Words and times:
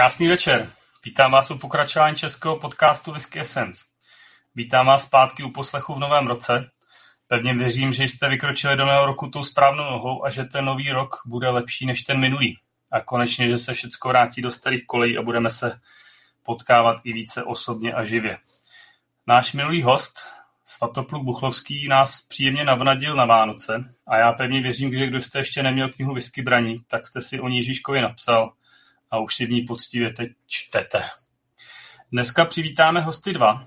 Krásný 0.00 0.28
večer. 0.28 0.72
Vítám 1.04 1.32
vás 1.32 1.50
u 1.50 1.58
pokračování 1.58 2.16
českého 2.16 2.56
podcastu 2.56 3.12
Whisky 3.12 3.40
Essence. 3.40 3.84
Vítám 4.54 4.86
vás 4.86 5.04
zpátky 5.04 5.42
u 5.42 5.50
poslechu 5.50 5.94
v 5.94 5.98
novém 5.98 6.26
roce. 6.26 6.70
Pevně 7.28 7.54
věřím, 7.54 7.92
že 7.92 8.04
jste 8.04 8.28
vykročili 8.28 8.76
do 8.76 8.84
nového 8.84 9.06
roku 9.06 9.26
tou 9.26 9.44
správnou 9.44 9.84
nohou 9.84 10.24
a 10.24 10.30
že 10.30 10.44
ten 10.44 10.64
nový 10.64 10.92
rok 10.92 11.16
bude 11.26 11.48
lepší 11.48 11.86
než 11.86 12.02
ten 12.02 12.20
minulý. 12.20 12.58
A 12.90 13.00
konečně, 13.00 13.48
že 13.48 13.58
se 13.58 13.74
všechno 13.74 14.08
vrátí 14.08 14.42
do 14.42 14.50
starých 14.50 14.86
kolejí 14.86 15.18
a 15.18 15.22
budeme 15.22 15.50
se 15.50 15.78
potkávat 16.42 16.96
i 17.04 17.12
více 17.12 17.44
osobně 17.44 17.92
a 17.92 18.04
živě. 18.04 18.38
Náš 19.26 19.52
minulý 19.52 19.82
host, 19.82 20.18
Svatopluk 20.64 21.24
Buchlovský, 21.24 21.88
nás 21.88 22.22
příjemně 22.22 22.64
navnadil 22.64 23.16
na 23.16 23.24
Vánoce 23.24 23.94
a 24.06 24.16
já 24.16 24.32
pevně 24.32 24.62
věřím, 24.62 24.94
že 24.94 25.06
kdo 25.06 25.20
jste 25.20 25.38
ještě 25.38 25.62
neměl 25.62 25.88
knihu 25.88 26.14
Whisky 26.14 26.42
braní, 26.42 26.74
tak 26.88 27.06
jste 27.06 27.22
si 27.22 27.40
o 27.40 27.48
ní 27.48 27.56
Ježíškovi 27.56 28.00
napsal 28.00 28.52
a 29.10 29.18
už 29.18 29.34
si 29.34 29.46
v 29.46 29.50
ní 29.50 29.62
poctivě 29.62 30.12
teď 30.12 30.30
čtete. 30.46 31.02
Dneska 32.12 32.44
přivítáme 32.44 33.00
hosty 33.00 33.32
dva 33.32 33.64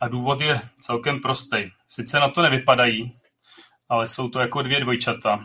a 0.00 0.08
důvod 0.08 0.40
je 0.40 0.60
celkem 0.78 1.20
prostý. 1.20 1.56
Sice 1.88 2.20
na 2.20 2.28
to 2.28 2.42
nevypadají, 2.42 3.18
ale 3.88 4.08
jsou 4.08 4.28
to 4.28 4.40
jako 4.40 4.62
dvě 4.62 4.80
dvojčata. 4.80 5.44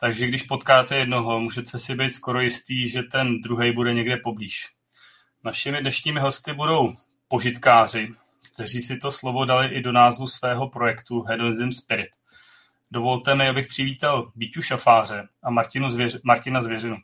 Takže 0.00 0.26
když 0.26 0.42
potkáte 0.42 0.96
jednoho, 0.96 1.40
můžete 1.40 1.78
si 1.78 1.94
být 1.94 2.10
skoro 2.10 2.40
jistý, 2.40 2.88
že 2.88 3.02
ten 3.02 3.40
druhý 3.40 3.72
bude 3.72 3.94
někde 3.94 4.16
poblíž. 4.16 4.68
Našimi 5.44 5.80
dnešními 5.80 6.20
hosty 6.20 6.52
budou 6.52 6.92
požitkáři, 7.28 8.14
kteří 8.54 8.82
si 8.82 8.98
to 8.98 9.10
slovo 9.10 9.44
dali 9.44 9.68
i 9.68 9.82
do 9.82 9.92
názvu 9.92 10.28
svého 10.28 10.68
projektu 10.68 11.22
Hedonism 11.22 11.70
Spirit. 11.70 12.10
Dovolte 12.90 13.34
mi, 13.34 13.48
abych 13.48 13.66
přivítal 13.66 14.32
Víťu 14.36 14.62
Šafáře 14.62 15.28
a 15.42 15.50
Martinu 15.50 15.88
Zvěř- 15.88 16.20
Martina 16.24 16.62
Zvěřinu. 16.62 16.96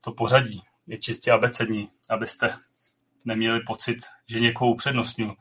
To 0.00 0.12
pořadí 0.12 0.62
je 0.86 0.98
čistě 0.98 1.32
abecední, 1.32 1.90
abyste 2.10 2.58
neměli 3.24 3.60
pocit, 3.60 3.98
že 4.28 4.40
někoho 4.40 4.70
upřednostňuji. 4.70 5.32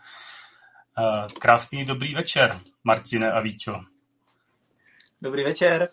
Eh, 0.97 1.27
krásný 1.39 1.85
dobrý 1.85 2.15
večer, 2.15 2.59
Martine 2.83 3.31
a 3.31 3.41
Víťo. 3.41 3.79
Dobrý 5.21 5.43
večer. 5.43 5.87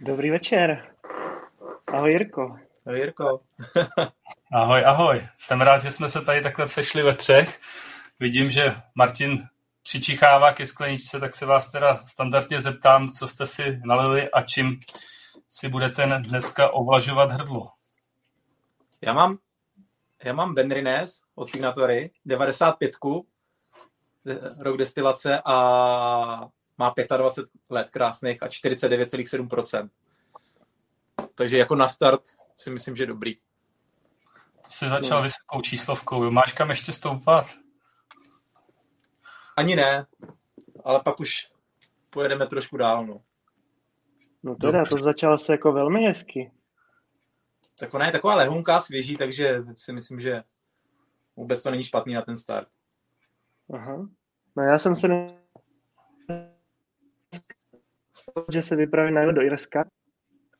Dobrý 0.00 0.30
večer. 0.30 0.94
Ahoj 1.86 2.12
Jirko. 2.12 2.56
Ahoj 2.86 2.98
Jirko. 2.98 3.40
ahoj, 4.52 4.84
ahoj. 4.86 5.26
Jsem 5.38 5.60
rád, 5.60 5.82
že 5.82 5.90
jsme 5.90 6.08
se 6.08 6.20
tady 6.20 6.42
takhle 6.42 6.68
sešli 6.68 7.02
ve 7.02 7.14
třech. 7.14 7.60
Vidím, 8.20 8.50
že 8.50 8.74
Martin 8.94 9.48
přičichává 9.82 10.52
ke 10.52 10.66
skleničce, 10.66 11.20
tak 11.20 11.36
se 11.36 11.46
vás 11.46 11.70
teda 11.70 12.00
standardně 12.06 12.60
zeptám, 12.60 13.08
co 13.08 13.28
jste 13.28 13.46
si 13.46 13.80
nalili 13.84 14.30
a 14.30 14.42
čím 14.42 14.80
si 15.48 15.68
budete 15.68 16.06
dneska 16.18 16.70
ovlažovat 16.70 17.30
hrdlo. 17.30 17.77
Já 19.00 19.12
mám, 19.12 19.38
já 20.24 20.32
mám 20.32 20.54
Benrines 20.54 21.22
od 21.34 21.48
Signatory, 21.48 22.10
95 22.24 22.96
rok 24.60 24.76
destilace 24.76 25.42
a 25.44 25.54
má 26.78 26.94
25 27.16 27.50
let 27.70 27.90
krásných 27.90 28.42
a 28.42 28.46
49,7%. 28.46 29.90
Takže 31.34 31.58
jako 31.58 31.76
na 31.76 31.88
start 31.88 32.22
si 32.56 32.70
myslím, 32.70 32.96
že 32.96 33.06
dobrý. 33.06 33.34
To 34.64 34.70
jsi 34.70 34.88
začal 34.88 35.18
no. 35.18 35.22
vysokou 35.22 35.60
číslovkou. 35.60 36.30
Máš 36.30 36.52
kam 36.52 36.70
ještě 36.70 36.92
stoupat? 36.92 37.46
Ani 39.56 39.76
ne, 39.76 40.06
ale 40.84 41.00
pak 41.00 41.20
už 41.20 41.48
pojedeme 42.10 42.46
trošku 42.46 42.76
dál. 42.76 43.06
No, 43.06 43.20
no 44.42 44.54
teda, 44.54 44.84
to 44.84 45.00
začalo 45.00 45.38
se 45.38 45.52
jako 45.52 45.72
velmi 45.72 46.04
hezky. 46.04 46.50
Tak 47.80 47.94
ona 47.94 48.06
je 48.06 48.12
taková 48.12 48.34
lehunká, 48.34 48.80
svěží, 48.80 49.16
takže 49.16 49.64
si 49.76 49.92
myslím, 49.92 50.20
že 50.20 50.42
vůbec 51.36 51.62
to 51.62 51.70
není 51.70 51.84
špatný 51.84 52.14
na 52.14 52.22
ten 52.22 52.36
start. 52.36 52.68
Aha. 53.74 54.08
No 54.56 54.62
já 54.62 54.78
jsem 54.78 54.96
se 54.96 55.08
že 58.52 58.62
se 58.62 58.76
vypravím 58.76 59.14
na 59.14 59.32
do 59.32 59.42
Irska, 59.42 59.84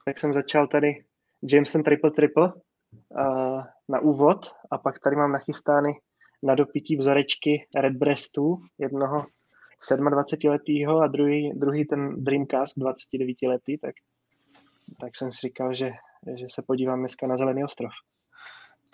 tak 0.05 0.19
jsem 0.19 0.33
začal 0.33 0.67
tady 0.67 1.05
Jameson 1.53 1.83
Triple 1.83 2.11
Triple 2.11 2.53
uh, 2.53 3.63
na 3.89 4.01
úvod 4.01 4.47
a 4.71 4.79
pak 4.79 4.99
tady 4.99 5.17
mám 5.17 5.33
nachystány 5.33 5.91
na 6.43 6.55
dopití 6.55 6.97
vzorečky 6.97 7.67
Red 7.77 7.93
Breastů, 7.93 8.63
jednoho 8.79 9.27
27-letého 9.81 11.01
a 11.01 11.07
druhý, 11.07 11.53
druhý 11.55 11.85
ten 11.85 12.25
Dreamcast 12.25 12.79
29 12.79 13.37
letý, 13.43 13.79
tak, 13.79 13.95
tak 15.01 15.17
jsem 15.17 15.33
si 15.33 15.39
říkal, 15.47 15.75
že, 15.75 15.91
že 16.37 16.47
se 16.51 16.63
podívám 16.63 16.99
dneska 16.99 17.27
na 17.27 17.37
Zelený 17.37 17.65
ostrov. 17.65 17.91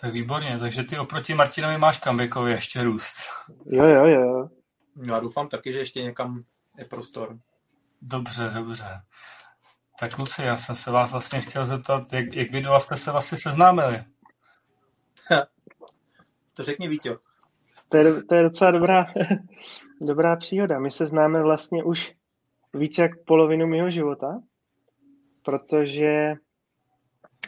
Tak 0.00 0.12
výborně, 0.12 0.58
takže 0.58 0.82
ty 0.82 0.98
oproti 0.98 1.34
Martinovi 1.34 1.78
máš 1.78 1.98
kam 1.98 2.16
věkově 2.16 2.54
ještě 2.54 2.82
růst. 2.82 3.14
Jo, 3.66 3.84
jo, 3.84 4.06
jo. 4.06 4.48
Já 5.02 5.20
doufám 5.20 5.48
taky, 5.48 5.72
že 5.72 5.78
ještě 5.78 6.02
někam 6.02 6.44
je 6.78 6.84
prostor. 6.84 7.38
Dobře, 8.02 8.50
dobře. 8.54 8.84
Tak 10.00 10.18
Luci, 10.18 10.42
já 10.42 10.56
jsem 10.56 10.76
se 10.76 10.90
vás 10.90 11.12
vlastně 11.12 11.40
chtěl 11.40 11.64
zeptat, 11.64 12.12
jak, 12.12 12.34
jak 12.34 12.52
vy 12.52 12.60
dva 12.60 12.78
jste 12.78 12.96
se 12.96 13.12
vlastně 13.12 13.38
seznámili? 13.38 14.04
to 16.56 16.62
řekni 16.62 16.88
Vítě. 16.88 17.16
To 17.88 17.96
je, 17.96 18.22
to 18.22 18.34
je 18.34 18.42
docela 18.42 18.70
dobrá, 18.70 19.06
dobrá 20.00 20.36
příhoda. 20.36 20.78
My 20.78 20.90
se 20.90 21.06
známe 21.06 21.42
vlastně 21.42 21.84
už 21.84 22.14
více 22.74 23.02
jak 23.02 23.24
polovinu 23.24 23.66
mého 23.66 23.90
života, 23.90 24.40
protože 25.42 26.34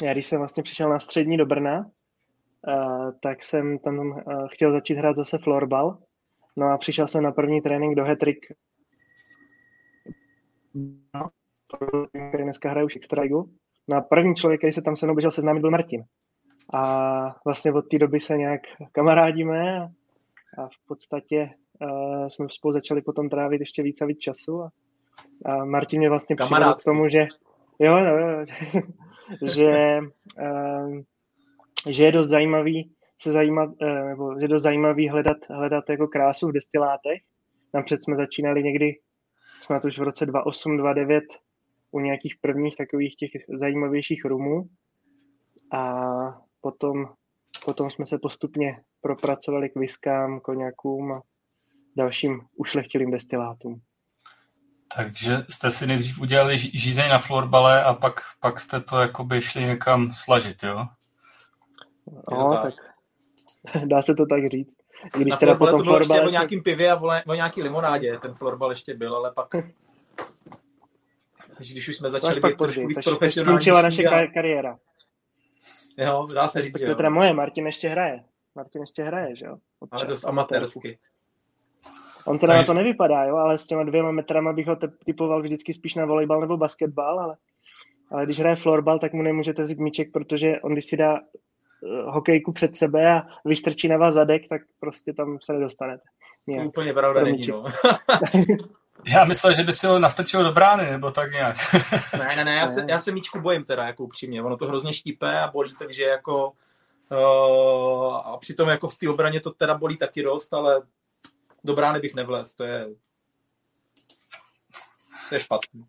já 0.02 0.12
když 0.12 0.26
jsem 0.26 0.38
vlastně 0.38 0.62
přišel 0.62 0.88
na 0.88 0.98
střední 0.98 1.36
do 1.36 1.46
Brna, 1.46 1.78
uh, 1.78 3.10
tak 3.22 3.42
jsem 3.42 3.78
tam 3.78 3.98
uh, 3.98 4.48
chtěl 4.48 4.72
začít 4.72 4.94
hrát 4.94 5.16
zase 5.16 5.38
florbal. 5.38 5.98
No 6.56 6.66
a 6.66 6.78
přišel 6.78 7.08
jsem 7.08 7.22
na 7.22 7.32
první 7.32 7.60
trénink 7.60 7.96
do 7.96 8.04
Hetrik, 8.04 8.38
který 12.28 12.44
dneska 12.44 12.70
hraje 12.70 12.86
už 12.86 12.96
extra 12.96 13.22
ligu. 13.22 13.50
No 13.88 13.96
a 13.96 14.00
první 14.00 14.34
člověk, 14.34 14.60
který 14.60 14.72
se 14.72 14.82
tam 14.82 14.96
se 14.96 15.06
mnou 15.06 15.14
běžel 15.14 15.30
seznámit, 15.30 15.60
byl 15.60 15.70
Martin. 15.70 16.04
A 16.74 17.34
vlastně 17.44 17.72
od 17.72 17.88
té 17.88 17.98
doby 17.98 18.20
se 18.20 18.36
nějak 18.36 18.60
kamarádíme 18.92 19.80
a 19.80 19.88
a 20.58 20.66
v 20.66 20.86
podstatě 20.88 21.50
uh, 21.80 22.26
jsme 22.26 22.46
spolu 22.50 22.72
začali 22.72 23.02
potom 23.02 23.28
trávit 23.28 23.60
ještě 23.60 23.82
víc 23.82 24.02
a 24.02 24.06
víc 24.06 24.18
času 24.18 24.62
a, 24.62 24.70
a 25.44 25.64
Martin 25.64 25.98
mě 25.98 26.08
vlastně 26.08 26.36
přivedl 26.36 26.74
k 26.74 26.84
tomu, 26.84 27.08
že 27.08 27.26
jo, 27.78 27.96
jo, 27.96 28.16
jo 28.18 28.44
že, 29.54 29.98
uh, 30.40 31.00
že 31.88 32.04
je 32.04 32.12
dost 32.12 32.28
zajímavý 32.28 32.90
se 33.18 33.32
zajímat, 33.32 33.70
uh, 33.82 34.08
nebo 34.08 34.38
že 34.38 34.44
je 34.44 34.48
dost 34.48 34.62
zajímavý 34.62 35.08
hledat, 35.08 35.36
hledat 35.50 35.90
jako 35.90 36.06
krásu 36.06 36.48
v 36.48 36.52
destilátech. 36.52 37.22
Napřed 37.74 38.04
jsme 38.04 38.16
začínali 38.16 38.62
někdy 38.62 38.98
snad 39.60 39.84
už 39.84 39.98
v 39.98 40.02
roce 40.02 40.26
2008, 40.26 40.76
2009 40.76 41.24
u 41.90 42.00
nějakých 42.00 42.34
prvních 42.40 42.76
takových 42.76 43.16
těch 43.16 43.30
zajímavějších 43.48 44.24
rumů 44.24 44.68
a 45.72 46.02
potom, 46.60 47.06
potom 47.64 47.90
jsme 47.90 48.06
se 48.06 48.18
postupně 48.18 48.80
propracovali 49.00 49.68
k 49.68 49.76
viskám, 49.76 50.40
koněkům 50.40 51.12
a 51.12 51.22
dalším 51.96 52.40
ušlechtilým 52.56 53.10
destilátům. 53.10 53.80
Takže 54.94 55.44
jste 55.50 55.70
si 55.70 55.86
nejdřív 55.86 56.20
udělali 56.20 56.58
žízeň 56.58 57.10
na 57.10 57.18
florbale 57.18 57.84
a 57.84 57.94
pak, 57.94 58.20
pak 58.40 58.60
jste 58.60 58.80
to 58.80 59.00
jakoby 59.00 59.42
šli 59.42 59.62
někam 59.62 60.12
slažit, 60.12 60.62
jo? 60.62 60.86
No, 62.32 62.62
tak 62.62 62.74
dá 63.86 64.02
se 64.02 64.14
to 64.14 64.26
tak 64.26 64.46
říct. 64.50 64.76
Když 65.16 65.28
na 65.28 65.36
teda 65.36 65.54
potom 65.54 65.78
to 65.78 65.84
bylo 65.84 65.98
ještě 65.98 66.20
o 66.20 66.30
nějakým 66.30 66.62
pivě 66.62 66.92
a 66.92 67.22
o 67.26 67.34
nějaký 67.34 67.62
limonádě, 67.62 68.18
ten 68.22 68.34
florbal 68.34 68.70
ještě 68.70 68.94
byl, 68.94 69.16
ale 69.16 69.32
pak 69.32 69.48
když 71.58 71.88
už 71.88 71.96
jsme 71.96 72.10
začali 72.10 72.40
být 72.40 72.56
trošku 72.56 72.86
víc 72.86 73.04
profesionální. 73.04 73.54
Skončila 73.54 73.82
naše 73.82 74.04
a... 74.04 74.26
kariéra. 74.26 74.76
Jo, 75.98 76.28
dá 76.34 76.48
se 76.48 76.62
říct, 76.62 76.78
To 76.78 76.84
je 76.84 76.94
teda 76.94 77.10
moje, 77.10 77.32
Martin 77.32 77.66
ještě 77.66 77.88
hraje. 77.88 78.24
Martin 78.54 78.80
ještě 78.80 79.02
hraje, 79.02 79.36
že 79.36 79.46
jo? 79.46 79.56
Občas, 79.80 80.00
ale 80.00 80.08
dost 80.08 80.24
amatérsky. 80.24 80.98
On 82.26 82.38
teda 82.38 82.52
Tady. 82.52 82.62
na 82.62 82.66
to 82.66 82.74
nevypadá, 82.74 83.24
jo, 83.24 83.36
ale 83.36 83.58
s 83.58 83.66
těma 83.66 83.84
dvěma 83.84 84.10
metrama 84.10 84.52
bych 84.52 84.66
ho 84.66 84.76
typoval 85.04 85.42
vždycky 85.42 85.74
spíš 85.74 85.94
na 85.94 86.04
volejbal 86.04 86.40
nebo 86.40 86.56
basketbal, 86.56 87.20
ale, 87.20 87.36
ale 88.10 88.24
když 88.24 88.38
hraje 88.38 88.56
florbal, 88.56 88.98
tak 88.98 89.12
mu 89.12 89.22
nemůžete 89.22 89.62
vzít 89.62 89.78
míček, 89.78 90.12
protože 90.12 90.60
on 90.60 90.72
když 90.72 90.84
si 90.84 90.96
dá 90.96 91.12
uh, 91.12 91.20
hokejku 92.14 92.52
před 92.52 92.76
sebe 92.76 93.12
a 93.12 93.22
vyštrčí 93.44 93.88
na 93.88 93.96
vás 93.96 94.14
zadek, 94.14 94.48
tak 94.48 94.62
prostě 94.80 95.12
tam 95.12 95.38
se 95.42 95.52
nedostanete. 95.52 96.02
Nějak. 96.46 96.64
To 96.64 96.68
úplně 96.68 96.92
pravda 96.92 97.24
není, 97.24 97.46
no. 97.46 97.64
Já 99.06 99.24
myslel, 99.24 99.54
že 99.54 99.62
by 99.62 99.74
si 99.74 99.86
ho 99.86 99.98
nastrčil 99.98 100.44
do 100.44 100.52
brány, 100.52 100.90
nebo 100.90 101.10
tak 101.10 101.32
nějak. 101.32 101.56
ne, 102.18 102.36
ne, 102.36 102.44
ne, 102.44 102.54
já 102.54 102.68
se, 102.68 102.84
já 102.88 102.98
se 102.98 103.12
míčku 103.12 103.40
bojím 103.40 103.64
teda, 103.64 103.86
jako 103.86 104.04
upřímně. 104.04 104.42
Ono 104.42 104.56
to 104.56 104.66
hrozně 104.66 104.92
štípe 104.92 105.40
a 105.40 105.50
bolí, 105.50 105.74
takže 105.78 106.04
jako 106.04 106.52
Uh, 107.10 108.14
a 108.14 108.36
přitom 108.40 108.68
jako 108.68 108.88
v 108.88 108.98
té 108.98 109.08
obraně 109.08 109.40
to 109.40 109.50
teda 109.50 109.74
bolí 109.74 109.96
taky 109.96 110.22
dost, 110.22 110.54
ale 110.54 110.82
do 111.64 111.74
brány 111.74 112.00
bych 112.00 112.14
nevlez, 112.14 112.54
to 112.54 112.64
je, 112.64 112.86
to 115.28 115.34
je 115.34 115.40
špatný. 115.40 115.86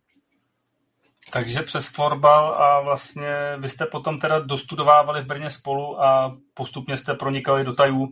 Takže 1.32 1.62
přes 1.62 1.90
florbal 1.90 2.54
a 2.54 2.82
vlastně 2.82 3.58
vy 3.58 3.70
jste 3.70 3.86
potom 3.86 4.20
teda 4.20 4.40
dostudovávali 4.40 5.22
v 5.22 5.26
Brně 5.26 5.50
spolu 5.50 6.02
a 6.02 6.38
postupně 6.54 6.98
jste 6.98 7.14
pronikali 7.14 7.64
do 7.64 7.74
tajů 7.74 8.10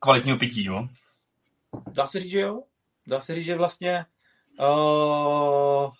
kvalitního 0.00 0.38
pití, 0.38 0.64
jo? 0.64 0.88
Dá 1.92 2.06
se 2.06 2.20
říct, 2.20 2.30
že 2.30 2.40
jo. 2.40 2.62
Dá 3.06 3.20
se 3.20 3.34
říct, 3.34 3.44
že 3.44 3.56
vlastně 3.56 4.06
uh, 4.58 5.92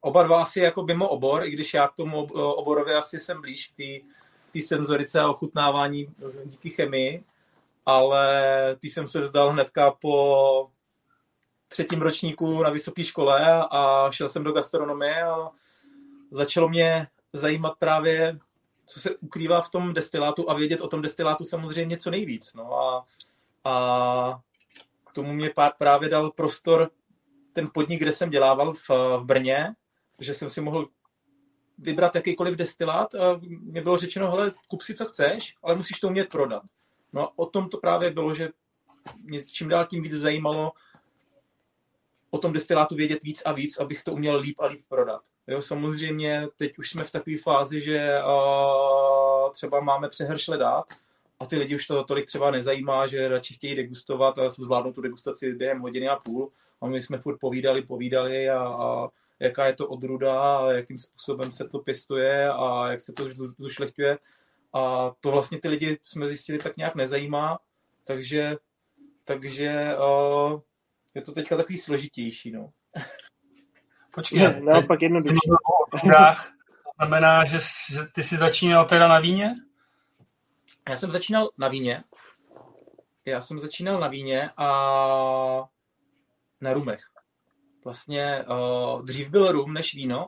oba 0.00 0.22
dva 0.22 0.42
asi 0.42 0.60
jako 0.60 0.82
mimo 0.82 1.08
obor, 1.08 1.44
i 1.44 1.50
když 1.50 1.74
já 1.74 1.88
k 1.88 1.94
tomu 1.94 2.24
oborově 2.32 2.96
asi 2.96 3.20
jsem 3.20 3.40
blíž 3.40 3.66
k 3.66 4.02
té 4.52 4.60
senzorice 4.60 5.20
a 5.20 5.30
ochutnávání 5.30 6.14
díky 6.44 6.70
chemii, 6.70 7.24
ale 7.86 8.76
ty 8.80 8.90
jsem 8.90 9.08
se 9.08 9.20
vzdal 9.20 9.50
hnedka 9.50 9.90
po 9.90 10.70
třetím 11.68 12.02
ročníku 12.02 12.62
na 12.62 12.70
vysoké 12.70 13.04
škole 13.04 13.66
a 13.70 14.10
šel 14.10 14.28
jsem 14.28 14.44
do 14.44 14.52
gastronomie 14.52 15.22
a 15.22 15.50
začalo 16.30 16.68
mě 16.68 17.06
zajímat 17.32 17.74
právě, 17.78 18.38
co 18.86 19.00
se 19.00 19.16
ukrývá 19.16 19.62
v 19.62 19.70
tom 19.70 19.94
destilátu 19.94 20.50
a 20.50 20.54
vědět 20.54 20.80
o 20.80 20.88
tom 20.88 21.02
destilátu 21.02 21.44
samozřejmě 21.44 21.96
co 21.96 22.10
nejvíc. 22.10 22.54
No 22.54 22.74
a, 22.74 23.06
a 23.64 24.40
k 25.06 25.12
tomu 25.12 25.32
mě 25.32 25.50
právě 25.78 26.08
dal 26.08 26.30
prostor 26.30 26.90
ten 27.52 27.70
podnik, 27.74 28.00
kde 28.00 28.12
jsem 28.12 28.30
dělával 28.30 28.72
v, 28.72 28.90
v 29.18 29.24
Brně, 29.24 29.74
že 30.20 30.34
jsem 30.34 30.50
si 30.50 30.60
mohl 30.60 30.88
vybrat 31.78 32.14
jakýkoliv 32.14 32.56
destilát 32.56 33.14
a 33.14 33.40
mě 33.42 33.82
bylo 33.82 33.96
řečeno, 33.96 34.30
hele, 34.30 34.52
kup 34.68 34.82
si, 34.82 34.94
co 34.94 35.04
chceš, 35.04 35.54
ale 35.62 35.76
musíš 35.76 36.00
to 36.00 36.08
umět 36.08 36.28
prodat. 36.28 36.62
No 37.12 37.22
a 37.22 37.32
o 37.36 37.46
tom 37.46 37.68
to 37.68 37.78
právě 37.78 38.10
bylo, 38.10 38.34
že 38.34 38.48
mě 39.22 39.44
čím 39.44 39.68
dál 39.68 39.86
tím 39.86 40.02
víc 40.02 40.12
zajímalo 40.12 40.72
o 42.30 42.38
tom 42.38 42.52
destilátu 42.52 42.94
vědět 42.94 43.22
víc 43.22 43.42
a 43.44 43.52
víc, 43.52 43.76
abych 43.76 44.02
to 44.02 44.12
uměl 44.12 44.38
líp 44.38 44.56
a 44.60 44.66
líp 44.66 44.84
prodat. 44.88 45.22
Jo, 45.46 45.62
samozřejmě 45.62 46.48
teď 46.56 46.78
už 46.78 46.90
jsme 46.90 47.04
v 47.04 47.10
takové 47.10 47.38
fázi, 47.38 47.80
že 47.80 48.18
uh, 48.24 49.52
třeba 49.52 49.80
máme 49.80 50.08
přehršle 50.08 50.58
dát 50.58 50.84
a 51.40 51.46
ty 51.46 51.56
lidi 51.56 51.74
už 51.74 51.86
to 51.86 52.04
tolik 52.04 52.26
třeba 52.26 52.50
nezajímá, 52.50 53.06
že 53.06 53.28
radši 53.28 53.54
chtějí 53.54 53.74
degustovat 53.74 54.38
a 54.38 54.50
zvládnou 54.50 54.92
tu 54.92 55.00
degustaci 55.00 55.54
během 55.54 55.80
hodiny 55.80 56.08
a 56.08 56.16
půl. 56.16 56.52
A 56.80 56.86
my 56.86 57.02
jsme 57.02 57.18
furt 57.18 57.38
povídali, 57.38 57.82
povídali 57.82 58.50
a, 58.50 58.58
a 58.58 59.08
jaká 59.40 59.66
je 59.66 59.76
to 59.76 59.88
odruda 59.88 60.58
a 60.58 60.72
jakým 60.72 60.98
způsobem 60.98 61.52
se 61.52 61.68
to 61.68 61.78
pěstuje 61.78 62.48
a 62.48 62.90
jak 62.90 63.00
se 63.00 63.12
to 63.12 63.24
zušlechtuje. 63.58 64.18
A 64.74 65.10
to 65.20 65.30
vlastně 65.30 65.60
ty 65.60 65.68
lidi 65.68 65.98
jsme 66.02 66.28
zjistili 66.28 66.58
tak 66.58 66.76
nějak 66.76 66.94
nezajímá, 66.94 67.58
takže, 68.04 68.56
takže 69.24 69.96
uh, 69.96 70.60
je 71.14 71.22
to 71.22 71.32
teďka 71.32 71.56
takový 71.56 71.78
složitější. 71.78 72.50
No. 72.50 72.70
Počkej, 74.14 74.38
ne, 74.38 74.60
naopak 74.60 75.02
jednodušší. 75.02 75.50
To 75.90 76.90
znamená, 76.96 77.44
že, 77.44 77.58
že 77.92 78.00
ty 78.14 78.22
jsi 78.22 78.36
začínal 78.36 78.84
teda 78.84 79.08
na 79.08 79.20
víně? 79.20 79.54
Já 80.88 80.96
jsem 80.96 81.10
začínal 81.10 81.50
na 81.58 81.68
víně. 81.68 82.02
Já 83.24 83.40
jsem 83.40 83.60
začínal 83.60 84.00
na 84.00 84.08
víně 84.08 84.50
a 84.56 84.66
na 86.60 86.72
rumech. 86.72 87.04
Vlastně 87.84 88.44
uh, 88.44 89.02
dřív 89.02 89.28
byl 89.28 89.52
rum 89.52 89.72
než 89.74 89.94
víno, 89.94 90.26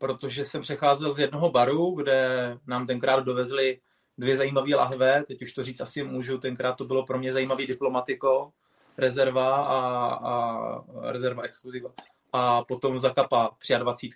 protože 0.00 0.44
jsem 0.44 0.62
přecházel 0.62 1.12
z 1.12 1.18
jednoho 1.18 1.50
baru, 1.50 1.90
kde 1.90 2.56
nám 2.66 2.86
tenkrát 2.86 3.20
dovezli 3.20 3.80
dvě 4.18 4.36
zajímavé 4.36 4.76
lahve, 4.76 5.24
teď 5.28 5.42
už 5.42 5.52
to 5.52 5.64
říct 5.64 5.80
asi 5.80 6.02
můžu, 6.02 6.38
tenkrát 6.38 6.72
to 6.72 6.84
bylo 6.84 7.06
pro 7.06 7.18
mě 7.18 7.32
zajímavý 7.32 7.66
diplomatiko, 7.66 8.52
rezerva 8.98 9.56
a, 9.56 9.78
a 10.14 11.12
rezerva 11.12 11.42
exkluziva. 11.42 11.90
A 12.32 12.64
potom 12.64 12.98
zakapa 12.98 13.50
23. 13.78 14.10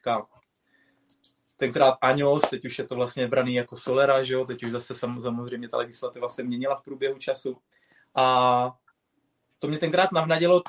Tenkrát 1.57 1.95
Aňos, 2.01 2.43
teď 2.43 2.65
už 2.65 2.79
je 2.79 2.85
to 2.85 2.95
vlastně 2.95 3.29
braný 3.29 3.55
jako 3.55 3.77
Solera, 3.77 4.23
že 4.23 4.35
jo? 4.35 4.45
teď 4.45 4.65
už 4.65 4.71
zase 4.71 4.95
samozřejmě 4.95 5.69
ta 5.69 5.77
legislativa 5.77 6.29
se 6.29 6.43
měnila 6.43 6.77
v 6.77 6.83
průběhu 6.83 7.19
času. 7.19 7.57
A 8.15 8.77
to 9.59 9.69
mě 9.69 9.79
tenkrát 9.79 10.13
navnadilo 10.13 10.63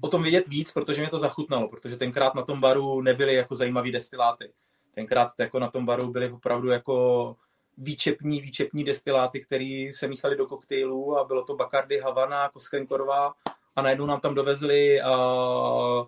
o 0.00 0.08
tom 0.08 0.22
vědět 0.22 0.48
víc, 0.48 0.72
protože 0.72 1.00
mě 1.00 1.10
to 1.10 1.18
zachutnalo, 1.18 1.68
protože 1.68 1.96
tenkrát 1.96 2.34
na 2.34 2.42
tom 2.42 2.60
baru 2.60 3.02
nebyly 3.02 3.34
jako 3.34 3.54
zajímavý 3.54 3.92
destiláty. 3.92 4.52
Tenkrát 4.94 5.32
jako 5.38 5.58
na 5.58 5.70
tom 5.70 5.86
baru 5.86 6.10
byly 6.10 6.30
opravdu 6.30 6.68
jako 6.68 7.36
výčepní, 7.78 8.40
výčepní 8.40 8.84
destiláty, 8.84 9.40
které 9.40 9.90
se 9.94 10.08
míchaly 10.08 10.36
do 10.36 10.46
koktejlů 10.46 11.18
a 11.18 11.24
bylo 11.24 11.44
to 11.44 11.56
Bacardi, 11.56 11.98
Havana, 11.98 12.48
Koskenkorová 12.48 13.34
a 13.76 13.82
najednou 13.82 14.06
nám 14.06 14.20
tam 14.20 14.34
dovezli 14.34 15.00
uh, 15.02 16.06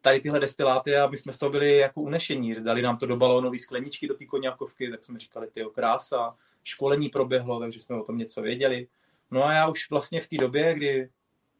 tady 0.00 0.20
tyhle 0.20 0.40
destiláty 0.40 0.96
a 0.96 1.06
my 1.06 1.16
jsme 1.16 1.32
z 1.32 1.38
toho 1.38 1.50
byli 1.50 1.76
jako 1.76 2.00
unešení. 2.00 2.54
Dali 2.54 2.82
nám 2.82 2.96
to 2.96 3.06
do 3.06 3.16
balónové 3.16 3.58
skleničky, 3.58 4.08
do 4.08 4.14
té 4.14 4.24
koněkovky, 4.24 4.90
tak 4.90 5.04
jsme 5.04 5.18
říkali, 5.18 5.48
ty 5.54 5.64
krása, 5.74 6.36
školení 6.64 7.08
proběhlo, 7.08 7.60
takže 7.60 7.80
jsme 7.80 8.00
o 8.00 8.04
tom 8.04 8.18
něco 8.18 8.42
věděli. 8.42 8.86
No 9.30 9.44
a 9.44 9.52
já 9.52 9.68
už 9.68 9.90
vlastně 9.90 10.20
v 10.20 10.28
té 10.28 10.36
době, 10.36 10.74
kdy 10.74 11.08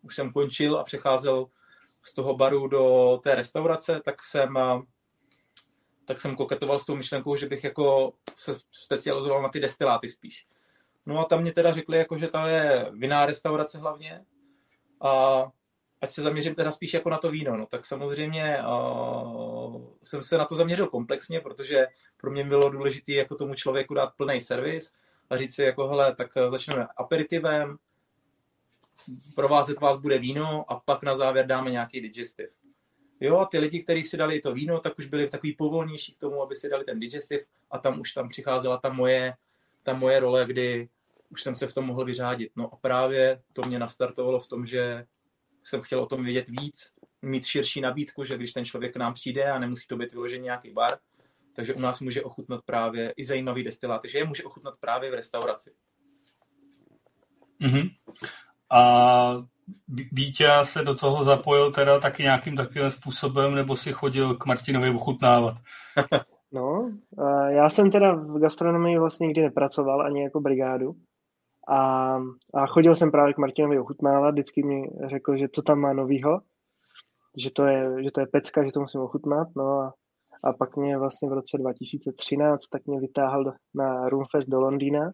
už 0.07 0.15
jsem 0.15 0.33
končil 0.33 0.79
a 0.79 0.85
přecházel 0.85 1.47
z 2.03 2.15
toho 2.15 2.37
baru 2.37 2.69
do 2.69 3.19
té 3.23 3.35
restaurace, 3.35 4.01
tak 4.05 4.23
jsem, 4.23 4.55
tak 6.05 6.21
jsem 6.21 6.37
koketoval 6.37 6.79
s 6.79 6.87
tou 6.87 6.97
myšlenkou, 6.97 7.37
že 7.37 7.47
bych 7.47 7.65
jako 7.65 8.13
se 8.37 8.59
specializoval 8.73 9.43
na 9.43 9.49
ty 9.49 9.61
destiláty 9.61 10.09
spíš. 10.09 10.47
No 11.07 11.19
a 11.19 11.25
tam 11.25 11.41
mě 11.41 11.53
teda 11.53 11.73
řekli, 11.73 11.99
jako, 11.99 12.19
že 12.19 12.29
ta 12.29 12.49
je 12.49 12.91
vinná 12.93 13.27
restaurace 13.27 13.79
hlavně 13.79 14.25
a 15.01 15.45
ať 16.01 16.11
se 16.11 16.23
zaměřím 16.23 16.55
teda 16.55 16.71
spíš 16.71 16.95
jako 16.95 17.11
na 17.11 17.19
to 17.19 17.31
víno. 17.31 17.57
No 17.57 17.67
tak 17.67 17.87
samozřejmě 17.87 18.59
uh, 18.59 19.87
jsem 20.03 20.23
se 20.23 20.39
na 20.39 20.45
to 20.45 20.55
zaměřil 20.55 20.87
komplexně, 20.87 21.41
protože 21.41 21.87
pro 22.17 22.31
mě 22.31 22.45
bylo 22.45 22.71
důležité 22.71 23.13
jako 23.13 23.35
tomu 23.35 23.55
člověku 23.55 23.95
dát 23.95 24.13
plný 24.17 24.41
servis 24.41 24.93
a 25.31 25.37
říct 25.37 25.55
si 25.55 25.63
jako 25.63 25.89
hele, 25.89 26.15
tak 26.15 26.31
začneme 26.49 26.87
aperitivem, 26.97 27.77
provázet 29.35 29.81
vás 29.81 30.01
bude 30.01 30.19
víno 30.19 30.73
a 30.73 30.81
pak 30.81 31.03
na 31.03 31.17
závěr 31.17 31.47
dáme 31.47 31.71
nějaký 31.71 32.01
digestiv. 32.01 32.49
Jo, 33.21 33.47
ty 33.51 33.59
lidi, 33.59 33.83
kteří 33.83 34.03
si 34.03 34.17
dali 34.17 34.41
to 34.41 34.53
víno, 34.53 34.81
tak 34.81 34.99
už 34.99 35.07
byli 35.07 35.29
takový 35.29 35.53
povolnější 35.53 36.15
k 36.15 36.19
tomu, 36.19 36.43
aby 36.43 36.57
si 36.57 36.69
dali 36.69 36.85
ten 36.85 37.01
digestiv 37.01 37.47
a 37.71 37.79
tam 37.79 38.01
už 38.01 38.13
tam 38.13 38.29
přicházela 38.29 38.79
ta 38.79 38.89
moje, 38.89 39.35
ta 39.83 39.93
moje 39.93 40.21
role, 40.21 40.45
kdy 40.47 40.89
už 41.29 41.43
jsem 41.43 41.57
se 41.57 41.67
v 41.67 41.75
tom 41.75 41.87
mohl 41.87 42.05
vyřádit. 42.05 42.53
No 42.57 42.75
a 42.75 42.77
právě 42.77 43.43
to 43.53 43.63
mě 43.63 43.79
nastartovalo 43.79 44.41
v 44.41 44.47
tom, 44.47 44.67
že 44.67 45.07
jsem 45.65 45.83
chtěl 45.83 46.01
o 46.01 46.07
tom 46.07 46.25
vědět 46.25 46.49
víc, 46.49 46.93
mít 47.23 47.45
širší 47.45 47.81
nabídku, 47.81 48.25
že 48.25 48.37
když 48.37 48.53
ten 48.53 48.65
člověk 48.65 48.93
k 48.93 48.97
nám 48.97 49.15
přijde 49.15 49.45
a 49.51 49.59
nemusí 49.59 49.87
to 49.87 49.97
být 49.97 50.13
vyložený 50.13 50.45
nějaký 50.45 50.71
bar, 50.71 50.99
takže 51.53 51.75
u 51.75 51.81
nás 51.81 52.01
může 52.01 52.23
ochutnat 52.23 52.65
právě 52.65 53.15
i 53.17 53.25
zajímavý 53.25 53.65
destilát, 53.65 54.01
že 54.05 54.19
je 54.19 54.25
může 54.25 54.45
ochutnat 54.45 54.75
právě 54.81 55.11
v 55.11 55.15
restauraci. 55.15 55.75
Mm-hmm. 57.61 57.91
A 58.71 59.47
Vítě 60.13 60.49
se 60.63 60.83
do 60.83 60.95
toho 60.95 61.25
zapojil 61.25 61.73
teda 61.73 62.01
taky 62.01 62.23
nějakým 62.23 62.57
takovým 62.57 62.91
způsobem, 62.91 63.55
nebo 63.55 63.77
si 63.77 63.93
chodil 63.93 64.35
k 64.35 64.47
Martinovi 64.47 64.91
ochutnávat? 64.91 65.55
No, 66.53 66.91
já 67.49 67.69
jsem 67.69 67.91
teda 67.91 68.15
v 68.15 68.39
gastronomii 68.39 68.99
vlastně 68.99 69.27
nikdy 69.27 69.43
nepracoval, 69.43 70.03
ani 70.03 70.23
jako 70.23 70.41
brigádu. 70.41 70.95
A, 71.69 72.15
a 72.55 72.67
chodil 72.67 72.97
jsem 72.97 73.11
právě 73.11 73.35
k 73.35 73.39
Martinovi 73.39 73.79
ochutnávat, 73.79 74.35
vždycky 74.35 74.63
mi 74.63 74.91
řekl, 75.07 75.37
že 75.37 75.49
to 75.49 75.63
tam 75.63 75.79
má 75.79 75.93
novýho, 75.93 76.41
že 77.37 77.51
to 77.51 77.67
je, 77.67 78.03
že 78.05 78.11
to 78.11 78.21
je 78.21 78.27
pecka, 78.27 78.65
že 78.65 78.73
to 78.73 78.81
musím 78.81 79.01
ochutnat. 79.01 79.49
No 79.57 79.81
a, 79.81 79.95
a 80.45 80.53
pak 80.53 80.77
mě 80.77 80.99
vlastně 80.99 81.29
v 81.29 81.33
roce 81.33 81.59
2013 81.59 82.67
tak 82.67 82.87
mě 82.87 83.01
vytáhl 83.01 83.53
na 83.75 84.09
Roomfest 84.09 84.49
do 84.49 84.61
Londýna, 84.61 85.13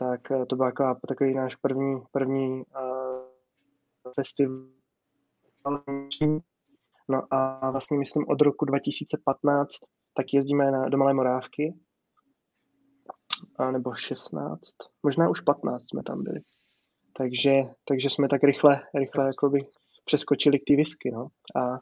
tak 0.00 0.30
eh, 0.30 0.46
to 0.46 0.56
byl 0.56 0.66
taková, 0.66 0.94
takový 1.08 1.34
náš 1.34 1.56
první, 1.56 2.02
první 2.12 2.62
uh, 2.62 2.64
festival. 4.14 4.66
No 7.08 7.22
a 7.30 7.70
vlastně 7.70 7.98
myslím 7.98 8.28
od 8.28 8.40
roku 8.40 8.64
2015 8.64 9.68
tak 10.14 10.26
jezdíme 10.32 10.70
na, 10.70 10.88
do 10.88 10.98
Malé 10.98 11.14
Morávky, 11.14 11.74
a 13.58 13.70
nebo 13.70 13.94
16, 13.94 14.60
možná 15.02 15.28
už 15.28 15.40
15 15.40 15.82
jsme 15.90 16.02
tam 16.02 16.22
byli. 16.22 16.40
Takže, 17.16 17.50
takže 17.88 18.10
jsme 18.10 18.28
tak 18.28 18.42
rychle, 18.42 18.82
rychle 18.94 19.26
jakoby 19.26 19.66
přeskočili 20.04 20.58
k 20.58 20.64
té 20.66 20.76
whisky, 20.76 21.10
no. 21.10 21.28
A 21.56 21.78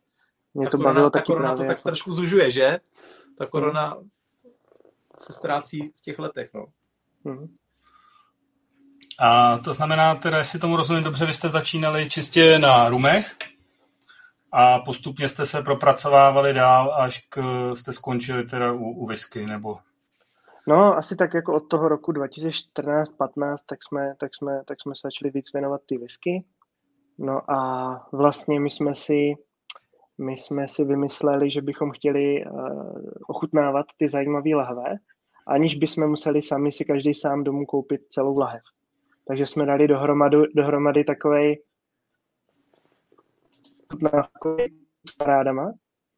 mě 0.54 0.66
ta 0.66 0.70
to 0.70 0.76
korona, 0.76 0.94
bavilo 0.94 1.10
ta 1.10 1.18
taky 1.18 1.26
korona 1.26 1.50
to 1.50 1.62
tak 1.62 1.68
jako... 1.68 1.82
trošku 1.82 2.12
zužuje, 2.12 2.50
že? 2.50 2.78
Ta 3.38 3.46
korona 3.46 3.94
hmm. 3.94 4.08
se 5.18 5.32
ztrácí 5.32 5.88
v 5.88 6.00
těch 6.00 6.18
letech, 6.18 6.50
no. 6.54 6.66
Hmm. 7.25 7.56
A 9.18 9.58
to 9.58 9.75
znamená, 9.75 10.14
teda, 10.14 10.38
jestli 10.38 10.58
tomu 10.58 10.76
rozumím 10.76 11.04
dobře, 11.04 11.26
vy 11.26 11.34
jste 11.34 11.48
začínali 11.48 12.10
čistě 12.10 12.58
na 12.58 12.88
rumech 12.88 13.37
a 14.52 14.78
postupně 14.78 15.28
jste 15.28 15.46
se 15.46 15.62
propracovávali 15.62 16.54
dál, 16.54 16.94
až 16.94 17.26
k, 17.28 17.40
jste 17.75 17.92
skončili 17.92 18.44
teda 18.44 18.72
u, 18.72 18.84
u 18.84 19.06
whisky, 19.06 19.46
nebo... 19.46 19.78
No, 20.66 20.96
asi 20.96 21.16
tak 21.16 21.34
jako 21.34 21.54
od 21.54 21.68
toho 21.68 21.88
roku 21.88 22.12
2014-15, 22.12 23.56
tak 23.68 23.78
jsme, 23.82 24.14
tak, 24.20 24.34
jsme, 24.34 24.62
tak 24.66 24.78
jsme 24.82 24.94
se 24.94 25.00
začali 25.04 25.30
víc 25.30 25.52
věnovat 25.52 25.80
ty 25.87 25.98
whisky. 25.98 26.44
No 27.18 27.50
a 27.50 27.90
vlastně 28.12 28.60
my 28.60 28.70
jsme 28.70 28.94
si 28.94 29.34
my 30.18 30.37
jsme 30.37 30.68
si 30.68 30.84
vymysleli, 30.84 31.50
že 31.50 31.62
bychom 31.62 31.90
chtěli 31.90 32.44
uh, 32.44 33.00
ochutnávat 33.28 33.87
ty 33.96 34.08
zajímavé 34.08 34.50
lahve, 34.54 34.96
aniž 35.46 35.75
bychom 35.75 36.08
museli 36.08 36.42
sami 36.42 36.72
si 36.72 36.84
každý 36.84 37.14
sám 37.14 37.44
domů 37.44 37.66
koupit 37.66 38.00
celou 38.10 38.38
lahev. 38.38 38.62
Takže 39.28 39.47
jsme 39.47 39.66
dali 39.66 39.88
dohromady, 39.88 40.37
dohromady 40.54 41.04
takovej 41.04 41.62
s 45.08 45.12
parádama, 45.12 45.73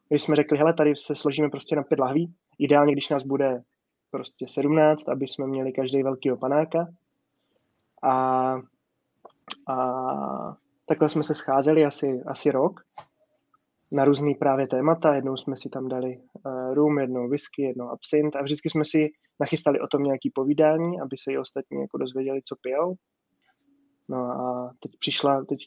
když 0.08 0.22
jsme 0.22 0.36
řekli, 0.36 0.58
hele, 0.58 0.74
tady 0.74 0.96
se 0.96 1.14
složíme 1.14 1.48
prostě 1.50 1.76
na 1.76 1.82
pět 1.82 2.00
lahví, 2.00 2.34
ideálně, 2.58 2.92
když 2.92 3.08
nás 3.08 3.22
bude 3.22 3.62
prostě 4.10 4.46
17, 4.48 5.08
aby 5.08 5.26
jsme 5.26 5.46
měli 5.46 5.72
každý 5.72 6.02
velký 6.02 6.30
panáka. 6.40 6.86
A, 8.02 8.54
a 9.68 10.56
takhle 10.86 11.08
jsme 11.08 11.24
se 11.24 11.34
scházeli 11.34 11.84
asi, 11.84 12.22
asi 12.26 12.50
rok 12.50 12.80
na 13.92 14.04
různý 14.04 14.34
právě 14.34 14.66
témata. 14.66 15.14
Jednou 15.14 15.36
jsme 15.36 15.56
si 15.56 15.68
tam 15.68 15.88
dali 15.88 16.18
uh, 16.46 16.74
rum, 16.74 16.98
jednou 16.98 17.28
whisky, 17.28 17.62
jednou 17.62 17.88
absint 17.88 18.36
a 18.36 18.42
vždycky 18.42 18.70
jsme 18.70 18.84
si 18.84 19.08
nachystali 19.40 19.80
o 19.80 19.86
tom 19.86 20.02
nějaký 20.02 20.30
povídání, 20.30 21.00
aby 21.00 21.16
se 21.16 21.32
i 21.32 21.38
ostatní 21.38 21.80
jako 21.80 21.98
dozvěděli, 21.98 22.40
co 22.44 22.56
pijou. 22.62 22.94
No 24.08 24.18
a 24.18 24.72
teď 24.80 24.92
přišla, 24.98 25.44
teď 25.44 25.58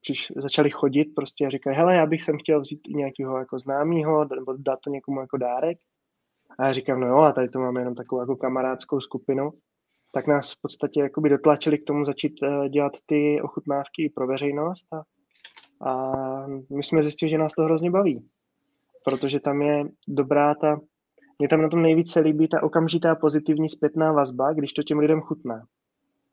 přiš, 0.00 0.32
začali 0.36 0.70
chodit 0.70 1.04
prostě 1.04 1.46
a 1.46 1.50
říkají, 1.50 1.76
hele, 1.76 1.94
já 1.94 2.06
bych 2.06 2.22
sem 2.22 2.38
chtěl 2.38 2.60
vzít 2.60 2.80
i 2.88 2.94
nějakého 2.94 3.38
jako 3.38 3.58
známého, 3.58 4.24
nebo 4.24 4.54
dát 4.58 4.78
to 4.84 4.90
někomu 4.90 5.20
jako 5.20 5.36
dárek. 5.36 5.78
A 6.58 6.66
já 6.66 6.72
říkám, 6.72 7.00
no 7.00 7.06
jo, 7.06 7.18
a 7.18 7.32
tady 7.32 7.48
to 7.48 7.58
máme 7.58 7.80
jenom 7.80 7.94
takovou 7.94 8.20
jako 8.20 8.36
kamarádskou 8.36 9.00
skupinu. 9.00 9.50
Tak 10.12 10.26
nás 10.26 10.52
v 10.52 10.60
podstatě 10.62 11.00
jakoby 11.00 11.28
dotlačili 11.28 11.78
k 11.78 11.84
tomu 11.84 12.04
začít 12.04 12.32
uh, 12.42 12.68
dělat 12.68 12.92
ty 13.06 13.40
ochutnávky 13.42 14.12
pro 14.14 14.26
veřejnost 14.26 14.86
a, 14.92 15.02
a 15.82 16.12
my 16.46 16.82
jsme 16.82 17.02
zjistili, 17.02 17.30
že 17.30 17.38
nás 17.38 17.52
to 17.52 17.62
hrozně 17.62 17.90
baví. 17.90 18.28
Protože 19.04 19.40
tam 19.40 19.62
je 19.62 19.84
dobrá 20.08 20.54
ta, 20.54 20.80
mě 21.38 21.48
tam 21.48 21.62
na 21.62 21.68
tom 21.68 21.82
nejvíce 21.82 22.20
líbí 22.20 22.48
ta 22.48 22.62
okamžitá 22.62 23.14
pozitivní 23.14 23.68
zpětná 23.68 24.12
vazba, 24.12 24.52
když 24.52 24.72
to 24.72 24.82
těm 24.82 24.98
lidem 24.98 25.20
chutná. 25.20 25.66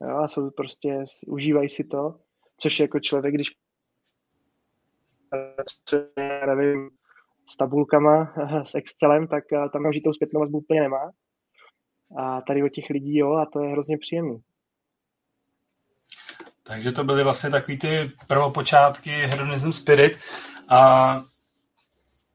Jo, 0.02 0.18
a 0.18 0.28
jsou 0.28 0.50
prostě, 0.52 1.06
užívají 1.28 1.70
si 1.70 1.84
to, 1.84 2.16
což 2.58 2.80
jako 2.80 3.00
člověk, 3.00 3.34
když 3.34 3.48
nevím, 6.46 6.90
s 7.50 7.58
tabulkama, 7.58 8.34
s 8.64 8.76
Excelem, 8.76 9.28
tak 9.28 9.44
eh, 9.54 9.70
tam 9.70 9.92
žitou 9.94 10.14
zpětnou 10.14 10.40
vazbu 10.40 10.58
úplně 10.58 10.82
nemá. 10.82 11.12
A 12.18 12.42
tady 12.42 12.64
od 12.64 12.70
těch 12.70 12.90
lidí, 12.90 13.18
jo, 13.18 13.34
a 13.34 13.46
to 13.46 13.60
je 13.60 13.70
hrozně 13.70 13.98
příjemný. 13.98 14.42
Takže 16.70 16.92
to 16.92 17.04
byly 17.04 17.24
vlastně 17.24 17.50
takový 17.50 17.78
ty 17.78 18.12
prvopočátky 18.28 19.12
Hedonism 19.12 19.72
Spirit 19.72 20.20
a 20.70 21.22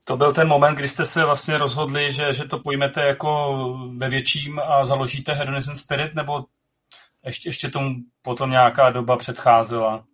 to 0.04 0.16
byl 0.16 0.32
ten 0.32 0.48
moment, 0.48 0.74
kdy 0.74 0.88
jste 0.88 1.06
se 1.06 1.24
vlastně 1.24 1.58
rozhodli, 1.58 2.12
že, 2.12 2.34
že 2.34 2.44
to 2.44 2.58
pojmete 2.58 3.00
jako 3.00 3.54
ve 3.96 4.08
větším 4.08 4.58
a 4.58 4.84
založíte 4.84 5.32
Hedonism 5.32 5.74
Spirit, 5.74 6.14
nebo 6.14 6.44
ještě, 7.24 7.48
ještě 7.48 7.68
tomu 7.68 7.94
potom 8.22 8.50
nějaká 8.50 8.90
doba 8.90 9.16
předcházela, 9.16 10.04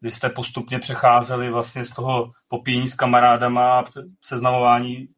kdy 0.00 0.10
jste 0.10 0.28
postupně 0.28 0.78
přecházeli 0.78 1.50
vlastně 1.50 1.84
z 1.84 1.90
toho 1.90 2.32
popíjení 2.48 2.88
s 2.88 2.94
kamarádama 2.94 3.78
a 3.78 3.84
seznamování. 4.20 5.08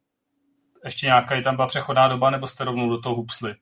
Ještě 0.85 1.05
nějaká 1.05 1.41
tam 1.41 1.55
byla 1.55 1.67
přechodná 1.67 2.07
doba, 2.07 2.29
nebo 2.29 2.47
jste 2.47 2.63
rovnou 2.63 2.89
do 2.89 3.01
toho 3.01 3.15
hupsli? 3.15 3.55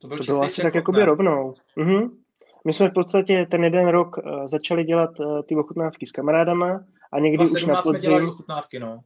To, 0.00 0.08
byl 0.08 0.18
to 0.18 0.24
bylo 0.24 0.42
asi 0.42 0.62
tak 0.62 0.74
jakoby 0.74 1.04
rovnou. 1.04 1.54
Mhm. 1.76 2.27
My 2.68 2.74
jsme 2.74 2.88
v 2.88 2.92
podstatě 2.92 3.46
ten 3.50 3.64
jeden 3.64 3.88
rok 3.88 4.16
uh, 4.18 4.46
začali 4.46 4.84
dělat 4.84 5.20
uh, 5.20 5.42
ty 5.42 5.56
ochutnávky 5.56 6.06
s 6.06 6.12
kamarádama 6.12 6.84
a 7.12 7.18
někdy 7.18 7.44
už 7.44 7.66
na 7.66 7.82
podzim... 7.82 8.12
Jsme 8.12 8.26
ochutnávky, 8.26 8.78
no. 8.78 9.00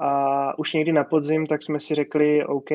A 0.00 0.58
už 0.58 0.72
někdy 0.72 0.92
na 0.92 1.04
podzim, 1.04 1.46
tak 1.46 1.62
jsme 1.62 1.80
si 1.80 1.94
řekli, 1.94 2.44
OK, 2.46 2.68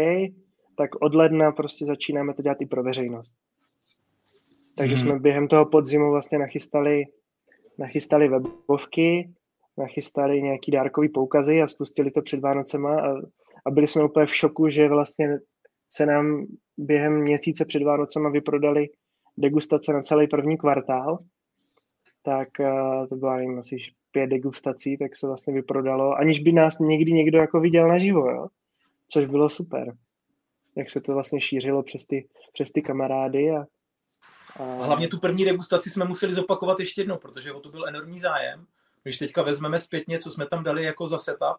tak 0.77 0.95
od 1.01 1.15
ledna 1.15 1.51
prostě 1.51 1.85
začínáme 1.85 2.33
to 2.33 2.41
dělat 2.41 2.61
i 2.61 2.65
pro 2.65 2.83
veřejnost. 2.83 3.33
Takže 4.77 4.95
mm-hmm. 4.95 5.01
jsme 5.01 5.19
během 5.19 5.47
toho 5.47 5.65
podzimu 5.65 6.11
vlastně 6.11 6.39
nachystali, 6.39 7.03
nachystali 7.77 8.27
webovky, 8.27 9.33
nachystali 9.77 10.41
nějaký 10.41 10.71
dárkový 10.71 11.09
poukazy 11.09 11.61
a 11.61 11.67
spustili 11.67 12.11
to 12.11 12.21
před 12.21 12.39
Vánocema 12.39 13.01
a, 13.01 13.15
a 13.65 13.71
byli 13.71 13.87
jsme 13.87 14.03
úplně 14.03 14.25
v 14.25 14.35
šoku, 14.35 14.69
že 14.69 14.89
vlastně 14.89 15.39
se 15.89 16.05
nám 16.05 16.45
během 16.77 17.21
měsíce 17.21 17.65
před 17.65 17.83
Vánocema 17.83 18.29
vyprodali 18.29 18.89
degustace 19.37 19.93
na 19.93 20.01
celý 20.01 20.27
první 20.27 20.57
kvartál, 20.57 21.19
tak 22.23 22.49
uh, 22.59 23.07
to 23.07 23.15
bylo 23.15 23.35
nevím, 23.35 23.59
asi 23.59 23.77
pět 24.11 24.27
degustací, 24.27 24.97
tak 24.97 25.15
se 25.15 25.27
vlastně 25.27 25.53
vyprodalo, 25.53 26.13
aniž 26.13 26.39
by 26.39 26.51
nás 26.51 26.79
někdy 26.79 27.11
někdo 27.11 27.37
jako 27.37 27.59
viděl 27.59 27.87
naživo, 27.87 28.29
jo? 28.29 28.47
což 29.07 29.25
bylo 29.25 29.49
super. 29.49 29.97
Jak 30.75 30.89
se 30.89 31.01
to 31.01 31.13
vlastně 31.13 31.41
šířilo 31.41 31.83
přes 31.83 32.05
ty, 32.05 32.27
přes 32.53 32.71
ty 32.71 32.81
kamarády 32.81 33.51
a, 33.51 33.65
a 34.59 34.63
hlavně 34.63 35.07
tu 35.07 35.19
první 35.19 35.45
degustaci 35.45 35.89
jsme 35.89 36.05
museli 36.05 36.33
zopakovat 36.33 36.79
ještě 36.79 37.01
jednou, 37.01 37.17
protože 37.17 37.53
o 37.53 37.59
to 37.59 37.69
byl 37.69 37.87
enormní 37.87 38.19
zájem. 38.19 38.65
Když 39.03 39.17
teďka 39.17 39.41
vezmeme 39.41 39.79
zpětně, 39.79 40.19
co 40.19 40.31
jsme 40.31 40.45
tam 40.45 40.63
dali 40.63 40.83
jako 40.83 41.07
za 41.07 41.17
setup 41.17 41.57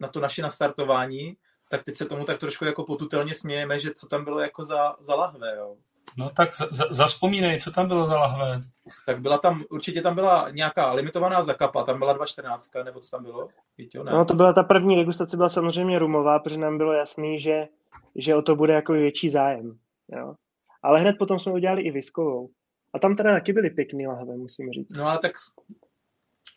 na 0.00 0.08
to 0.08 0.20
naše 0.20 0.42
nastartování, 0.42 1.36
tak 1.68 1.82
teď 1.82 1.96
se 1.96 2.06
tomu 2.06 2.24
tak 2.24 2.38
trošku 2.38 2.64
jako 2.64 2.84
potutelně 2.84 3.34
smějeme, 3.34 3.78
že 3.78 3.94
co 3.94 4.06
tam 4.08 4.24
bylo 4.24 4.40
jako 4.40 4.64
za, 4.64 4.96
za 5.00 5.14
lahve, 5.14 5.56
jo. 5.56 5.76
No 6.16 6.30
tak 6.30 6.48
zaspomínej, 6.90 7.60
co 7.60 7.70
tam 7.70 7.88
bylo 7.88 8.06
za 8.06 8.18
lahve. 8.18 8.60
Tak 9.06 9.20
byla 9.20 9.38
tam, 9.38 9.64
určitě 9.70 10.02
tam 10.02 10.14
byla 10.14 10.50
nějaká 10.50 10.92
limitovaná 10.92 11.42
zakapa, 11.42 11.84
tam 11.84 11.98
byla 11.98 12.18
2.14, 12.18 12.84
nebo 12.84 13.00
co 13.00 13.10
tam 13.10 13.24
bylo? 13.24 13.48
Víte, 13.78 14.04
ne? 14.04 14.12
No 14.12 14.24
to 14.24 14.34
byla 14.34 14.52
ta 14.52 14.62
první 14.62 14.96
degustace, 14.96 15.36
byla 15.36 15.48
samozřejmě 15.48 15.98
rumová, 15.98 16.38
protože 16.38 16.60
nám 16.60 16.78
bylo 16.78 16.92
jasný, 16.92 17.40
že, 17.40 17.68
že 18.16 18.34
o 18.34 18.42
to 18.42 18.56
bude 18.56 18.72
jako 18.72 18.92
větší 18.92 19.28
zájem. 19.28 19.78
Jo. 20.08 20.34
Ale 20.82 21.00
hned 21.00 21.18
potom 21.18 21.40
jsme 21.40 21.52
udělali 21.52 21.82
i 21.82 21.90
viskovou. 21.90 22.48
A 22.94 22.98
tam 22.98 23.16
teda 23.16 23.32
taky 23.32 23.52
byly 23.52 23.70
pěkný 23.70 24.06
lahve, 24.06 24.36
musím 24.36 24.72
říct. 24.72 24.88
No 24.90 25.08
ale 25.08 25.18
tak 25.18 25.32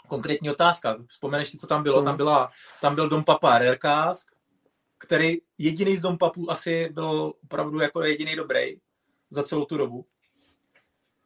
konkrétní 0.08 0.50
otázka. 0.50 0.98
Vzpomeneš 1.08 1.50
si, 1.50 1.58
co 1.58 1.68
tam 1.68 1.84
bylo? 1.84 1.98
Hmm. 1.98 2.06
Tam, 2.06 2.18
byla, 2.18 2.50
tam 2.82 2.96
byl 2.96 3.10
Dom 3.10 3.24
Papa 3.24 3.58
Rerkásk, 3.58 4.28
který 4.98 5.38
jediný 5.58 5.98
z 5.98 6.02
Dom 6.02 6.18
Papů 6.18 6.52
asi 6.52 6.90
byl 6.94 7.34
opravdu 7.44 7.80
jako 7.80 8.04
jediný 8.04 8.36
dobrý 8.36 8.85
za 9.36 9.44
celou 9.44 9.66
tu 9.66 9.78
dobu. 9.78 10.06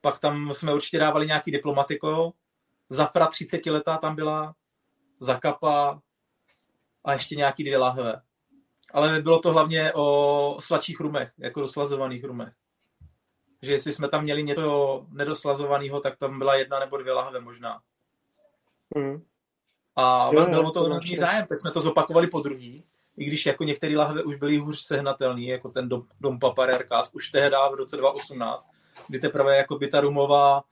Pak 0.02 0.20
tam 0.20 0.54
jsme 0.54 0.74
určitě 0.74 1.00
dávali 1.00 1.28
nějaký 1.28 1.52
diplomatiko. 1.52 2.34
Zafra 2.90 3.28
30 3.28 3.66
letá 3.66 3.98
tam 3.98 4.16
byla, 4.16 4.56
Zakapa 5.20 6.02
a 7.04 7.14
ještě 7.14 7.36
nějaký 7.36 7.64
dvě 7.64 7.78
lahve. 7.78 8.22
Ale 8.94 9.22
bylo 9.22 9.40
to 9.40 9.52
hlavně 9.52 9.94
o 9.94 10.58
sladších 10.60 11.00
rumech, 11.00 11.34
jako 11.38 11.62
doslazovaných 11.62 12.24
rumech. 12.24 12.54
Že 13.62 13.72
jestli 13.72 13.94
jsme 13.94 14.10
tam 14.10 14.24
měli 14.24 14.44
něco 14.44 15.06
nedoslazovaného, 15.10 16.02
tak 16.02 16.18
tam 16.18 16.40
byla 16.40 16.56
jedna 16.56 16.80
nebo 16.80 16.98
dvě 16.98 17.14
lahve 17.14 17.40
možná. 17.40 17.82
Mm. 18.96 19.26
A 19.96 20.30
jo, 20.34 20.46
byl 20.46 20.68
o 20.68 20.72
to 20.72 20.86
enormní 20.86 21.16
zájem, 21.16 21.46
tak 21.48 21.60
jsme 21.60 21.72
to 21.72 21.82
zopakovali 21.82 22.28
po 22.28 22.40
druhý 22.40 22.84
i 23.20 23.26
když 23.26 23.46
jako 23.46 23.64
některé 23.64 23.98
lahve 23.98 24.24
už 24.24 24.36
byly 24.36 24.58
hůř 24.58 24.80
sehnatelné, 24.80 25.42
jako 25.42 25.70
ten 25.70 25.90
dom, 25.90 26.04
dom 26.22 26.40
Paparerkas, 26.40 27.10
už 27.14 27.30
tehdy 27.30 27.56
v 27.72 27.76
roce 27.76 27.98
2018, 27.98 28.70
kdy 29.08 29.20
teprve 29.20 29.58
jako 29.58 29.78
by 29.78 29.88
ta 29.88 30.02
rumová 30.02 30.64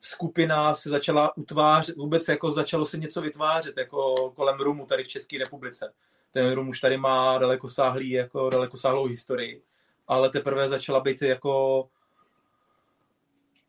skupina 0.00 0.74
se 0.74 0.90
začala 0.90 1.36
utvářet, 1.36 1.96
vůbec 1.96 2.28
jako 2.28 2.50
začalo 2.50 2.86
se 2.86 2.98
něco 2.98 3.20
vytvářet 3.20 3.76
jako 3.76 4.30
kolem 4.36 4.58
rumu 4.58 4.86
tady 4.86 5.04
v 5.04 5.08
České 5.08 5.38
republice. 5.38 5.92
Ten 6.32 6.52
rum 6.52 6.68
už 6.68 6.80
tady 6.80 6.96
má 6.96 7.38
dalekosáhlý, 7.38 8.10
jako 8.10 8.50
dalekosáhlou 8.50 9.04
historii, 9.04 9.62
ale 10.08 10.30
teprve 10.30 10.68
začala 10.68 11.00
být 11.00 11.22
jako 11.22 11.88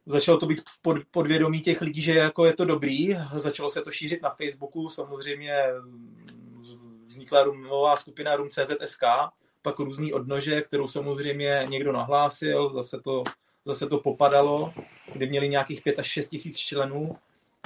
začalo 0.05 0.37
to 0.37 0.45
být 0.45 0.61
v 0.61 0.81
pod, 0.81 0.97
podvědomí 1.11 1.61
těch 1.61 1.81
lidí, 1.81 2.01
že 2.01 2.13
jako 2.13 2.45
je 2.45 2.53
to 2.53 2.65
dobrý, 2.65 3.17
začalo 3.35 3.69
se 3.69 3.81
to 3.81 3.91
šířit 3.91 4.21
na 4.21 4.29
Facebooku, 4.29 4.89
samozřejmě 4.89 5.63
vznikla 7.17 7.43
rumová 7.43 7.95
skupina 7.95 8.35
Rum.cz.sk, 8.35 9.03
pak 9.61 9.79
různý 9.79 10.13
odnože, 10.13 10.61
kterou 10.61 10.87
samozřejmě 10.87 11.65
někdo 11.69 11.91
nahlásil, 11.91 12.73
zase 12.73 13.01
to, 13.01 13.23
zase 13.65 13.87
to 13.87 13.97
popadalo, 13.97 14.73
kdy 15.13 15.29
měli 15.29 15.49
nějakých 15.49 15.81
5 15.81 15.99
až 15.99 16.07
6 16.07 16.29
tisíc 16.29 16.57
členů, 16.57 17.17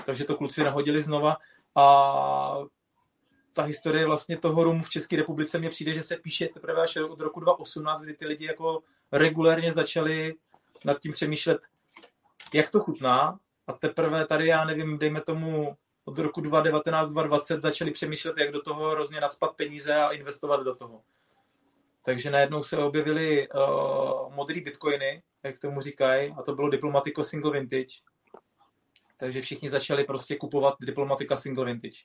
takže 0.05 0.23
to 0.23 0.35
kluci 0.35 0.63
nahodili 0.63 1.03
znova. 1.03 1.37
A 1.75 2.57
ta 3.53 3.63
historie 3.63 4.05
vlastně 4.05 4.37
toho 4.37 4.63
rumu 4.63 4.83
v 4.83 4.89
České 4.89 5.15
republice 5.15 5.59
mně 5.59 5.69
přijde, 5.69 5.93
že 5.93 6.01
se 6.01 6.17
píše 6.17 6.47
teprve 6.47 6.81
až 6.81 6.97
od 6.97 7.19
roku 7.19 7.39
2018, 7.39 8.01
kdy 8.01 8.13
ty 8.13 8.25
lidi 8.25 8.45
jako 8.45 8.79
regulérně 9.11 9.73
začali 9.73 10.35
nad 10.85 10.99
tím 10.99 11.11
přemýšlet, 11.11 11.61
jak 12.53 12.71
to 12.71 12.79
chutná. 12.79 13.39
A 13.67 13.73
teprve 13.73 14.25
tady, 14.25 14.47
já 14.47 14.65
nevím, 14.65 14.97
dejme 14.97 15.21
tomu 15.21 15.77
od 16.11 16.19
roku 16.19 16.41
2019-2020 16.41 17.61
začali 17.61 17.91
přemýšlet, 17.91 18.37
jak 18.37 18.51
do 18.51 18.61
toho 18.61 18.89
hrozně 18.89 19.21
nadspat 19.21 19.55
peníze 19.55 19.95
a 19.95 20.11
investovat 20.11 20.63
do 20.63 20.75
toho. 20.75 21.01
Takže 22.05 22.31
najednou 22.31 22.63
se 22.63 22.77
objevily 22.77 23.49
uh, 23.49 24.35
modrý 24.35 24.61
bitcoiny, 24.61 25.23
jak 25.43 25.59
tomu 25.59 25.81
říkají, 25.81 26.33
a 26.37 26.41
to 26.41 26.55
bylo 26.55 26.69
Diplomatico 26.69 27.23
Single 27.23 27.51
Vintage. 27.51 27.95
Takže 29.17 29.41
všichni 29.41 29.69
začali 29.69 30.03
prostě 30.03 30.35
kupovat 30.35 30.75
Diplomatica 30.81 31.37
Single 31.37 31.65
Vintage. 31.65 31.99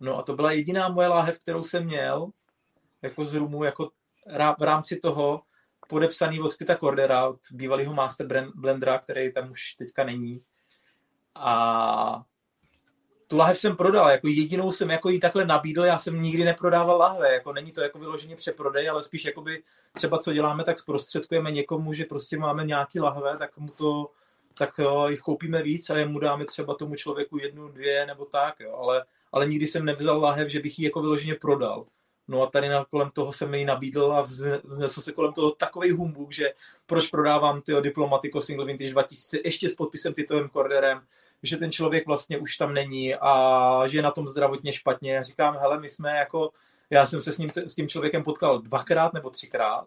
No 0.00 0.18
a 0.18 0.22
to 0.22 0.34
byla 0.34 0.52
jediná 0.52 0.88
moje 0.88 1.08
láhev, 1.08 1.38
kterou 1.38 1.64
jsem 1.64 1.84
měl, 1.84 2.30
jako 3.02 3.24
z 3.24 3.34
rumu, 3.34 3.64
jako 3.64 3.90
v 4.58 4.62
rámci 4.62 4.96
toho 4.96 5.42
podepsaný 5.88 6.40
od 6.40 6.48
Spita 6.48 6.76
Cordera, 6.76 7.28
od 7.28 7.40
bývalého 7.52 7.94
Master 7.94 8.50
Blendera, 8.54 8.98
který 8.98 9.32
tam 9.32 9.50
už 9.50 9.74
teďka 9.74 10.04
není. 10.04 10.38
A 11.34 12.24
tu 13.28 13.36
lahev 13.36 13.58
jsem 13.58 13.76
prodal, 13.76 14.10
jako 14.10 14.28
jedinou 14.28 14.72
jsem 14.72 14.90
jako 14.90 15.08
jí 15.08 15.20
takhle 15.20 15.44
nabídl, 15.46 15.84
já 15.84 15.98
jsem 15.98 16.22
nikdy 16.22 16.44
neprodával 16.44 16.98
lahve, 16.98 17.32
jako 17.32 17.52
není 17.52 17.72
to 17.72 17.80
jako 17.80 17.98
vyloženě 17.98 18.36
přeprodej, 18.36 18.90
ale 18.90 19.02
spíš 19.02 19.24
jakoby 19.24 19.62
třeba 19.92 20.18
co 20.18 20.32
děláme, 20.32 20.64
tak 20.64 20.78
zprostředkujeme 20.78 21.50
někomu, 21.50 21.92
že 21.92 22.04
prostě 22.04 22.38
máme 22.38 22.64
nějaký 22.64 23.00
lahve, 23.00 23.38
tak 23.38 23.58
mu 23.58 23.68
to, 23.68 24.10
tak 24.58 24.78
jo, 24.78 25.08
jich 25.08 25.20
koupíme 25.20 25.62
víc 25.62 25.90
a 25.90 26.06
mu 26.06 26.18
dáme 26.18 26.44
třeba 26.44 26.74
tomu 26.74 26.94
člověku 26.94 27.38
jednu, 27.38 27.68
dvě 27.68 28.06
nebo 28.06 28.24
tak, 28.24 28.60
jo, 28.60 28.76
ale, 28.76 29.04
ale 29.32 29.46
nikdy 29.46 29.66
jsem 29.66 29.84
nevzal 29.84 30.20
lahev, 30.20 30.48
že 30.48 30.60
bych 30.60 30.78
ji 30.78 30.84
jako 30.84 31.00
vyloženě 31.00 31.34
prodal. 31.34 31.86
No 32.28 32.42
a 32.42 32.46
tady 32.46 32.68
na, 32.68 32.84
kolem 32.84 33.10
toho 33.10 33.32
jsem 33.32 33.54
ji 33.54 33.64
nabídl 33.64 34.12
a 34.12 34.22
vznesl 34.64 35.00
se 35.00 35.12
kolem 35.12 35.32
toho 35.32 35.50
takový 35.50 35.90
humbuk, 35.90 36.32
že 36.32 36.52
proč 36.86 37.08
prodávám 37.08 37.62
ty 37.62 37.72
Diplomatico 37.80 38.40
Single 38.40 38.66
Vintage 38.66 38.90
2000 38.90 39.38
ještě 39.44 39.68
s 39.68 39.74
podpisem 39.74 40.14
Titovým 40.14 40.48
Corderem, 40.48 41.00
že 41.42 41.56
ten 41.56 41.72
člověk 41.72 42.06
vlastně 42.06 42.38
už 42.38 42.56
tam 42.56 42.74
není 42.74 43.14
a 43.14 43.82
že 43.86 43.98
je 43.98 44.02
na 44.02 44.10
tom 44.10 44.26
zdravotně 44.26 44.72
špatně. 44.72 45.24
Říkám, 45.24 45.56
hele, 45.56 45.80
my 45.80 45.88
jsme 45.88 46.16
jako, 46.16 46.50
já 46.90 47.06
jsem 47.06 47.20
se 47.20 47.32
s, 47.32 47.38
ním, 47.38 47.50
s 47.56 47.74
tím 47.74 47.88
člověkem 47.88 48.24
potkal 48.24 48.58
dvakrát 48.58 49.12
nebo 49.12 49.30
třikrát. 49.30 49.86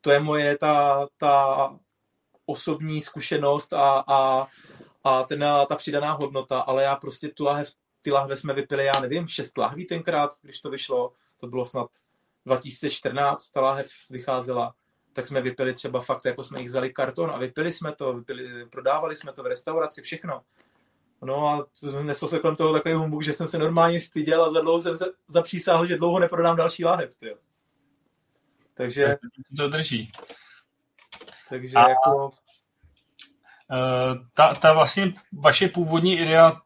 To 0.00 0.10
je 0.10 0.20
moje 0.20 0.58
ta, 0.58 1.06
ta 1.16 1.76
osobní 2.46 3.02
zkušenost 3.02 3.72
a, 3.72 4.04
a, 4.06 4.46
a 5.04 5.22
ten, 5.22 5.44
ta 5.68 5.76
přidaná 5.76 6.12
hodnota, 6.12 6.60
ale 6.60 6.82
já 6.82 6.96
prostě 6.96 7.28
tu 7.28 7.44
lahev, 7.44 7.72
ty 8.02 8.10
lahve 8.10 8.36
jsme 8.36 8.54
vypili, 8.54 8.84
já 8.84 9.00
nevím, 9.00 9.28
šest 9.28 9.58
lahví 9.58 9.86
tenkrát, 9.86 10.30
když 10.42 10.60
to 10.60 10.70
vyšlo, 10.70 11.12
to 11.40 11.46
bylo 11.46 11.64
snad 11.64 11.90
2014, 12.46 13.48
ta 13.48 13.60
lahev 13.60 13.90
vycházela 14.10 14.74
tak 15.18 15.26
jsme 15.26 15.40
vypili 15.40 15.74
třeba 15.74 16.00
fakt, 16.00 16.24
jako 16.24 16.44
jsme 16.44 16.60
jich 16.60 16.68
vzali 16.68 16.92
karton 16.92 17.30
a 17.30 17.38
vypili 17.38 17.72
jsme 17.72 17.92
to, 17.92 18.12
vypili, 18.12 18.66
prodávali 18.66 19.16
jsme 19.16 19.32
to 19.32 19.42
v 19.42 19.46
restauraci, 19.46 20.02
všechno. 20.02 20.42
No 21.22 21.48
a 21.48 21.66
nesl 22.02 22.26
se 22.26 22.38
kolem 22.38 22.56
toho 22.56 22.72
takový 22.72 22.94
humbuk, 22.94 23.22
že 23.22 23.32
jsem 23.32 23.46
se 23.46 23.58
normálně 23.58 24.00
styděl 24.00 24.44
a 24.44 24.50
za 24.50 24.60
dlouho 24.60 24.82
jsem 24.82 24.96
se 24.96 25.04
zapřísáhl, 25.28 25.86
že 25.86 25.96
dlouho 25.96 26.18
neprodám 26.18 26.56
další 26.56 26.84
láhev. 26.84 27.14
Tyjo. 27.14 27.36
Takže... 28.74 29.16
To 29.56 29.68
drží. 29.68 30.12
Takže 31.48 31.76
a, 31.76 31.88
jako... 31.88 32.26
Uh, 32.26 32.32
ta, 34.34 34.54
ta 34.54 34.72
vlastně 34.72 35.12
vaše 35.32 35.68
původní 35.68 36.18
idea 36.18 36.60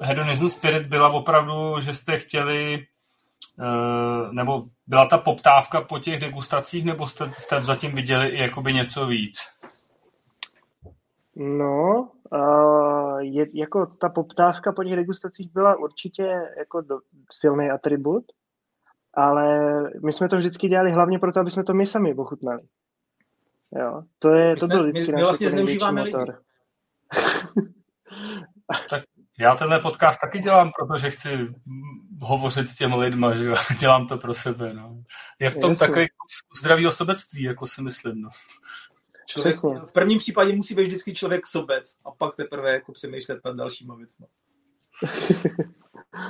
Hedonism 0.00 0.48
Spirit 0.48 0.86
byla 0.86 1.08
opravdu, 1.08 1.80
že 1.80 1.94
jste 1.94 2.18
chtěli 2.18 2.86
nebo 4.30 4.64
byla 4.86 5.06
ta 5.06 5.18
poptávka 5.18 5.80
po 5.80 5.98
těch 5.98 6.20
degustacích, 6.20 6.84
nebo 6.84 7.06
jste, 7.06 7.30
jste 7.32 7.62
zatím 7.62 7.94
viděli 7.94 8.28
i 8.28 8.42
jakoby 8.42 8.72
něco 8.72 9.06
víc? 9.06 9.38
No, 11.36 12.08
uh, 12.32 13.18
je, 13.18 13.46
jako 13.54 13.86
ta 13.86 14.08
poptávka 14.08 14.72
po 14.72 14.84
těch 14.84 14.96
degustacích 14.96 15.52
byla 15.52 15.76
určitě 15.76 16.22
jako 16.58 16.80
do, 16.80 16.98
silný 17.32 17.70
atribut, 17.70 18.24
ale 19.14 19.58
my 20.04 20.12
jsme 20.12 20.28
to 20.28 20.36
vždycky 20.36 20.68
dělali 20.68 20.90
hlavně 20.90 21.18
proto, 21.18 21.40
aby 21.40 21.50
jsme 21.50 21.64
to 21.64 21.74
my 21.74 21.86
sami 21.86 22.14
ochutnali. 22.14 22.62
Jo, 23.78 24.02
to, 24.18 24.28
je, 24.28 24.56
to 24.56 24.66
byl 24.66 24.82
vždycky 24.82 25.12
my, 25.12 25.16
my 25.16 25.22
vlastně 25.22 25.50
zneužíváme 25.50 26.04
motor. 26.04 26.38
tak 28.90 29.02
já 29.38 29.54
tenhle 29.54 29.80
podcast 29.80 30.20
taky 30.20 30.38
dělám, 30.38 30.70
protože 30.78 31.10
chci 31.10 31.48
hovořit 32.20 32.68
s 32.68 32.74
těmi 32.74 32.96
lidmi, 32.96 33.26
že 33.38 33.54
dělám 33.78 34.06
to 34.06 34.18
pro 34.18 34.34
sebe. 34.34 34.74
No. 34.74 34.96
Je 35.38 35.50
v 35.50 35.58
tom 35.58 35.70
Jasně. 35.70 35.86
takový 35.86 36.06
zdravý 36.60 36.86
osobectví, 36.86 37.42
jako 37.42 37.66
si 37.66 37.82
myslím. 37.82 38.22
No. 38.22 38.28
Člověk, 39.26 39.56
v 39.88 39.92
prvním 39.92 40.18
případě 40.18 40.56
musí 40.56 40.74
být 40.74 40.86
vždycky 40.86 41.14
člověk 41.14 41.46
sobec 41.46 41.96
a 42.04 42.10
pak 42.10 42.36
teprve 42.36 42.72
jako 42.72 42.92
přemýšlet 42.92 43.40
nad 43.44 43.56
dalšíma 43.56 43.94
věcmi. 43.94 44.26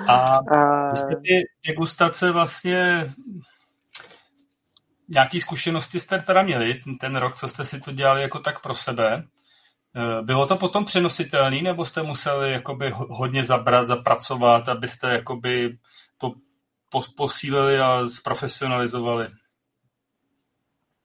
a, 0.09 0.37
a... 0.37 0.95
jste 0.95 1.17
ty 1.17 1.43
degustace 1.67 2.31
vlastně 2.31 3.13
nějaký 5.09 5.41
zkušenosti 5.41 6.01
jste 6.01 6.19
teda 6.19 6.43
měli 6.43 6.81
ten 7.01 7.17
rok, 7.17 7.37
co 7.37 7.49
jste 7.49 7.65
si 7.65 7.81
to 7.81 7.93
dělali 7.93 8.23
jako 8.23 8.39
tak 8.39 8.63
pro 8.63 8.75
sebe. 8.75 9.25
Eh, 9.97 10.23
bylo 10.23 10.47
to 10.47 10.57
potom 10.57 10.85
přenositelný, 10.85 11.63
nebo 11.63 11.85
jste 11.85 12.03
museli 12.03 12.53
jakoby 12.53 12.91
hodně 12.95 13.45
zabrat, 13.45 13.87
zapracovat, 13.87 14.69
abyste 14.69 15.13
jakoby 15.13 15.79
to 16.19 16.33
posílili 17.17 17.79
a 17.79 18.07
zprofesionalizovali? 18.07 19.29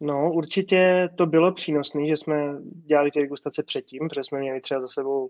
No, 0.04 0.32
určitě 0.34 1.10
to 1.18 1.26
bylo 1.26 1.54
přínosné, 1.54 2.08
že 2.08 2.18
jsme 2.18 2.36
dělali 2.64 3.12
ty 3.12 3.20
degustace 3.20 3.64
předtím, 3.64 4.10
protože 4.10 4.24
jsme 4.24 4.40
měli 4.40 4.62
třeba 4.62 4.82
za 4.82 4.88
sebou, 4.88 5.30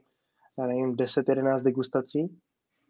já 0.59 0.67
nevím, 0.67 0.95
10-11 0.95 1.63
degustací. 1.63 2.39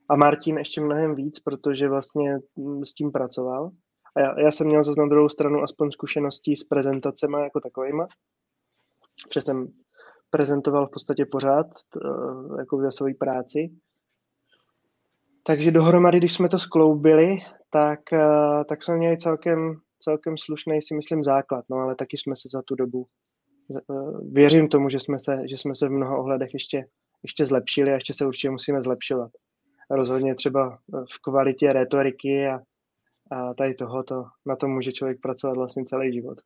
A 0.10 0.16
Martin 0.16 0.58
ještě 0.58 0.82
mnohem 0.82 1.16
víc, 1.16 1.40
protože 1.40 1.90
vlastně 1.90 2.38
mm, 2.56 2.86
s 2.86 2.94
tím 2.94 3.12
pracoval. 3.12 3.72
A 4.16 4.20
já, 4.20 4.40
já 4.40 4.52
jsem 4.52 4.68
měl 4.68 4.84
zase 4.84 5.00
na 5.02 5.08
druhou 5.08 5.30
stranu 5.30 5.62
aspoň 5.64 5.92
zkušeností 5.92 6.56
s 6.56 6.64
prezentacemi 6.64 7.38
jako 7.44 7.60
takovýma. 7.60 8.08
Protože 9.24 9.42
jsem 9.42 9.68
prezentoval 10.30 10.88
v 10.88 10.92
podstatě 10.92 11.26
pořád 11.26 11.68
eh, 11.68 12.60
jako 12.60 12.78
ve 12.78 12.92
své 12.92 13.14
práci. 13.14 13.70
Takže 15.44 15.72
dohromady, 15.72 16.18
když 16.18 16.34
jsme 16.34 16.50
to 16.50 16.60
skloubili, 16.60 17.38
tak, 17.72 18.14
eh, 18.14 18.66
tak 18.70 18.84
jsme 18.84 18.98
měli 18.98 19.18
celkem, 19.18 19.76
celkem 20.04 20.38
slušný, 20.38 20.82
si 20.82 20.96
myslím, 20.96 21.24
základ, 21.24 21.66
no 21.70 21.78
ale 21.78 21.96
taky 21.96 22.18
jsme 22.18 22.36
se 22.36 22.50
za 22.52 22.62
tu 22.62 22.76
dobu, 22.76 23.06
eh, 23.76 23.94
věřím 24.32 24.68
tomu, 24.68 24.90
že 24.90 25.00
jsme 25.00 25.20
se, 25.20 25.48
že 25.50 25.58
jsme 25.58 25.76
se 25.76 25.88
v 25.88 25.92
mnoha 25.92 26.18
ohledech 26.18 26.54
ještě, 26.54 26.86
ještě 27.24 27.46
zlepšili 27.46 27.92
a 27.92 27.94
ještě 27.94 28.14
se 28.14 28.26
určitě 28.26 28.50
musíme 28.50 28.82
zlepšovat. 28.82 29.32
Rozhodně 29.92 30.36
třeba 30.36 30.78
v 30.92 31.22
kvalitě 31.24 31.74
retoriky 31.74 32.48
a, 32.48 32.60
a 33.32 33.54
tady 33.54 33.74
tohoto, 33.74 34.24
na 34.46 34.56
tom 34.56 34.72
může 34.72 34.92
člověk 34.92 35.22
pracovat 35.22 35.58
vlastně 35.58 35.86
celý 35.86 36.14
život. 36.14 36.38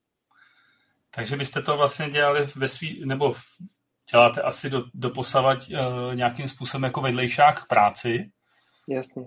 Takže 1.16 1.36
byste 1.36 1.62
to 1.62 1.78
vlastně 1.78 2.10
dělali 2.10 2.46
ve 2.56 2.68
svý, 2.68 3.06
nebo 3.06 3.34
děláte 4.12 4.42
asi 4.42 4.70
do, 4.70 4.84
do 4.94 5.10
posavať 5.10 5.74
uh, 5.74 6.16
nějakým 6.16 6.48
způsobem 6.48 6.84
jako 6.84 7.02
vedlejšák 7.02 7.64
k 7.64 7.68
práci. 7.68 8.32
Jasně. 8.90 9.24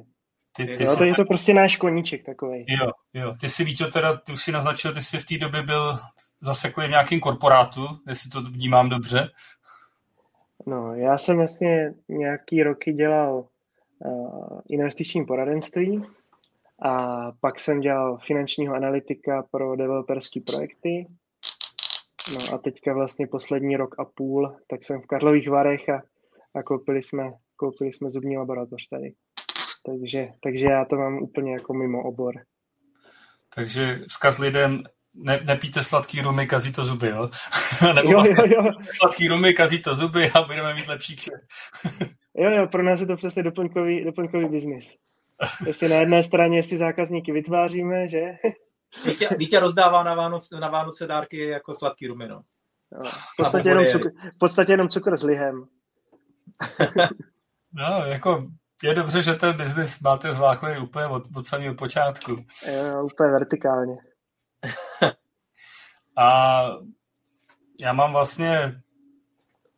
Ty, 0.57 0.67
ty 0.67 0.85
jo, 0.85 0.93
jsi... 0.93 0.99
to 0.99 1.05
je 1.05 1.15
to 1.15 1.25
prostě 1.25 1.55
náš 1.55 1.77
koníček 1.77 2.27
takový. 2.27 2.65
Jo, 2.69 2.91
jo. 3.15 3.35
Ty 3.41 3.49
si, 3.49 3.65
Víťo, 3.65 3.87
teda, 3.87 4.17
ty 4.17 4.33
už 4.33 4.43
si 4.43 4.53
naznačil, 4.53 4.95
ty 4.95 5.03
jsi 5.03 5.19
v 5.19 5.27
té 5.27 5.39
době 5.39 5.63
byl 5.63 5.99
zaseklý 6.41 6.87
v 6.87 6.91
nějakém 6.91 7.21
korporátu, 7.21 7.89
jestli 8.09 8.31
to 8.31 8.41
vnímám 8.43 8.89
dobře. 8.89 9.31
No, 10.67 10.95
já 10.95 11.19
jsem 11.19 11.37
vlastně 11.37 11.95
nějaký 12.09 12.63
roky 12.63 12.93
dělal 12.93 13.45
uh, 13.99 14.61
investiční 14.69 15.25
poradenství 15.25 16.03
a 16.83 17.33
pak 17.41 17.61
jsem 17.61 17.81
dělal 17.81 18.19
finančního 18.27 18.75
analytika 18.75 19.43
pro 19.51 19.77
developerské 19.77 20.41
projekty 20.41 21.07
No 22.35 22.55
a 22.55 22.59
teďka 22.59 22.95
vlastně 22.95 23.27
poslední 23.27 23.77
rok 23.77 23.95
a 23.99 24.05
půl, 24.05 24.57
tak 24.71 24.85
jsem 24.85 25.01
v 25.01 25.07
Karlových 25.07 25.51
Varech 25.51 25.89
a, 25.89 26.03
a 26.55 26.63
koupili, 26.63 27.03
jsme, 27.03 27.33
koupili 27.57 27.93
jsme 27.93 28.11
zubní 28.11 28.37
laboratoř 28.37 28.89
tady. 28.89 29.13
Takže, 29.87 30.29
takže 30.43 30.67
já 30.67 30.85
to 30.85 30.97
mám 30.97 31.23
úplně 31.23 31.53
jako 31.53 31.75
mimo 31.75 32.03
obor. 32.03 32.35
Takže 33.55 34.01
vzkaz 34.09 34.39
lidem, 34.39 34.83
ne, 35.15 35.41
nepíte 35.45 35.85
sladký 35.85 36.21
rumy, 36.21 36.47
kazí 36.47 36.73
to 36.73 36.85
zuby, 36.85 37.09
jo? 37.09 37.31
Nebo 37.95 38.11
jo, 38.11 38.19
vlastně 38.19 38.55
jo, 38.55 38.65
jo. 38.65 38.71
sladký 39.01 39.29
rumy, 39.29 39.55
kazí 39.55 39.83
to 39.83 39.95
zuby 39.95 40.31
a 40.31 40.43
budeme 40.43 40.75
mít 40.75 40.89
lepší 40.89 41.17
kše. 41.17 41.31
jo, 42.37 42.51
jo, 42.51 42.67
pro 42.67 42.83
nás 42.83 43.01
je 43.01 43.07
to 43.07 43.17
přesně 43.17 43.43
doplňkový, 43.43 44.05
doplňkový 44.05 44.49
biznis. 44.49 44.97
Jestli 45.67 45.89
na 45.89 45.97
jedné 45.97 46.23
straně 46.23 46.63
si 46.63 46.77
zákazníky 46.77 47.33
vytváříme, 47.33 48.09
že? 48.09 48.23
Vítě, 49.07 49.29
Vítě 49.39 49.61
rozdává 49.61 50.03
na 50.03 50.15
Vánoce, 50.15 50.61
na 50.61 50.69
Vánoce 50.69 51.07
dárky 51.07 51.49
jako 51.49 51.75
sladký 51.75 52.07
rumino. 52.07 52.43
No, 52.93 53.11
v, 53.11 53.37
podstatě 53.37 53.69
jenom 53.69 53.87
cukr, 53.87 54.09
v 54.35 54.39
podstatě 54.39 54.73
jenom 54.73 54.89
cukr 54.89 55.17
s 55.17 55.23
lihem. 55.23 55.65
no, 57.73 58.07
jako 58.07 58.47
je 58.83 58.95
dobře, 58.95 59.23
že 59.23 59.35
ten 59.35 59.57
biznis 59.57 60.01
máte 60.01 60.33
zváklý 60.33 60.79
úplně 60.79 61.07
od, 61.07 61.23
od 61.37 61.47
samého 61.47 61.75
počátku. 61.75 62.37
Jo, 62.73 63.05
úplně 63.05 63.31
vertikálně. 63.31 63.97
A 66.19 66.63
já 67.81 67.93
mám 67.93 68.13
vlastně 68.13 68.83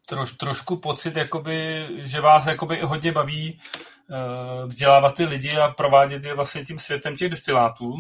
troš, 0.07 0.33
trošku 0.33 0.77
pocit, 0.77 1.17
jakoby, 1.17 1.87
že 1.99 2.21
vás 2.21 2.47
jakoby 2.47 2.81
hodně 2.81 3.13
baví 3.13 3.61
uh, 4.11 4.67
vzdělávat 4.67 5.15
ty 5.15 5.25
lidi 5.25 5.57
a 5.57 5.69
provádět 5.71 6.25
je 6.25 6.35
vlastně 6.35 6.65
tím 6.65 6.79
světem 6.79 7.17
těch 7.17 7.31
destilátů. 7.31 7.95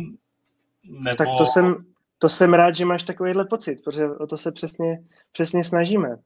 Nebo... 0.84 1.16
Tak 1.16 1.28
to 1.38 1.46
jsem, 1.46 1.84
to 2.18 2.28
jsem 2.28 2.54
rád, 2.54 2.74
že 2.74 2.84
máš 2.84 3.02
takovýhle 3.02 3.44
pocit, 3.44 3.84
protože 3.84 4.08
o 4.10 4.26
to 4.26 4.38
se 4.38 4.52
přesně, 4.52 5.04
přesně 5.32 5.64
snažíme. 5.64 6.16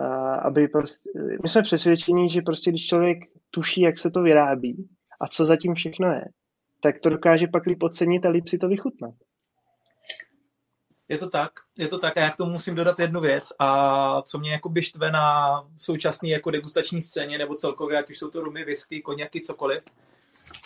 A 0.00 0.34
aby 0.34 0.68
prostě, 0.68 1.10
my 1.42 1.48
jsme 1.48 1.62
přesvědčení, 1.62 2.30
že 2.30 2.42
prostě 2.42 2.70
když 2.70 2.86
člověk 2.86 3.18
tuší, 3.50 3.80
jak 3.80 3.98
se 3.98 4.10
to 4.10 4.22
vyrábí 4.22 4.88
a 5.20 5.28
co 5.28 5.44
zatím 5.44 5.74
všechno 5.74 6.12
je, 6.12 6.24
tak 6.82 7.00
to 7.00 7.10
dokáže 7.10 7.46
pak 7.46 7.66
líp 7.66 7.82
ocenit 7.82 8.26
a 8.26 8.28
líp 8.28 8.48
si 8.48 8.58
to 8.58 8.68
vychutnat. 8.68 9.14
Je 11.08 11.18
to 11.18 11.30
tak, 11.30 11.50
je 11.78 11.88
to 11.88 11.98
tak 11.98 12.16
a 12.16 12.20
já 12.20 12.30
k 12.30 12.36
tomu 12.36 12.52
musím 12.52 12.74
dodat 12.74 13.00
jednu 13.00 13.20
věc 13.20 13.52
a 13.58 14.22
co 14.22 14.38
mě 14.38 14.52
jako 14.52 14.72
štve 14.80 15.10
na 15.10 15.50
současné 15.78 16.28
jako 16.28 16.50
degustační 16.50 17.02
scéně 17.02 17.38
nebo 17.38 17.54
celkově, 17.54 17.98
ať 17.98 18.10
už 18.10 18.18
jsou 18.18 18.30
to 18.30 18.40
rumy, 18.40 18.64
whisky, 18.64 19.00
koněky, 19.00 19.40
cokoliv. 19.40 19.82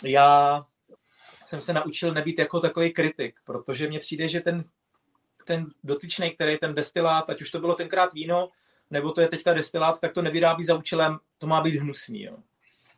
Já 0.03 0.65
jsem 1.55 1.61
se 1.61 1.73
naučil 1.73 2.13
nebýt 2.13 2.39
jako 2.39 2.59
takový 2.59 2.93
kritik, 2.93 3.35
protože 3.43 3.87
mně 3.87 3.99
přijde, 3.99 4.29
že 4.29 4.41
ten, 4.41 4.63
ten 5.45 5.67
dotyčný, 5.83 6.31
který 6.31 6.57
ten 6.57 6.75
destilát, 6.75 7.29
ať 7.29 7.41
už 7.41 7.51
to 7.51 7.59
bylo 7.59 7.75
tenkrát 7.75 8.13
víno, 8.13 8.49
nebo 8.91 9.11
to 9.11 9.21
je 9.21 9.27
teďka 9.27 9.53
destilát, 9.53 10.01
tak 10.01 10.13
to 10.13 10.21
nevyrábí 10.21 10.63
za 10.63 10.75
účelem, 10.75 11.19
to 11.37 11.47
má 11.47 11.61
být 11.61 11.75
hnusný. 11.75 12.23
Jo. 12.23 12.37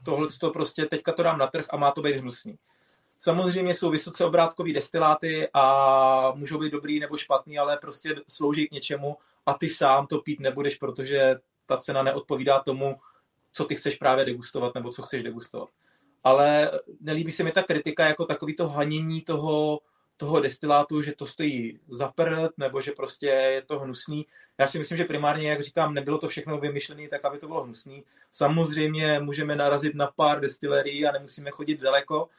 Tohle 0.04 0.28
to 0.40 0.50
prostě 0.50 0.86
teďka 0.86 1.14
to 1.14 1.24
dám 1.24 1.38
na 1.38 1.48
trh 1.48 1.66
a 1.70 1.78
má 1.78 1.92
to 1.92 2.02
být 2.02 2.16
hnusný. 2.16 2.58
Samozřejmě 3.20 3.74
jsou 3.74 3.90
vysoce 3.90 4.26
obrátkový 4.26 4.74
destiláty 4.74 5.50
a 5.54 6.32
můžou 6.36 6.60
být 6.60 6.72
dobrý 6.72 7.00
nebo 7.00 7.18
špatný, 7.18 7.60
ale 7.60 7.78
prostě 7.78 8.16
slouží 8.28 8.68
k 8.68 8.72
něčemu 8.72 9.18
a 9.46 9.54
ty 9.54 9.70
sám 9.70 10.08
to 10.08 10.20
pít 10.20 10.40
nebudeš, 10.40 10.76
protože 10.76 11.36
ta 11.66 11.78
cena 11.78 12.04
neodpovídá 12.04 12.60
tomu, 12.60 13.00
co 13.52 13.66
ty 13.66 13.76
chceš 13.76 13.96
právě 13.96 14.26
degustovat 14.26 14.76
nebo 14.76 14.92
co 14.92 15.02
chceš 15.02 15.24
degustovat. 15.24 15.70
Ale 16.28 16.72
nelíbí 17.02 17.32
se 17.32 17.44
mi 17.44 17.52
ta 17.52 17.64
kritika 17.64 18.06
jako 18.06 18.26
takový 18.26 18.56
to 18.56 18.68
hanění 18.68 19.22
toho, 19.22 19.80
toho 20.18 20.40
destilátu, 20.40 21.02
že 21.02 21.16
to 21.16 21.26
stojí 21.26 21.80
za 21.90 22.08
prd, 22.08 22.58
nebo 22.58 22.82
že 22.82 22.92
prostě 22.92 23.26
je 23.26 23.62
to 23.62 23.80
hnusný. 23.80 24.26
Já 24.58 24.68
si 24.68 24.80
myslím, 24.80 24.98
že 24.98 25.06
primárně, 25.06 25.50
jak 25.50 25.62
říkám, 25.62 25.94
nebylo 25.94 26.18
to 26.18 26.28
všechno 26.28 26.58
vymyšlené 26.58 27.08
tak, 27.10 27.26
aby 27.26 27.38
to 27.38 27.48
bylo 27.48 27.64
hnusný. 27.64 28.04
Samozřejmě 28.32 29.20
můžeme 29.20 29.56
narazit 29.56 29.96
na 29.96 30.08
pár 30.08 30.40
destilerií 30.40 31.06
a 31.06 31.12
nemusíme 31.12 31.52
chodit 31.52 31.82
daleko, 31.82 32.30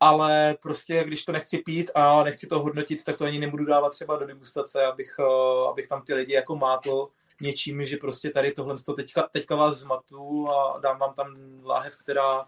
ale 0.00 0.56
prostě 0.62 1.04
když 1.04 1.24
to 1.24 1.32
nechci 1.32 1.58
pít 1.58 1.90
a 1.94 2.22
nechci 2.22 2.46
to 2.46 2.60
hodnotit, 2.60 3.04
tak 3.04 3.16
to 3.16 3.24
ani 3.24 3.38
nebudu 3.38 3.64
dávat 3.64 3.90
třeba 3.90 4.16
do 4.16 4.26
degustace, 4.26 4.84
abych, 4.84 5.16
eh, 5.20 5.68
abych 5.70 5.86
tam 5.86 6.02
ty 6.02 6.14
lidi 6.14 6.32
jako 6.32 6.56
mátl 6.56 7.08
něčím, 7.40 7.84
že 7.84 7.96
prostě 7.96 8.30
tady 8.30 8.52
tohle 8.52 8.76
to 8.86 8.94
teďka, 8.94 9.22
teďka 9.22 9.56
vás 9.56 9.78
zmatu 9.78 10.48
a 10.50 10.78
dám 10.78 10.98
vám 10.98 11.14
tam 11.14 11.36
láhev, 11.64 11.96
která, 11.96 12.46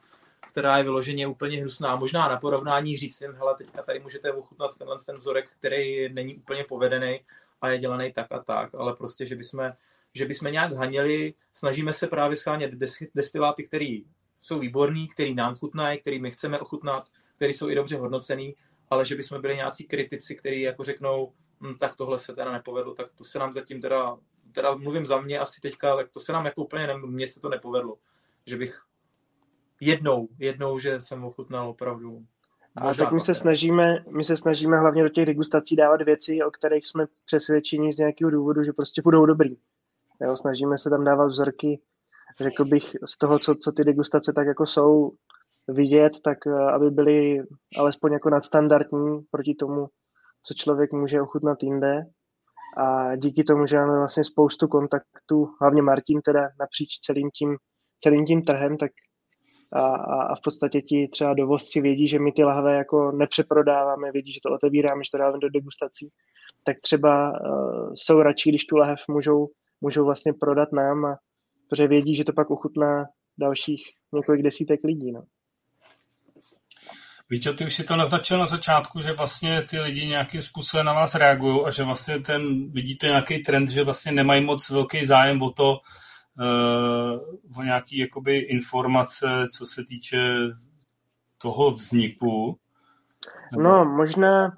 která 0.48 0.78
je 0.78 0.84
vyloženě 0.84 1.26
úplně 1.26 1.60
hnusná. 1.60 1.96
Možná 1.96 2.28
na 2.28 2.36
porovnání 2.36 2.96
říct 2.96 3.20
jim, 3.20 3.32
hele, 3.32 3.54
teďka 3.58 3.82
tady 3.82 4.00
můžete 4.00 4.32
ochutnat 4.32 4.78
tenhle 4.78 4.96
ten 5.06 5.16
vzorek, 5.16 5.50
který 5.58 6.08
není 6.12 6.36
úplně 6.36 6.64
povedený 6.64 7.20
a 7.60 7.68
je 7.68 7.78
dělaný 7.78 8.12
tak 8.12 8.32
a 8.32 8.42
tak, 8.42 8.74
ale 8.74 8.96
prostě, 8.96 9.26
že 9.26 9.36
bychom, 9.36 9.72
že 10.14 10.24
bychom 10.24 10.52
nějak 10.52 10.72
haněli, 10.72 11.34
snažíme 11.54 11.92
se 11.92 12.06
právě 12.06 12.36
schánět 12.36 12.70
destiláty, 13.14 13.64
které 13.64 13.98
jsou 14.40 14.58
výborný, 14.58 15.08
který 15.08 15.34
nám 15.34 15.56
chutnají, 15.56 16.00
který 16.00 16.20
my 16.20 16.30
chceme 16.30 16.58
ochutnat, 16.58 17.08
které 17.36 17.50
jsou 17.50 17.68
i 17.68 17.74
dobře 17.74 17.96
hodnocený, 17.96 18.56
ale 18.90 19.06
že 19.06 19.14
bychom 19.14 19.40
byli 19.40 19.56
nějací 19.56 19.84
kritici, 19.84 20.34
kteří 20.34 20.60
jako 20.60 20.84
řeknou, 20.84 21.32
hm, 21.60 21.74
tak 21.78 21.96
tohle 21.96 22.18
se 22.18 22.34
teda 22.34 22.52
nepovedlo, 22.52 22.94
tak 22.94 23.06
to 23.18 23.24
se 23.24 23.38
nám 23.38 23.52
zatím 23.52 23.80
teda, 23.80 24.16
teda 24.56 24.76
mluvím 24.76 25.06
za 25.06 25.20
mě 25.20 25.38
asi 25.38 25.60
teďka, 25.60 25.96
tak 25.96 26.08
to 26.10 26.20
se 26.20 26.32
nám 26.32 26.44
jako 26.44 26.64
úplně, 26.64 26.86
ne, 26.86 26.94
mně 26.96 27.28
se 27.28 27.40
to 27.40 27.48
nepovedlo, 27.48 27.96
že 28.46 28.56
bych 28.56 28.82
jednou, 29.80 30.28
jednou, 30.38 30.78
že 30.78 31.00
jsem 31.00 31.24
ochutnal 31.24 31.68
opravdu 31.68 32.24
a 32.76 32.94
tak 32.94 33.12
my 33.12 33.20
se, 33.20 33.34
snažíme, 33.34 34.04
my 34.16 34.24
se 34.24 34.36
snažíme 34.36 34.78
hlavně 34.78 35.02
do 35.02 35.08
těch 35.08 35.26
degustací 35.26 35.76
dávat 35.76 36.02
věci, 36.02 36.38
o 36.46 36.50
kterých 36.50 36.86
jsme 36.86 37.06
přesvědčeni 37.24 37.92
z 37.92 37.98
nějakého 37.98 38.30
důvodu, 38.30 38.64
že 38.64 38.72
prostě 38.72 39.02
budou 39.02 39.26
dobrý. 39.26 39.56
Jo, 40.20 40.36
snažíme 40.36 40.78
se 40.78 40.90
tam 40.90 41.04
dávat 41.04 41.26
vzorky, 41.26 41.80
řekl 42.40 42.64
bych, 42.64 42.84
z 43.04 43.18
toho, 43.18 43.38
co, 43.38 43.54
co 43.54 43.72
ty 43.72 43.84
degustace 43.84 44.32
tak 44.32 44.46
jako 44.46 44.66
jsou, 44.66 45.12
vidět, 45.68 46.12
tak 46.24 46.46
eh, 46.46 46.72
aby 46.72 46.90
byly 46.90 47.42
alespoň 47.78 48.12
jako 48.12 48.30
nadstandardní 48.30 49.20
proti 49.30 49.54
tomu, 49.54 49.88
co 50.42 50.54
člověk 50.54 50.92
může 50.92 51.20
ochutnat 51.20 51.62
jinde. 51.62 52.06
A 52.76 53.16
díky 53.16 53.44
tomu, 53.44 53.66
že 53.66 53.78
máme 53.78 53.98
vlastně 53.98 54.24
spoustu 54.24 54.68
kontaktů, 54.68 55.48
hlavně 55.60 55.82
Martin 55.82 56.20
teda 56.20 56.48
napříč 56.60 56.98
celým 57.02 57.30
tím, 57.30 57.56
celým 58.00 58.26
tím 58.26 58.42
trhem, 58.42 58.76
tak 58.78 58.90
a, 59.72 59.80
a, 59.82 60.34
v 60.34 60.40
podstatě 60.44 60.82
ti 60.82 61.08
třeba 61.08 61.34
dovozci 61.34 61.80
vědí, 61.80 62.08
že 62.08 62.18
my 62.18 62.32
ty 62.32 62.44
lahve 62.44 62.74
jako 62.74 63.12
nepřeprodáváme, 63.12 64.12
vědí, 64.12 64.32
že 64.32 64.40
to 64.42 64.54
otevíráme, 64.54 65.04
že 65.04 65.10
to 65.10 65.18
dáváme 65.18 65.38
do 65.38 65.50
degustací, 65.50 66.08
tak 66.64 66.76
třeba 66.80 67.30
uh, 67.30 67.92
jsou 67.94 68.22
radši, 68.22 68.48
když 68.48 68.64
tu 68.64 68.76
lahev 68.76 68.98
můžou, 69.08 69.48
můžou 69.80 70.04
vlastně 70.04 70.32
prodat 70.32 70.72
nám, 70.72 71.04
a, 71.04 71.16
protože 71.68 71.88
vědí, 71.88 72.14
že 72.14 72.24
to 72.24 72.32
pak 72.32 72.50
ochutná 72.50 73.06
dalších 73.38 73.82
několik 74.12 74.42
desítek 74.42 74.80
lidí. 74.84 75.12
No. 75.12 75.22
Víte, 77.30 77.52
ty 77.52 77.66
už 77.66 77.74
si 77.74 77.84
to 77.84 77.96
naznačil 77.96 78.38
na 78.38 78.46
začátku, 78.46 79.00
že 79.00 79.12
vlastně 79.12 79.62
ty 79.62 79.80
lidi 79.80 80.06
nějakým 80.06 80.42
způsobem 80.42 80.86
na 80.86 80.92
vás 80.92 81.14
reagují 81.14 81.60
a 81.66 81.70
že 81.70 81.82
vlastně 81.82 82.20
ten, 82.20 82.72
vidíte 82.72 83.06
nějaký 83.06 83.42
trend, 83.42 83.68
že 83.68 83.84
vlastně 83.84 84.12
nemají 84.12 84.44
moc 84.44 84.70
velký 84.70 85.04
zájem 85.04 85.42
o 85.42 85.50
to, 85.50 85.70
uh, 86.40 87.58
o 87.58 87.62
nějaký 87.62 87.98
jakoby 87.98 88.38
informace, 88.38 89.26
co 89.56 89.66
se 89.66 89.84
týče 89.88 90.18
toho 91.42 91.70
vzniku. 91.70 92.58
Nebo... 93.52 93.62
No, 93.62 93.84
možná 93.84 94.56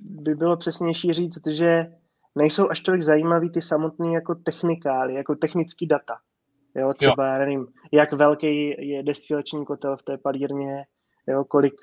by 0.00 0.34
bylo 0.34 0.56
přesnější 0.56 1.12
říct, 1.12 1.46
že 1.46 1.86
nejsou 2.34 2.70
až 2.70 2.80
tolik 2.80 3.02
zajímavý 3.02 3.50
ty 3.50 3.62
samotné 3.62 4.12
jako 4.12 4.34
technikály, 4.34 5.14
jako 5.14 5.34
technický 5.34 5.86
data. 5.86 6.16
Jo, 6.74 6.92
třeba, 6.92 7.32
jo. 7.32 7.38
nevím, 7.38 7.66
jak 7.92 8.12
velký 8.12 8.74
je 8.88 9.02
destilační 9.02 9.64
kotel 9.64 9.96
v 9.96 10.02
té 10.02 10.18
palírně, 10.18 10.84
jo, 11.26 11.44
kolik 11.44 11.74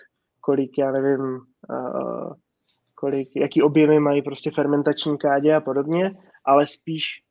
kolik, 0.42 0.78
já 0.78 0.92
nevím, 0.92 1.22
uh, 1.70 2.34
kolik, 2.96 3.36
jaký 3.36 3.62
objemy 3.62 4.00
mají 4.00 4.22
prostě 4.22 4.52
fermentační 4.52 5.18
kádě 5.18 5.56
a 5.56 5.62
podobně, 5.62 6.12
ale 6.46 6.68
spíš 6.68 7.24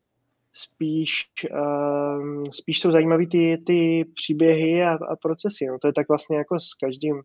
spíš, 0.52 1.30
uh, 1.50 2.44
spíš 2.52 2.80
jsou 2.80 2.90
zajímavé 2.90 3.26
ty, 3.26 3.62
ty 3.66 4.04
příběhy 4.14 4.82
a, 4.82 4.92
a 4.92 5.16
procesy. 5.22 5.66
No. 5.66 5.78
To 5.78 5.86
je 5.86 5.92
tak 5.92 6.08
vlastně 6.08 6.36
jako 6.38 6.60
s 6.60 6.74
každým, 6.74 7.22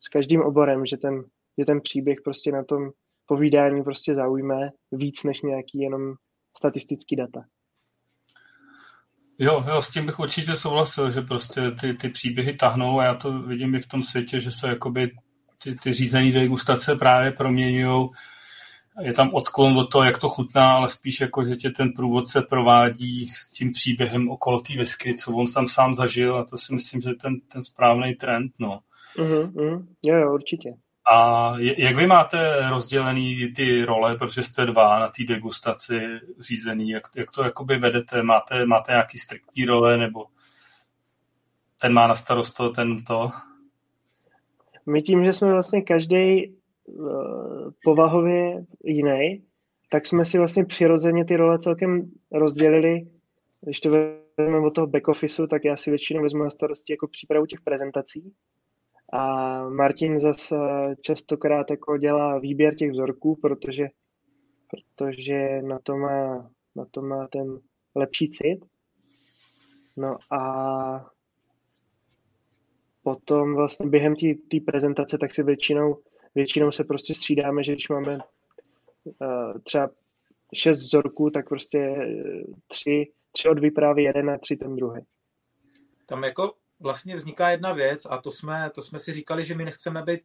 s 0.00 0.08
každým 0.08 0.42
oborem, 0.42 0.86
že 0.86 0.96
ten, 0.96 1.24
že 1.58 1.64
ten 1.64 1.80
příběh 1.80 2.18
prostě 2.24 2.52
na 2.52 2.64
tom 2.64 2.90
povídání 3.26 3.82
prostě 3.82 4.14
zaujme 4.14 4.70
víc 4.92 5.22
než 5.22 5.42
nějaký 5.42 5.78
jenom 5.78 6.14
statistický 6.58 7.16
data. 7.16 7.44
Jo, 9.38 9.64
jo, 9.68 9.82
s 9.82 9.90
tím 9.90 10.06
bych 10.06 10.18
určitě 10.18 10.56
souhlasil, 10.56 11.10
že 11.10 11.20
prostě 11.20 11.70
ty, 11.70 11.94
ty 11.94 12.08
příběhy 12.08 12.54
tahnou 12.54 13.00
a 13.00 13.04
já 13.04 13.14
to 13.14 13.38
vidím 13.42 13.74
i 13.74 13.80
v 13.80 13.88
tom 13.88 14.02
světě, 14.02 14.40
že 14.40 14.52
se 14.52 14.68
jakoby 14.68 15.10
ty, 15.62 15.74
ty 15.74 15.92
řízený 15.92 16.32
degustace 16.32 16.96
právě 16.96 17.32
proměňují. 17.32 18.08
Je 19.00 19.12
tam 19.12 19.34
odklon 19.34 19.78
od 19.78 19.84
toho, 19.84 20.04
jak 20.04 20.18
to 20.18 20.28
chutná, 20.28 20.74
ale 20.74 20.88
spíš 20.88 21.20
jako, 21.20 21.44
že 21.44 21.56
tě 21.56 21.70
ten 21.70 21.92
průvodce 21.92 22.42
provádí 22.42 23.26
tím 23.52 23.72
příběhem 23.72 24.30
okolo 24.30 24.60
té 24.60 24.72
whisky, 24.76 25.14
co 25.14 25.32
on 25.32 25.46
tam 25.54 25.66
sám 25.68 25.94
zažil 25.94 26.36
a 26.36 26.44
to 26.44 26.58
si 26.58 26.74
myslím, 26.74 27.00
že 27.00 27.10
je 27.10 27.14
ten, 27.14 27.40
ten 27.52 27.62
správný 27.62 28.14
trend, 28.14 28.52
no. 28.60 28.80
Uh-huh, 29.16 29.52
uh-huh. 29.52 29.86
Jo, 30.02 30.16
jo, 30.16 30.34
určitě. 30.34 30.70
A 31.12 31.52
jak 31.58 31.96
vy 31.96 32.06
máte 32.06 32.68
rozdělený 32.70 33.52
ty 33.56 33.84
role, 33.84 34.16
protože 34.16 34.42
jste 34.42 34.66
dva 34.66 34.98
na 34.98 35.08
té 35.08 35.24
degustaci 35.24 36.00
řízený, 36.40 36.90
jak, 36.90 37.02
jak 37.16 37.30
to 37.30 37.44
jakoby 37.44 37.78
vedete? 37.78 38.22
Máte, 38.22 38.66
máte 38.66 38.92
nějaký 38.92 39.18
striktní 39.18 39.64
role, 39.64 39.96
nebo 39.98 40.26
ten 41.80 41.92
má 41.92 42.06
na 42.06 42.14
starost 42.14 42.52
to, 42.52 42.70
ten 42.70 43.04
to? 43.04 43.30
My 44.86 45.02
tím, 45.02 45.24
že 45.24 45.32
jsme 45.32 45.52
vlastně 45.52 45.82
každý 45.82 46.54
uh, 46.84 47.70
povahově 47.84 48.64
jiný, 48.84 49.44
tak 49.90 50.06
jsme 50.06 50.24
si 50.24 50.38
vlastně 50.38 50.64
přirozeně 50.64 51.24
ty 51.24 51.36
role 51.36 51.58
celkem 51.58 52.10
rozdělili. 52.32 53.06
Když 53.60 53.80
to 53.80 53.90
vezmeme 53.90 54.66
od 54.66 54.70
toho 54.70 54.86
back 54.86 55.08
officeu, 55.08 55.46
tak 55.46 55.64
já 55.64 55.76
si 55.76 55.90
většinou 55.90 56.22
vezmu 56.22 56.44
na 56.44 56.50
starosti 56.50 56.92
jako 56.92 57.08
přípravu 57.08 57.46
těch 57.46 57.60
prezentací. 57.60 58.32
A 59.12 59.62
Martin 59.68 60.18
zase 60.18 60.56
častokrát 61.00 61.70
jako 61.70 61.96
dělá 61.96 62.38
výběr 62.38 62.74
těch 62.74 62.90
vzorků, 62.90 63.36
protože, 63.42 63.88
protože 64.70 65.62
na, 65.62 65.78
to 65.82 65.96
má, 65.96 66.50
na 66.76 66.84
to 66.90 67.02
má 67.02 67.28
ten 67.28 67.60
lepší 67.94 68.30
cit. 68.30 68.64
No 69.96 70.16
a 70.30 71.10
potom 73.02 73.54
vlastně 73.54 73.86
během 73.86 74.14
té 74.50 74.60
prezentace 74.66 75.18
tak 75.18 75.34
si 75.34 75.42
většinou, 75.42 75.98
většinou 76.34 76.72
se 76.72 76.84
prostě 76.84 77.14
střídáme, 77.14 77.64
že 77.64 77.72
když 77.72 77.88
máme 77.88 78.18
uh, 79.04 79.58
třeba 79.64 79.90
šest 80.54 80.78
vzorků, 80.78 81.30
tak 81.30 81.48
prostě 81.48 81.78
eh, 81.78 82.42
tři, 82.66 83.12
tři 83.32 83.48
od 83.48 83.58
vyprávy 83.58 84.02
jeden 84.02 84.30
a 84.30 84.38
tři 84.38 84.56
ten 84.56 84.76
druhý. 84.76 85.00
Tam 86.06 86.24
jako 86.24 86.52
vlastně 86.84 87.16
vzniká 87.16 87.50
jedna 87.50 87.72
věc 87.72 88.06
a 88.10 88.18
to 88.18 88.30
jsme, 88.30 88.70
to 88.74 88.82
jsme 88.82 88.98
si 88.98 89.14
říkali, 89.14 89.44
že 89.44 89.54
my 89.54 89.64
nechceme 89.64 90.02
být, 90.02 90.20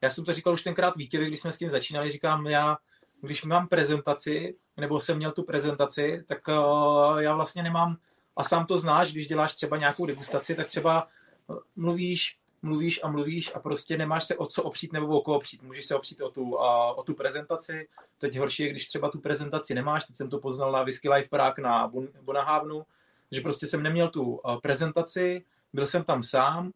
já 0.00 0.10
jsem 0.10 0.24
to 0.24 0.32
říkal 0.32 0.52
už 0.52 0.62
tenkrát 0.62 0.96
Vítěvi, 0.96 1.26
když 1.26 1.40
jsme 1.40 1.52
s 1.52 1.58
tím 1.58 1.70
začínali, 1.70 2.10
říkám, 2.10 2.46
já, 2.46 2.78
když 3.20 3.44
mám 3.44 3.68
prezentaci, 3.68 4.54
nebo 4.76 5.00
jsem 5.00 5.16
měl 5.16 5.32
tu 5.32 5.42
prezentaci, 5.42 6.24
tak 6.28 6.48
uh, 6.48 7.18
já 7.18 7.34
vlastně 7.34 7.62
nemám 7.62 7.96
a 8.36 8.44
sám 8.44 8.66
to 8.66 8.78
znáš, 8.78 9.12
když 9.12 9.28
děláš 9.28 9.54
třeba 9.54 9.76
nějakou 9.76 10.06
degustaci, 10.06 10.54
tak 10.54 10.66
třeba 10.66 11.08
eh, 11.50 11.54
mluvíš, 11.76 12.38
mluvíš 12.62 13.00
a 13.02 13.08
mluvíš 13.08 13.54
a 13.54 13.58
prostě 13.58 13.98
nemáš 13.98 14.24
se 14.24 14.36
o 14.36 14.46
co 14.46 14.62
opřít 14.62 14.92
nebo 14.92 15.06
o 15.06 15.20
koho 15.20 15.36
opřít. 15.36 15.62
Můžeš 15.62 15.84
se 15.84 15.94
opřít 15.96 16.20
o 16.20 16.30
tu, 16.30 16.60
a, 16.60 16.94
o 16.94 17.02
tu 17.02 17.14
prezentaci. 17.14 17.88
Teď 18.18 18.38
horší 18.38 18.62
je, 18.62 18.70
když 18.70 18.86
třeba 18.86 19.10
tu 19.10 19.18
prezentaci 19.18 19.74
nemáš. 19.74 20.04
Teď 20.04 20.16
jsem 20.16 20.30
to 20.30 20.38
poznal 20.38 20.72
na 20.72 20.82
Whisky 20.82 21.08
Life 21.08 21.28
Prague 21.28 21.62
na 21.62 21.92
Bonahávnu, 22.22 22.86
že 23.30 23.40
prostě 23.40 23.66
jsem 23.66 23.82
neměl 23.82 24.08
tu 24.08 24.40
eh, 24.46 24.56
prezentaci, 24.62 25.44
byl 25.72 25.86
jsem 25.86 26.04
tam 26.04 26.22
sám 26.22 26.70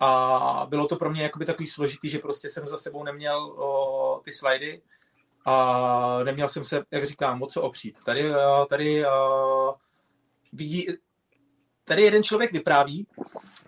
a 0.00 0.66
bylo 0.68 0.86
to 0.86 0.96
pro 0.96 1.10
mě 1.10 1.22
jakoby 1.22 1.44
takový 1.44 1.66
složitý, 1.66 2.10
že 2.10 2.18
prostě 2.18 2.48
jsem 2.48 2.68
za 2.68 2.76
sebou 2.76 3.04
neměl 3.04 3.42
o, 3.42 4.20
ty 4.24 4.32
slajdy 4.32 4.82
a 5.44 6.24
neměl 6.24 6.48
jsem 6.48 6.64
se, 6.64 6.82
jak 6.90 7.06
říkám, 7.06 7.42
o 7.42 7.46
co 7.46 7.62
opřít. 7.62 7.98
Tady, 8.04 8.32
tady 8.68 9.04
vidí, 10.52 10.86
tady 11.84 12.02
jeden 12.02 12.22
člověk 12.22 12.52
vypráví 12.52 13.06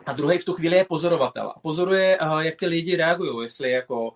a 0.06 0.12
druhý 0.12 0.38
v 0.38 0.44
tu 0.44 0.52
chvíli 0.52 0.76
je 0.76 0.84
pozorovatel 0.84 1.52
a 1.56 1.60
pozoruje, 1.60 2.18
jak 2.38 2.56
ty 2.56 2.66
lidi 2.66 2.96
reagují, 2.96 3.42
jestli 3.42 3.70
jako 3.70 4.14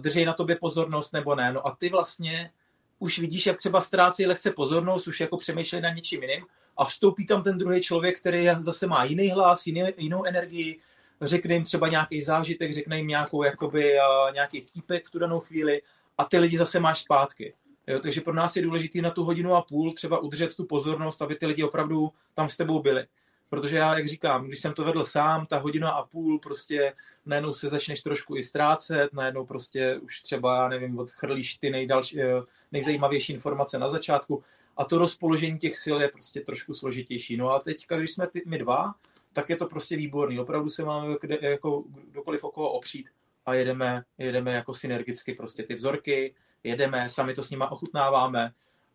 drží 0.00 0.24
na 0.24 0.32
tobě 0.32 0.56
pozornost 0.56 1.12
nebo 1.12 1.34
ne. 1.34 1.52
No 1.52 1.66
a 1.66 1.76
ty 1.76 1.88
vlastně 1.88 2.50
už 2.98 3.18
vidíš, 3.18 3.46
jak 3.46 3.56
třeba 3.56 3.80
ztrácí 3.80 4.26
lehce 4.26 4.50
pozornost, 4.50 5.06
už 5.08 5.20
jako 5.20 5.36
přemýšlí 5.36 5.80
na 5.80 5.90
něčím 5.90 6.22
jiným 6.22 6.46
a 6.76 6.84
vstoupí 6.84 7.26
tam 7.26 7.42
ten 7.42 7.58
druhý 7.58 7.80
člověk, 7.80 8.20
který 8.20 8.48
zase 8.60 8.86
má 8.86 9.04
jiný 9.04 9.30
hlas, 9.30 9.66
jiný, 9.66 9.82
jinou 9.96 10.24
energii, 10.24 10.80
řekne 11.20 11.54
jim 11.54 11.64
třeba 11.64 11.88
nějaký 11.88 12.22
zážitek, 12.22 12.72
řekne 12.72 12.98
jim 12.98 13.06
nějakou, 13.06 13.42
jakoby, 13.42 13.94
nějaký 14.32 14.60
vtípek 14.60 15.06
v 15.06 15.10
tu 15.10 15.18
danou 15.18 15.40
chvíli 15.40 15.82
a 16.18 16.24
ty 16.24 16.38
lidi 16.38 16.58
zase 16.58 16.80
máš 16.80 17.02
zpátky. 17.02 17.54
Jo, 17.86 18.00
takže 18.00 18.20
pro 18.20 18.34
nás 18.34 18.56
je 18.56 18.62
důležité 18.62 19.00
na 19.00 19.10
tu 19.10 19.24
hodinu 19.24 19.54
a 19.54 19.62
půl 19.62 19.92
třeba 19.92 20.18
udržet 20.18 20.56
tu 20.56 20.64
pozornost, 20.64 21.22
aby 21.22 21.34
ty 21.34 21.46
lidi 21.46 21.64
opravdu 21.64 22.12
tam 22.34 22.48
s 22.48 22.56
tebou 22.56 22.82
byli. 22.82 23.06
Protože 23.48 23.76
já, 23.76 23.98
jak 23.98 24.08
říkám, 24.08 24.46
když 24.46 24.60
jsem 24.60 24.72
to 24.72 24.84
vedl 24.84 25.04
sám, 25.04 25.46
ta 25.46 25.58
hodina 25.58 25.90
a 25.90 26.06
půl 26.06 26.38
prostě 26.38 26.92
najednou 27.26 27.52
se 27.52 27.68
začneš 27.68 28.00
trošku 28.00 28.36
i 28.36 28.44
ztrácet, 28.44 29.12
najednou 29.12 29.46
prostě 29.46 29.98
už 30.02 30.20
třeba, 30.20 30.56
já 30.56 30.68
nevím, 30.68 30.98
odchrlíš 30.98 31.54
ty 31.54 31.70
nejdalší, 31.70 32.22
eh, 32.22 32.42
nejzajímavější 32.72 33.32
informace 33.32 33.78
na 33.78 33.88
začátku 33.88 34.44
a 34.76 34.84
to 34.84 34.98
rozpoložení 34.98 35.58
těch 35.58 35.78
sil 35.84 35.96
je 36.00 36.08
prostě 36.08 36.40
trošku 36.40 36.74
složitější. 36.74 37.36
No 37.36 37.50
a 37.50 37.58
teďka, 37.58 37.96
když 37.96 38.12
jsme 38.12 38.26
ty, 38.26 38.42
my 38.46 38.58
dva, 38.58 38.94
tak 39.32 39.50
je 39.50 39.56
to 39.56 39.66
prostě 39.66 39.96
výborný. 39.96 40.40
Opravdu 40.40 40.70
se 40.70 40.84
máme 40.84 41.16
kde, 41.20 41.38
jako 41.42 41.84
kdokoliv 42.10 42.44
okolo 42.44 42.72
opřít 42.72 43.08
a 43.46 43.54
jedeme, 43.54 44.04
jedeme 44.18 44.52
jako 44.52 44.74
synergicky 44.74 45.34
prostě 45.34 45.62
ty 45.62 45.74
vzorky, 45.74 46.34
jedeme, 46.64 47.08
sami 47.08 47.34
to 47.34 47.42
s 47.42 47.50
nima 47.50 47.72
ochutnáváme 47.72 48.52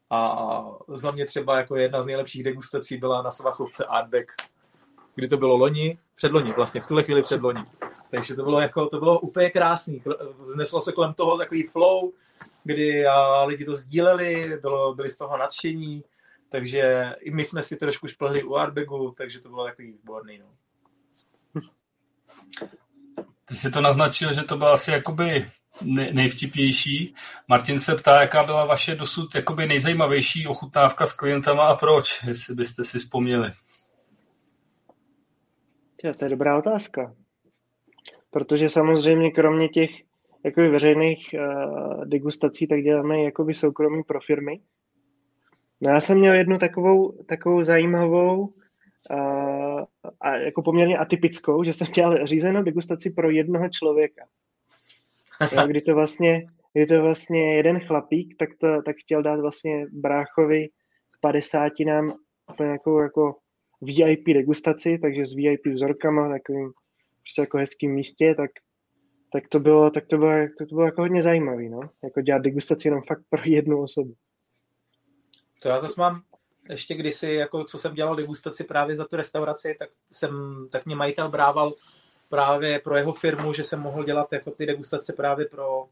a 0.10 0.46
za 0.88 1.12
mě 1.12 1.26
třeba 1.26 1.58
jako 1.58 1.76
jedna 1.76 2.02
z 2.02 2.06
nejlepších 2.06 2.44
degustací 2.44 2.98
byla 2.98 3.22
na 3.22 3.32
Svachovce 3.32 3.86
Artback, 3.86 4.32
kdy 5.16 5.28
to 5.28 5.38
bylo 5.38 5.58
loni, 5.58 6.00
předloni 6.16 6.52
vlastně, 6.52 6.82
v 6.82 6.88
tuhle 6.88 7.04
chvíli 7.04 7.22
předloni. 7.22 7.64
Takže 8.10 8.36
to 8.36 8.44
bylo, 8.44 8.60
jako, 8.62 8.90
to 8.90 9.00
bylo 9.00 9.20
úplně 9.20 9.50
krásný. 9.50 10.04
Zneslo 10.44 10.82
se 10.82 10.92
kolem 10.92 11.14
toho 11.14 11.38
takový 11.38 11.64
flow, 11.64 12.12
kdy 12.68 13.06
lidi 13.46 13.66
to 13.66 13.76
sdíleli, 13.76 14.58
bylo, 14.62 14.96
byli 14.96 15.10
z 15.10 15.18
toho 15.18 15.38
nadšení, 15.38 16.04
takže 16.50 17.16
i 17.20 17.32
my 17.32 17.44
jsme 17.44 17.64
si 17.64 17.76
trošku 17.76 18.08
šplhli 18.08 18.44
u 18.44 18.56
Arbegu, 18.56 19.14
takže 19.18 19.40
to 19.40 19.50
bylo 19.50 19.66
takový 19.66 19.92
výborný. 19.92 20.40
No. 20.40 20.48
Ty 23.46 23.56
jsi 23.56 23.72
to 23.72 23.82
naznačil, 23.82 24.34
že 24.34 24.44
to 24.44 24.58
bylo 24.58 24.70
asi 24.70 24.92
jakoby 24.92 25.52
nejvtipnější. 26.12 27.16
Martin 27.48 27.80
se 27.80 27.96
ptá, 27.96 28.22
jaká 28.22 28.44
byla 28.44 28.66
vaše 28.66 28.96
dosud 28.96 29.36
jakoby 29.36 29.68
nejzajímavější 29.68 30.48
ochutnávka 30.48 31.08
s 31.08 31.14
klientama 31.14 31.68
a 31.68 31.76
proč, 31.76 32.24
jestli 32.28 32.56
byste 32.56 32.86
si 32.86 33.00
vzpomněli. 33.00 33.52
to 36.02 36.26
je 36.26 36.30
dobrá 36.30 36.58
otázka. 36.58 37.16
Protože 38.32 38.70
samozřejmě 38.70 39.32
kromě 39.32 39.70
těch 39.70 40.07
jakoby 40.48 40.70
veřejných 40.70 41.30
uh, 41.34 42.06
degustací, 42.06 42.68
tak 42.68 42.82
děláme 42.82 43.24
jakoby 43.24 43.54
soukromí 43.54 44.04
pro 44.04 44.20
firmy. 44.22 44.60
No 45.82 45.92
já 45.92 46.00
jsem 46.00 46.20
měl 46.20 46.34
jednu 46.34 46.58
takovou, 46.58 47.12
takovou 47.12 47.64
zajímavou 47.64 48.54
uh, 49.12 49.84
a 50.22 50.36
jako 50.36 50.62
poměrně 50.62 50.98
atypickou, 50.98 51.64
že 51.64 51.74
jsem 51.74 51.88
dělal 51.88 52.26
řízenou 52.26 52.64
degustaci 52.64 53.10
pro 53.10 53.30
jednoho 53.30 53.70
člověka. 53.70 54.26
Jo, 55.52 55.68
kdy 55.68 55.82
to 55.82 55.96
vlastně, 55.96 56.46
kdy 56.74 56.86
to 56.86 57.02
vlastně 57.02 57.56
jeden 57.56 57.80
chlapík, 57.80 58.36
tak, 58.40 58.50
to, 58.58 58.82
tak 58.82 58.96
chtěl 59.00 59.24
dát 59.24 59.40
vlastně 59.40 59.86
bráchovi 59.92 60.68
k 61.12 61.20
50 61.22 61.72
nám 61.86 62.12
nějakou 62.60 63.00
jako 63.00 63.36
VIP 63.82 64.28
degustaci, 64.28 65.00
takže 65.02 65.26
s 65.26 65.36
VIP 65.36 65.66
vzorkama, 65.66 66.30
takovým 66.30 66.72
prostě 67.22 67.42
jako 67.42 67.58
hezkým 67.58 67.94
místě, 67.94 68.36
tak, 68.36 68.52
tak 69.32 69.48
to 69.48 69.60
bylo, 69.60 69.90
tak 69.90 70.08
to 70.08 70.18
bylo, 70.18 70.32
to, 70.58 70.66
to 70.66 70.76
bylo 70.76 70.86
jako 70.86 71.02
hodně 71.02 71.24
zajímavý, 71.24 71.70
no? 71.70 71.80
Jako 72.04 72.22
dělat 72.22 72.42
degustaci 72.42 72.88
jenom 72.88 73.02
fakt 73.08 73.22
pro 73.30 73.42
jednu 73.46 73.82
osobu. 73.82 74.14
To 75.60 75.70
já 75.70 75.80
zase 75.80 76.02
mám 76.02 76.22
ještě 76.70 76.96
kdysi, 76.96 77.32
jako 77.32 77.64
co 77.64 77.80
jsem 77.80 77.94
dělal 77.94 78.16
degustaci 78.16 78.64
právě 78.64 78.96
za 78.96 79.06
tu 79.06 79.16
restauraci, 79.16 79.76
tak 79.80 79.90
jsem, 80.12 80.32
tak 80.72 80.86
mě 80.86 80.96
majitel 80.96 81.30
brával 81.30 81.74
právě 82.30 82.80
pro 82.80 82.96
jeho 82.96 83.14
firmu, 83.14 83.54
že 83.54 83.64
jsem 83.64 83.80
mohl 83.80 84.04
dělat 84.04 84.34
jako 84.34 84.52
ty 84.52 84.66
degustace 84.66 85.14
právě 85.14 85.46
pro 85.46 85.86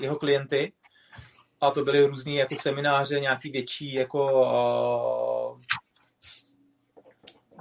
jeho 0.00 0.16
klienty. 0.16 0.72
A 1.60 1.70
to 1.70 1.84
byly 1.84 2.06
různé 2.06 2.32
jako 2.32 2.56
semináře, 2.56 3.20
nějaký 3.20 3.50
větší 3.50 3.94
jako 3.94 4.42
uh, 5.52 5.60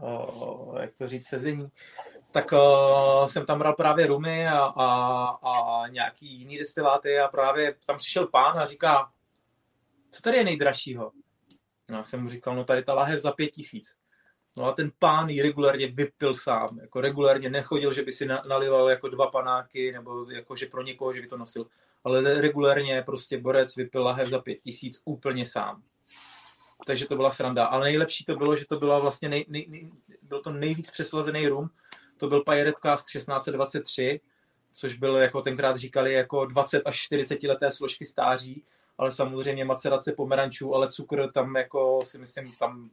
uh, 0.02 0.78
jak 0.82 0.94
to 0.94 1.08
říct, 1.08 1.28
sezení. 1.28 1.68
Tak 2.32 2.52
uh, 2.52 3.26
jsem 3.26 3.46
tam 3.46 3.60
bral 3.60 3.74
právě 3.74 4.08
rumy 4.08 4.48
a, 4.48 4.60
a, 4.60 5.28
a 5.28 5.88
nějaký 5.88 6.28
jiný 6.40 6.58
destiláty 6.58 7.20
a 7.20 7.28
právě 7.28 7.76
tam 7.86 7.98
přišel 7.98 8.28
pán 8.28 8.60
a 8.60 8.66
říká, 8.66 9.12
co 10.12 10.22
tady 10.22 10.38
je 10.38 10.44
nejdražšího? 10.44 11.12
No, 11.90 11.98
já 11.98 12.04
jsem 12.04 12.24
mu 12.24 12.30
říkal, 12.30 12.56
no 12.56 12.64
tady 12.64 12.84
ta 12.84 12.94
lahev 12.94 13.22
za 13.22 13.32
pět 13.32 13.48
tisíc. 13.48 13.96
No 14.56 14.66
a 14.66 14.72
ten 14.72 14.92
pán 15.00 15.30
ji 15.30 15.42
regulárně 15.42 15.88
vypil 15.88 16.34
sám, 16.34 16.80
jako 16.82 17.02
regulárně 17.02 17.50
nechodil, 17.50 17.94
že 17.94 18.04
by 18.04 18.12
si 18.12 18.26
nalival 18.26 18.90
jako 18.90 19.08
dva 19.08 19.28
panáky, 19.32 19.92
nebo 19.92 20.32
jako, 20.32 20.56
že 20.56 20.66
pro 20.66 20.82
někoho, 20.82 21.14
že 21.14 21.22
by 21.22 21.28
to 21.28 21.38
nosil, 21.38 21.68
ale 22.04 22.42
regulárně 22.42 23.02
prostě 23.02 23.38
borec 23.38 23.76
vypil 23.76 24.04
lahev 24.04 24.28
za 24.28 24.40
pět 24.40 24.56
tisíc 24.56 25.02
úplně 25.06 25.48
sám. 25.48 25.84
Takže 26.86 27.06
to 27.06 27.16
byla 27.16 27.30
sranda. 27.30 27.66
Ale 27.66 27.86
nejlepší 27.86 28.26
to 28.26 28.36
bylo, 28.36 28.56
že 28.56 28.66
to 28.66 28.80
byla 28.80 29.00
vlastně 29.00 29.30
nej, 29.30 29.46
nej, 29.48 29.66
nej, 29.70 29.92
byl 30.22 30.40
to 30.40 30.52
nejvíc 30.52 30.92
přeslazený 30.92 31.48
rum. 31.48 31.70
To 32.18 32.28
byl 32.28 32.44
Pirate 32.44 32.80
Cask 32.82 33.06
1623, 33.12 34.20
což 34.74 34.98
byl, 34.98 35.16
jako 35.16 35.42
tenkrát 35.42 35.78
říkali, 35.78 36.14
jako 36.14 36.46
20 36.46 36.82
až 36.86 36.96
40 36.96 37.44
leté 37.44 37.72
složky 37.72 38.06
stáří, 38.06 38.64
ale 38.98 39.12
samozřejmě 39.12 39.66
macerace 39.66 40.12
pomerančů, 40.12 40.76
ale 40.76 40.92
cukr 40.92 41.32
tam 41.32 41.56
jako 41.56 42.00
si 42.04 42.18
myslím, 42.18 42.52
tam 42.60 42.90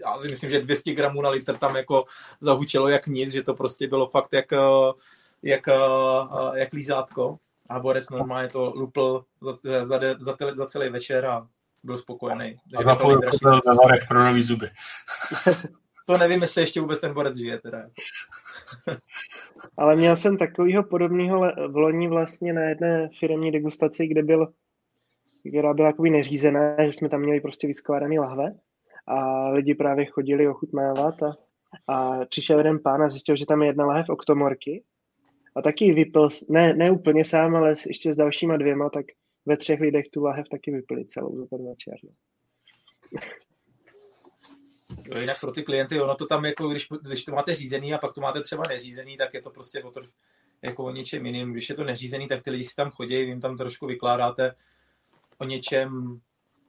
já 0.00 0.18
si 0.18 0.28
myslím, 0.28 0.50
že 0.50 0.60
200 0.60 0.94
gramů 0.94 1.22
na 1.22 1.28
litr 1.28 1.58
tam 1.58 1.76
jako 1.76 2.04
zahučelo 2.40 2.88
jak 2.88 3.06
nic, 3.06 3.32
že 3.32 3.42
to 3.42 3.54
prostě 3.54 3.88
bylo 3.88 4.08
fakt 4.08 4.32
jak, 4.32 4.52
eh, 4.52 4.58
jak, 5.42 5.68
eh, 5.68 5.74
jak 6.54 6.72
lízátko. 6.72 7.38
A 7.68 7.80
Borec 7.80 8.10
normálně 8.10 8.48
to 8.48 8.72
lupl 8.74 9.24
za, 9.40 9.86
za, 9.86 10.00
za, 10.20 10.36
za 10.54 10.66
celý 10.66 10.88
večer 10.88 11.26
a 11.26 11.48
byl 11.82 11.98
spokojený. 11.98 12.56
A 12.76 12.82
na 12.82 12.96
půl 12.96 13.18
byl 13.18 13.60
ve 13.66 13.74
varech 13.74 14.08
pro 14.08 14.24
nový 14.24 14.42
zuby. 14.42 14.70
to 16.04 16.18
nevím, 16.18 16.42
jestli 16.42 16.62
ještě 16.62 16.80
vůbec 16.80 17.00
ten 17.00 17.14
borec 17.14 17.36
žije. 17.36 17.60
Teda. 17.60 17.90
Ale 19.76 19.96
měl 19.96 20.16
jsem 20.16 20.36
takového 20.36 20.82
podobného 20.82 21.52
v 21.68 21.76
loni 21.76 22.08
vlastně 22.08 22.52
na 22.52 22.62
jedné 22.62 23.08
firmní 23.20 23.52
degustaci, 23.52 24.06
kde 24.06 24.22
byl, 24.22 24.52
která 25.48 25.74
byla 25.74 25.88
jakoby 25.88 26.10
neřízená, 26.10 26.86
že 26.86 26.92
jsme 26.92 27.08
tam 27.08 27.20
měli 27.20 27.40
prostě 27.40 27.66
vyskládaný 27.66 28.18
lahve 28.18 28.54
a 29.06 29.48
lidi 29.48 29.74
právě 29.74 30.06
chodili 30.06 30.48
ochutnávat 30.48 31.22
a, 31.22 31.36
a 31.88 32.24
přišel 32.24 32.58
jeden 32.58 32.78
pán 32.78 33.02
a 33.02 33.08
zjistil, 33.08 33.36
že 33.36 33.46
tam 33.46 33.62
je 33.62 33.68
jedna 33.68 33.86
lahev 33.86 34.08
oktomorky 34.08 34.82
a 35.56 35.62
taky 35.62 35.92
vypil, 35.92 36.28
ne, 36.48 36.74
ne 36.74 36.90
úplně 36.90 37.24
sám, 37.24 37.56
ale 37.56 37.74
ještě 37.86 38.12
s 38.12 38.16
dalšíma 38.16 38.56
dvěma, 38.56 38.90
tak 38.90 39.06
ve 39.46 39.56
třech 39.56 39.80
lidech 39.80 40.08
tu 40.08 40.22
lahev 40.22 40.48
taky 40.48 40.70
vypili 40.70 41.04
celou 41.04 41.36
za 41.38 41.46
ten 41.46 41.66
večer. 41.66 41.94
Jinak 45.20 45.40
pro 45.40 45.52
ty 45.52 45.62
klienty, 45.62 46.00
ono 46.00 46.14
to 46.14 46.26
tam 46.26 46.44
jako, 46.44 46.68
když, 46.68 46.88
když 47.02 47.24
to 47.24 47.32
máte 47.32 47.54
řízený 47.54 47.94
a 47.94 47.98
pak 47.98 48.12
to 48.12 48.20
máte 48.20 48.40
třeba 48.42 48.62
neřízený, 48.68 49.16
tak 49.16 49.34
je 49.34 49.42
to 49.42 49.50
prostě 49.50 49.82
o, 49.82 49.90
to, 49.90 50.00
jako 50.62 50.84
o 50.84 50.90
něčem 50.90 51.26
jiným. 51.26 51.52
Když 51.52 51.68
je 51.68 51.74
to 51.74 51.84
neřízený, 51.84 52.28
tak 52.28 52.42
ty 52.42 52.50
lidi 52.50 52.64
si 52.64 52.74
tam 52.74 52.90
chodí, 52.90 53.16
vy 53.16 53.22
jim 53.22 53.40
tam 53.40 53.56
trošku 53.56 53.86
vykládáte 53.86 54.54
o 55.38 55.44
něčem, 55.44 56.20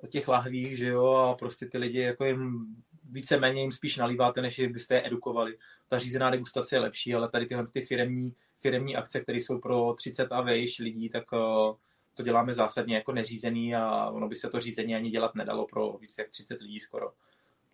o 0.03 0.07
těch 0.07 0.27
lahvích, 0.27 0.77
že 0.77 0.87
jo, 0.87 1.05
a 1.05 1.35
prostě 1.35 1.65
ty 1.65 1.77
lidi 1.77 1.99
jako 1.99 2.25
jim 2.25 2.65
víceméně 3.11 3.61
jim 3.61 3.71
spíš 3.71 3.97
nalíváte, 3.97 4.41
než 4.41 4.59
byste 4.59 4.95
je 4.95 5.07
edukovali. 5.07 5.57
Ta 5.89 5.99
řízená 5.99 6.29
degustace 6.29 6.75
je 6.75 6.79
lepší, 6.79 7.15
ale 7.15 7.29
tady 7.29 7.45
tyhle 7.45 7.67
ty 7.67 7.81
firemní, 7.81 8.33
firemní 8.59 8.95
akce, 8.95 9.21
které 9.21 9.37
jsou 9.37 9.59
pro 9.59 9.93
30 9.93 10.31
a 10.31 10.41
vejš 10.41 10.79
lidí, 10.79 11.09
tak 11.09 11.31
uh, 11.31 11.75
to 12.13 12.23
děláme 12.23 12.53
zásadně 12.53 12.95
jako 12.95 13.11
neřízený 13.11 13.75
a 13.75 14.09
ono 14.09 14.27
by 14.27 14.35
se 14.35 14.49
to 14.49 14.59
řízení 14.59 14.95
ani 14.95 15.09
dělat 15.09 15.35
nedalo 15.35 15.65
pro 15.65 15.97
více 16.01 16.21
jak 16.21 16.29
30 16.29 16.61
lidí 16.61 16.79
skoro. 16.79 17.11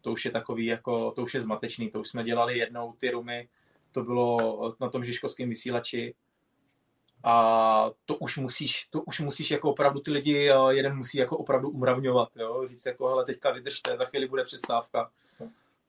To 0.01 0.11
už 0.11 0.25
je 0.25 0.31
takový, 0.31 0.65
jako, 0.65 1.11
to 1.11 1.23
už 1.23 1.33
je 1.33 1.41
zmatečný, 1.41 1.91
to 1.91 1.99
už 1.99 2.07
jsme 2.07 2.23
dělali 2.23 2.57
jednou 2.57 2.93
ty 2.93 3.11
rumy, 3.11 3.49
to 3.91 4.03
bylo 4.03 4.75
na 4.79 4.89
tom 4.89 5.03
žižkovském 5.03 5.49
vysílači, 5.49 6.15
a 7.23 7.89
to 8.05 8.15
už 8.15 8.37
musíš, 8.37 8.87
to 8.89 9.01
už 9.01 9.19
musíš 9.19 9.51
jako 9.51 9.71
opravdu 9.71 9.99
ty 9.99 10.11
lidi, 10.11 10.49
eh, 10.49 10.55
jeden 10.69 10.97
musí 10.97 11.17
jako 11.17 11.37
opravdu 11.37 11.69
umravňovat, 11.69 12.29
jo? 12.35 12.67
říct 12.69 12.85
jako, 12.85 13.07
hele, 13.07 13.25
teďka 13.25 13.51
vydržte, 13.51 13.97
za 13.97 14.05
chvíli 14.05 14.27
bude 14.27 14.43
přestávka. 14.43 15.09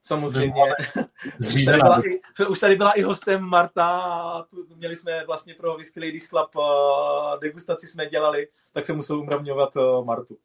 Samozřejmě. 0.02 0.62
už, 1.38 1.64
tady 1.64 1.78
byla 1.78 2.02
i, 2.04 2.46
už 2.46 2.58
tady 2.58 2.76
byla 2.76 2.92
i 2.92 3.02
hostem 3.02 3.42
Marta, 3.42 4.46
tu, 4.50 4.66
měli 4.76 4.96
jsme 4.96 5.26
vlastně 5.26 5.54
pro 5.54 5.76
Whisky 5.76 6.00
Ladies 6.00 6.28
Club 6.28 6.56
uh, 6.56 7.40
degustaci 7.40 7.86
jsme 7.86 8.06
dělali, 8.06 8.48
tak 8.72 8.86
se 8.86 8.92
musel 8.92 9.20
umravňovat 9.20 9.76
uh, 9.76 10.04
Martu. 10.04 10.38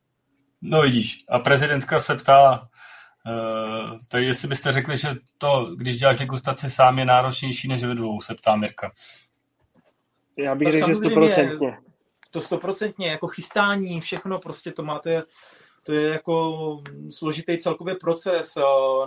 No 0.62 0.82
vidíš, 0.82 1.26
a 1.30 1.40
prezidentka 1.40 2.00
se 2.00 2.16
ptala, 2.16 2.70
uh, 3.28 3.98
tak 4.08 4.24
jestli 4.24 4.48
byste 4.48 4.72
řekli, 4.72 4.98
že 4.98 5.16
to, 5.38 5.76
když 5.76 5.98
děláš 5.98 6.18
degustaci 6.18 6.70
sám, 6.70 7.00
je 7.00 7.06
náročnější 7.06 7.68
než 7.68 7.84
ve 7.84 7.96
dvou, 7.96 8.22
se 8.22 8.36
ptá 8.36 8.56
Mirka. 8.56 8.92
Já 10.38 10.56
bych 10.56 10.72
řekl, 10.72 10.88
že 10.88 10.96
stoprocentně. 10.96 11.78
To 12.32 12.42
stoprocentně, 12.42 13.08
jako 13.08 13.28
chystání, 13.28 14.02
všechno, 14.02 14.40
prostě 14.40 14.72
to 14.72 14.84
máte, 14.84 15.24
to 15.84 15.94
je 15.94 16.10
jako 16.10 16.58
složitý 17.10 17.58
celkový 17.58 17.96
proces, 17.96 18.58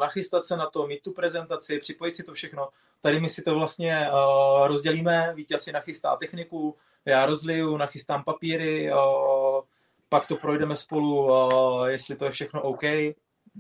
nachystat 0.01 0.45
se 0.45 0.57
na 0.57 0.71
to, 0.71 0.87
mít 0.87 1.03
tu 1.03 1.13
prezentaci, 1.13 1.79
připojit 1.79 2.15
si 2.15 2.23
to 2.23 2.35
všechno. 2.35 2.69
Tady 3.01 3.21
my 3.21 3.29
si 3.29 3.43
to 3.43 3.55
vlastně 3.55 4.09
rozdělíme, 4.67 5.33
Vítě 5.35 5.59
si 5.59 5.73
nachystá 5.73 6.17
techniku, 6.17 6.77
já 7.05 7.27
rozliju, 7.27 7.77
nachystám 7.77 8.25
papíry, 8.25 8.91
pak 10.09 10.27
to 10.27 10.37
projdeme 10.37 10.77
spolu, 10.77 11.29
jestli 11.87 12.17
to 12.17 12.25
je 12.25 12.31
všechno 12.31 12.63
OK, 12.63 12.83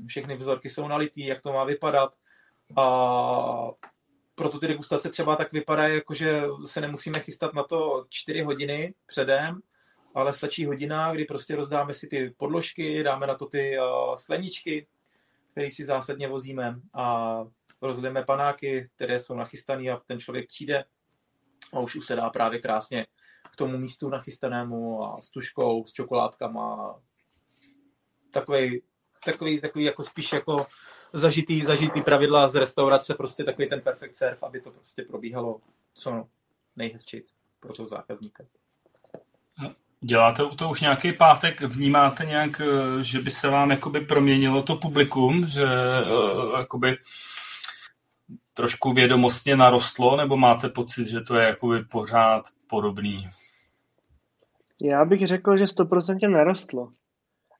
všechny 0.06 0.36
vzorky 0.36 0.70
jsou 0.70 0.88
nalitý, 0.88 1.26
jak 1.26 1.40
to 1.40 1.52
má 1.52 1.64
vypadat. 1.64 2.14
A 2.76 3.70
proto 4.34 4.58
ty 4.58 4.68
degustace 4.68 5.10
třeba 5.10 5.36
tak 5.36 5.52
vypadají, 5.52 5.94
jako 5.94 6.14
že 6.14 6.42
se 6.66 6.80
nemusíme 6.80 7.20
chystat 7.20 7.54
na 7.54 7.62
to 7.62 8.06
čtyři 8.08 8.42
hodiny 8.42 8.94
předem, 9.06 9.60
ale 10.14 10.32
stačí 10.32 10.66
hodina, 10.66 11.12
kdy 11.12 11.24
prostě 11.24 11.56
rozdáme 11.56 11.94
si 11.94 12.06
ty 12.06 12.34
podložky, 12.36 13.02
dáme 13.02 13.26
na 13.26 13.34
to 13.34 13.46
ty 13.46 13.76
skleničky, 14.14 14.86
které 15.52 15.70
si 15.70 15.84
zásadně 15.84 16.28
vozíme 16.28 16.80
a 16.94 17.36
rozdělíme 17.82 18.24
panáky, 18.24 18.90
které 18.96 19.20
jsou 19.20 19.34
nachystané 19.34 19.90
a 19.90 20.00
ten 20.06 20.20
člověk 20.20 20.46
přijde 20.46 20.84
a 21.72 21.80
už 21.80 21.96
usedá 21.96 22.30
právě 22.30 22.58
krásně 22.58 23.06
k 23.52 23.56
tomu 23.56 23.78
místu 23.78 24.08
nachystanému 24.08 25.04
a 25.04 25.16
s 25.16 25.30
tuškou, 25.30 25.84
s 25.86 25.92
čokoládkama. 25.92 26.94
Takový, 28.30 28.82
takový, 29.24 29.60
takový 29.60 29.84
jako 29.84 30.02
spíš 30.02 30.32
jako 30.32 30.66
zažitý, 31.12 31.62
zažitý 31.62 32.02
pravidla 32.02 32.48
z 32.48 32.54
restaurace, 32.54 33.14
prostě 33.14 33.44
takový 33.44 33.68
ten 33.68 33.80
perfect 33.80 34.16
serve, 34.16 34.38
aby 34.42 34.60
to 34.60 34.70
prostě 34.70 35.02
probíhalo 35.02 35.60
co 35.94 36.26
nejhezčí 36.76 37.22
pro 37.60 37.72
toho 37.72 37.88
zákazníka. 37.88 38.44
Děláte 40.00 40.42
to 40.56 40.70
už 40.70 40.80
nějaký 40.80 41.12
pátek, 41.12 41.60
vnímáte 41.60 42.24
nějak, 42.24 42.60
eh, 42.60 43.04
že 43.04 43.18
by 43.18 43.30
se 43.30 43.48
vám 43.48 43.70
jakoby 43.70 44.00
proměnilo 44.00 44.62
to 44.62 44.76
publikum, 44.76 45.46
že 45.46 45.64
uh, 45.64 46.58
jakoby 46.58 46.96
trošku 48.54 48.92
vědomostně 48.92 49.56
narostlo, 49.56 50.16
nebo 50.16 50.36
máte 50.36 50.68
pocit, 50.68 51.04
že 51.04 51.20
to 51.20 51.36
je 51.36 51.46
jakoby 51.46 51.84
pořád 51.84 52.44
podobný? 52.70 53.28
Já 54.82 55.04
bych 55.04 55.26
řekl, 55.26 55.56
že 55.56 55.66
stoprocentně 55.66 56.28
narostlo. 56.28 56.92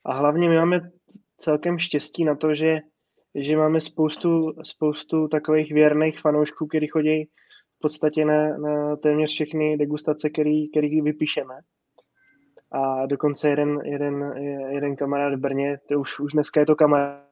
A 0.05 0.15
hlavně 0.15 0.49
my 0.49 0.57
máme 0.57 0.91
celkem 1.41 1.79
štěstí 1.79 2.25
na 2.25 2.35
to, 2.35 2.55
že 2.55 2.81
že 3.35 3.57
máme 3.57 3.81
spoustu, 3.81 4.53
spoustu 4.63 5.29
takových 5.29 5.73
věrných 5.73 6.21
fanoušků, 6.21 6.67
kteří 6.67 6.87
chodí 6.87 7.25
v 7.77 7.79
podstatě 7.81 8.25
na, 8.25 8.59
na 8.59 8.97
téměř 8.97 9.33
všechny 9.33 9.77
degustace, 9.77 10.31
který, 10.31 10.71
který 10.71 11.01
vypíšeme. 11.01 11.55
A 12.73 13.07
dokonce 13.07 13.49
jeden, 13.49 13.79
jeden, 13.85 14.35
jeden 14.71 14.97
kamarád 14.97 15.35
v 15.35 15.41
Brně, 15.41 15.79
to 15.89 16.01
už, 16.01 16.21
už 16.21 16.33
dneska 16.33 16.61
je 16.61 16.67
to 16.67 16.77
kamarád, 16.77 17.25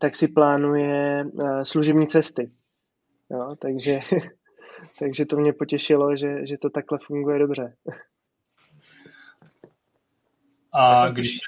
tak 0.00 0.14
si 0.14 0.28
plánuje 0.28 1.24
eh, 1.44 1.64
služební 1.64 2.06
cesty. 2.06 2.50
Jo, 3.30 3.48
takže 3.58 3.98
takže 4.98 5.26
to 5.26 5.36
mě 5.36 5.52
potěšilo, 5.52 6.16
že, 6.16 6.46
že 6.46 6.58
to 6.58 6.70
takhle 6.70 6.98
funguje 7.06 7.38
dobře. 7.38 7.76
A 10.72 11.08
když... 11.08 11.28
Spíš... 11.28 11.40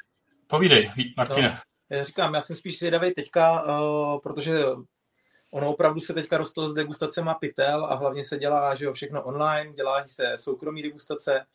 Povídej, 0.47 0.91
Martine. 1.17 1.49
No, 1.91 1.97
já 1.97 2.05
říkám, 2.05 2.35
já 2.35 2.41
jsem 2.41 2.57
spíš 2.57 2.79
zvědavý 2.79 3.15
teďka, 3.15 3.63
uh, 3.63 4.21
protože 4.21 4.59
ono 5.51 5.71
opravdu 5.71 6.01
se 6.01 6.15
teďka 6.15 6.37
rostlo 6.37 6.69
s 6.69 6.75
degustacema 6.75 7.35
pitel 7.35 7.85
a 7.85 7.95
hlavně 7.95 8.25
se 8.25 8.39
dělá 8.39 8.75
že 8.75 8.85
jo, 8.85 8.93
všechno 8.93 9.23
online, 9.23 9.73
dělá 9.73 10.09
se 10.09 10.33
soukromí 10.37 10.83
degustace 10.83 11.47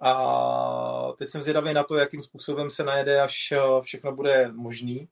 a 0.00 1.12
teď 1.18 1.28
jsem 1.28 1.42
zvědavý 1.42 1.74
na 1.74 1.84
to, 1.84 1.96
jakým 1.96 2.22
způsobem 2.22 2.70
se 2.70 2.84
najede, 2.84 3.20
až 3.20 3.52
eh, 3.52 3.58
všechno 3.82 4.12
bude 4.12 4.52
možný 4.52 5.08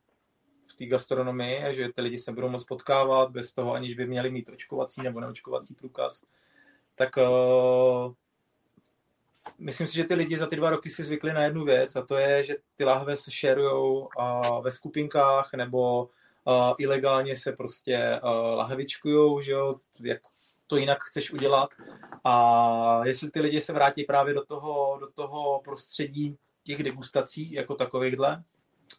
té 0.74 0.86
gastronomii, 0.86 1.74
že 1.74 1.92
ty 1.92 2.00
lidi 2.02 2.18
se 2.18 2.32
budou 2.32 2.48
moc 2.48 2.64
potkávat 2.64 3.30
bez 3.30 3.52
toho, 3.52 3.74
aniž 3.74 3.94
by 3.94 4.06
měli 4.06 4.30
mít 4.30 4.48
očkovací 4.48 5.02
nebo 5.02 5.20
neočkovací 5.20 5.74
průkaz, 5.74 6.22
tak 6.94 7.16
uh, 7.16 8.12
myslím 9.58 9.86
si, 9.86 9.94
že 9.94 10.04
ty 10.04 10.14
lidi 10.14 10.38
za 10.38 10.46
ty 10.46 10.56
dva 10.56 10.70
roky 10.70 10.90
si 10.90 11.04
zvykli 11.04 11.32
na 11.32 11.44
jednu 11.44 11.64
věc 11.64 11.96
a 11.96 12.02
to 12.02 12.16
je, 12.16 12.44
že 12.44 12.56
ty 12.76 12.84
lahve 12.84 13.16
se 13.16 13.30
šerujou 13.30 14.08
ve 14.62 14.72
skupinkách 14.72 15.50
nebo 15.54 16.04
uh, 16.04 16.74
ilegálně 16.78 17.36
se 17.36 17.52
prostě 17.52 18.20
uh, 18.22 18.30
lahvičkujou, 18.56 19.40
že 19.40 19.52
jo, 19.52 19.80
jak 20.00 20.20
to 20.66 20.76
jinak 20.76 21.02
chceš 21.02 21.32
udělat. 21.32 21.70
A 22.24 23.00
jestli 23.04 23.30
ty 23.30 23.40
lidi 23.40 23.60
se 23.60 23.72
vrátí 23.72 24.04
právě 24.04 24.34
do 24.34 24.44
toho, 24.44 24.98
do 25.00 25.10
toho 25.10 25.60
prostředí 25.64 26.36
těch 26.64 26.82
degustací 26.82 27.52
jako 27.52 27.74
takovýchhle, 27.74 28.42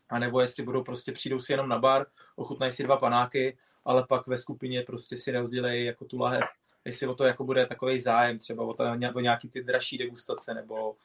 a 0.09 0.19
nebo 0.19 0.41
jestli 0.41 0.63
budou 0.63 0.83
prostě 0.83 1.11
přijdou 1.11 1.39
si 1.39 1.53
jenom 1.53 1.69
na 1.69 1.79
bar, 1.79 2.05
ochutnají 2.35 2.71
si 2.71 2.83
dva 2.83 2.97
panáky, 2.97 3.57
ale 3.85 4.05
pak 4.09 4.27
ve 4.27 4.37
skupině 4.37 4.83
prostě 4.83 5.17
si 5.17 5.31
rozdělejí 5.31 5.85
jako 5.85 6.05
tu 6.05 6.19
lahev. 6.19 6.43
Jestli 6.85 7.07
o 7.07 7.15
to 7.15 7.23
jako 7.23 7.43
bude 7.43 7.65
takový 7.65 7.99
zájem, 7.99 8.39
třeba 8.39 8.63
o, 8.63 8.73
to, 8.73 8.83
o 9.15 9.19
nějaký 9.19 9.49
ty 9.49 9.63
dražší 9.63 9.97
degustace, 9.97 10.53
nebo 10.53 10.95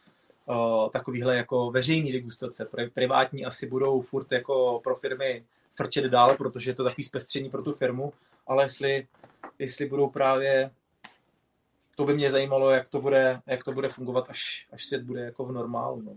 o, 0.46 0.90
takovýhle 0.92 1.36
jako 1.36 1.70
veřejný 1.70 2.12
degustace. 2.12 2.68
Privátní 2.94 3.46
asi 3.46 3.66
budou 3.66 4.02
furt 4.02 4.32
jako 4.32 4.80
pro 4.84 4.96
firmy 4.96 5.44
frčet 5.74 6.04
dál, 6.04 6.36
protože 6.36 6.70
je 6.70 6.74
to 6.74 6.84
takový 6.84 7.04
zpestření 7.04 7.50
pro 7.50 7.62
tu 7.62 7.72
firmu, 7.72 8.12
ale 8.46 8.64
jestli, 8.64 9.06
jestli 9.58 9.86
budou 9.86 10.10
právě 10.10 10.70
to 12.00 12.04
by 12.04 12.14
mě 12.14 12.30
zajímalo, 12.30 12.70
jak 12.70 12.88
to 12.88 13.00
bude, 13.00 13.40
jak 13.46 13.64
to 13.64 13.72
bude 13.72 13.88
fungovat, 13.88 14.26
až, 14.28 14.68
až 14.72 14.84
svět 14.84 15.02
bude 15.02 15.20
jako 15.20 15.44
v 15.44 15.52
normálu. 15.52 16.02
No. 16.02 16.12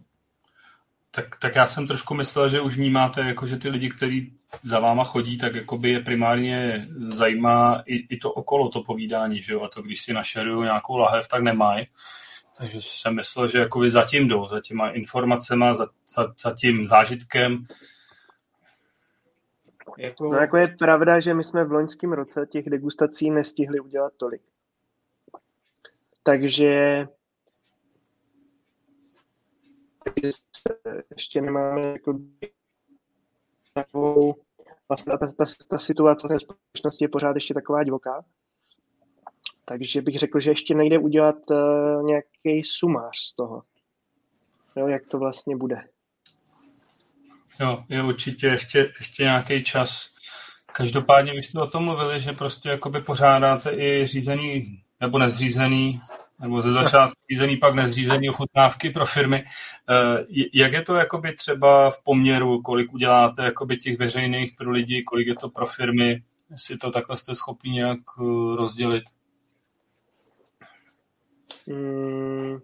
Tak, 1.16 1.36
tak 1.39 1.55
já 1.55 1.68
jsem 1.68 1.88
trošku 1.88 2.14
myslel, 2.14 2.49
že 2.49 2.61
už 2.61 2.78
vnímáte, 2.78 3.22
jako, 3.22 3.47
že 3.47 3.57
ty 3.57 3.70
lidi, 3.70 3.89
kteří 3.89 4.34
za 4.64 4.80
váma 4.80 5.03
chodí, 5.03 5.38
tak 5.38 5.55
jakoby 5.55 5.89
je 5.89 5.99
primárně 5.99 6.88
zajímá 7.07 7.84
i, 7.86 7.95
i 7.95 8.18
to 8.18 8.32
okolo, 8.32 8.70
to 8.70 8.84
povídání, 8.84 9.41
že 9.41 9.53
jo? 9.53 9.61
a 9.61 9.68
to 9.68 9.82
když 9.82 10.01
si 10.01 10.14
našerují 10.14 10.64
nějakou 10.64 10.97
lahev, 10.97 11.28
tak 11.28 11.43
nemají. 11.43 11.88
Takže 12.57 12.78
jsem 12.82 13.16
myslel, 13.16 13.47
že 13.47 13.59
jakoby 13.59 13.91
zatím 13.91 14.28
jdou, 14.28 14.47
za 14.47 14.61
těma 14.61 14.89
informacemi, 14.89 15.66
za, 15.72 15.88
za, 16.07 16.34
za 16.39 16.55
tím 16.55 16.88
zážitkem. 16.88 17.66
Jako... 19.97 20.24
No 20.34 20.38
jako 20.38 20.57
je 20.57 20.68
pravda, 20.80 21.20
že 21.20 21.34
my 21.34 21.43
jsme 21.43 21.66
v 21.66 21.72
loňském 21.72 22.14
roce 22.14 22.47
těch 22.49 22.70
degustací 22.70 23.30
nestihli 23.30 23.80
udělat 23.80 24.14
tolik. 24.18 24.41
Takže 26.24 27.07
ještě 31.16 31.41
nemáme 31.41 31.82
jako 31.82 32.20
takovou, 33.74 34.36
vlastně 34.89 35.14
ta, 35.18 35.28
ta, 35.28 35.45
ta 35.70 35.78
situace 35.78 36.28
v 36.28 36.39
společnosti 36.39 37.03
je 37.03 37.09
pořád 37.09 37.36
ještě 37.36 37.53
taková 37.53 37.84
divoká. 37.84 38.26
Takže 39.66 40.01
bych 40.01 40.20
řekl, 40.20 40.39
že 40.39 40.51
ještě 40.51 40.76
nejde 40.76 40.99
udělat 40.99 41.36
uh, 41.49 42.03
nějaký 42.03 42.64
sumář 42.64 43.18
z 43.18 43.36
toho, 43.36 43.64
jo, 44.76 44.88
jak 44.88 45.07
to 45.07 45.20
vlastně 45.20 45.57
bude. 45.57 45.84
Jo, 47.59 47.84
je 47.89 48.03
určitě 48.03 48.47
ještě, 48.47 48.93
ještě 48.99 49.24
nějaký 49.24 49.64
čas. 49.64 50.09
Každopádně 50.66 51.34
vy 51.34 51.43
jste 51.43 51.61
o 51.61 51.68
tom 51.68 51.84
mluvili, 51.84 52.20
že 52.20 52.34
prostě 52.34 52.70
jakoby 52.70 53.01
pořádáte 53.01 53.72
i 53.72 54.05
řízený 54.05 54.84
nebo 55.01 55.20
nezřízený 55.20 56.01
nebo 56.44 56.62
ze 56.62 56.74
začátku 56.74 57.20
řízený, 57.32 57.58
pak 57.58 57.76
nezřízený 57.76 58.30
ochutnávky 58.30 58.89
pro 58.89 59.06
firmy. 59.06 59.46
Eh, 59.89 60.26
jak 60.54 60.74
je 60.74 60.82
to 60.82 60.96
jakoby 60.96 61.36
třeba 61.36 61.89
v 61.89 62.04
poměru, 62.04 62.62
kolik 62.62 62.94
uděláte 62.94 63.44
jakoby 63.44 63.78
těch 63.78 64.00
veřejných 64.00 64.54
pro 64.58 64.72
lidi, 64.72 65.04
kolik 65.04 65.28
je 65.28 65.36
to 65.36 65.50
pro 65.50 65.66
firmy? 65.66 66.22
jestli 66.54 66.78
to 66.78 66.91
takhle 66.91 67.18
jste 67.18 67.36
schopni 67.36 67.72
nějak 67.72 68.00
rozdělit. 68.56 69.04
Mm, 71.68 72.58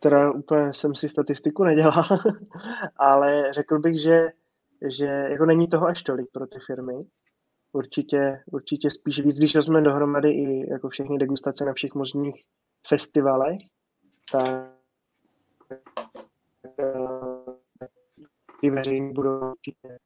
teda 0.00 0.30
úplně 0.30 0.72
jsem 0.72 0.94
si 0.94 1.08
statistiku 1.08 1.64
nedělal, 1.64 2.04
ale 2.96 3.52
řekl 3.52 3.78
bych, 3.78 4.00
že, 4.02 4.28
že 4.88 5.06
jako 5.06 5.46
není 5.46 5.68
toho 5.68 5.86
až 5.86 6.02
tolik 6.02 6.26
pro 6.32 6.46
ty 6.46 6.58
firmy. 6.66 6.94
Určitě, 7.72 8.42
určitě 8.46 8.90
spíš 8.90 9.20
víc, 9.20 9.38
když 9.38 9.54
vezmeme 9.54 9.84
dohromady 9.84 10.30
i 10.30 10.70
jako 10.70 10.88
všechny 10.88 11.18
degustace 11.18 11.64
na 11.64 11.72
všech 11.72 11.94
možných 11.94 12.44
festivalech, 12.88 13.58
tak 14.32 14.72
ty 18.60 18.70
veřejní 18.70 19.12
budou 19.12 19.52
určitě. 19.52 19.98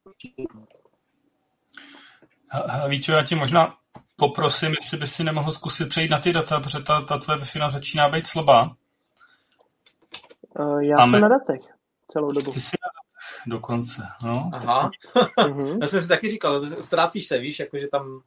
Víčo, 2.89 3.13
já 3.13 3.25
ti 3.25 3.35
možná 3.35 3.77
poprosím, 4.17 4.75
jestli 4.81 4.99
by 4.99 5.07
si 5.07 5.25
nemohl 5.25 5.53
zkusit 5.53 5.89
přejít 5.89 6.11
na 6.11 6.19
ty 6.19 6.33
data, 6.33 6.61
protože 6.61 6.81
ta, 6.81 7.01
ta 7.01 7.19
tvoje 7.19 7.39
wi 7.39 7.47
začíná 7.69 8.09
být 8.09 8.27
slabá. 8.27 8.77
Uh, 10.59 10.81
já 10.81 10.97
Máme... 10.97 11.11
jsem 11.11 11.21
na 11.21 11.29
datech 11.29 11.61
celou 12.13 12.33
dobu. 12.33 12.53
Ty 12.53 12.61
jsi 12.61 12.77
na 12.83 12.89
datech 12.89 13.43
dokonce, 13.47 14.03
no. 14.25 14.51
Aha. 14.53 14.91
Mhm. 15.49 15.79
já 15.81 15.87
jsem 15.87 16.01
si 16.01 16.09
taky 16.09 16.29
říkal, 16.29 16.83
ztrácíš 16.83 17.27
se, 17.27 17.39
víš, 17.39 17.59
jakože 17.59 17.89
tam... 17.89 18.21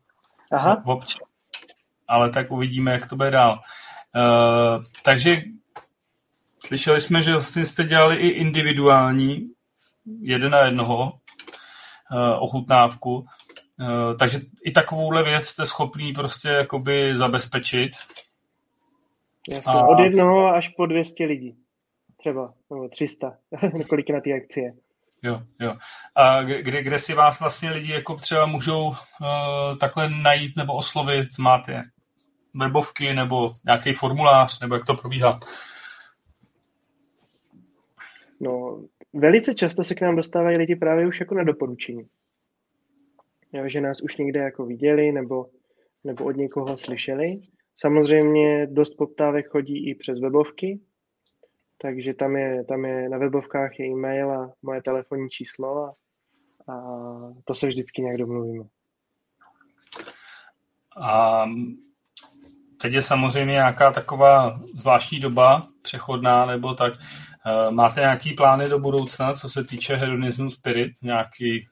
Aha. 0.52 0.82
Občas. 0.86 1.30
Ale 2.08 2.30
tak 2.30 2.52
uvidíme, 2.52 2.92
jak 2.92 3.08
to 3.08 3.16
bude 3.16 3.32
dál. 3.32 3.60
Uh, 4.16 4.84
takže 5.04 5.42
slyšeli 6.66 7.02
jsme, 7.02 7.22
že 7.22 7.32
vlastně 7.32 7.66
jste 7.66 7.84
dělali 7.84 8.16
i 8.16 8.28
individuální, 8.28 9.50
jeden 10.22 10.52
na 10.52 10.60
jednoho, 10.60 11.04
uh, 11.04 12.44
ochutnávku. 12.44 13.16
Uh, 13.16 14.18
takže 14.20 14.40
i 14.66 14.72
takovouhle 14.72 15.24
věc 15.24 15.48
jste 15.48 15.66
schopný 15.66 16.14
prostě 16.14 16.48
jakoby 16.48 17.16
zabezpečit. 17.16 17.92
Jasně, 19.50 19.74
a... 19.74 19.88
od 19.88 20.00
jednoho 20.00 20.48
až 20.48 20.70
po 20.70 20.86
200 20.86 21.26
lidí 21.26 21.56
třeba, 22.18 22.54
nebo 22.70 22.90
300, 22.90 23.34
kolik 23.90 24.10
na 24.10 24.22
ty 24.22 24.34
akcie. 24.34 24.74
Jo, 25.24 25.42
jo. 25.60 25.76
A 26.16 26.44
kde, 26.44 26.84
kde 26.84 27.00
si 27.00 27.14
vás 27.14 27.40
vlastně 27.40 27.70
lidi 27.70 27.94
jako 27.94 28.16
třeba 28.16 28.46
můžou 28.46 28.88
uh, 28.88 28.96
takhle 29.80 30.10
najít 30.10 30.56
nebo 30.56 30.74
oslovit? 30.74 31.28
Máte 31.40 31.84
webovky 32.60 33.14
nebo 33.14 33.52
nějaký 33.66 33.94
formulář, 33.94 34.60
nebo 34.60 34.76
jak 34.76 34.86
to 34.86 34.94
probíhá? 34.94 35.40
No, 38.40 38.84
velice 39.14 39.54
často 39.54 39.84
se 39.84 39.96
k 39.96 40.02
nám 40.02 40.16
dostávají 40.16 40.58
lidi 40.58 40.76
právě 40.76 41.08
už 41.08 41.20
jako 41.20 41.36
na 41.36 41.44
doporučení. 41.44 42.08
Jo, 43.54 43.64
že 43.70 43.82
nás 43.82 44.02
už 44.02 44.18
někde 44.18 44.40
jako 44.40 44.66
viděli 44.66 45.12
nebo, 45.12 45.46
nebo 46.04 46.26
od 46.26 46.38
někoho 46.38 46.78
slyšeli. 46.78 47.36
Samozřejmě 47.78 48.68
dost 48.68 48.96
poptávek 48.98 49.48
chodí 49.48 49.90
i 49.90 49.96
přes 49.96 50.20
webovky, 50.20 50.80
takže 51.82 52.14
tam 52.14 52.36
je, 52.36 52.64
tam 52.64 52.86
je 52.86 53.10
na 53.10 53.18
webovkách 53.18 53.80
je 53.80 53.86
e-mail 53.86 54.32
a 54.32 54.54
moje 54.62 54.82
telefonní 54.82 55.30
číslo 55.30 55.84
a, 55.84 55.96
a 56.74 56.76
to 57.46 57.54
se 57.54 57.68
vždycky 57.68 58.02
nějak 58.02 58.18
domluvíme. 58.18 58.64
A 61.02 61.46
teď 62.82 62.94
je 62.94 63.02
samozřejmě 63.02 63.54
nějaká 63.54 63.92
taková 63.92 64.60
zvláštní 64.76 65.20
doba, 65.20 65.68
přechodná, 65.82 66.46
nebo 66.46 66.74
tak. 66.74 66.94
Eh, 67.46 67.72
máte 67.72 68.00
nějaký 68.00 68.34
plány 68.34 68.70
do 68.70 68.80
budoucna, 68.80 69.34
co 69.34 69.50
se 69.50 69.64
týče 69.64 69.96
Hedonism 69.96 70.50
Spirit? 70.50 70.92
Nějaký 71.02 71.68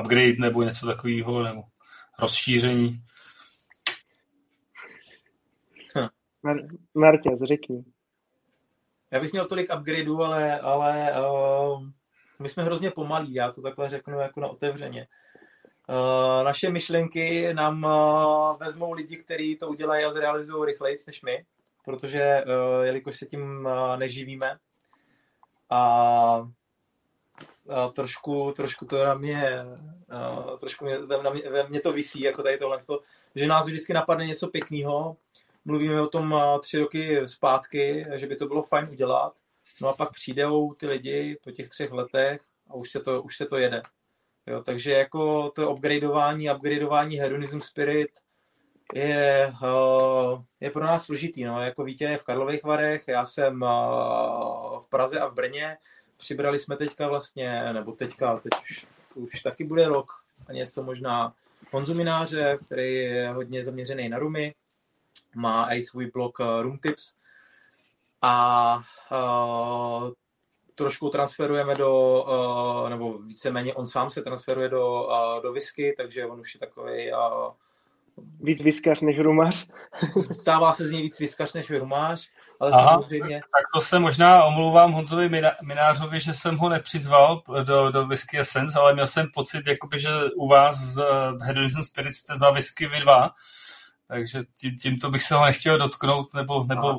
upgrade 0.00 0.36
nebo 0.38 0.62
něco 0.62 0.86
takového, 0.86 1.42
nebo 1.42 1.62
rozšíření? 2.18 3.02
Mar- 6.44 6.76
Martě, 6.94 7.30
řekni. 7.44 7.84
Já 9.10 9.20
bych 9.20 9.32
měl 9.32 9.46
tolik 9.46 9.74
upgradeů, 9.78 10.22
ale, 10.22 10.60
ale 10.60 11.12
uh, 11.22 11.88
my 12.40 12.48
jsme 12.48 12.62
hrozně 12.62 12.90
pomalí, 12.90 13.34
já 13.34 13.52
to 13.52 13.62
takhle 13.62 13.88
řeknu 13.88 14.20
jako 14.20 14.40
na 14.40 14.48
otevřeně. 14.48 15.00
Uh, 15.00 15.06
naše 16.44 16.70
myšlenky 16.70 17.54
nám 17.54 17.84
uh, 17.84 18.58
vezmou 18.58 18.92
lidi, 18.92 19.16
kteří 19.16 19.56
to 19.56 19.68
udělají 19.68 20.04
a 20.04 20.12
zrealizují 20.12 20.66
rychleji 20.66 20.96
než 21.06 21.22
my, 21.22 21.44
protože 21.84 22.44
uh, 22.44 22.84
jelikož 22.84 23.18
se 23.18 23.26
tím 23.26 23.68
neživíme 23.96 24.58
a 25.70 26.48
trošku, 27.92 28.52
trošku 28.56 28.86
to 28.86 29.04
na 29.04 29.14
mě, 29.14 29.64
trošku 30.60 30.84
mě, 30.84 30.98
na 31.22 31.30
mě, 31.30 31.50
ve 31.50 31.68
mně 31.68 31.80
to 31.80 31.92
visí, 31.92 32.20
jako 32.20 32.42
tady 32.42 32.58
tohle, 32.58 32.78
že 33.34 33.46
nás 33.46 33.66
vždycky 33.66 33.92
napadne 33.92 34.26
něco 34.26 34.48
pěkného, 34.48 35.16
mluvíme 35.64 36.00
o 36.00 36.06
tom 36.06 36.40
tři 36.60 36.78
roky 36.78 37.28
zpátky, 37.28 38.06
že 38.14 38.26
by 38.26 38.36
to 38.36 38.46
bylo 38.46 38.62
fajn 38.62 38.88
udělat. 38.90 39.32
No 39.82 39.88
a 39.88 39.92
pak 39.92 40.12
přijdou 40.12 40.74
ty 40.74 40.86
lidi 40.86 41.38
po 41.44 41.50
těch 41.50 41.68
třech 41.68 41.92
letech 41.92 42.42
a 42.70 42.74
už 42.74 42.90
se 42.90 43.00
to, 43.00 43.22
už 43.22 43.36
se 43.36 43.46
to 43.46 43.56
jede. 43.56 43.82
Jo, 44.46 44.62
takže 44.62 44.92
jako 44.92 45.50
to 45.50 45.70
upgradeování, 45.70 46.50
upgradeování 46.50 47.16
Hedonism 47.16 47.60
Spirit 47.60 48.10
je, 48.94 49.52
uh, 49.62 50.42
je 50.60 50.70
pro 50.70 50.84
nás 50.84 51.04
složitý. 51.04 51.44
No. 51.44 51.60
Jako 51.60 51.84
Vítě 51.84 52.04
je 52.04 52.18
v 52.18 52.24
Karlových 52.24 52.64
Varech, 52.64 53.08
já 53.08 53.24
jsem 53.24 53.62
uh, 53.62 54.80
v 54.80 54.88
Praze 54.88 55.20
a 55.20 55.26
v 55.26 55.34
Brně. 55.34 55.76
Přibrali 56.16 56.58
jsme 56.58 56.76
teďka 56.76 57.08
vlastně, 57.08 57.72
nebo 57.72 57.92
teďka, 57.92 58.36
teď 58.36 58.52
už, 58.70 58.86
už 59.14 59.40
taky 59.40 59.64
bude 59.64 59.88
rok 59.88 60.12
a 60.46 60.52
něco 60.52 60.82
možná 60.82 61.34
konzumináře, 61.70 62.58
který 62.66 62.94
je 62.94 63.30
hodně 63.30 63.64
zaměřený 63.64 64.08
na 64.08 64.18
rumy 64.18 64.54
má 65.34 65.74
i 65.74 65.82
svůj 65.82 66.10
blog 66.10 66.40
eh, 66.40 66.62
Room 66.62 66.78
Tips 66.78 67.14
a 68.22 68.82
trošku 70.80 71.08
transferujeme 71.08 71.74
do, 71.74 72.22
uh, 72.82 72.90
nebo 72.90 73.18
víceméně 73.18 73.74
on 73.74 73.86
sám 73.86 74.10
se 74.10 74.22
transferuje 74.22 74.68
do, 74.68 75.02
uh, 75.02 75.42
do 75.42 75.52
whisky, 75.52 75.94
takže 75.96 76.26
on 76.26 76.40
už 76.40 76.54
je 76.54 76.60
takový 76.60 77.12
uh, 77.12 77.52
víc 78.40 78.62
vyskař 78.62 79.00
než 79.00 79.18
rumář. 79.18 79.70
Stává 80.40 80.72
se 80.72 80.88
z 80.88 80.90
něj 80.90 81.02
víc 81.02 81.18
vyskař 81.18 81.52
než 81.52 81.70
rumář, 81.70 82.28
ale 82.60 82.70
Aha, 82.70 82.90
samozřejmě... 82.90 83.40
Tak 83.40 83.64
to 83.74 83.80
se 83.80 83.98
možná 83.98 84.44
omlouvám 84.44 84.92
Honzovi 84.92 85.30
Minářovi, 85.62 86.20
že 86.20 86.34
jsem 86.34 86.56
ho 86.56 86.68
nepřizval 86.68 87.42
do, 87.64 87.90
do 87.90 88.06
Whisky 88.06 88.38
Essence, 88.38 88.78
ale 88.78 88.94
měl 88.94 89.06
jsem 89.06 89.26
pocit, 89.34 89.66
jakoby, 89.66 90.00
že 90.00 90.08
u 90.36 90.48
vás 90.48 90.76
z 90.76 91.02
Hedonism 91.42 91.82
Spirits 91.82 92.18
jste 92.18 92.36
za 92.36 92.50
whisky 92.50 92.86
vy 92.86 93.00
dva, 93.00 93.30
takže 94.10 94.42
tím, 94.60 94.78
tímto 94.78 95.10
bych 95.10 95.22
se 95.22 95.34
ho 95.34 95.44
nechtěl 95.44 95.78
dotknout, 95.78 96.34
nebo, 96.34 96.64
nebo 96.64 96.98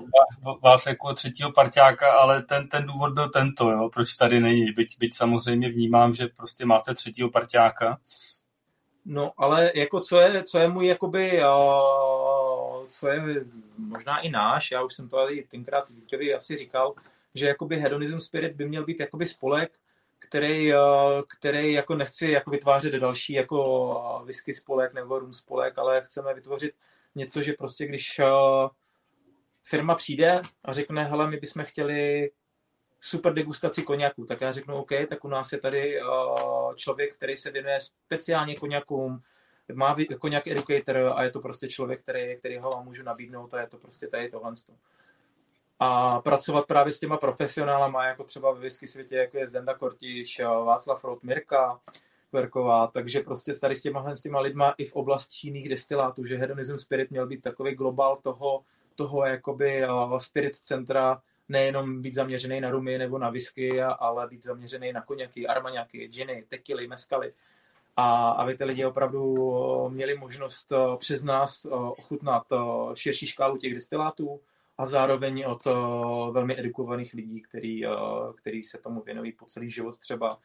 vás 0.62 0.86
jako 0.86 1.14
třetího 1.14 1.52
parťáka, 1.52 2.14
ale 2.14 2.42
ten, 2.42 2.68
ten 2.68 2.86
důvod 2.86 3.14
byl 3.14 3.30
tento, 3.30 3.72
jo, 3.72 3.90
proč 3.94 4.14
tady 4.14 4.40
není. 4.40 4.72
Byť, 4.72 5.00
byť 5.00 5.16
samozřejmě 5.16 5.70
vnímám, 5.70 6.14
že 6.14 6.28
prostě 6.28 6.66
máte 6.66 6.94
třetího 6.94 7.30
parťáka. 7.30 8.00
No, 9.06 9.32
ale 9.38 9.72
jako 9.76 10.00
co 10.00 10.20
je, 10.20 10.44
co 10.44 10.60
je 10.60 10.68
můj 10.68 10.88
jakoby, 10.88 11.44
uh, 11.44 12.88
co 12.90 13.08
je 13.08 13.46
možná 13.78 14.20
i 14.20 14.30
náš, 14.30 14.72
já 14.72 14.84
už 14.84 14.94
jsem 14.94 15.10
to 15.10 15.18
tady 15.18 15.44
tenkrát 15.52 15.90
Vítěvi 15.90 16.34
asi 16.34 16.58
říkal, 16.58 16.94
že 17.36 17.48
jakoby 17.48 17.80
Hedonism 17.80 18.20
Spirit 18.20 18.56
by 18.56 18.68
měl 18.68 18.86
být 18.86 19.00
jakoby 19.00 19.26
spolek, 19.26 19.72
který, 20.20 20.72
který 21.28 21.74
jako 21.74 21.96
nechci 21.96 22.32
jako 22.32 22.52
vytvářet 22.52 22.94
další 22.94 23.34
jako 23.34 24.22
whisky 24.26 24.54
spolek 24.54 24.94
nebo 24.94 25.20
rum 25.20 25.34
spolek, 25.34 25.78
ale 25.78 26.02
chceme 26.02 26.34
vytvořit 26.34 26.74
něco, 27.16 27.42
že 27.42 27.54
prostě 27.54 27.86
když 27.86 28.20
uh, 28.20 28.70
firma 29.64 29.96
přijde 29.96 30.42
a 30.64 30.74
řekne, 30.74 31.04
hele, 31.04 31.30
my 31.30 31.38
bychom 31.38 31.64
chtěli 31.64 32.32
super 33.00 33.34
degustaci 33.34 33.84
koněku, 33.84 34.26
tak 34.26 34.42
já 34.42 34.52
řeknu, 34.52 34.76
OK, 34.76 34.90
tak 35.10 35.26
u 35.26 35.28
nás 35.28 35.52
je 35.52 35.60
tady 35.60 36.02
uh, 36.02 36.76
člověk, 36.76 37.16
který 37.16 37.38
se 37.38 37.52
věnuje 37.52 37.80
speciálně 37.82 38.56
koněkům, 38.56 39.22
má 39.74 39.96
koněk 40.20 40.48
educator 40.48 41.14
a 41.16 41.24
je 41.24 41.32
to 41.32 41.40
prostě 41.40 41.68
člověk, 41.68 42.02
který, 42.02 42.38
který 42.38 42.58
ho 42.58 42.84
můžu 42.84 43.04
nabídnout 43.04 43.54
a 43.54 43.62
je 43.62 43.68
to 43.68 43.78
prostě 43.78 44.08
tady 44.08 44.30
tohle. 44.30 44.54
A 45.80 46.20
pracovat 46.22 46.68
právě 46.68 46.94
s 46.94 47.00
těma 47.00 47.18
profesionálama, 47.18 48.06
jako 48.06 48.24
třeba 48.24 48.52
ve 48.52 48.60
whisky 48.60 48.88
světě, 48.88 49.16
jako 49.16 49.38
je 49.38 49.48
Zdenda 49.48 49.74
Kortiš, 49.74 50.40
Václav 50.40 51.04
Rout, 51.04 51.24
Mirka, 51.24 51.80
Kverková, 52.32 52.88
takže 52.88 53.20
prostě 53.20 53.54
tady 53.54 53.76
s 53.76 53.82
těma, 53.82 54.16
s 54.16 54.22
těma 54.22 54.40
lidma 54.40 54.74
i 54.78 54.86
v 54.86 54.94
oblasti 54.94 55.48
jiných 55.48 55.70
destilátů, 55.70 56.26
že 56.26 56.38
Hedonism 56.38 56.78
Spirit 56.78 57.12
měl 57.12 57.28
být 57.28 57.42
takový 57.42 57.76
globál 57.76 58.20
toho, 58.24 58.62
toho 58.96 59.26
jakoby 59.26 59.82
uh, 59.88 60.18
spirit 60.18 60.56
centra, 60.56 61.22
nejenom 61.50 62.02
být 62.02 62.14
zaměřený 62.14 62.62
na 62.62 62.72
rumy 62.72 62.98
nebo 62.98 63.18
na 63.18 63.30
whisky, 63.30 63.82
ale 63.82 64.28
být 64.28 64.44
zaměřený 64.44 64.94
na 64.94 65.02
koněky, 65.02 65.48
armaňaky, 65.48 66.08
džiny, 66.08 66.46
tekily, 66.50 66.88
meskaly. 66.88 67.34
A 67.98 68.30
aby 68.30 68.58
ty 68.58 68.64
lidi 68.64 68.86
opravdu 68.86 69.36
měli 69.90 70.18
možnost 70.18 70.74
přes 70.98 71.24
nás 71.24 71.66
ochutnat 71.72 72.44
širší 72.94 73.28
škálu 73.28 73.58
těch 73.58 73.74
destilátů 73.74 74.40
a 74.78 74.86
zároveň 74.86 75.46
od 75.48 75.66
velmi 76.32 76.60
edukovaných 76.60 77.14
lidí, 77.14 77.42
který, 77.42 77.84
který 78.36 78.64
se 78.64 78.78
tomu 78.78 79.02
věnují 79.02 79.32
po 79.32 79.46
celý 79.46 79.72
život 79.72 79.98
třeba 80.00 80.38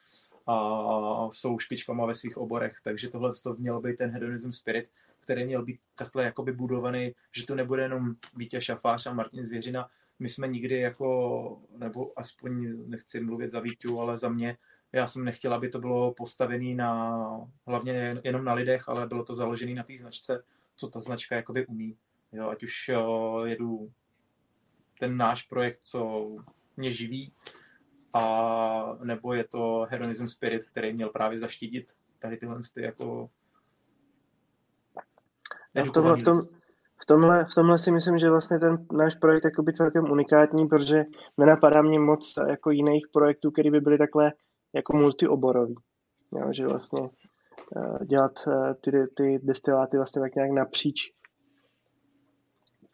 a 0.47 1.29
jsou 1.31 1.59
špičkama 1.59 2.05
ve 2.05 2.15
svých 2.15 2.37
oborech. 2.37 2.77
Takže 2.83 3.09
tohle 3.09 3.33
to 3.43 3.53
mělo 3.53 3.81
být 3.81 3.97
ten 3.97 4.11
hedonism 4.11 4.51
spirit, 4.51 4.89
který 5.19 5.45
měl 5.45 5.65
být 5.65 5.79
takhle 5.95 6.23
jakoby 6.23 6.51
budovaný, 6.51 7.15
že 7.31 7.45
to 7.45 7.55
nebude 7.55 7.83
jenom 7.83 8.15
Vítě 8.35 8.61
Šafář 8.61 9.07
a 9.07 9.13
Martin 9.13 9.45
Zvěřina. 9.45 9.89
My 10.19 10.29
jsme 10.29 10.47
nikdy 10.47 10.79
jako, 10.79 11.59
nebo 11.77 12.11
aspoň 12.15 12.75
nechci 12.89 13.19
mluvit 13.19 13.51
za 13.51 13.59
Vítu, 13.59 13.99
ale 13.99 14.17
za 14.17 14.29
mě, 14.29 14.57
já 14.91 15.07
jsem 15.07 15.25
nechtěl, 15.25 15.53
aby 15.53 15.69
to 15.69 15.79
bylo 15.79 16.13
postavené 16.13 16.75
na, 16.75 17.27
hlavně 17.67 18.21
jenom 18.23 18.45
na 18.45 18.53
lidech, 18.53 18.89
ale 18.89 19.07
bylo 19.07 19.23
to 19.23 19.35
založené 19.35 19.73
na 19.73 19.83
té 19.83 19.97
značce, 19.97 20.43
co 20.75 20.87
ta 20.87 20.99
značka 20.99 21.35
jakoby 21.35 21.65
umí. 21.65 21.97
Jo, 22.31 22.49
ať 22.49 22.63
už 22.63 22.87
jo, 22.87 23.41
jedu 23.45 23.91
ten 24.99 25.17
náš 25.17 25.43
projekt, 25.43 25.79
co 25.81 26.29
mě 26.77 26.91
živí, 26.91 27.31
a 28.17 28.97
nebo 29.03 29.33
je 29.33 29.43
to 29.43 29.87
Hedonism 29.89 30.27
Spirit, 30.27 30.69
který 30.69 30.93
měl 30.93 31.09
právě 31.09 31.39
zaštítit 31.39 31.85
tady 32.19 32.37
tyhle 32.37 32.59
ty 32.73 32.81
jako 32.81 33.29
no, 35.75 35.85
v, 35.85 35.91
tomhle, 35.91 36.17
v, 36.17 36.23
tom, 36.23 36.41
v, 37.01 37.05
tomhle, 37.05 37.45
v 37.45 37.55
tomhle 37.55 37.77
si 37.77 37.91
myslím, 37.91 38.19
že 38.19 38.29
vlastně 38.29 38.59
ten 38.59 38.85
náš 38.91 39.15
projekt 39.15 39.45
je 39.45 39.73
celkem 39.73 40.11
unikátní, 40.11 40.67
protože 40.67 41.03
nenapadá 41.37 41.81
mě 41.81 41.99
moc 41.99 42.33
jako 42.47 42.71
jiných 42.71 43.07
projektů, 43.13 43.51
které 43.51 43.71
by 43.71 43.79
byly 43.79 43.97
takhle 43.97 44.33
jako 44.73 44.97
multioborový. 44.97 45.75
Jo, 46.31 46.53
že 46.53 46.67
vlastně 46.67 47.09
eh, 47.77 48.05
dělat 48.05 48.31
eh, 48.47 48.73
ty, 48.73 48.91
ty 49.17 49.39
destiláty 49.43 49.97
vlastně 49.97 50.21
tak 50.21 50.35
nějak 50.35 50.51
napříč 50.51 51.11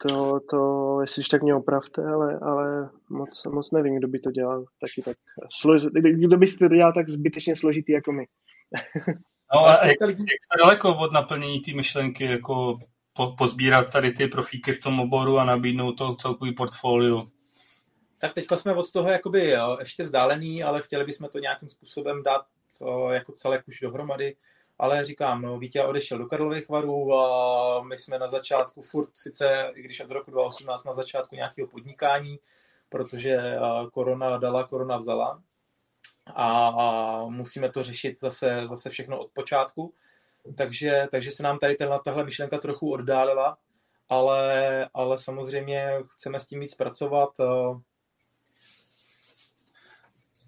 to, 0.08 0.40
to 0.50 0.98
jestli 1.00 1.22
tak 1.30 1.42
mě 1.42 1.54
opravte, 1.54 2.06
ale, 2.06 2.38
ale 2.42 2.90
moc, 3.10 3.44
moc 3.44 3.70
nevím, 3.70 3.98
kdo 3.98 4.08
by 4.08 4.18
to 4.18 4.30
dělal 4.30 4.64
taky 4.80 5.02
tak 5.02 5.16
slož, 5.60 5.82
kdo 6.02 6.36
by 6.36 6.46
to 6.46 6.68
dělal 6.68 6.92
tak 6.92 7.10
zbytečně 7.10 7.56
složitý 7.56 7.92
jako 7.92 8.12
my. 8.12 8.26
No 9.54 9.66
a 9.66 9.86
jak, 9.86 9.96
jak 10.00 10.18
daleko 10.60 10.96
od 10.96 11.12
naplnění 11.12 11.60
té 11.60 11.74
myšlenky, 11.74 12.24
jako 12.24 12.78
po, 13.12 13.34
pozbírat 13.38 13.92
tady 13.92 14.12
ty 14.12 14.26
profíky 14.26 14.72
v 14.72 14.80
tom 14.80 15.00
oboru 15.00 15.38
a 15.38 15.44
nabídnout 15.44 15.92
to 15.92 16.14
celkový 16.14 16.54
portfolio? 16.54 17.26
Tak 18.18 18.34
teďka 18.34 18.56
jsme 18.56 18.74
od 18.74 18.92
toho 18.92 19.10
jakoby 19.10 19.50
jo, 19.50 19.76
ještě 19.80 20.02
vzdálený, 20.02 20.62
ale 20.62 20.82
chtěli 20.82 21.04
bychom 21.04 21.28
to 21.28 21.38
nějakým 21.38 21.68
způsobem 21.68 22.22
dát 22.22 22.42
jako 23.12 23.32
celek 23.32 23.68
už 23.68 23.80
dohromady 23.80 24.36
ale 24.78 25.04
říkám, 25.04 25.42
no, 25.42 25.58
Vítě 25.58 25.84
odešel 25.84 26.18
do 26.18 26.26
Karlových 26.26 26.68
varů 26.68 27.14
a 27.14 27.82
my 27.82 27.98
jsme 27.98 28.18
na 28.18 28.26
začátku 28.26 28.82
furt, 28.82 29.10
sice 29.14 29.72
i 29.74 29.82
když 29.82 30.00
od 30.00 30.10
roku 30.10 30.30
2018 30.30 30.84
na 30.84 30.94
začátku 30.94 31.34
nějakého 31.34 31.68
podnikání, 31.68 32.38
protože 32.88 33.56
korona 33.92 34.38
dala, 34.38 34.64
korona 34.64 34.96
vzala 34.96 35.42
a, 36.26 36.68
a 36.68 37.24
musíme 37.24 37.68
to 37.72 37.82
řešit 37.82 38.20
zase, 38.20 38.62
zase 38.64 38.90
všechno 38.90 39.18
od 39.18 39.30
počátku. 39.32 39.94
Takže, 40.56 41.06
takže 41.10 41.30
se 41.30 41.42
nám 41.42 41.58
tady 41.58 41.74
tenhle, 41.74 42.00
tahle 42.04 42.24
myšlenka 42.24 42.58
trochu 42.58 42.92
oddálila, 42.92 43.58
ale, 44.08 44.88
ale 44.94 45.18
samozřejmě 45.18 45.98
chceme 46.08 46.40
s 46.40 46.46
tím 46.46 46.60
víc 46.60 46.74
pracovat. 46.74 47.30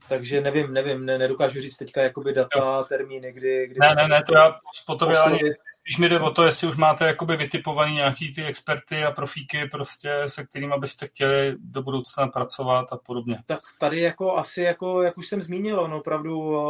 Takže 0.08 0.40
nevím, 0.40 0.72
nevím, 0.72 1.06
ne, 1.06 1.18
nedokážu 1.18 1.60
říct 1.60 1.76
teďka 1.76 2.02
jakoby 2.02 2.32
data, 2.32 2.82
termíny, 2.82 3.32
kdy... 3.32 3.66
kdy 3.66 3.80
ne, 3.80 3.94
ne, 3.94 4.08
ne, 4.08 4.22
to 4.26 4.34
já 4.34 4.58
po 4.86 4.94
tobě 4.94 5.18
ani, 5.18 5.38
když 5.82 5.98
mi 5.98 6.08
jde 6.08 6.20
o 6.20 6.30
to, 6.30 6.44
jestli 6.44 6.68
už 6.68 6.76
máte 6.76 7.06
jakoby 7.06 7.36
vytipovaný 7.36 7.94
nějaký 7.94 8.34
ty 8.34 8.44
experty 8.44 9.04
a 9.04 9.10
profíky 9.10 9.68
prostě, 9.70 10.22
se 10.26 10.46
kterými 10.46 10.74
byste 10.78 11.06
chtěli 11.06 11.54
do 11.58 11.82
budoucna 11.82 12.26
pracovat 12.26 12.92
a 12.92 12.96
podobně. 12.96 13.38
Tak 13.46 13.60
tady 13.80 14.00
jako 14.00 14.36
asi, 14.36 14.62
jako, 14.62 15.02
jak 15.02 15.18
už 15.18 15.26
jsem 15.26 15.42
zmínil, 15.42 15.88
no 15.88 15.98
opravdu 15.98 16.60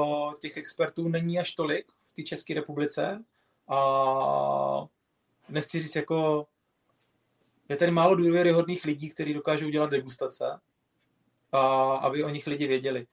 těch 0.40 0.56
expertů 0.56 1.08
není 1.08 1.38
až 1.38 1.54
tolik 1.54 1.86
v 2.12 2.16
té 2.16 2.22
České 2.22 2.54
republice 2.54 3.24
a 3.68 4.86
nechci 5.48 5.82
říct 5.82 5.96
jako 5.96 6.46
je 7.68 7.76
tady 7.76 7.90
málo 7.90 8.14
důvěryhodných 8.14 8.84
lidí, 8.84 9.10
kteří 9.10 9.34
dokážou 9.34 9.68
dělat 9.68 9.90
degustace, 9.90 10.60
a 11.52 11.58
aby 11.96 12.24
o 12.24 12.28
nich 12.28 12.46
lidi 12.46 12.66
věděli. 12.66 13.06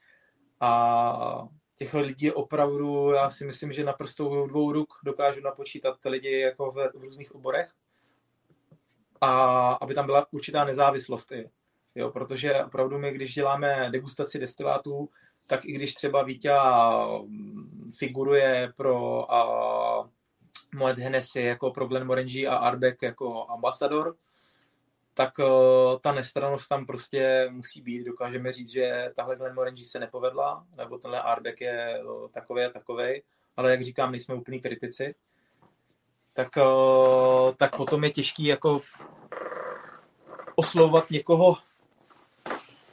A 0.64 1.48
těch 1.78 1.94
lidí 1.94 2.26
je 2.26 2.34
opravdu, 2.34 3.12
já 3.12 3.30
si 3.30 3.46
myslím, 3.46 3.74
že 3.74 3.84
na 3.84 3.94
prstou 3.94 4.48
dvou 4.48 4.72
ruk 4.72 4.94
dokážu 5.04 5.42
napočítat 5.42 6.00
ty 6.00 6.10
lidi 6.10 6.40
jako 6.40 6.72
v, 6.72 6.90
v 6.94 7.02
různých 7.02 7.36
oborech. 7.36 7.72
A 9.22 9.72
aby 9.74 9.94
tam 9.94 10.06
byla 10.06 10.28
určitá 10.32 10.66
nezávislost. 10.66 11.32
Je. 11.32 11.50
Jo, 11.96 12.12
protože 12.12 12.64
opravdu 12.66 13.00
my, 13.00 13.12
když 13.12 13.34
děláme 13.34 13.90
degustaci 13.92 14.40
destilátů, 14.40 15.10
tak 15.48 15.66
i 15.66 15.72
když 15.72 15.94
třeba 15.94 16.24
Vítě 16.24 16.52
figuruje 17.98 18.74
pro 18.78 19.32
a, 19.34 20.10
Moet 20.76 20.98
Hennessy 20.98 21.42
jako 21.42 21.72
pro 21.72 21.88
Glenmorangie 21.88 22.50
a 22.50 22.56
Arbeck 22.56 23.02
jako 23.02 23.46
ambasador, 23.50 24.16
tak 25.14 25.40
uh, 25.40 25.46
ta 26.02 26.12
nestranost 26.12 26.68
tam 26.68 26.86
prostě 26.86 27.50
musí 27.52 27.82
být. 27.82 28.04
Dokážeme 28.04 28.52
říct, 28.52 28.70
že 28.70 29.12
tahle 29.16 29.36
Glenmorangie 29.36 29.88
se 29.88 30.00
nepovedla, 30.00 30.66
nebo 30.78 30.98
tenhle 30.98 31.22
Arbeck 31.22 31.62
je 31.62 32.04
uh, 32.04 32.30
takový 32.30 32.64
a 32.64 32.70
takový, 32.70 33.22
ale 33.58 33.72
jak 33.72 33.82
říkám, 33.82 34.12
nejsme 34.12 34.36
úplní 34.36 34.62
kritici. 34.62 35.16
Tak, 36.34 36.50
uh, 36.58 37.56
tak 37.56 37.78
potom 37.78 38.04
je 38.04 38.10
těžký 38.10 38.46
jako 38.46 38.82
oslovovat 40.56 41.10
někoho, 41.12 41.58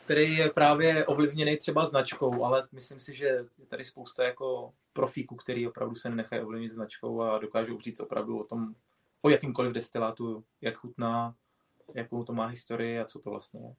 který 0.04 0.36
je 0.36 0.50
právě 0.50 1.06
ovlivněný 1.06 1.56
třeba 1.56 1.86
značkou, 1.86 2.44
ale 2.44 2.68
myslím 2.72 3.00
si, 3.00 3.14
že 3.14 3.26
je 3.26 3.66
tady 3.68 3.84
spousta 3.84 4.24
jako 4.24 4.72
profíků, 4.92 5.36
který 5.36 5.68
opravdu 5.68 5.94
se 5.94 6.10
nechají 6.10 6.42
ovlivnit 6.42 6.72
značkou 6.72 7.22
a 7.22 7.38
dokážou 7.38 7.80
říct 7.80 8.00
opravdu 8.00 8.40
o 8.40 8.44
tom, 8.44 8.74
o 9.22 9.28
jakýmkoliv 9.28 9.72
destilátu, 9.72 10.44
jak 10.60 10.76
chutná, 10.76 11.34
jakou 11.94 12.24
to 12.24 12.32
má 12.32 12.46
historii 12.46 13.00
a 13.00 13.04
co 13.04 13.18
to 13.18 13.30
vlastně 13.30 13.60
je. 13.60 13.74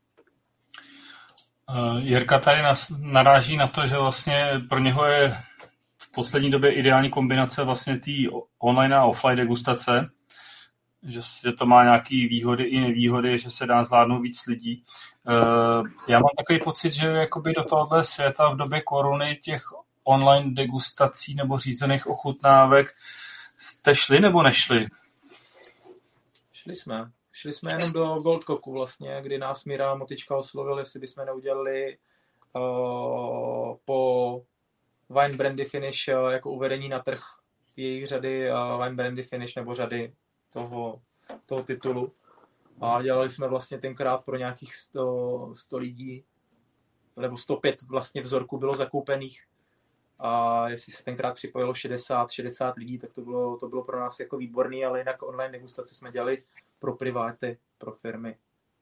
Uh, 1.70 2.00
Jirka 2.00 2.40
tady 2.40 2.62
naráží 3.00 3.58
na 3.58 3.68
to, 3.68 3.88
že 3.88 3.98
vlastně 3.98 4.62
pro 4.70 4.80
něho 4.80 5.06
je 5.06 5.38
v 5.98 6.12
poslední 6.12 6.52
době 6.52 6.74
ideální 6.74 7.10
kombinace 7.10 7.64
vlastně 7.64 7.98
té 7.98 8.12
online 8.60 8.96
a 8.96 9.06
offline 9.06 9.38
degustace, 9.38 10.10
že, 11.04 11.20
že 11.44 11.52
to 11.52 11.66
má 11.66 11.84
nějaké 11.84 12.16
výhody 12.16 12.64
i 12.64 12.80
nevýhody, 12.80 13.40
že 13.40 13.50
se 13.50 13.66
dá 13.66 13.84
zvládnout 13.84 14.22
víc 14.22 14.48
lidí. 14.48 14.84
Uh, 15.28 15.88
já 16.08 16.20
mám 16.20 16.32
takový 16.38 16.60
pocit, 16.60 16.94
že 16.94 17.08
jakoby 17.08 17.54
do 17.54 17.64
tohohle 17.64 18.04
světa 18.04 18.50
v 18.50 18.58
době 18.58 18.82
korony 18.82 19.36
těch 19.36 19.64
online 20.04 20.52
degustací 20.54 21.36
nebo 21.36 21.58
řízených 21.58 22.08
ochutnávek 22.08 22.88
jste 23.58 23.96
šli 23.96 24.20
nebo 24.20 24.44
nešli? 24.44 24.88
Šli 26.54 26.76
jsme. 26.76 27.12
Šli 27.32 27.54
jsme 27.54 27.72
jenom 27.72 27.92
do 27.92 28.06
Goldcocku 28.06 28.72
vlastně, 28.72 29.20
kdy 29.22 29.38
nás 29.38 29.66
Míra 29.66 29.96
Motička 29.96 30.38
oslovil, 30.38 30.80
jestli 30.80 31.00
bychom 31.00 31.26
neudělali 31.26 31.98
uh, 32.56 33.76
po 33.86 34.42
Wine 35.10 35.38
Brandy 35.38 35.66
Finish 35.66 36.08
uh, 36.08 36.30
jako 36.32 36.52
uvedení 36.52 36.90
na 36.90 37.00
trh 37.00 37.22
jejich 37.78 38.08
řady 38.08 38.52
uh, 38.52 38.84
Wine 38.84 38.96
Brandy 38.96 39.24
Finish 39.24 39.56
nebo 39.56 39.74
řady 39.74 40.14
toho, 40.50 41.02
toho 41.46 41.64
titulu. 41.64 42.14
A 42.82 43.02
dělali 43.02 43.30
jsme 43.30 43.48
vlastně 43.48 43.78
tenkrát 43.78 44.26
pro 44.26 44.38
nějakých 44.38 44.76
100, 44.76 45.54
100 45.56 45.78
lidí, 45.78 46.24
nebo 47.18 47.38
105 47.38 47.82
vlastně 47.82 48.22
vzorků 48.22 48.58
bylo 48.58 48.76
zakoupených. 48.76 49.44
A 50.20 50.70
jestli 50.70 50.94
se 50.94 51.04
tenkrát 51.04 51.34
připojilo 51.34 51.74
60, 51.74 52.32
60 52.32 52.78
lidí, 52.78 53.00
tak 53.00 53.14
to 53.14 53.22
bylo, 53.22 53.58
to 53.58 53.68
bylo 53.68 53.84
pro 53.84 54.00
nás 54.00 54.20
jako 54.20 54.38
výborný, 54.38 54.86
ale 54.86 55.00
jinak 55.00 55.24
online 55.24 55.52
degustace 55.52 55.96
jsme 55.96 56.12
dělali 56.12 56.38
pro 56.82 56.96
priváty, 56.96 57.58
pro 57.78 57.92
firmy. 57.92 58.36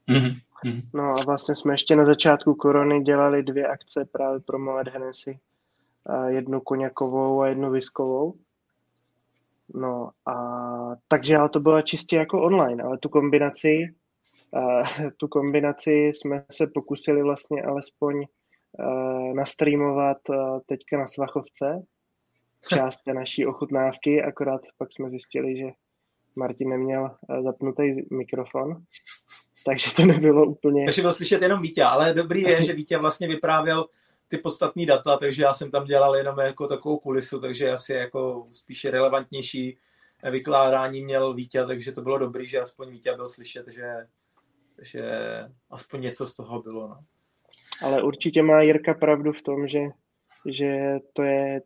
Mm-hmm. 0.10 0.82
No 0.94 1.04
a 1.04 1.24
vlastně 1.26 1.56
jsme 1.56 1.74
ještě 1.74 1.96
na 1.96 2.06
začátku 2.06 2.56
korony 2.56 3.02
dělali 3.02 3.44
dvě 3.44 3.68
akce 3.68 4.06
právě 4.06 4.40
pro 4.40 4.60
Moet 4.60 4.88
Hennessy. 4.88 5.40
Jednu 6.28 6.62
koněkovou 6.62 7.42
a 7.42 7.48
jednu 7.48 7.72
viskovou. 7.72 8.34
No 9.74 10.10
a 10.26 10.36
takže 11.08 11.38
ale 11.38 11.50
to 11.50 11.60
bylo 11.60 11.82
čistě 11.82 12.18
jako 12.18 12.42
online, 12.42 12.84
ale 12.84 12.98
tu 12.98 13.10
kombinaci, 13.10 13.96
tu 15.18 15.28
kombinaci 15.28 15.92
jsme 15.92 16.46
se 16.52 16.68
pokusili 16.68 17.24
vlastně 17.24 17.64
alespoň 17.64 18.26
nastreamovat 19.34 20.18
teďka 20.66 20.98
na 20.98 21.08
Svachovce, 21.08 21.86
část 22.68 22.98
té 22.98 23.14
naší 23.14 23.46
ochutnávky, 23.46 24.24
akorát 24.24 24.62
pak 24.78 24.94
jsme 24.94 25.10
zjistili, 25.10 25.58
že 25.58 25.66
Martin 26.40 26.70
neměl 26.70 27.12
eh, 27.30 27.42
zapnutý 27.42 27.84
mikrofon, 28.12 28.84
takže 29.66 29.96
to 29.96 30.06
nebylo 30.06 30.46
úplně... 30.46 30.86
Takže 30.86 31.02
byl 31.02 31.14
slyšet 31.14 31.42
jenom 31.42 31.62
Vítě, 31.62 31.84
ale 31.84 32.14
dobrý 32.14 32.42
je, 32.42 32.64
že 32.64 32.74
Vítě 32.74 32.98
vlastně 32.98 33.28
vyprávěl 33.28 33.86
ty 34.28 34.38
podstatní 34.38 34.86
data, 34.86 35.18
takže 35.18 35.44
já 35.44 35.54
jsem 35.54 35.72
tam 35.72 35.86
dělal 35.86 36.16
jenom 36.16 36.40
jako 36.40 36.68
takovou 36.68 36.98
kulisu, 36.98 37.40
takže 37.42 37.72
asi 37.72 37.94
jako 37.94 38.48
spíše 38.52 38.92
relevantnější 38.92 39.78
vykládání 40.32 41.04
měl 41.04 41.34
Vítě, 41.34 41.66
takže 41.66 41.92
to 41.92 42.02
bylo 42.02 42.18
dobrý, 42.18 42.48
že 42.48 42.60
aspoň 42.60 42.92
Vítě 42.92 43.16
byl 43.16 43.28
slyšet, 43.28 43.68
že, 43.68 44.08
že 44.82 45.04
aspoň 45.70 46.02
něco 46.02 46.28
z 46.28 46.34
toho 46.34 46.62
bylo. 46.62 46.88
No. 46.88 47.00
Ale 47.82 48.04
určitě 48.04 48.44
má 48.44 48.62
Jirka 48.62 48.94
pravdu 48.94 49.32
v 49.32 49.42
tom, 49.42 49.68
že 49.68 49.80
že 50.46 51.00
to 51.14 51.24
je 51.24 51.62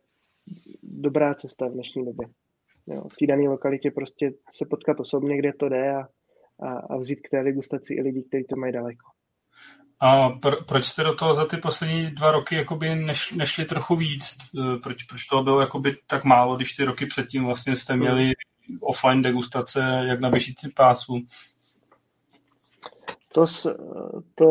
dobrá 0.82 1.34
cesta 1.34 1.68
v 1.68 1.72
dnešní 1.72 2.04
době. 2.04 2.28
Jo, 2.86 3.02
v 3.12 3.16
té 3.16 3.26
dané 3.26 3.48
lokalitě 3.48 3.90
prostě 3.90 4.32
se 4.50 4.66
potkat 4.70 5.00
osobně, 5.00 5.38
kde 5.38 5.52
to 5.52 5.68
jde 5.68 5.94
a, 5.94 6.00
a, 6.66 6.78
a 6.90 6.96
vzít 6.96 7.16
k 7.16 7.30
té 7.30 7.42
degustaci 7.42 7.94
i 7.94 8.02
lidi, 8.02 8.24
kteří 8.28 8.44
to 8.44 8.56
mají 8.56 8.72
daleko. 8.72 9.06
A 10.00 10.28
pro, 10.30 10.64
proč 10.64 10.86
jste 10.86 11.02
do 11.02 11.14
toho 11.14 11.34
za 11.34 11.46
ty 11.46 11.56
poslední 11.56 12.10
dva 12.10 12.30
roky 12.30 12.54
jakoby 12.56 12.94
neš, 12.94 13.32
nešli 13.32 13.64
trochu 13.64 13.96
víc? 13.96 14.36
E, 14.58 14.78
proč, 14.78 15.02
proč 15.02 15.24
toho 15.24 15.42
bylo 15.42 15.60
jakoby 15.60 15.96
tak 16.06 16.24
málo, 16.24 16.56
když 16.56 16.72
ty 16.72 16.84
roky 16.84 17.06
předtím 17.06 17.44
vlastně 17.44 17.76
jste 17.76 17.96
měli 17.96 18.32
offline 18.80 19.22
degustace 19.22 19.80
jak 20.08 20.20
na 20.20 20.30
běžící 20.30 20.68
pásu? 20.76 21.20
To, 23.32 23.44
to, 24.34 24.46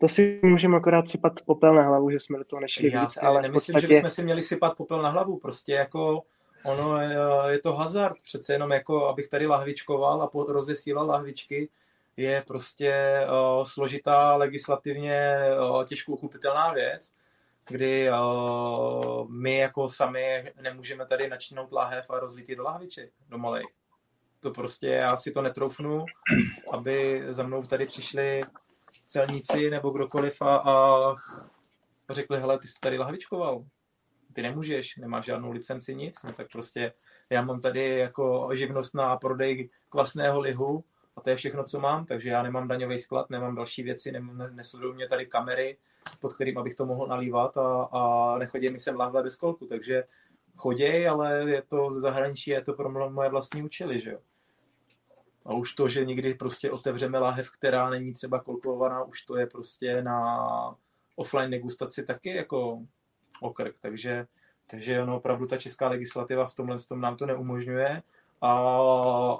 to 0.00 0.08
si 0.08 0.40
můžeme 0.42 0.76
akorát 0.76 1.08
sypat 1.08 1.32
popel 1.46 1.74
na 1.74 1.82
hlavu, 1.82 2.10
že 2.10 2.20
jsme 2.20 2.38
do 2.38 2.44
toho 2.44 2.60
nešli 2.60 2.92
Já 2.92 3.02
víc, 3.02 3.12
si 3.12 3.20
ale 3.20 3.42
nemyslím, 3.42 3.72
podstatě... 3.72 3.94
že 3.94 3.94
bychom 3.94 4.10
si 4.10 4.24
měli 4.24 4.42
sypat 4.42 4.76
popel 4.76 5.02
na 5.02 5.08
hlavu, 5.08 5.38
prostě 5.38 5.72
jako 5.72 6.22
ono 6.64 7.00
je, 7.00 7.18
je 7.48 7.58
to 7.58 7.72
hazard, 7.72 8.16
přece 8.22 8.52
jenom 8.52 8.72
jako 8.72 9.08
abych 9.08 9.28
tady 9.28 9.46
lahvičkoval 9.46 10.22
a 10.22 10.30
rozesílal 10.48 11.06
lahvičky, 11.06 11.68
je 12.16 12.44
prostě 12.46 13.20
uh, 13.26 13.64
složitá 13.64 14.36
legislativně 14.36 15.38
uh, 15.70 15.84
těžko 15.84 16.12
uchopitelná 16.12 16.72
věc, 16.72 17.10
kdy 17.68 18.10
uh, 18.10 19.30
my 19.30 19.56
jako 19.56 19.88
sami 19.88 20.52
nemůžeme 20.62 21.06
tady 21.06 21.28
načinout 21.28 21.72
lahev 21.72 22.10
a 22.10 22.20
rozlít 22.20 22.48
do 22.48 22.62
lahviček, 22.62 23.10
do 23.28 23.38
malých. 23.38 23.72
To 24.40 24.50
prostě 24.50 24.88
já 24.88 25.16
si 25.16 25.30
to 25.30 25.42
netroufnu, 25.42 26.04
aby 26.72 27.24
za 27.28 27.42
mnou 27.42 27.62
tady 27.62 27.86
přišli 27.86 28.42
celníci 29.06 29.70
nebo 29.70 29.90
kdokoliv 29.90 30.42
a, 30.42 30.56
a 30.56 31.16
řekli, 32.10 32.40
hele, 32.40 32.58
ty 32.58 32.66
jsi 32.66 32.80
tady 32.80 32.98
lahvičkoval, 32.98 33.64
ty 34.34 34.42
nemůžeš, 34.42 34.96
nemáš 34.96 35.24
žádnou 35.24 35.50
licenci, 35.50 35.94
nic, 35.94 36.22
no 36.22 36.32
tak 36.32 36.46
prostě 36.52 36.92
já 37.30 37.42
mám 37.42 37.60
tady 37.60 37.98
jako 37.98 38.50
živnost 38.52 38.94
na 38.94 39.16
prodej 39.16 39.68
kvasného 39.88 40.40
lihu 40.40 40.84
a 41.16 41.20
to 41.20 41.30
je 41.30 41.36
všechno, 41.36 41.64
co 41.64 41.80
mám, 41.80 42.06
takže 42.06 42.28
já 42.28 42.42
nemám 42.42 42.68
daňový 42.68 42.98
sklad, 42.98 43.30
nemám 43.30 43.54
další 43.54 43.82
věci, 43.82 44.12
ne, 44.12 44.20
nesledují 44.50 44.94
mě 44.94 45.08
tady 45.08 45.26
kamery, 45.26 45.78
pod 46.20 46.34
kterým 46.34 46.58
abych 46.58 46.74
to 46.74 46.86
mohl 46.86 47.06
nalívat 47.06 47.56
a, 47.56 47.88
a 47.92 48.38
nechodí 48.38 48.68
mi 48.68 48.78
sem 48.78 48.96
lahve 48.96 49.22
bez 49.22 49.36
kolku, 49.36 49.66
takže 49.66 50.04
choděj, 50.56 51.08
ale 51.08 51.50
je 51.50 51.62
to 51.62 51.90
z 51.90 52.00
zahraničí, 52.00 52.50
je 52.50 52.62
to 52.62 52.72
pro 52.72 53.10
moje 53.10 53.28
vlastní 53.28 53.62
účely, 53.62 54.00
že 54.00 54.10
jo. 54.10 54.18
A 55.44 55.54
už 55.54 55.74
to, 55.74 55.88
že 55.88 56.04
někdy 56.04 56.34
prostě 56.34 56.70
otevřeme 56.70 57.18
lahev, 57.18 57.50
která 57.50 57.90
není 57.90 58.14
třeba 58.14 58.40
kolkulovaná, 58.40 59.04
už 59.04 59.22
to 59.22 59.36
je 59.36 59.46
prostě 59.46 60.02
na 60.02 60.76
offline 61.16 61.50
degustaci 61.50 62.06
taky 62.06 62.36
jako 62.36 62.82
okrk. 63.40 63.78
Takže, 63.80 64.26
takže 64.66 65.02
ono, 65.02 65.16
opravdu 65.16 65.46
ta 65.46 65.56
česká 65.56 65.88
legislativa 65.88 66.46
v 66.46 66.54
tomhle 66.54 66.78
tom 66.78 67.00
nám 67.00 67.16
to 67.16 67.26
neumožňuje. 67.26 68.02
A 68.40 68.52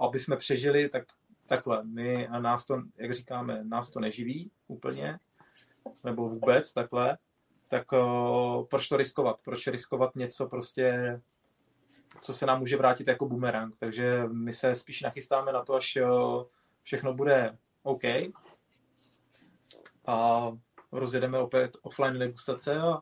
aby 0.01 0.19
jsme 0.19 0.37
přežili, 0.37 0.89
tak 0.89 1.05
takhle, 1.47 1.85
my 1.85 2.29
a 2.29 2.41
nás 2.41 2.65
to, 2.65 2.83
jak 2.97 3.13
říkáme, 3.13 3.65
nás 3.65 3.91
to 3.91 4.01
neživí 4.01 4.51
úplně, 4.69 5.19
nebo 6.05 6.29
vůbec 6.29 6.73
takhle, 6.73 7.19
tak 7.69 7.93
uh, 7.93 8.67
proč 8.67 8.89
to 8.89 8.97
riskovat? 8.97 9.37
Proč 9.45 9.67
riskovat 9.67 10.17
něco 10.17 10.47
prostě, 10.47 11.21
co 12.21 12.35
se 12.35 12.47
nám 12.47 12.59
může 12.59 12.77
vrátit 12.77 13.09
jako 13.09 13.27
bumerang? 13.27 13.77
Takže 13.79 14.25
my 14.33 14.53
se 14.53 14.75
spíš 14.75 15.03
nachystáme 15.03 15.53
na 15.53 15.65
to, 15.65 15.75
až 15.75 15.97
uh, 15.97 16.45
všechno 16.83 17.15
bude 17.15 17.59
OK 17.83 18.05
a 20.07 20.49
rozjedeme 20.93 21.39
opět 21.39 21.77
offline 21.83 22.19
degustace 22.19 22.81
a 22.81 23.01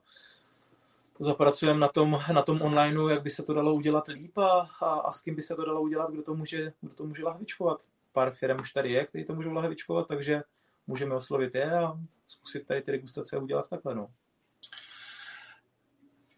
zapracujeme 1.22 1.80
na 1.80 1.88
tom, 1.88 2.18
na 2.32 2.42
tom 2.42 2.62
onlineu, 2.62 3.08
jak 3.08 3.22
by 3.22 3.30
se 3.30 3.42
to 3.42 3.54
dalo 3.54 3.74
udělat 3.74 4.08
líp 4.08 4.38
a, 4.38 4.68
a, 4.80 4.86
a 4.86 5.12
s 5.12 5.22
kým 5.22 5.34
by 5.34 5.42
se 5.42 5.56
to 5.56 5.64
dalo 5.64 5.80
udělat, 5.80 6.10
kdo 6.10 6.22
to 6.22 6.34
může, 6.34 6.72
kdo 6.80 6.94
to 6.94 7.04
může 7.04 7.24
lahvičkovat. 7.24 7.78
Pár 8.12 8.30
firm 8.30 8.60
už 8.60 8.72
tady 8.72 8.92
je, 8.92 9.06
který 9.06 9.24
to 9.24 9.34
můžou 9.34 9.52
lahvičkovat, 9.52 10.08
takže 10.08 10.42
můžeme 10.86 11.14
oslovit 11.14 11.54
je 11.54 11.78
a 11.78 11.98
zkusit 12.28 12.66
tady 12.66 12.82
ty 12.82 12.92
degustace 12.92 13.38
udělat 13.38 13.68
takhle. 13.70 13.94
No. 13.94 14.08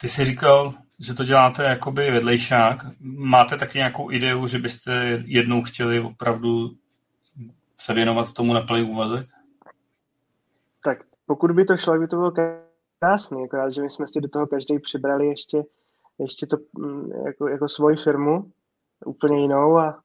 Ty 0.01 0.09
jsi 0.09 0.25
říkal, 0.25 0.75
že 0.99 1.15
to 1.15 1.25
děláte 1.25 1.65
jakoby 1.65 2.11
vedlejšák. 2.11 2.87
Máte 3.01 3.57
taky 3.57 3.79
nějakou 3.79 4.11
ideu, 4.11 4.47
že 4.47 4.59
byste 4.59 5.23
jednou 5.25 5.63
chtěli 5.63 6.01
opravdu 6.01 6.71
se 7.79 7.95
věnovat 7.95 8.33
tomu 8.33 8.55
na 8.55 8.61
plný 8.61 8.83
úvazek? 8.83 9.27
Tak 10.85 10.99
pokud 11.27 11.51
by 11.51 11.65
to 11.65 11.77
šlo, 11.77 11.99
by 11.99 12.09
to 12.09 12.17
bylo 12.17 12.31
krásný, 13.05 13.45
akorát, 13.45 13.71
že 13.71 13.83
my 13.83 13.91
jsme 13.91 14.09
si 14.09 14.21
do 14.21 14.29
toho 14.29 14.47
každý 14.47 14.79
přibrali 14.79 15.27
ještě, 15.27 15.63
ještě 16.19 16.47
to 16.47 16.57
mm, 16.79 17.11
jako, 17.27 17.49
jako 17.49 17.69
svoji 17.69 17.97
firmu, 17.97 18.53
úplně 19.07 19.43
jinou 19.43 19.79
a, 19.79 20.01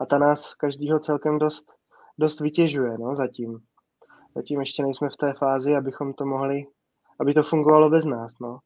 a 0.00 0.06
ta 0.06 0.18
nás 0.18 0.54
každýho 0.54 0.98
celkem 0.98 1.38
dost, 1.38 1.66
dost 2.18 2.40
vytěžuje, 2.40 2.98
no, 2.98 3.16
zatím. 3.16 3.58
Zatím 4.34 4.60
ještě 4.60 4.82
nejsme 4.82 5.08
v 5.08 5.16
té 5.16 5.32
fázi, 5.38 5.74
abychom 5.74 6.14
to 6.14 6.26
mohli, 6.26 6.66
aby 7.20 7.34
to 7.34 7.42
fungovalo 7.42 7.90
bez 7.90 8.04
nás, 8.04 8.32
no. 8.40 8.58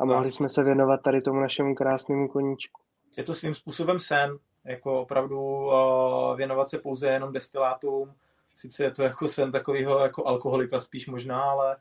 A 0.00 0.04
mohli 0.04 0.32
jsme 0.32 0.48
se 0.48 0.62
věnovat 0.62 1.00
tady 1.02 1.22
tomu 1.22 1.40
našemu 1.40 1.74
krásnému 1.74 2.28
koníčku. 2.28 2.80
Je 3.16 3.24
to 3.24 3.34
svým 3.34 3.54
způsobem 3.54 4.00
sen, 4.00 4.38
jako 4.64 5.02
opravdu 5.02 5.40
uh, 5.40 6.36
věnovat 6.36 6.68
se 6.68 6.78
pouze 6.78 7.08
jenom 7.08 7.32
destilátům. 7.32 8.14
Sice 8.56 8.84
je 8.84 8.90
to 8.90 9.02
jako 9.02 9.28
sen 9.28 9.52
takového 9.52 9.98
jako 9.98 10.26
alkoholika 10.26 10.80
spíš 10.80 11.06
možná, 11.06 11.42
ale 11.42 11.76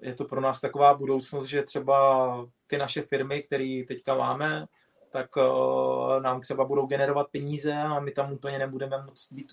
je 0.00 0.14
to 0.14 0.24
pro 0.24 0.40
nás 0.40 0.60
taková 0.60 0.94
budoucnost, 0.94 1.44
že 1.44 1.62
třeba 1.62 2.46
ty 2.66 2.78
naše 2.78 3.02
firmy, 3.02 3.42
které 3.42 3.82
teďka 3.88 4.14
máme, 4.14 4.66
tak 5.10 5.36
uh, 5.36 6.22
nám 6.22 6.40
třeba 6.40 6.64
budou 6.64 6.86
generovat 6.86 7.26
peníze 7.32 7.74
a 7.74 8.00
my 8.00 8.10
tam 8.10 8.32
úplně 8.32 8.58
nebudeme 8.58 9.02
moc 9.02 9.32
být 9.32 9.52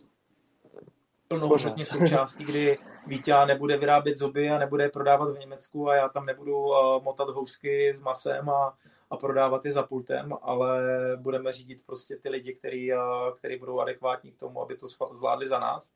plnohodnotně 1.27 1.85
součástí, 1.85 2.45
kdy 2.45 2.77
Vítě 3.07 3.33
nebude 3.45 3.77
vyrábět 3.77 4.17
zuby 4.17 4.49
a 4.49 4.57
nebude 4.57 4.83
je 4.83 4.89
prodávat 4.89 5.29
v 5.29 5.39
Německu 5.39 5.89
a 5.89 5.95
já 5.95 6.09
tam 6.09 6.25
nebudu 6.25 6.57
uh, 6.57 7.03
motat 7.03 7.29
housky 7.29 7.93
s 7.95 8.01
masem 8.01 8.49
a, 8.49 8.77
a 9.09 9.17
prodávat 9.17 9.65
je 9.65 9.73
za 9.73 9.83
pultem, 9.83 10.33
ale 10.41 10.81
budeme 11.17 11.53
řídit 11.53 11.85
prostě 11.85 12.15
ty 12.15 12.29
lidi, 12.29 12.53
který, 12.53 12.91
který 13.37 13.59
budou 13.59 13.79
adekvátní 13.79 14.31
k 14.31 14.39
tomu, 14.39 14.61
aby 14.61 14.75
to 14.75 14.87
zvládli 15.11 15.47
za 15.47 15.59
nás 15.59 15.91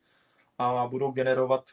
a 0.57 0.87
budou 0.87 1.11
generovat 1.11 1.63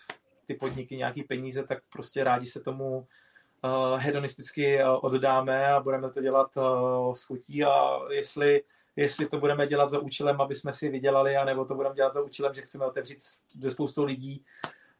ty 0.49 0.55
podniky 0.55 0.97
nějaký 0.97 1.23
peníze, 1.23 1.63
tak 1.63 1.79
prostě 1.93 2.25
rádi 2.25 2.47
se 2.47 2.61
tomu 2.61 2.99
uh, 2.99 3.97
hedonisticky 3.97 4.85
uh, 4.85 4.99
oddáme 5.03 5.67
a 5.67 5.81
budeme 5.81 6.11
to 6.11 6.21
dělat 6.21 6.57
uh, 6.57 7.15
s 7.15 7.25
chutí 7.25 7.65
a 7.65 7.99
jestli 8.11 8.63
jestli 8.97 9.29
to 9.29 9.39
budeme 9.39 9.67
dělat 9.67 9.91
za 9.91 9.99
účelem, 9.99 10.41
aby 10.41 10.55
jsme 10.55 10.73
si 10.73 10.89
vydělali, 10.89 11.37
anebo 11.37 11.65
to 11.65 11.75
budeme 11.75 11.95
dělat 11.95 12.15
za 12.15 12.23
účelem, 12.23 12.55
že 12.55 12.63
chceme 12.63 12.87
otevřít 12.87 13.19
ze 13.61 13.71
spoustou 13.71 14.05
lidí 14.05 14.45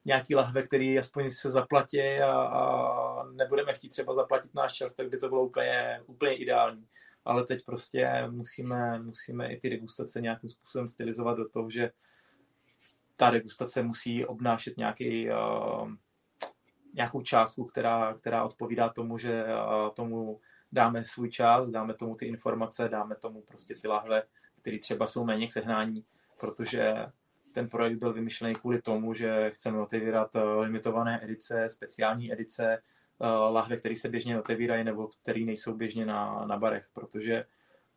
nějaký 0.05 0.35
lahve, 0.35 0.63
který 0.63 0.99
aspoň 0.99 1.31
se 1.31 1.51
zaplatí 1.51 2.01
a, 2.01 2.33
a 2.33 3.25
nebudeme 3.25 3.73
chtít 3.73 3.89
třeba 3.89 4.15
zaplatit 4.15 4.55
náš 4.55 4.73
čas, 4.73 4.95
tak 4.95 5.09
by 5.09 5.19
to 5.19 5.29
bylo 5.29 5.45
úplně, 5.45 6.03
úplně 6.07 6.35
ideální. 6.35 6.87
Ale 7.25 7.45
teď 7.47 7.65
prostě 7.65 8.25
musíme, 8.31 8.99
musíme 8.99 9.53
i 9.53 9.61
ty 9.61 9.71
degustace 9.71 10.21
nějakým 10.21 10.51
způsobem 10.51 10.89
stylizovat 10.89 11.37
do 11.37 11.49
toho, 11.49 11.71
že 11.71 11.91
ta 13.19 13.31
degustace 13.31 13.83
musí 13.83 14.27
obnášet 14.27 14.77
nějaký, 14.77 15.31
uh, 15.31 15.91
nějakou 16.95 17.23
částku, 17.23 17.65
která, 17.65 18.15
která 18.15 18.45
odpovídá 18.45 18.89
tomu, 18.89 19.19
že 19.19 19.45
uh, 19.45 19.95
tomu 19.95 20.41
dáme 20.73 21.05
svůj 21.05 21.31
čas, 21.31 21.71
dáme 21.71 21.95
tomu 21.95 22.15
ty 22.15 22.27
informace, 22.27 22.89
dáme 22.89 23.17
tomu 23.17 23.43
prostě 23.43 23.75
ty 23.75 23.89
lahve, 23.89 24.23
které 24.61 24.79
třeba 24.79 25.07
jsou 25.07 25.25
méně 25.25 25.47
k 25.47 25.53
sehnání, 25.53 26.05
protože 26.41 26.95
ten 27.53 27.69
projekt 27.69 27.99
byl 27.99 28.13
vymyšlený 28.13 28.55
kvůli 28.55 28.83
tomu, 28.83 29.15
že 29.15 29.51
chceme 29.51 29.81
otevírat 29.81 30.37
eh, 30.37 30.43
limitované 30.43 31.25
edice, 31.25 31.69
speciální 31.69 32.33
edice, 32.33 32.75
eh, 32.75 33.27
lahve, 33.27 33.77
které 33.77 33.97
se 33.97 34.09
běžně 34.09 34.39
otevírají 34.39 34.85
nebo 34.85 35.09
které 35.23 35.41
nejsou 35.41 35.75
běžně 35.75 36.07
na, 36.07 36.45
na 36.47 36.57
barech, 36.57 36.89
protože 36.93 37.45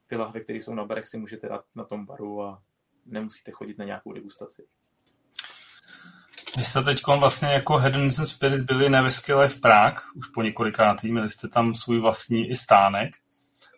ty 0.07 0.15
lahve, 0.15 0.39
které 0.39 0.57
jsou 0.57 0.73
na 0.73 0.85
barech, 0.85 1.07
si 1.07 1.17
můžete 1.17 1.47
dát 1.47 1.65
na 1.75 1.83
tom 1.83 2.05
baru 2.05 2.43
a 2.43 2.63
nemusíte 3.05 3.51
chodit 3.51 3.77
na 3.77 3.85
nějakou 3.85 4.13
degustaci. 4.13 4.67
Vy 6.57 6.63
jste 6.63 6.81
teď 6.83 7.01
vlastně 7.19 7.47
jako 7.47 7.77
Hedonism 7.77 8.25
Spirit 8.25 8.61
byli 8.61 8.89
na 8.89 9.01
Whisky 9.01 9.33
Life 9.33 9.59
Prague 9.59 10.01
už 10.15 10.27
po 10.27 10.41
několikátý, 10.41 11.11
měli 11.11 11.29
jste 11.29 11.47
tam 11.47 11.73
svůj 11.73 11.99
vlastní 11.99 12.49
i 12.49 12.55
stánek. 12.55 13.15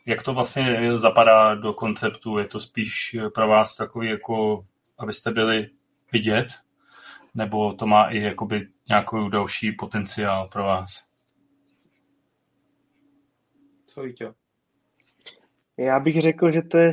Jak 0.07 0.23
to 0.23 0.33
vlastně 0.33 0.97
zapadá 0.97 1.55
do 1.55 1.73
konceptu? 1.73 2.37
Je 2.37 2.45
to 2.45 2.59
spíš 2.59 3.15
pro 3.33 3.47
vás 3.47 3.75
takový 3.75 4.09
jako, 4.09 4.65
abyste 4.97 5.31
byli 5.31 5.69
vidět? 6.11 6.47
Nebo 7.35 7.73
to 7.73 7.87
má 7.87 8.09
i 8.09 8.19
jakoby 8.19 8.67
nějaký 8.89 9.15
další 9.29 9.71
potenciál 9.71 10.47
pro 10.47 10.63
vás? 10.63 11.03
Co 13.87 14.01
Vítě? 14.01 14.33
Já 15.77 15.99
bych 15.99 16.21
řekl, 16.21 16.49
že 16.49 16.61
to 16.61 16.77
je 16.77 16.91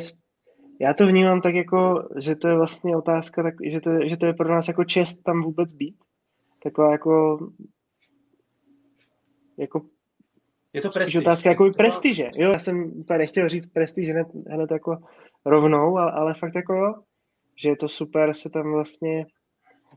já 0.80 0.94
to 0.94 1.06
vnímám 1.06 1.40
tak 1.40 1.54
jako, 1.54 2.08
že 2.18 2.36
to 2.36 2.48
je 2.48 2.54
vlastně 2.54 2.96
otázka, 2.96 3.42
tak, 3.42 3.54
že, 3.64 3.80
to, 3.80 3.90
že 4.08 4.16
to 4.16 4.26
je 4.26 4.32
pro 4.34 4.48
nás 4.54 4.68
jako 4.68 4.84
čest 4.84 5.22
tam 5.22 5.42
vůbec 5.42 5.72
být. 5.72 5.96
Taková 6.62 6.92
jako 6.92 7.38
jako 9.58 9.82
je 10.72 10.80
to 10.80 10.90
prestiž. 10.90 11.16
otázka 11.16 11.48
jako 11.48 11.70
prestiže. 11.76 12.30
Jo, 12.36 12.50
já 12.52 12.58
jsem 12.58 12.92
úplně 12.96 13.18
nechtěl 13.18 13.48
říct 13.48 13.66
prestiž 13.66 14.10
hned, 14.10 14.26
hned 14.50 14.70
jako 14.70 14.98
rovnou, 15.46 15.98
ale, 15.98 16.12
ale 16.12 16.34
fakt 16.34 16.54
jako 16.54 16.74
jo, 16.74 16.94
že 17.62 17.68
je 17.68 17.76
to 17.76 17.88
super 17.88 18.34
se 18.34 18.50
tam 18.50 18.72
vlastně 18.72 19.26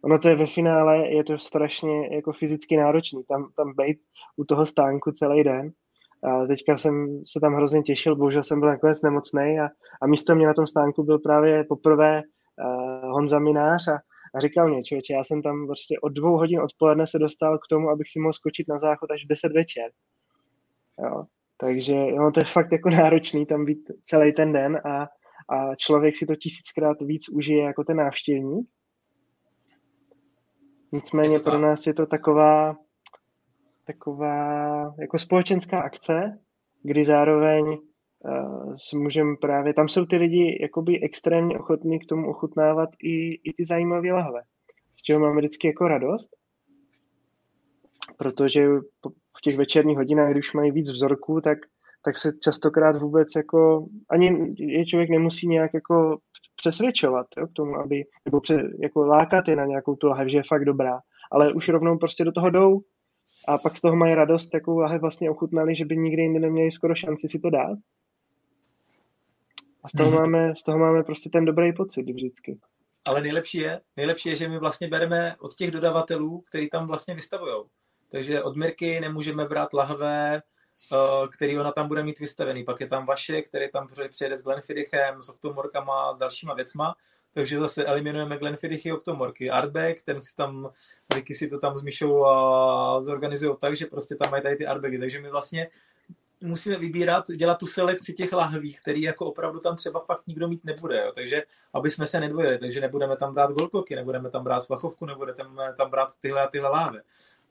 ono 0.04 0.20
to 0.20 0.30
je 0.30 0.36
ve 0.36 0.48
finále, 0.48 1.08
je 1.08 1.24
to 1.24 1.40
strašně 1.40 2.16
jako 2.16 2.34
fyzicky 2.34 2.78
náročný, 2.78 3.24
tam, 3.24 3.52
tam 3.56 3.74
být 3.74 3.98
u 4.38 4.46
toho 4.46 4.66
stánku 4.66 5.12
celý 5.12 5.44
den. 5.44 5.72
A 6.24 6.48
teďka 6.48 6.78
jsem 6.78 7.24
se 7.28 7.40
tam 7.40 7.54
hrozně 7.54 7.84
těšil, 7.84 8.16
bohužel 8.16 8.44
jsem 8.44 8.60
byl 8.60 8.70
nakonec 8.70 9.02
nemocný 9.02 9.60
a, 9.60 9.70
a 10.02 10.08
místo 10.08 10.36
mě 10.36 10.48
na 10.48 10.54
tom 10.54 10.68
stánku 10.68 11.04
byl 11.04 11.20
právě 11.20 11.64
poprvé 11.64 12.22
uh, 12.22 13.12
Honza 13.12 13.40
Minář 13.40 13.88
a, 13.88 14.00
a 14.36 14.40
říkal 14.40 14.68
mě, 14.68 14.84
člověče, 14.84 15.14
já 15.14 15.24
jsem 15.24 15.42
tam 15.42 15.68
prostě 15.68 16.00
od 16.02 16.10
dvou 16.10 16.38
hodin 16.38 16.62
odpoledne 16.62 17.08
se 17.08 17.20
dostal 17.20 17.58
k 17.58 17.68
tomu, 17.70 17.90
abych 17.90 18.08
si 18.10 18.20
mohl 18.20 18.34
skočit 18.34 18.68
na 18.68 18.80
záchod 18.80 19.12
až 19.12 19.26
v 19.26 19.28
10 19.28 19.52
večer. 19.52 19.92
Jo. 21.00 21.24
Takže 21.58 21.96
no, 21.96 22.32
to 22.32 22.40
je 22.40 22.46
fakt 22.46 22.72
jako 22.72 22.90
náročný 22.90 23.46
tam 23.46 23.66
být 23.66 23.92
celý 24.06 24.34
ten 24.34 24.54
den 24.54 24.78
a, 24.86 25.08
a 25.50 25.76
člověk 25.76 26.16
si 26.16 26.26
to 26.26 26.36
tisíckrát 26.36 27.02
víc 27.02 27.30
užije 27.30 27.64
jako 27.64 27.84
ten 27.84 27.98
návštěvník. 27.98 28.68
Nicméně 30.92 31.40
pro 31.40 31.60
nás 31.60 31.88
je 31.88 31.94
to 31.94 32.06
taková, 32.06 32.76
taková 33.86 34.96
jako 35.00 35.20
společenská 35.20 35.82
akce, 35.82 36.40
kdy 36.84 37.06
zároveň 37.06 37.66
uh, 37.68 38.74
s 38.76 38.94
můžem 38.94 39.38
právě, 39.42 39.74
tam 39.74 39.88
jsou 39.88 40.06
ty 40.06 40.18
lidi 40.18 40.58
jakoby 40.62 41.02
extrémně 41.04 41.60
ochotní 41.60 42.00
k 42.00 42.06
tomu 42.06 42.30
ochutnávat 42.30 42.90
i, 43.04 43.34
i 43.34 43.54
ty 43.54 43.66
zajímavé 43.66 44.14
lahve, 44.14 44.42
z 44.96 45.02
čeho 45.02 45.20
máme 45.20 45.38
vždycky 45.38 45.68
jako 45.68 45.88
radost, 45.88 46.30
protože 48.18 48.68
v 49.38 49.42
těch 49.42 49.58
večerních 49.58 49.98
hodinách, 49.98 50.32
když 50.32 50.54
mají 50.54 50.72
víc 50.72 50.92
vzorků, 50.92 51.42
tak, 51.42 51.58
tak 52.06 52.18
se 52.18 52.32
častokrát 52.44 53.02
vůbec 53.02 53.28
jako, 53.36 53.88
ani 54.10 54.54
je 54.58 54.86
člověk 54.86 55.10
nemusí 55.10 55.48
nějak 55.48 55.74
jako 55.74 56.18
přesvědčovat 56.56 57.28
jo, 57.38 57.48
k 57.48 57.54
tomu, 57.54 57.76
aby, 57.76 58.04
nebo 58.26 58.42
pře, 58.42 58.64
jako 58.82 59.06
lákat 59.06 59.48
je 59.48 59.56
na 59.56 59.66
nějakou 59.66 59.96
tu 59.96 60.08
lahev, 60.08 60.28
že 60.30 60.38
je 60.38 60.44
fakt 60.48 60.66
dobrá, 60.66 61.00
ale 61.32 61.54
už 61.54 61.70
rovnou 61.70 61.98
prostě 61.98 62.24
do 62.24 62.32
toho 62.32 62.50
jdou 62.50 62.82
a 63.48 63.58
pak 63.58 63.78
z 63.78 63.82
toho 63.82 63.96
mají 63.96 64.16
radost, 64.16 64.48
takovou 64.48 64.80
lahev 64.80 65.02
vlastně 65.02 65.30
ochutnali, 65.30 65.76
že 65.76 65.86
by 65.86 65.98
nikdy 65.98 66.22
jinde 66.22 66.40
neměli 66.40 66.72
skoro 66.72 66.96
šanci 66.96 67.28
si 67.28 67.40
to 67.40 67.50
dát. 67.50 67.78
A 69.84 69.90
z 69.90 69.92
toho, 69.92 70.12
mm. 70.12 70.16
máme, 70.16 70.56
z 70.56 70.64
toho 70.64 70.78
máme 70.78 71.04
prostě 71.04 71.30
ten 71.30 71.46
dobrý 71.46 71.74
pocit 71.74 72.10
vždycky. 72.10 72.60
Ale 73.06 73.22
nejlepší 73.22 73.58
je, 73.58 73.82
nejlepší 73.98 74.30
je, 74.30 74.36
že 74.36 74.48
my 74.48 74.60
vlastně 74.60 74.88
bereme 74.88 75.36
od 75.40 75.56
těch 75.56 75.72
dodavatelů, 75.72 76.42
který 76.42 76.70
tam 76.70 76.88
vlastně 76.88 77.16
vystavují. 77.16 77.64
Takže 78.12 78.44
od 78.44 78.56
Mirky 78.56 79.00
nemůžeme 79.00 79.46
brát 79.46 79.74
lahve, 79.74 80.42
Eh, 80.92 81.28
který 81.28 81.60
ona 81.60 81.72
tam 81.72 81.88
bude 81.88 82.04
mít 82.04 82.20
vystavený. 82.20 82.64
Pak 82.64 82.80
je 82.80 82.88
tam 82.88 83.06
vaše, 83.06 83.42
který 83.42 83.72
tam 83.72 83.88
přijede 84.10 84.38
s 84.38 84.44
Glenfidichem, 84.44 85.22
s 85.22 85.30
Octomorkama, 85.30 86.14
s 86.14 86.18
dalšíma 86.18 86.54
věcma. 86.54 86.96
Takže 87.34 87.60
zase 87.60 87.86
eliminujeme 87.86 88.38
Glenfidichy, 88.38 88.92
Octomorky. 88.92 89.50
Artback, 89.50 90.02
ten 90.02 90.22
si 90.22 90.36
tam, 90.36 90.70
Ricky 91.16 91.36
si 91.36 91.48
to 91.48 91.60
tam 91.60 91.78
s 91.78 92.02
a 92.28 93.02
zorganizují 93.02 93.56
tak, 93.60 93.76
že 93.76 93.86
prostě 93.86 94.16
tam 94.16 94.32
mají 94.32 94.44
tady 94.44 94.56
ty 94.56 94.66
artbagy. 94.66 95.00
Takže 95.00 95.22
my 95.22 95.30
vlastně 95.30 95.70
musíme 96.42 96.78
vybírat, 96.78 97.32
dělat 97.32 97.60
tu 97.60 97.68
selekci 97.68 98.14
těch 98.14 98.34
lahví, 98.34 98.74
který 98.74 99.02
jako 99.02 99.26
opravdu 99.26 99.60
tam 99.60 99.76
třeba 99.76 100.00
fakt 100.00 100.28
nikdo 100.28 100.48
mít 100.48 100.64
nebude. 100.64 101.02
Jo. 101.02 101.12
Takže 101.16 101.44
aby 101.74 101.92
jsme 101.92 102.08
se 102.08 102.20
nedvojili, 102.20 102.58
takže 102.58 102.82
nebudeme 102.82 103.18
tam 103.18 103.34
brát 103.34 103.52
golkoky, 103.52 103.96
nebudeme 103.96 104.30
tam 104.30 104.44
brát 104.44 104.62
svachovku, 104.62 105.06
nebudeme 105.06 105.38
tam 105.78 105.90
brát 105.90 106.10
tyhle 106.22 106.42
a 106.42 106.48
tyhle 106.48 106.70
láhve. 106.70 107.02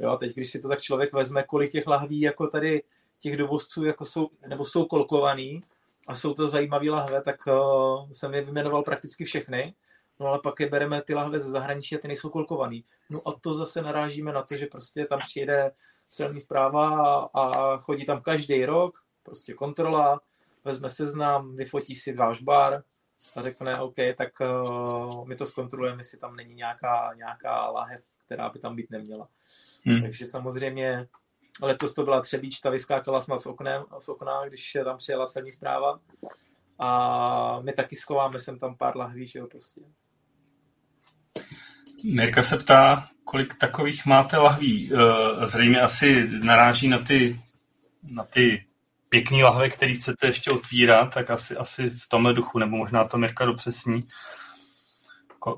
Jo, 0.00 0.16
teď, 0.16 0.34
když 0.34 0.50
si 0.50 0.60
to 0.60 0.68
tak 0.68 0.80
člověk 0.80 1.12
vezme, 1.12 1.42
kolik 1.42 1.72
těch 1.72 1.86
lahví 1.86 2.20
jako 2.20 2.46
tady 2.46 2.82
těch 3.20 3.36
dovozců 3.36 3.84
jako 3.84 4.04
jsou, 4.04 4.30
nebo 4.46 4.64
jsou 4.64 4.84
kolkovaný 4.84 5.62
a 6.08 6.16
jsou 6.16 6.34
to 6.34 6.48
zajímavé 6.48 6.90
lahve, 6.90 7.22
tak 7.22 7.46
uh, 7.46 8.10
jsem 8.10 8.34
je 8.34 8.42
vyjmenoval 8.42 8.82
prakticky 8.82 9.24
všechny. 9.24 9.74
No 10.20 10.26
ale 10.26 10.38
pak 10.42 10.60
je 10.60 10.68
bereme 10.68 11.02
ty 11.02 11.14
lahve 11.14 11.40
ze 11.40 11.50
zahraničí 11.50 11.96
a 11.96 11.98
ty 11.98 12.08
nejsou 12.08 12.30
kolkovaný. 12.30 12.84
No 13.10 13.28
a 13.28 13.32
to 13.40 13.54
zase 13.54 13.82
narážíme 13.82 14.32
na 14.32 14.42
to, 14.42 14.56
že 14.56 14.66
prostě 14.66 15.06
tam 15.06 15.18
přijede 15.18 15.72
celní 16.10 16.40
zpráva 16.40 17.18
a 17.34 17.76
chodí 17.78 18.06
tam 18.06 18.22
každý 18.22 18.64
rok, 18.64 18.98
prostě 19.22 19.54
kontrola, 19.54 20.20
vezme 20.64 20.90
seznam, 20.90 21.56
vyfotí 21.56 21.94
si 21.94 22.12
váš 22.12 22.42
bar 22.42 22.82
a 23.36 23.42
řekne, 23.42 23.80
OK, 23.80 23.94
tak 24.16 24.28
uh, 24.40 25.28
my 25.28 25.36
to 25.36 25.46
zkontrolujeme, 25.46 26.00
jestli 26.00 26.18
tam 26.18 26.36
není 26.36 26.54
nějaká, 26.54 27.14
nějaká 27.16 27.70
lahev, 27.70 28.02
která 28.26 28.48
by 28.48 28.58
tam 28.58 28.76
být 28.76 28.90
neměla. 28.90 29.28
Hmm. 29.84 30.02
Takže 30.02 30.26
samozřejmě 30.26 31.08
Letos 31.62 31.94
to 31.94 32.04
byla 32.04 32.20
Třebíč, 32.20 32.60
ta 32.60 32.70
vyskákala 32.70 33.20
snad 33.20 33.42
z, 33.42 33.46
oknem, 33.46 33.84
z 33.98 34.08
okna, 34.08 34.46
když 34.48 34.76
tam 34.84 34.96
přijela 34.96 35.26
celní 35.26 35.52
zpráva. 35.52 36.00
A 36.78 37.60
my 37.60 37.72
taky 37.72 37.96
schováme 37.96 38.40
sem 38.40 38.58
tam 38.58 38.76
pár 38.76 38.96
lahví, 38.96 39.26
že 39.26 39.38
jo, 39.38 39.46
prostě. 39.46 39.80
Mirka 42.04 42.42
se 42.42 42.58
ptá, 42.58 43.08
kolik 43.24 43.54
takových 43.58 44.06
máte 44.06 44.36
lahví. 44.36 44.90
Eh, 44.94 45.46
zřejmě 45.46 45.80
asi 45.80 46.28
naráží 46.44 46.88
na 46.88 46.98
ty, 46.98 47.40
na 48.02 48.24
ty 48.24 48.64
pěkný 49.08 49.42
lahve, 49.42 49.70
který 49.70 49.94
chcete 49.94 50.26
ještě 50.26 50.50
otvírat, 50.50 51.14
tak 51.14 51.30
asi, 51.30 51.56
asi 51.56 51.90
v 51.90 52.08
tomhle 52.08 52.34
duchu, 52.34 52.58
nebo 52.58 52.76
možná 52.76 53.04
to 53.04 53.18
Mirka 53.18 53.44
dopřesní. 53.44 54.00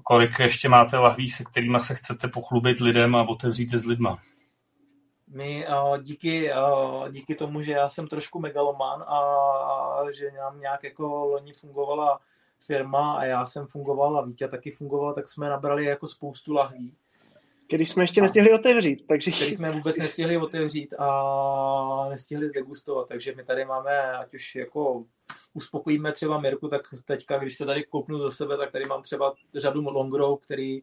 Kolik 0.03 0.38
ještě 0.38 0.68
máte 0.68 0.99
lahví, 0.99 1.30
se 1.30 1.45
kterými 1.45 1.80
se 1.80 1.95
chcete 1.95 2.28
pochlubit 2.28 2.80
lidem 2.80 3.16
a 3.16 3.28
otevřít 3.28 3.70
s 3.70 3.84
lidma? 3.84 4.18
My 5.35 5.66
uh, 5.68 5.99
díky, 5.99 6.53
uh, 6.53 7.09
díky 7.09 7.35
tomu, 7.35 7.62
že 7.62 7.72
já 7.72 7.89
jsem 7.89 8.07
trošku 8.07 8.41
megaloman 8.41 9.03
a, 9.03 9.18
a 10.01 10.11
že 10.11 10.30
nám 10.30 10.61
nějak 10.61 10.85
jako 10.85 11.07
loni 11.07 11.53
fungovala 11.53 12.20
firma 12.66 13.16
a 13.16 13.24
já 13.24 13.47
jsem 13.47 13.66
fungoval 13.66 14.18
a 14.18 14.22
Vítě 14.24 14.49
taky 14.49 14.70
fungoval, 14.70 15.14
tak 15.14 15.28
jsme 15.28 15.49
nabrali 15.49 15.85
jako 15.85 16.09
spoustu 16.09 16.53
lahví. 16.53 16.95
Který 17.66 17.87
jsme 17.87 18.03
ještě 18.03 18.20
nestihli 18.20 18.53
otevřít. 18.53 19.07
Takže... 19.07 19.30
Který 19.30 19.55
jsme 19.55 19.70
vůbec 19.70 19.97
nestihli 19.97 20.37
otevřít 20.37 20.95
a 20.99 22.07
nestihli 22.11 22.49
zdegustovat. 22.49 23.09
Takže 23.09 23.35
my 23.37 23.45
tady 23.45 23.64
máme, 23.64 24.12
ať 24.12 24.35
už 24.35 24.55
jako 24.55 25.05
uspokojíme 25.55 26.12
třeba 26.12 26.41
Mirku, 26.41 26.68
tak 26.68 26.82
teďka, 27.05 27.39
když 27.39 27.57
se 27.57 27.66
tady 27.66 27.85
koupnu 27.85 28.18
za 28.18 28.30
sebe, 28.30 28.57
tak 28.57 28.72
tady 28.72 28.85
mám 28.85 29.03
třeba 29.03 29.35
řadu 29.55 29.91
longrow, 29.91 30.39
který 30.39 30.82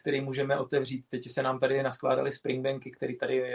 který 0.00 0.20
můžeme 0.20 0.58
otevřít. 0.58 1.04
Teď 1.08 1.30
se 1.30 1.42
nám 1.42 1.58
tady 1.58 1.82
naskládaly 1.82 2.32
springbanky, 2.32 2.90
který 2.90 3.16
tady, 3.16 3.54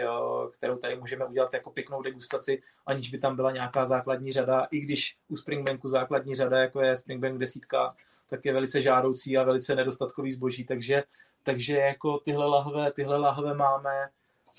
kterou 0.52 0.78
tady 0.78 0.96
můžeme 0.96 1.24
udělat 1.24 1.54
jako 1.54 1.70
pěknou 1.70 2.02
degustaci, 2.02 2.62
aniž 2.86 3.10
by 3.10 3.18
tam 3.18 3.36
byla 3.36 3.50
nějaká 3.50 3.86
základní 3.86 4.32
řada, 4.32 4.66
i 4.70 4.80
když 4.80 5.16
u 5.28 5.36
springbanku 5.36 5.88
základní 5.88 6.34
řada, 6.34 6.58
jako 6.58 6.80
je 6.80 6.96
springbank 6.96 7.38
desítka, 7.38 7.94
tak 8.28 8.44
je 8.44 8.52
velice 8.52 8.82
žádoucí 8.82 9.36
a 9.36 9.42
velice 9.42 9.74
nedostatkový 9.74 10.32
zboží, 10.32 10.64
takže, 10.64 11.02
takže 11.42 11.76
jako 11.76 12.18
tyhle 12.18 12.46
lahve, 12.46 12.92
tyhle 12.92 13.16
lahve 13.18 13.54
máme 13.54 14.08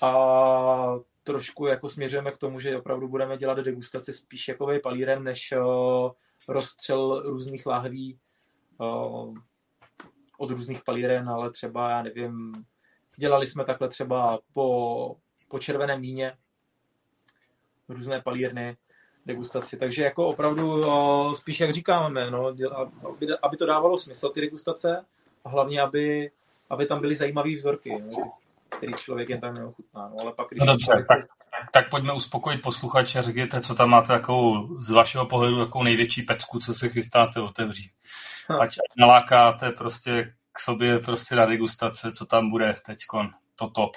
a 0.02 0.98
trošku 1.22 1.66
jako 1.66 1.88
směřujeme 1.88 2.30
k 2.30 2.38
tomu, 2.38 2.60
že 2.60 2.78
opravdu 2.78 3.08
budeme 3.08 3.36
dělat 3.36 3.58
degustaci 3.58 4.12
spíš 4.12 4.48
jako 4.48 4.68
palírem, 4.82 5.24
než 5.24 5.54
rozstřel 6.48 7.22
různých 7.24 7.66
lahví 7.66 8.18
od 10.38 10.50
různých 10.50 10.84
palíren, 10.84 11.28
ale 11.28 11.50
třeba, 11.50 11.90
já 11.90 12.02
nevím, 12.02 12.52
dělali 13.16 13.46
jsme 13.46 13.64
takhle 13.64 13.88
třeba 13.88 14.38
po, 14.52 15.16
po 15.48 15.58
červeném 15.58 16.00
víně 16.00 16.32
různé 17.88 18.20
palírny, 18.20 18.76
degustaci. 19.26 19.76
Takže 19.76 20.04
jako 20.04 20.28
opravdu 20.28 20.84
spíš, 21.34 21.60
jak 21.60 21.72
říkáme, 21.72 22.30
no, 22.30 22.46
aby, 22.46 23.28
aby 23.42 23.56
to 23.56 23.66
dávalo 23.66 23.98
smysl, 23.98 24.28
ty 24.28 24.40
degustace, 24.40 25.04
a 25.44 25.48
hlavně, 25.48 25.80
aby, 25.80 26.30
aby 26.70 26.86
tam 26.86 27.00
byly 27.00 27.16
zajímavé 27.16 27.54
vzorky, 27.56 27.90
no, 27.90 28.32
který 28.76 28.92
člověk 28.92 29.28
jen 29.28 29.40
tak 29.40 29.54
neochutná. 29.54 30.08
No, 30.08 30.16
ale 30.20 30.32
pak, 30.32 30.48
když 30.50 30.60
no 30.60 30.66
dobře, 30.66 30.86
tak, 30.86 31.06
tak, 31.08 31.26
tak, 31.72 31.90
pojďme 31.90 32.12
uspokojit 32.12 32.62
posluchače, 32.62 33.22
řekněte, 33.22 33.60
co 33.60 33.74
tam 33.74 33.90
máte 33.90 34.08
takovou, 34.08 34.80
z 34.80 34.90
vašeho 34.90 35.26
pohledu 35.26 35.64
takovou 35.64 35.84
největší 35.84 36.22
pecku, 36.22 36.58
co 36.58 36.74
se 36.74 36.88
chystáte 36.88 37.40
otevřít. 37.40 37.90
Ať, 38.60 38.68
ať 38.68 38.96
nalákáte 38.98 39.70
prostě 39.72 40.32
k 40.52 40.60
sobě 40.60 40.98
prostě 40.98 41.34
na 41.34 41.46
degustace, 41.46 42.12
co 42.12 42.26
tam 42.26 42.50
bude 42.50 42.74
teď, 42.86 42.98
to 43.56 43.70
top. 43.70 43.96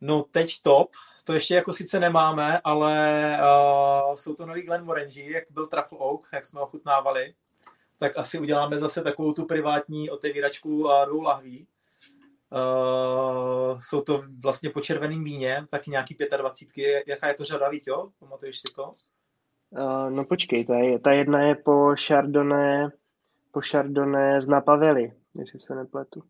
No 0.00 0.22
teď 0.22 0.62
top, 0.62 0.90
to 1.24 1.32
ještě 1.32 1.54
jako 1.54 1.72
sice 1.72 2.00
nemáme, 2.00 2.60
ale 2.64 3.38
uh, 3.40 4.14
jsou 4.14 4.34
to 4.34 4.46
nový 4.46 4.62
Glenmorangie, 4.62 5.32
jak 5.32 5.44
byl 5.50 5.66
Truffle 5.66 5.98
Oak, 5.98 6.28
jak 6.32 6.46
jsme 6.46 6.60
ochutnávali, 6.60 7.34
tak 7.98 8.18
asi 8.18 8.38
uděláme 8.38 8.78
zase 8.78 9.02
takovou 9.02 9.32
tu 9.32 9.44
privátní 9.44 10.10
otevíračku 10.10 10.90
a 10.90 11.04
dvou 11.04 11.22
lahví. 11.22 11.66
Uh, 12.50 13.78
jsou 13.78 14.00
to 14.00 14.22
vlastně 14.42 14.70
po 14.70 14.80
červeném 14.80 15.24
víně, 15.24 15.66
taky 15.70 15.90
nějaký 15.90 16.16
25. 16.36 17.04
Jaká 17.06 17.28
je 17.28 17.34
to 17.34 17.44
řada, 17.44 17.70
jo? 17.86 18.08
Pamatuješ 18.18 18.58
si 18.58 18.74
to? 18.74 18.92
Uh, 19.70 20.10
no 20.10 20.24
počkej, 20.24 20.64
ta, 20.64 20.74
je, 20.74 20.98
ta 20.98 21.12
jedna 21.12 21.42
je 21.42 21.54
po 21.54 21.94
Chardonnay, 22.06 22.88
po 23.52 23.60
Chardonnay 23.70 24.42
z 24.42 24.48
Napavely 24.48 25.12
jestli 25.34 25.60
se 25.60 25.74
nepletu. 25.74 26.22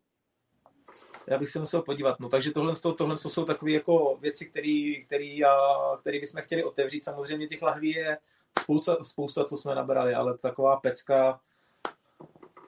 já 1.27 1.37
bych 1.37 1.49
se 1.49 1.59
musel 1.59 1.81
podívat. 1.81 2.19
No, 2.19 2.29
takže 2.29 2.51
tohle, 2.51 2.73
tohle 2.97 3.17
jsou 3.17 3.45
takové 3.45 3.71
jako 3.71 4.17
věci, 4.21 4.45
které 4.45 6.19
bychom 6.19 6.41
chtěli 6.41 6.63
otevřít. 6.63 7.03
Samozřejmě 7.03 7.47
těch 7.47 7.61
lahví 7.61 7.91
je 7.91 8.17
spousta, 8.59 8.97
spousta, 9.03 9.43
co 9.43 9.57
jsme 9.57 9.75
nabrali, 9.75 10.13
ale 10.13 10.37
taková 10.37 10.75
pecka, 10.75 11.39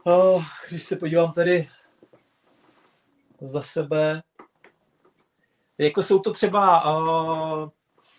oh, 0.03 0.45
když 0.69 0.83
se 0.83 0.95
podívám 0.95 1.31
tady 1.31 1.69
za 3.41 3.61
sebe, 3.61 4.23
jako 5.77 6.03
jsou 6.03 6.19
to 6.19 6.33
třeba 6.33 6.95
uh, 6.97 7.69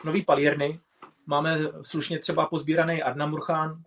nový 0.05 0.25
palírny, 0.25 0.81
máme 1.27 1.59
slušně 1.83 2.19
třeba 2.19 2.47
pozbíraný 2.47 3.03
Adna 3.03 3.27
Murchán, 3.27 3.83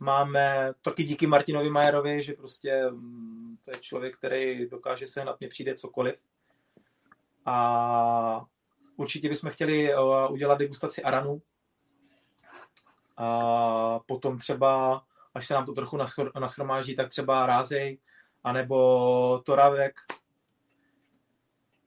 máme 0.00 0.72
taky 0.82 1.04
díky 1.04 1.26
Martinovi 1.26 1.70
Majerovi, 1.70 2.22
že 2.22 2.32
prostě 2.32 2.86
um, 2.86 3.58
to 3.64 3.70
je 3.70 3.76
člověk, 3.80 4.16
který 4.16 4.68
dokáže 4.68 5.06
se 5.06 5.24
na 5.24 5.36
mě 5.40 5.48
přijde 5.48 5.74
cokoliv. 5.74 6.14
A 7.46 8.46
určitě 8.96 9.28
bychom 9.28 9.50
chtěli 9.50 9.94
uh, 9.94 10.32
udělat 10.32 10.58
degustaci 10.58 11.02
Aranu. 11.02 11.42
A 13.16 13.98
potom 14.06 14.38
třeba, 14.38 15.02
až 15.34 15.46
se 15.46 15.54
nám 15.54 15.66
to 15.66 15.72
trochu 15.72 15.98
naschromáží, 16.40 16.96
tak 16.96 17.08
třeba 17.08 17.46
Rázej, 17.46 17.98
anebo 18.44 19.42
Toravek, 19.44 19.94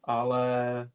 ale 0.04 0.92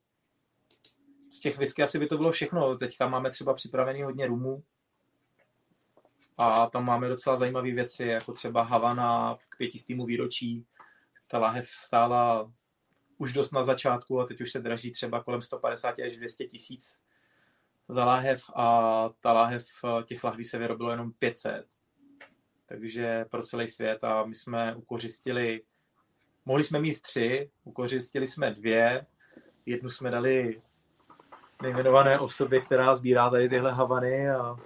z 1.31 1.41
těch 1.41 1.59
whisky 1.59 1.83
asi 1.83 1.99
by 1.99 2.07
to 2.07 2.17
bylo 2.17 2.33
všechno. 2.33 2.79
Teďka 2.79 3.09
máme 3.09 3.31
třeba 3.31 3.55
připravený 3.55 4.03
hodně 4.03 4.27
rumů 4.27 4.63
a 6.39 6.67
tam 6.67 6.85
máme 6.85 7.09
docela 7.09 7.37
zajímavé 7.37 7.73
věci, 7.73 8.05
jako 8.05 8.33
třeba 8.33 8.63
Havana 8.63 9.39
k 9.49 9.57
pětistýmu 9.57 10.07
výročí. 10.07 10.67
Ta 11.27 11.39
lahev 11.39 11.69
stála 11.69 12.53
už 13.19 13.33
dost 13.33 13.51
na 13.51 13.63
začátku 13.63 14.21
a 14.21 14.27
teď 14.27 14.41
už 14.41 14.53
se 14.53 14.61
draží 14.61 14.93
třeba 14.93 15.23
kolem 15.23 15.43
150 15.43 15.99
až 16.07 16.17
200 16.17 16.47
tisíc 16.47 16.99
za 17.89 18.05
láhev 18.05 18.43
a 18.57 19.09
ta 19.21 19.33
láhev 19.33 19.67
těch 20.05 20.25
lahví 20.25 20.45
se 20.45 20.59
vyrobilo 20.59 20.91
jenom 20.91 21.13
500. 21.13 21.67
Takže 22.67 23.25
pro 23.31 23.43
celý 23.43 23.69
svět 23.69 24.05
a 24.05 24.25
my 24.25 24.35
jsme 24.35 24.75
ukořistili 24.75 25.63
Mohli 26.49 26.65
jsme 26.65 26.81
mít 26.81 27.03
tři, 27.03 27.51
ukořistili 27.65 28.27
jsme 28.27 28.51
dvě. 28.51 29.07
Jednu 29.67 29.89
jsme 29.89 30.11
dali 30.11 30.63
nejmenované 31.63 32.19
osobě, 32.19 32.61
která 32.61 32.95
sbírá 32.95 33.31
tady 33.31 33.49
tyhle 33.49 33.73
havany 33.73 34.31
a, 34.31 34.57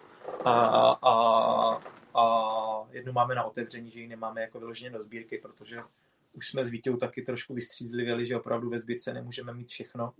a, 0.44 0.98
a, 1.02 1.80
a, 2.14 2.84
jednu 2.90 3.12
máme 3.12 3.34
na 3.34 3.44
otevření, 3.44 3.90
že 3.90 4.00
ji 4.00 4.08
nemáme 4.08 4.40
jako 4.40 4.58
vyloženě 4.58 4.90
do 4.90 5.00
sbírky, 5.00 5.38
protože 5.38 5.82
už 6.32 6.48
jsme 6.48 6.64
s 6.64 6.68
Vítěou 6.68 6.96
taky 6.96 7.22
trošku 7.22 7.54
vystřízlivěli, 7.54 8.26
že 8.26 8.36
opravdu 8.36 8.70
ve 8.70 8.78
sbírce 8.78 9.12
nemůžeme 9.12 9.54
mít 9.54 9.68
všechno. 9.68 10.12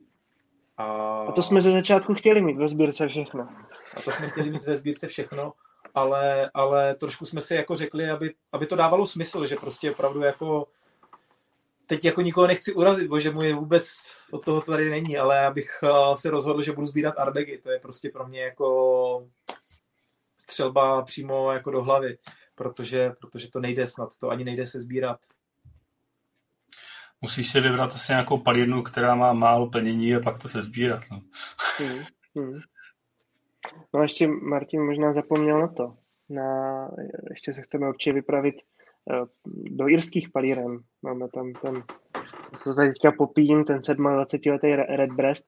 A... 0.77 0.85
a 1.29 1.33
to 1.33 1.43
jsme 1.43 1.61
ze 1.61 1.73
začátku 1.73 2.14
chtěli 2.14 2.43
mít 2.43 2.57
ve 2.57 2.68
sbírce 2.68 3.09
všechno. 3.09 3.49
A 3.97 4.01
to 4.05 4.12
jsme 4.12 4.29
chtěli 4.29 4.51
mít 4.51 4.64
ve 4.64 4.77
sbírce 4.77 5.09
všechno, 5.09 5.53
ale, 5.95 6.51
ale 6.55 6.95
trošku 6.95 7.27
jsme 7.27 7.41
si 7.41 7.55
jako 7.55 7.77
řekli, 7.77 8.11
aby, 8.11 8.35
aby 8.53 8.66
to 8.66 8.77
dávalo 8.77 9.07
smysl, 9.07 9.47
že 9.47 9.57
prostě 9.57 9.91
opravdu 9.91 10.20
jako 10.20 10.66
teď 11.87 12.05
jako 12.05 12.20
nikoho 12.20 12.47
nechci 12.47 12.73
urazit, 12.73 13.09
bože 13.09 13.31
můj 13.31 13.53
vůbec 13.53 13.93
od 14.31 14.45
toho 14.45 14.61
tady 14.61 14.91
není, 14.91 15.18
ale 15.18 15.47
abych 15.47 15.79
eh, 15.83 16.16
se 16.16 16.31
rozhodl, 16.31 16.62
že 16.62 16.73
budu 16.73 16.87
sbírat 16.87 17.18
arbegy, 17.18 17.59
to 17.62 17.70
je 17.70 17.79
prostě 17.79 18.11
pro 18.11 18.27
mě 18.27 18.43
jako 18.43 19.27
střelba 20.53 21.03
přímo 21.03 21.53
jako 21.53 21.70
do 21.70 21.82
hlavy, 21.82 22.18
protože, 22.55 23.12
protože 23.20 23.50
to 23.50 23.61
nejde 23.61 23.86
snad, 23.86 24.16
to 24.20 24.30
ani 24.30 24.44
nejde 24.44 24.66
se 24.66 24.80
sbírat. 24.80 25.20
Musíš 27.20 27.53
si 27.53 27.61
vybrat 27.61 27.92
asi 27.92 28.12
nějakou 28.12 28.38
palírnu, 28.38 28.82
která 28.82 29.14
má 29.14 29.32
málo 29.32 29.70
plnění 29.70 30.14
a 30.14 30.20
pak 30.20 30.38
to 30.38 30.48
se 30.48 30.62
sbírat. 30.62 31.03
No. 31.11 31.20
Hmm, 31.78 32.05
hmm. 32.36 32.61
No 33.94 34.00
a 34.00 34.03
ještě 34.03 34.28
Martin 34.28 34.86
možná 34.86 35.12
zapomněl 35.12 35.61
na 35.61 35.68
to. 35.68 35.96
Na, 36.28 36.88
ještě 37.30 37.55
se 37.55 37.62
chceme 37.62 37.88
určitě 37.88 38.12
vypravit 38.12 38.55
Eh, 39.11 39.26
do 39.70 39.88
irských 39.88 40.30
palíren. 40.30 40.78
Máme 41.03 41.28
tam 41.28 41.53
ten, 41.53 41.84
co 42.57 42.74
tady 42.74 42.88
teďka 42.88 43.12
popíjím, 43.12 43.64
ten 43.64 43.80
27 43.96 44.53
letý 44.53 44.74
Red 44.74 45.12
Breast. 45.12 45.46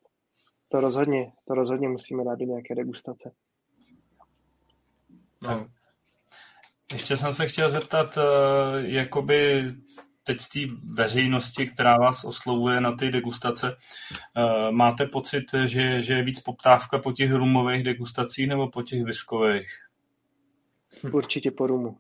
To 0.68 0.80
rozhodně, 0.80 1.32
to 1.48 1.54
rozhodně 1.54 1.88
musíme 1.88 2.24
dát 2.24 2.38
do 2.38 2.44
nějaké 2.44 2.74
degustace. 2.74 3.32
No. 5.46 5.66
Ještě 6.92 7.16
jsem 7.16 7.32
se 7.32 7.48
chtěl 7.48 7.70
zeptat, 7.70 8.18
eh, 8.18 8.22
jakoby 8.80 9.64
teď 10.22 10.40
z 10.40 10.48
té 10.48 10.60
veřejnosti, 10.96 11.66
která 11.66 11.96
vás 11.96 12.24
oslovuje 12.24 12.80
na 12.80 12.92
ty 12.96 13.10
degustace, 13.10 13.76
eh, 14.36 14.72
máte 14.72 15.06
pocit, 15.06 15.44
že, 15.66 16.02
že 16.02 16.14
je 16.14 16.22
víc 16.22 16.40
poptávka 16.40 16.98
po 16.98 17.12
těch 17.12 17.32
rumových 17.32 17.82
degustacích 17.82 18.48
nebo 18.48 18.70
po 18.70 18.82
těch 18.82 19.04
viskových? 19.04 19.68
Určitě 21.12 21.50
po 21.50 21.66
rumu 21.66 21.98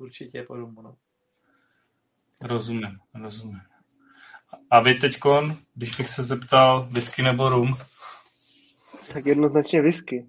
určitě 0.00 0.42
po 0.42 0.56
rumu. 0.56 0.82
No. 0.82 0.96
Rozumím, 2.40 2.98
rozumím. 3.14 3.60
A 4.70 4.80
vy 4.80 4.94
teďkon, 4.94 5.56
když 5.74 5.96
bych 5.96 6.08
se 6.08 6.22
zeptal, 6.22 6.88
whisky 6.90 7.22
nebo 7.22 7.48
rum? 7.48 7.72
Tak 9.12 9.26
jednoznačně 9.26 9.82
whisky. 9.82 10.26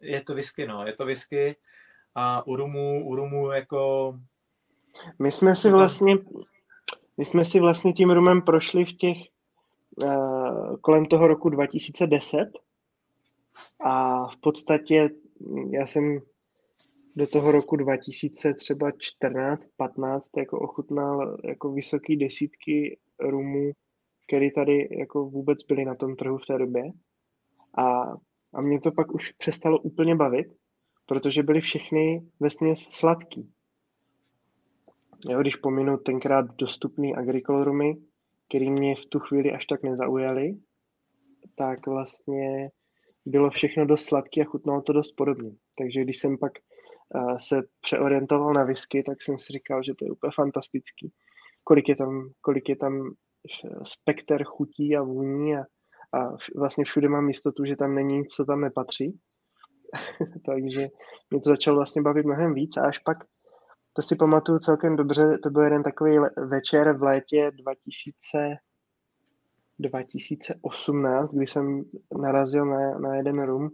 Je 0.00 0.20
to 0.20 0.34
whisky, 0.34 0.66
no, 0.66 0.86
je 0.86 0.92
to 0.92 1.04
whisky. 1.04 1.56
A 2.14 2.46
u 2.46 2.56
rumu, 2.56 3.06
u 3.06 3.14
rumu 3.14 3.50
jako... 3.50 4.14
My 5.18 5.32
jsme 5.32 5.54
si 5.54 5.70
vlastně, 5.70 6.18
my 7.16 7.24
jsme 7.24 7.44
si 7.44 7.60
vlastně 7.60 7.92
tím 7.92 8.10
rumem 8.10 8.42
prošli 8.42 8.84
v 8.84 8.92
těch 8.92 9.16
uh, 10.04 10.76
kolem 10.80 11.06
toho 11.06 11.28
roku 11.28 11.48
2010 11.48 12.50
a 13.80 14.26
v 14.26 14.36
podstatě 14.40 15.10
já 15.70 15.86
jsem 15.86 16.20
do 17.16 17.26
toho 17.26 17.52
roku 17.52 17.76
2000 17.76 18.54
třeba 18.54 18.90
14, 18.98 19.68
15 19.76 20.36
jako 20.36 20.60
ochutnal 20.60 21.36
jako 21.44 21.72
vysoký 21.72 22.16
desítky 22.16 22.98
rumů, 23.20 23.72
které 24.28 24.50
tady 24.50 24.88
jako 24.98 25.24
vůbec 25.24 25.62
byly 25.62 25.84
na 25.84 25.94
tom 25.94 26.16
trhu 26.16 26.38
v 26.38 26.46
té 26.46 26.58
době. 26.58 26.82
A, 27.78 28.02
a 28.54 28.60
mě 28.60 28.80
to 28.80 28.92
pak 28.92 29.14
už 29.14 29.32
přestalo 29.32 29.78
úplně 29.78 30.16
bavit, 30.16 30.46
protože 31.10 31.42
byly 31.42 31.60
všechny 31.60 32.22
vesměs 32.40 32.80
sladký. 32.80 33.52
Jo, 35.28 35.40
když 35.40 35.56
pominu 35.56 35.96
tenkrát 35.96 36.46
dostupný 36.56 37.16
agricole 37.16 37.64
rumy, 37.64 37.96
který 38.48 38.70
mě 38.70 38.94
v 38.96 39.06
tu 39.06 39.18
chvíli 39.18 39.52
až 39.52 39.66
tak 39.66 39.82
nezaujaly, 39.82 40.56
tak 41.56 41.86
vlastně 41.86 42.70
bylo 43.26 43.50
všechno 43.50 43.86
dost 43.86 44.04
sladké 44.04 44.40
a 44.40 44.44
chutnalo 44.44 44.82
to 44.82 44.92
dost 44.92 45.12
podobně. 45.16 45.50
Takže 45.78 46.00
když 46.00 46.18
jsem 46.18 46.38
pak 46.38 46.52
se 47.36 47.62
přeorientoval 47.80 48.52
na 48.52 48.64
whisky, 48.64 49.02
tak 49.02 49.22
jsem 49.22 49.38
si 49.38 49.52
říkal, 49.52 49.82
že 49.82 49.94
to 49.98 50.04
je 50.04 50.10
úplně 50.10 50.30
fantastický. 50.36 51.12
Kolik 51.64 51.88
je 51.88 51.96
tam, 51.96 52.30
kolik 52.40 52.68
je 52.68 52.76
tam 52.76 53.10
spekter 53.82 54.44
chutí 54.44 54.96
a 54.96 55.02
vůní 55.02 55.56
a, 55.56 55.60
a 56.18 56.36
vlastně 56.56 56.84
všude 56.84 57.08
mám 57.08 57.28
jistotu, 57.28 57.64
že 57.64 57.76
tam 57.76 57.94
není 57.94 58.26
co 58.26 58.44
tam 58.44 58.60
nepatří. 58.60 59.20
Takže 60.46 60.86
mě 61.30 61.40
to 61.40 61.50
začalo 61.50 61.76
vlastně 61.76 62.02
bavit 62.02 62.26
mnohem 62.26 62.54
víc 62.54 62.76
a 62.76 62.82
až 62.82 62.98
pak, 62.98 63.18
to 63.92 64.02
si 64.02 64.16
pamatuju 64.16 64.58
celkem 64.58 64.96
dobře, 64.96 65.38
to 65.42 65.50
byl 65.50 65.62
jeden 65.62 65.82
takový 65.82 66.18
večer 66.48 66.92
v 66.92 67.02
létě 67.02 67.50
2000, 67.54 68.56
2018, 69.78 71.34
kdy 71.34 71.46
jsem 71.46 71.84
narazil 72.20 72.66
na, 72.66 72.98
na 72.98 73.16
jeden 73.16 73.42
rum, 73.42 73.70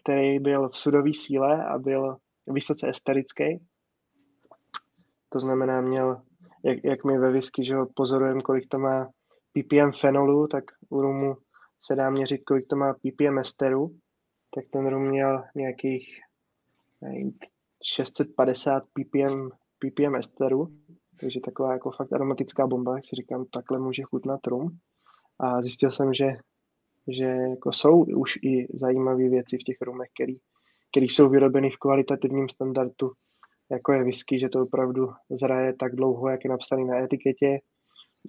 který 0.00 0.38
byl 0.38 0.68
v 0.68 0.78
sudové 0.78 1.10
síle 1.14 1.64
a 1.64 1.78
byl 1.78 2.16
vysoce 2.46 2.88
esterický. 2.88 3.66
To 5.28 5.40
znamená, 5.40 5.80
měl, 5.80 6.22
jak, 6.64 6.78
jak 6.84 7.04
my 7.04 7.18
ve 7.18 7.32
whisky, 7.32 7.64
že 7.64 7.76
ho 7.76 7.86
pozorujeme, 7.94 8.42
kolik 8.42 8.64
to 8.68 8.78
má 8.78 9.08
ppm 9.52 9.92
fenolu, 10.00 10.46
tak 10.46 10.64
u 10.90 11.00
rumu 11.00 11.36
se 11.80 11.94
dá 11.94 12.10
měřit, 12.10 12.42
kolik 12.46 12.66
to 12.66 12.76
má 12.76 12.94
ppm 12.94 13.38
esteru, 13.38 13.90
tak 14.54 14.64
ten 14.70 14.86
rum 14.86 15.08
měl 15.08 15.44
nějakých 15.54 16.20
nevím, 17.02 17.32
650 17.82 18.82
ppm, 18.84 19.48
ppm 19.78 20.14
esteru, 20.14 20.68
takže 21.20 21.40
taková 21.40 21.72
jako 21.72 21.90
fakt 21.90 22.12
aromatická 22.12 22.66
bomba, 22.66 22.94
jak 22.94 23.04
si 23.04 23.16
říkám, 23.16 23.44
takhle 23.44 23.78
může 23.78 24.02
chutnat 24.02 24.46
rum. 24.46 24.78
A 25.38 25.62
zjistil 25.62 25.90
jsem, 25.90 26.14
že 26.14 26.36
že 27.08 27.24
jako 27.24 27.72
jsou 27.72 28.04
už 28.04 28.36
i 28.36 28.66
zajímavé 28.74 29.28
věci 29.28 29.58
v 29.58 29.62
těch 29.62 29.76
rumech, 29.80 30.08
který 30.90 31.08
jsou 31.08 31.28
vyrobeny 31.28 31.70
v 31.70 31.76
kvalitativním 31.76 32.48
standardu, 32.48 33.12
jako 33.70 33.92
je 33.92 34.04
whisky, 34.04 34.38
že 34.38 34.48
to 34.48 34.62
opravdu 34.62 35.08
zraje 35.30 35.74
tak 35.74 35.96
dlouho, 35.96 36.28
jak 36.28 36.44
je 36.44 36.50
napsaný 36.50 36.84
na 36.84 36.98
etiketě, 36.98 37.58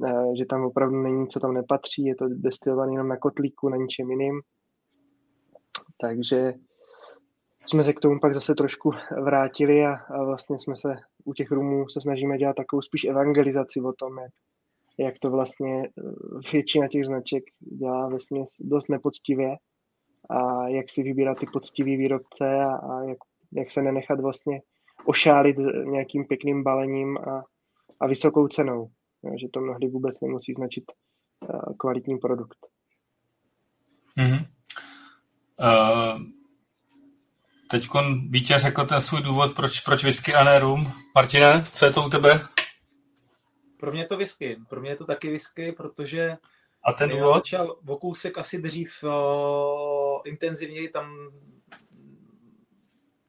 eh, 0.08 0.36
že 0.38 0.46
tam 0.46 0.66
opravdu 0.66 1.02
není, 1.02 1.28
co 1.28 1.40
tam 1.40 1.54
nepatří, 1.54 2.06
je 2.06 2.16
to 2.16 2.26
destilované 2.30 2.94
jenom 2.94 3.08
na 3.08 3.18
kotlíku, 3.18 3.70
na 3.70 3.78
ničem 3.78 4.10
jiným. 4.10 4.42
Takže 5.98 6.54
jsme 7.68 7.84
se 7.84 7.94
k 7.94 8.00
tomu 8.00 8.20
pak 8.20 8.34
zase 8.34 8.56
trošku 8.56 8.92
vrátili 9.24 9.86
a, 9.86 9.94
a 9.94 10.24
vlastně 10.24 10.60
jsme 10.60 10.78
se 10.78 10.96
u 11.26 11.34
těch 11.34 11.52
rumů 11.52 11.90
se 11.90 12.02
snažíme 12.02 12.38
dělat 12.38 12.56
takovou 12.56 12.82
spíš 12.82 13.04
evangelizaci 13.04 13.82
o 13.82 13.94
tom, 13.94 14.18
jak, 14.18 14.32
jak 15.00 15.20
to 15.20 15.32
vlastně 15.32 15.90
většina 16.54 16.88
těch 16.88 17.06
značek 17.06 17.44
dělá 17.60 18.20
směs 18.20 18.50
dost 18.60 18.90
nepoctivě 18.90 19.56
a 20.30 20.68
jak 20.68 20.90
si 20.90 21.04
vybírat 21.04 21.40
ty 21.40 21.46
poctivý 21.54 21.98
výrobce 21.98 22.64
a, 22.64 22.76
a 22.76 23.04
jak, 23.04 23.18
jak 23.54 23.72
se 23.72 23.82
nenechat 23.82 24.20
vlastně 24.20 24.62
ošálit 25.06 25.58
nějakým 25.86 26.26
pěkným 26.26 26.64
balením 26.64 27.18
a, 27.18 27.44
a 28.00 28.08
vysokou 28.08 28.48
cenou. 28.48 28.90
že 29.42 29.48
to 29.54 29.62
mnohdy 29.62 29.88
vůbec 29.88 30.22
nemusí 30.22 30.54
značit 30.54 30.84
kvalitní 31.78 32.18
produkt. 32.18 32.58
Mm-hmm. 34.18 34.55
Uh, 35.60 36.22
Teď 37.70 37.88
Vítě 38.30 38.60
řekl 38.60 38.86
ten 38.86 39.02
svůj 39.02 39.22
důvod, 39.22 39.56
proč, 39.56 39.80
proč 39.80 40.04
whisky 40.04 40.34
a 40.34 40.44
ne 40.44 40.60
rum. 40.60 40.92
Martine, 41.16 41.66
co 41.74 41.86
je 41.86 41.94
to 41.94 42.02
u 42.02 42.10
tebe? 42.10 42.48
Pro 43.78 43.92
mě 43.92 44.02
je 44.02 44.06
to 44.06 44.18
whisky. 44.18 44.58
Pro 44.70 44.82
mě 44.82 44.90
je 44.90 44.96
to 44.96 45.06
taky 45.06 45.30
whisky, 45.30 45.72
protože 45.72 46.38
a 46.84 46.94
ten 46.94 47.10
důvod? 47.10 47.36
Začal 47.36 47.76
o 47.88 47.98
kousek 47.98 48.38
asi 48.38 48.62
dřív 48.62 49.04
uh, 49.04 50.22
intenzivněji, 50.26 50.90
tam 50.90 51.32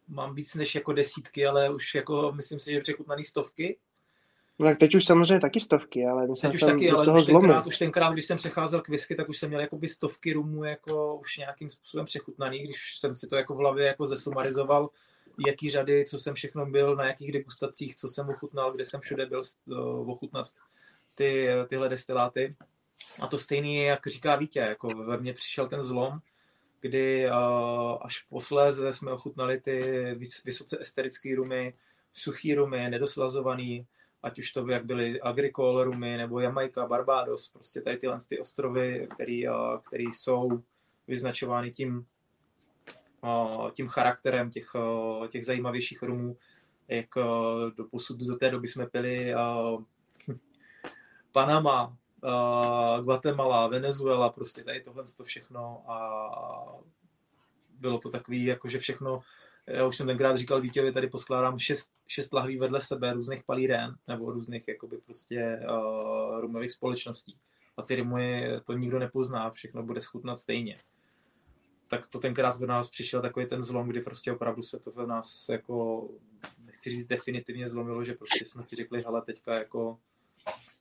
mám 0.09 0.35
víc 0.35 0.55
než 0.55 0.75
jako 0.75 0.93
desítky, 0.93 1.47
ale 1.47 1.71
už 1.71 1.95
jako 1.95 2.33
myslím 2.33 2.61
si, 2.61 2.73
že 2.73 2.81
přechutnaný 2.81 3.25
stovky. 3.25 3.79
No 4.59 4.67
tak 4.67 4.79
teď 4.79 4.95
už 4.95 5.05
samozřejmě 5.05 5.41
taky 5.41 5.61
stovky, 5.61 6.07
ale 6.07 6.27
myslím, 6.27 6.51
teď 6.51 6.63
už 6.63 6.71
taky, 6.71 6.91
ale 6.91 7.21
už 7.21 7.27
tenkrát, 7.27 7.67
už 7.67 7.79
tenkrát, 7.79 8.13
když 8.13 8.25
jsem 8.25 8.37
přecházel 8.37 8.81
k 8.81 8.89
whisky, 8.89 9.15
tak 9.15 9.29
už 9.29 9.39
jsem 9.39 9.49
měl 9.49 9.61
jakoby 9.61 9.89
stovky 9.89 10.33
rumů 10.33 10.65
jako 10.65 11.17
už 11.17 11.37
nějakým 11.37 11.71
způsobem 11.71 12.07
přechutnaný, 12.07 12.59
když 12.59 12.99
jsem 12.99 13.15
si 13.15 13.27
to 13.27 13.37
jako 13.37 13.55
v 13.55 13.59
hlavě 13.59 13.87
jako 13.87 14.07
zesumarizoval, 14.07 14.91
jaký 15.47 15.71
řady, 15.71 16.05
co 16.05 16.19
jsem 16.19 16.35
všechno 16.35 16.67
byl, 16.67 16.97
na 16.97 17.07
jakých 17.07 17.33
degustacích, 17.33 17.97
co 17.97 18.09
jsem 18.09 18.29
ochutnal, 18.29 18.73
kde 18.73 18.85
jsem 18.85 19.01
všude 19.01 19.27
byl 19.27 19.41
ochutnat 20.07 20.47
ty, 21.15 21.49
tyhle 21.69 21.89
destiláty. 21.89 22.57
A 23.21 23.27
to 23.27 23.39
stejný 23.39 23.77
je, 23.77 23.85
jak 23.85 24.07
říká 24.07 24.37
Vítě, 24.37 24.59
jako 24.59 24.89
ve 24.89 25.19
mně 25.19 25.33
přišel 25.33 25.69
ten 25.69 25.83
zlom, 25.83 26.19
kdy 26.81 27.29
až 28.01 28.23
posléze 28.23 28.93
jsme 28.93 29.13
ochutnali 29.13 29.61
ty 29.61 29.81
vysoce 30.45 30.79
esterické 30.81 31.37
rumy, 31.37 31.75
suchý 32.13 32.55
rumy, 32.55 32.91
nedoslazovaný, 32.91 33.87
ať 34.23 34.39
už 34.39 34.53
to 34.53 34.69
jak 34.69 34.85
byly 34.85 35.21
Agricole 35.21 35.85
rumy, 35.85 36.17
nebo 36.17 36.41
Jamaika, 36.41 36.87
Barbados, 36.87 37.49
prostě 37.49 37.81
tady 37.81 37.97
tyhle 37.97 38.19
ty 38.29 38.39
ostrovy, 38.39 39.09
který, 39.15 39.45
který 39.87 40.05
jsou 40.05 40.63
vyznačovány 41.07 41.71
tím, 41.71 42.07
tím 43.73 43.89
charakterem 43.89 44.51
těch, 44.51 44.71
těch 45.29 45.47
zajímavějších 45.47 46.03
rumů, 46.03 46.37
jak 46.89 47.09
do 47.77 47.85
posud 47.91 48.19
do 48.19 48.37
té 48.37 48.51
doby 48.51 48.69
jsme 48.69 48.87
pili 48.87 49.35
Panama, 51.33 51.97
Guatemala, 53.03 53.67
Venezuela, 53.67 54.31
prostě 54.31 54.65
tady 54.65 54.81
tohle 54.81 55.05
to 55.17 55.25
všechno 55.25 55.85
a 55.91 56.79
bylo 57.79 57.99
to 57.99 58.11
takový, 58.11 58.45
jako 58.45 58.69
že 58.69 58.79
všechno 58.79 59.23
já 59.67 59.87
už 59.87 59.97
jsem 59.97 60.07
tenkrát 60.07 60.37
říkal 60.37 60.61
Vítěvi, 60.61 60.93
tady 60.93 61.09
poskládám 61.09 61.59
šest, 61.59 61.91
šest 62.07 62.33
lahví 62.33 62.57
vedle 62.59 62.81
sebe 62.81 63.13
různých 63.13 63.45
palíren, 63.45 63.95
nebo 64.09 64.33
různých 64.33 64.69
jakoby 64.69 64.99
prostě 64.99 65.61
uh, 65.71 66.41
rumových 66.41 66.73
společností. 66.73 67.39
A 67.77 67.83
ty 67.83 67.97
rumy 67.97 68.49
to 68.65 68.73
nikdo 68.73 68.99
nepozná, 68.99 69.51
všechno 69.51 69.83
bude 69.83 70.01
schutnat 70.01 70.39
stejně. 70.39 70.79
Tak 71.89 72.07
to 72.07 72.19
tenkrát 72.21 72.57
v 72.57 72.67
nás 72.67 72.91
přišel 72.91 73.23
takový 73.23 73.47
ten 73.47 73.63
zlom, 73.63 73.89
kdy 73.89 74.01
prostě 74.01 74.33
opravdu 74.33 74.63
se 74.63 74.79
to 74.79 74.91
v 74.91 75.07
nás 75.07 75.49
jako, 75.49 76.09
nechci 76.65 76.91
říct 76.91 77.07
definitivně 77.07 77.69
zlomilo, 77.69 78.05
že 78.05 78.15
prostě 78.15 78.45
jsme 78.45 78.65
si 78.65 78.77
řekli, 78.77 79.03
hele, 79.03 79.23
teďka 79.23 79.55
jako 79.55 79.99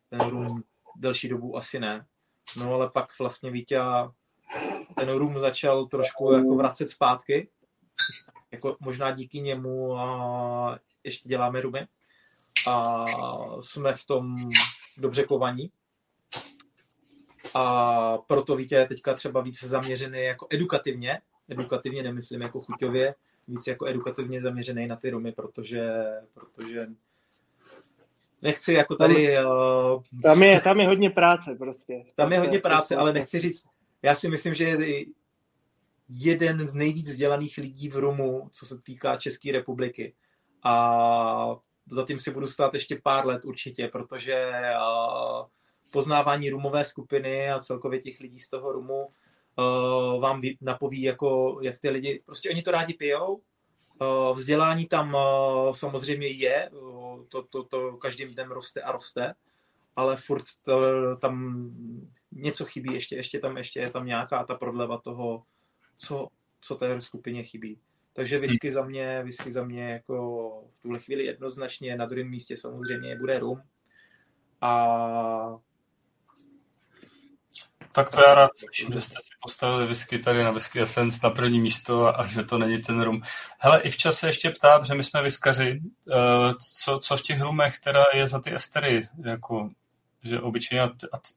ten 0.10 0.20
rum 0.20 0.64
delší 0.96 1.30
dobu 1.30 1.58
asi 1.58 1.80
ne. 1.80 2.06
No 2.58 2.74
ale 2.74 2.90
pak 2.90 3.20
vlastně 3.20 3.52
Vítě 3.52 3.80
ten 4.96 5.10
rum 5.10 5.40
začal 5.40 5.86
trošku 5.86 6.32
jako 6.32 6.56
vracet 6.56 6.90
zpátky 6.90 7.50
jako 8.56 8.78
možná 8.80 9.12
díky 9.12 9.40
němu 9.40 9.98
a 9.98 10.80
ještě 11.04 11.30
děláme 11.30 11.62
rumy 11.62 11.88
a 12.70 13.06
jsme 13.60 13.96
v 13.96 14.06
tom 14.06 14.36
dobře 14.98 15.24
kovaní. 15.24 15.72
A 17.54 18.18
proto 18.18 18.56
Vítě 18.56 18.76
je 18.76 18.86
teďka 18.88 19.14
třeba 19.14 19.42
víc 19.42 19.64
zaměřený 19.64 20.24
jako 20.24 20.48
edukativně, 20.50 21.22
edukativně 21.50 22.04
nemyslím 22.04 22.42
jako 22.42 22.62
chuťově, 22.62 23.14
víc 23.48 23.68
jako 23.68 23.86
edukativně 23.86 24.42
zaměřený 24.42 24.88
na 24.88 24.96
ty 24.96 25.10
rumy, 25.10 25.32
protože, 25.32 25.90
protože 26.34 26.88
nechci 28.42 28.74
jako 28.74 28.96
tady... 28.96 29.38
Tam 30.24 30.44
je, 30.44 30.62
tam 30.62 30.80
je 30.80 30.88
hodně 30.88 31.10
práce 31.10 31.56
prostě. 31.56 32.06
Tam 32.16 32.32
je 32.32 32.40
hodně 32.40 32.60
práce, 32.60 32.96
ale 32.96 33.14
nechci 33.14 33.40
říct, 33.40 33.66
já 34.02 34.16
si 34.16 34.30
myslím, 34.30 34.54
že 34.54 34.78
jeden 36.08 36.68
z 36.68 36.74
nejvíc 36.74 37.10
vzdělaných 37.10 37.58
lidí 37.58 37.90
v 37.90 37.96
Rumu, 37.96 38.50
co 38.52 38.66
se 38.66 38.82
týká 38.82 39.18
České 39.18 39.52
republiky. 39.52 40.16
A 40.64 41.56
zatím 41.86 42.20
si 42.20 42.32
budu 42.32 42.48
stát 42.48 42.74
ještě 42.74 43.00
pár 43.04 43.26
let 43.26 43.46
určitě, 43.46 43.88
protože 43.88 44.52
poznávání 45.92 46.50
rumové 46.50 46.86
skupiny 46.86 47.52
a 47.52 47.60
celkově 47.60 48.02
těch 48.02 48.20
lidí 48.20 48.40
z 48.40 48.50
toho 48.50 48.72
rumu 48.72 49.10
vám 50.20 50.42
napoví, 50.62 51.02
jako, 51.02 51.60
jak 51.62 51.80
ty 51.80 51.90
lidi, 51.90 52.22
prostě 52.26 52.50
oni 52.50 52.62
to 52.62 52.72
rádi 52.72 52.94
pijou, 52.94 53.42
vzdělání 54.34 54.86
tam 54.86 55.18
samozřejmě 55.72 56.28
je, 56.28 56.70
to, 57.30 57.44
to, 57.44 57.64
to 57.64 57.98
každým 57.98 58.34
dnem 58.34 58.52
roste 58.52 58.82
a 58.82 58.92
roste, 58.92 59.34
ale 59.96 60.18
furt 60.18 60.44
to, 60.64 60.82
tam 61.16 61.66
něco 62.32 62.66
chybí, 62.66 62.94
ještě, 62.94 63.16
ještě 63.16 63.40
tam 63.40 63.58
ještě 63.58 63.80
je 63.80 63.90
tam 63.90 64.06
nějaká 64.06 64.44
ta 64.44 64.56
prodleva 64.56 64.98
toho, 64.98 65.44
co, 65.98 66.28
co 66.62 66.76
té 66.76 67.02
skupině 67.02 67.44
chybí. 67.44 67.80
Takže 68.14 68.40
whisky 68.40 68.72
za 68.72 68.84
mě, 68.84 69.24
whisky 69.24 69.54
za 69.54 69.64
mě 69.64 69.92
jako 69.92 70.16
v 70.78 70.82
tuhle 70.82 71.00
chvíli 71.00 71.26
jednoznačně, 71.26 71.96
na 71.96 72.06
druhém 72.06 72.30
místě 72.30 72.58
samozřejmě 72.58 73.16
bude 73.16 73.40
rum. 73.40 73.62
A 74.62 75.58
tak 77.96 78.10
to 78.10 78.22
já 78.28 78.36
rád 78.36 78.52
slyším, 78.56 78.94
že 78.94 79.02
jste 79.02 79.16
si 79.20 79.30
postavili 79.42 79.88
whisky 79.88 80.20
tady 80.20 80.44
na 80.44 80.52
Whisky 80.52 80.82
Essence 80.82 81.20
na 81.24 81.30
první 81.30 81.60
místo 81.60 82.06
a, 82.06 82.12
a 82.12 82.28
že 82.28 82.44
to 82.44 82.58
není 82.58 82.82
ten 82.82 83.02
rum. 83.02 83.22
Hele, 83.60 83.82
i 83.82 83.90
včas 83.90 84.20
se 84.20 84.28
ještě 84.28 84.50
ptát, 84.50 84.86
že 84.86 84.94
my 84.94 85.04
jsme 85.04 85.22
vyskaři, 85.22 85.82
uh, 86.08 86.54
co, 86.84 87.00
co 87.00 87.18
v 87.18 87.22
těch 87.22 87.42
rumech 87.42 87.80
teda 87.80 88.04
je 88.14 88.28
za 88.28 88.42
ty 88.42 88.56
estery, 88.56 89.02
jako, 89.26 89.70
že 90.24 90.40
obyčejně 90.40 90.90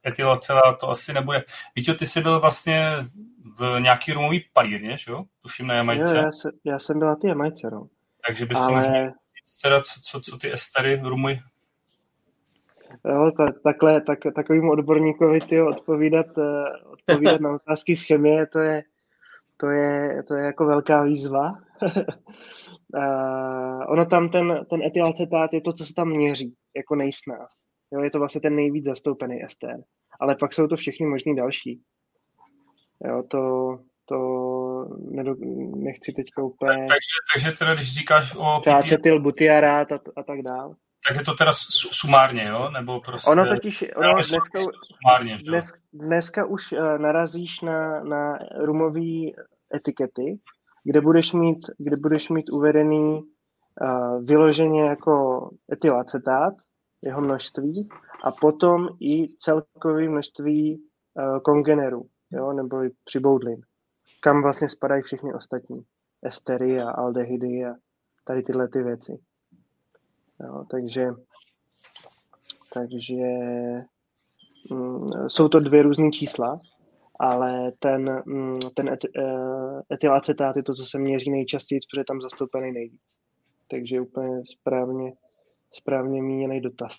etylacela 0.07 0.77
to 0.81 0.91
asi 0.91 1.13
nebude. 1.13 1.45
Víte, 1.77 1.95
ty 1.95 2.07
jsi 2.07 2.21
byl 2.21 2.41
vlastně 2.41 2.93
v 3.59 3.81
nějaký 3.81 4.13
rumový 4.13 4.45
palírně, 4.53 4.99
že 4.99 5.13
jo? 5.13 5.25
Tuším 5.43 5.67
na 5.67 5.75
Jamajce. 5.75 6.17
Jo, 6.17 6.23
já, 6.23 6.33
se, 6.33 6.51
já 6.65 6.79
jsem 6.79 6.99
byl 6.99 7.09
na 7.09 7.17
ty 7.17 7.29
Jamajce, 7.29 7.71
no. 7.71 7.89
Takže 8.27 8.47
by 8.47 8.55
Ale... 8.55 8.85
se 8.85 8.91
říct 9.39 9.61
teda, 9.63 9.81
co, 9.81 10.01
co, 10.03 10.21
co 10.21 10.39
ty 10.39 10.53
estery 10.53 11.01
rumují? 11.05 11.41
Jo, 13.05 13.31
ta, 13.37 13.53
takhle, 13.65 14.01
tak, 14.01 14.19
takovým 14.35 14.71
odborníkovi 14.71 15.41
ty 15.41 15.63
odpovídat, 15.63 16.27
eh, 16.39 16.83
odpovídat 16.87 17.41
na 17.41 17.55
otázky 17.55 17.97
z 17.97 18.07
chemie, 18.07 18.47
to 18.47 18.59
je, 18.59 18.83
to 19.57 19.71
je, 19.71 20.23
to 20.23 20.35
je 20.35 20.45
jako 20.45 20.67
velká 20.67 21.03
výzva. 21.03 21.53
uh, 22.95 23.83
ono 23.93 24.07
tam 24.07 24.29
ten, 24.29 24.67
ten 24.71 24.83
etylacetát 24.83 25.53
je 25.53 25.61
to, 25.61 25.73
co 25.73 25.85
se 25.85 25.95
tam 25.95 26.09
měří, 26.09 26.55
jako 26.77 26.95
nejsnáz. 26.95 27.65
Jo, 27.93 28.01
je 28.01 28.11
to 28.11 28.19
vlastně 28.19 28.41
ten 28.41 28.57
nejvíc 28.57 28.85
zastoupený 28.85 29.45
ester. 29.45 29.77
Ale 30.21 30.37
pak 30.37 30.53
jsou 30.53 30.67
to 30.67 30.77
všechny 30.77 31.07
možný 31.07 31.37
další. 31.37 31.83
Jo, 33.05 33.23
to, 33.31 33.39
to 34.09 34.17
nedo, 35.11 35.35
nechci 35.77 36.13
teďka 36.13 36.43
úplně... 36.43 36.71
Tak, 36.71 36.79
takže, 36.79 37.17
takže 37.35 37.59
teda, 37.59 37.75
když 37.75 37.95
říkáš 37.95 38.37
o... 38.37 38.59
Třeba 38.61 38.77
acetyl 38.77 39.21
butiarát 39.21 39.93
a, 39.93 39.99
a 40.17 40.23
tak 40.23 40.43
dál. 40.43 40.75
Tak 41.09 41.17
je 41.17 41.25
to 41.25 41.35
teda 41.35 41.53
sumárně, 41.93 42.45
jo? 42.45 42.71
Nebo 42.71 43.01
prostě... 43.01 43.31
Ono 43.31 43.47
totiž... 43.47 43.85
Ono 43.97 44.15
dneska, 44.15 44.59
sumárně, 44.61 45.39
dnes, 45.47 45.73
dneska 45.93 46.47
už 46.47 46.73
uh, 46.73 46.99
narazíš 46.99 47.61
na, 47.61 48.05
na 48.05 48.39
rumové 48.65 49.31
etikety, 49.75 50.39
kde 50.85 51.01
budeš 51.01 51.33
mít, 51.33 51.59
kde 51.79 51.97
budeš 51.97 52.29
mít 52.29 52.51
uvedený 52.51 53.21
uh, 53.21 54.25
vyloženě 54.25 54.83
jako 54.83 55.49
etylacetát, 55.73 56.55
jeho 57.03 57.21
množství, 57.21 57.89
a 58.25 58.31
potom 58.31 58.89
i 59.01 59.29
celkové 59.39 60.09
množství 60.09 60.77
uh, 60.77 61.39
kongenerů 61.41 62.07
jo, 62.31 62.53
nebo 62.53 62.85
i 62.85 62.91
přiboudlin, 63.05 63.61
kam 64.21 64.43
vlastně 64.43 64.69
spadají 64.69 65.03
všechny 65.03 65.35
ostatní 65.35 65.85
estery 66.23 66.81
a 66.81 66.91
aldehydy 66.91 67.65
a 67.65 67.75
tady 68.25 68.43
tyhle 68.43 68.69
ty 68.69 68.83
věci. 68.83 69.19
Jo, 70.41 70.65
takže 70.71 71.11
takže 72.75 73.15
mm, 74.71 75.29
jsou 75.29 75.49
to 75.49 75.61
dvě 75.61 75.83
různé 75.83 76.11
čísla, 76.11 76.61
ale 77.21 77.73
ten, 77.79 78.23
mm, 78.27 78.55
ten 78.75 78.89
et, 78.89 79.01
uh, 79.19 79.81
etylacetát 79.93 80.57
je 80.57 80.63
to, 80.63 80.75
co 80.75 80.85
se 80.85 80.99
měří 80.99 81.31
nejčastěji, 81.31 81.81
protože 81.81 82.01
je 82.01 82.05
tam 82.05 82.21
zastoupený 82.21 82.73
nejvíc. 82.73 83.03
Takže 83.71 84.01
úplně 84.01 84.43
správně, 84.47 85.13
správně 85.73 86.23
míněný 86.23 86.61
dotaz. 86.61 86.97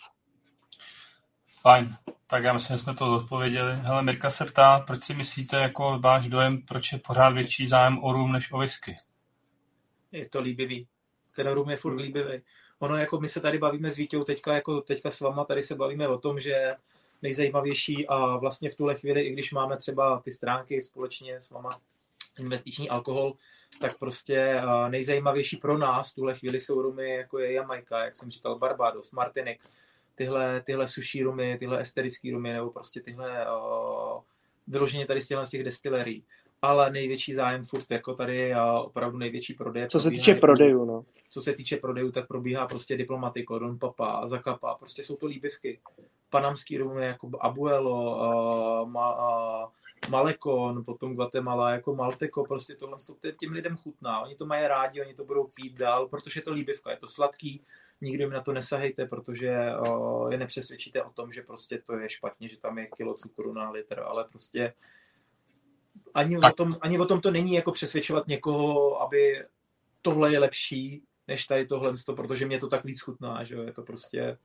Fajn. 1.62 1.88
Tak 2.32 2.44
já 2.44 2.54
myslím, 2.54 2.78
že 2.78 2.84
jsme 2.84 2.96
to 2.96 3.16
odpověděli. 3.16 3.76
Hele, 3.76 4.04
Mirka 4.04 4.30
se 4.30 4.46
ptá, 4.46 4.80
proč 4.80 5.04
si 5.04 5.14
myslíte, 5.14 5.58
jako 5.58 6.00
váš 6.00 6.28
dojem, 6.28 6.62
proč 6.62 6.92
je 6.92 7.00
pořád 7.00 7.30
větší 7.30 7.68
zájem 7.68 8.04
o 8.04 8.14
rum 8.14 8.32
než 8.32 8.52
o 8.52 8.58
whisky? 8.58 8.96
Je 10.12 10.30
to 10.30 10.42
líbivý. 10.42 10.88
Ten 11.36 11.48
rum 11.48 11.70
je 11.70 11.78
furt 11.78 11.96
líbivý. 11.96 12.42
Ono, 12.80 12.98
jako 12.98 13.20
my 13.20 13.30
se 13.30 13.40
tady 13.40 13.58
bavíme 13.58 13.92
s 13.92 13.98
Vítěou 13.98 14.24
teďka, 14.24 14.54
jako 14.54 14.82
teďka 14.82 15.12
s 15.12 15.20
váma, 15.20 15.46
tady 15.46 15.64
se 15.64 15.76
bavíme 15.76 16.08
o 16.08 16.18
tom, 16.18 16.40
že 16.40 16.76
nejzajímavější 17.22 18.08
a 18.08 18.38
vlastně 18.38 18.70
v 18.70 18.76
tuhle 18.76 18.96
chvíli, 18.96 19.22
i 19.22 19.34
když 19.34 19.52
máme 19.52 19.78
třeba 19.78 20.20
ty 20.20 20.32
stránky 20.32 20.82
společně 20.82 21.42
s 21.42 21.50
váma, 21.50 21.80
investiční 22.40 22.90
alkohol, 22.90 23.34
tak 23.82 23.98
prostě 23.98 24.62
nejzajímavější 24.90 25.58
pro 25.58 25.78
nás 25.78 26.12
v 26.12 26.16
tuhle 26.16 26.36
chvíli 26.36 26.60
jsou 26.60 26.82
rumy, 26.82 27.16
jako 27.16 27.40
je 27.40 27.54
Jamaica, 27.54 28.00
jak 28.00 28.16
jsem 28.16 28.32
říkal, 28.32 28.60
Barbados, 28.60 29.12
Martinik, 29.12 29.62
tyhle, 30.20 30.62
tyhle 30.62 30.88
suší 30.88 31.24
rumy, 31.24 31.58
tyhle 31.60 31.82
esterické 31.82 32.32
rumy, 32.32 32.54
nebo 32.54 32.70
prostě 32.70 33.02
tyhle 33.02 33.46
uh, 33.46 34.22
vyloženě 34.68 35.06
tady 35.06 35.22
z 35.22 35.28
těch 35.50 35.64
destilerií. 35.64 36.24
Ale 36.62 36.92
největší 36.92 37.34
zájem 37.34 37.66
furt 37.66 37.92
jako 37.92 38.14
tady 38.14 38.54
a 38.54 38.80
opravdu 38.80 39.18
největší 39.18 39.54
prodej. 39.54 39.88
Co 39.88 40.00
se 40.00 40.10
týče 40.10 40.36
prodejů, 40.36 40.86
no. 40.86 41.06
Co 41.30 41.42
se 41.42 41.54
týče 41.54 41.78
prodejů, 41.78 42.12
tak 42.12 42.28
probíhá 42.28 42.68
prostě 42.68 42.98
Diplomatiko, 42.98 43.60
Don 43.60 43.80
Papa, 43.80 44.28
Zakapa, 44.28 44.76
prostě 44.76 45.04
jsou 45.04 45.16
to 45.16 45.26
líbivky. 45.26 45.80
Panamský 46.30 46.78
rumy 46.78 47.06
jako 47.06 47.30
Abuelo, 47.40 48.18
uh, 48.82 48.90
ma, 48.90 49.16
uh, 49.64 49.70
Malekon, 50.10 50.84
potom 50.84 51.16
Guatemala, 51.16 51.72
jako 51.72 51.96
Malteko, 51.96 52.44
prostě 52.44 52.76
tohle 52.76 52.98
to 53.22 53.32
těm 53.32 53.52
lidem 53.52 53.78
chutná. 53.78 54.20
Oni 54.20 54.36
to 54.36 54.46
mají 54.46 54.68
rádi, 54.68 55.02
oni 55.02 55.14
to 55.14 55.26
budou 55.26 55.48
pít 55.56 55.78
dál, 55.78 56.08
protože 56.08 56.40
je 56.40 56.44
to 56.44 56.52
líbivka, 56.52 56.92
je 56.92 56.98
to 56.98 57.08
sladký, 57.08 57.62
nikdo 58.02 58.24
jim 58.24 58.34
na 58.34 58.42
to 58.42 58.54
nesahejte, 58.54 59.06
protože 59.06 59.48
je 60.30 60.38
nepřesvědčíte 60.38 61.04
o 61.04 61.10
tom, 61.10 61.32
že 61.32 61.42
prostě 61.42 61.82
to 61.86 61.98
je 61.98 62.10
špatně, 62.10 62.48
že 62.48 62.60
tam 62.60 62.78
je 62.78 62.88
kilo 62.88 63.14
cukru 63.14 63.54
na 63.54 63.70
litr, 63.70 64.00
ale 64.00 64.26
prostě 64.32 64.74
ani 66.14 66.38
o, 66.38 66.52
tom, 66.52 66.78
ani 66.82 67.00
o 67.00 67.06
tom 67.06 67.22
to 67.22 67.32
není 67.32 67.54
jako 67.54 67.72
přesvědčovat 67.72 68.28
někoho, 68.28 69.02
aby 69.02 69.44
tohle 70.02 70.32
je 70.32 70.40
lepší, 70.40 71.04
než 71.28 71.46
tady 71.46 71.66
tohle, 71.66 71.94
protože 72.16 72.46
mě 72.46 72.60
to 72.60 72.68
tak 72.68 72.84
víc 72.84 73.02
chutná, 73.02 73.44
že 73.44 73.56
jo, 73.56 73.62
je 73.62 73.74
to 73.74 73.84
prostě... 73.84 74.38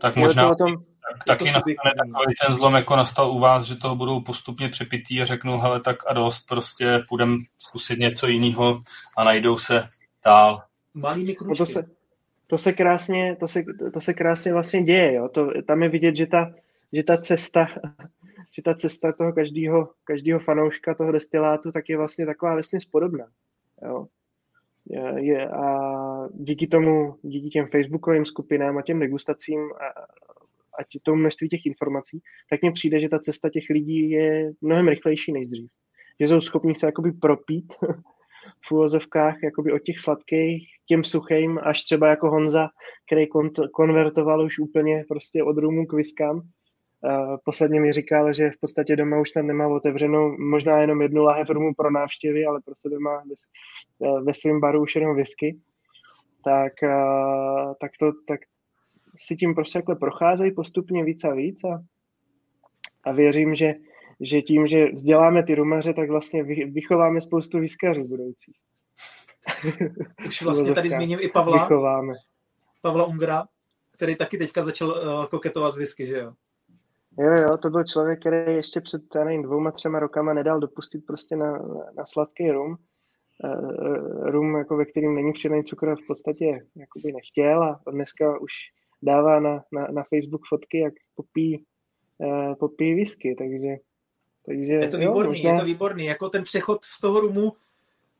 Tak 0.00 0.16
možná, 0.16 0.54
tom, 0.54 0.76
tak, 0.76 1.24
taky 1.26 1.44
nastane 1.44 1.74
takový 1.96 2.34
ten 2.46 2.54
zlom, 2.54 2.74
jako 2.74 2.96
nastal 2.96 3.30
u 3.30 3.38
vás, 3.38 3.64
že 3.64 3.76
toho 3.76 3.96
budou 3.96 4.20
postupně 4.20 4.68
přepitý 4.68 5.20
a 5.20 5.24
řeknou, 5.24 5.60
hele, 5.60 5.80
tak 5.80 5.96
a 6.06 6.12
dost, 6.12 6.46
prostě 6.46 7.04
půjdem 7.08 7.38
zkusit 7.58 7.98
něco 7.98 8.26
jiného 8.26 8.80
a 9.16 9.24
najdou 9.24 9.58
se 9.58 9.88
dál. 10.24 10.62
Malými 10.94 11.34
kručky. 11.34 11.60
No 11.60 11.66
to 11.66 11.72
se, 11.72 11.97
to 12.50 12.58
se 12.58 12.72
krásně, 12.72 13.36
to 13.40 13.48
se, 13.48 13.64
to 13.92 14.00
se 14.00 14.14
krásně 14.14 14.52
vlastně 14.52 14.82
děje, 14.82 15.14
jo. 15.14 15.28
To, 15.28 15.62
tam 15.62 15.82
je 15.82 15.88
vidět, 15.88 16.16
že 16.16 16.26
ta, 16.26 16.54
že 16.92 17.02
ta 17.04 17.16
cesta, 17.16 17.68
že 18.52 18.62
ta 18.62 18.74
cesta 18.74 19.12
toho 19.12 19.32
každého, 19.32 19.90
každého 20.04 20.40
fanouška 20.40 20.94
toho 20.94 21.12
destilátu 21.12 21.72
tak 21.72 21.88
je 21.88 21.96
vlastně 21.96 22.26
taková 22.26 22.52
vlastně 22.52 22.78
podobná. 22.90 23.26
Jo. 23.82 24.06
Je, 24.90 25.24
je, 25.24 25.48
a 25.48 25.78
díky 26.34 26.66
tomu, 26.66 27.14
díky 27.22 27.48
těm 27.48 27.66
facebookovým 27.66 28.24
skupinám 28.24 28.78
a 28.78 28.82
těm 28.82 29.00
degustacím 29.00 29.72
a, 29.72 29.86
a 30.80 30.84
tomu 31.02 31.20
množství 31.20 31.48
těch 31.48 31.66
informací, 31.66 32.22
tak 32.50 32.62
mně 32.62 32.72
přijde, 32.72 33.00
že 33.00 33.08
ta 33.08 33.18
cesta 33.18 33.50
těch 33.50 33.64
lidí 33.70 34.10
je 34.10 34.52
mnohem 34.60 34.88
rychlejší 34.88 35.32
než 35.32 35.48
dřív. 35.48 35.70
Že 36.20 36.28
jsou 36.28 36.40
schopni 36.40 36.74
se 36.74 36.86
jakoby 36.86 37.12
propít 37.12 37.72
v 38.68 38.72
úvozovkách 38.72 39.42
jakoby 39.42 39.72
od 39.72 39.78
těch 39.78 39.98
sladkých 39.98 40.68
těm 40.86 41.04
suchým, 41.04 41.60
až 41.62 41.82
třeba 41.82 42.08
jako 42.08 42.30
Honza, 42.30 42.68
který 43.06 43.26
konvertoval 43.72 44.44
už 44.44 44.58
úplně 44.58 45.04
prostě 45.08 45.44
od 45.44 45.58
rumu 45.58 45.86
k 45.86 45.92
viskám. 45.92 46.42
Posledně 47.44 47.80
mi 47.80 47.92
říkal, 47.92 48.32
že 48.32 48.50
v 48.50 48.60
podstatě 48.60 48.96
doma 48.96 49.20
už 49.20 49.30
tam 49.30 49.46
nemá 49.46 49.68
otevřenou 49.68 50.36
možná 50.38 50.80
jenom 50.80 51.02
jednu 51.02 51.22
lahev 51.22 51.50
rumu 51.50 51.74
pro 51.74 51.90
návštěvy, 51.90 52.46
ale 52.46 52.60
prostě 52.64 52.88
doma 52.88 53.22
ve, 54.00 54.22
ve 54.22 54.34
svém 54.34 54.60
baru 54.60 54.82
už 54.82 54.94
jenom 54.94 55.16
whisky. 55.16 55.58
Tak, 56.44 56.72
tak, 57.80 57.90
to, 58.00 58.12
tak 58.28 58.40
si 59.16 59.36
tím 59.36 59.54
prostě 59.54 59.78
takhle 59.78 59.96
procházejí 59.96 60.54
postupně 60.54 61.04
víc 61.04 61.24
a 61.24 61.34
víc 61.34 61.64
a, 61.64 61.82
a 63.04 63.12
věřím, 63.12 63.54
že, 63.54 63.74
že 64.20 64.42
tím, 64.42 64.66
že 64.66 64.92
vzděláme 64.92 65.42
ty 65.42 65.54
rumaře, 65.54 65.94
tak 65.94 66.10
vlastně 66.10 66.42
vychováme 66.44 67.20
spoustu 67.20 67.58
výskařů 67.58 68.04
budoucích. 68.04 68.56
Už 70.26 70.42
vlastně 70.42 70.74
tady 70.74 70.90
zmíním 70.90 71.18
i 71.22 71.28
Pavla. 71.28 71.62
Vychováme. 71.62 72.12
Pavla 72.82 73.04
Ungra, 73.04 73.44
který 73.94 74.16
taky 74.16 74.38
teďka 74.38 74.64
začal 74.64 74.88
uh, 74.88 75.26
koketovat 75.26 75.74
z 75.74 75.76
whisky, 75.76 76.06
že 76.06 76.18
jo? 76.18 76.32
Jo, 77.18 77.32
jo, 77.32 77.56
to 77.56 77.70
byl 77.70 77.84
člověk, 77.84 78.20
který 78.20 78.54
ještě 78.54 78.80
před, 78.80 79.02
já 79.14 79.24
nevím, 79.24 79.42
dvouma, 79.42 79.70
třema 79.70 79.98
rokama 79.98 80.34
nedal 80.34 80.60
dopustit 80.60 81.06
prostě 81.06 81.36
na, 81.36 81.52
na 81.96 82.06
sladký 82.06 82.50
rum. 82.50 82.76
Uh, 83.44 84.30
rum, 84.30 84.56
jako 84.56 84.76
ve 84.76 84.84
kterým 84.84 85.14
není 85.14 85.32
přidaný 85.32 85.64
cukr, 85.64 85.94
v 85.94 86.06
podstatě 86.06 86.44
jakoby 86.76 87.12
nechtěl 87.12 87.62
a 87.62 87.80
dneska 87.90 88.38
už 88.40 88.52
dává 89.02 89.40
na, 89.40 89.62
na, 89.72 89.86
na 89.90 90.02
Facebook 90.02 90.42
fotky, 90.48 90.78
jak 90.78 90.94
popí, 91.14 91.64
uh, 92.18 92.54
popí 92.54 92.94
whisky, 92.94 93.34
takže, 93.38 93.76
takže 94.48 94.72
je 94.72 94.88
to 94.88 94.98
výborný, 94.98 95.22
jo, 95.22 95.28
možná... 95.28 95.50
je 95.50 95.58
to 95.58 95.64
výborný, 95.64 96.04
jako 96.04 96.28
ten 96.28 96.42
přechod 96.42 96.84
z 96.84 97.00
toho 97.00 97.20
rumu, 97.20 97.52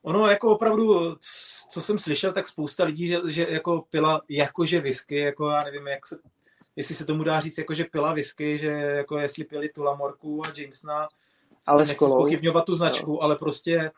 ono 0.01 0.27
jako 0.27 0.51
opravdu, 0.51 1.15
co 1.69 1.81
jsem 1.81 1.99
slyšel, 1.99 2.33
tak 2.33 2.47
spousta 2.47 2.83
lidí, 2.83 3.07
že, 3.07 3.19
že 3.27 3.47
jako 3.49 3.85
pila 3.89 4.21
jakože 4.29 4.81
whisky, 4.81 5.15
jako 5.15 5.49
já 5.49 5.63
nevím, 5.63 5.87
jak 5.87 6.07
se, 6.07 6.17
jestli 6.75 6.95
se 6.95 7.05
tomu 7.05 7.23
dá 7.23 7.39
říct, 7.39 7.57
jakože 7.57 7.83
pila 7.83 8.13
whisky, 8.13 8.57
že 8.59 8.67
jako 8.67 9.17
jestli 9.17 9.43
pili 9.43 9.69
tu 9.69 9.83
Lamorku 9.83 10.45
a 10.45 10.53
Jamesona, 10.57 11.07
ale 11.67 11.85
nechci 11.85 12.05
spochybňovat 12.05 12.65
tu 12.65 12.75
značku, 12.75 13.11
no. 13.11 13.23
ale 13.23 13.35
prostě 13.35 13.91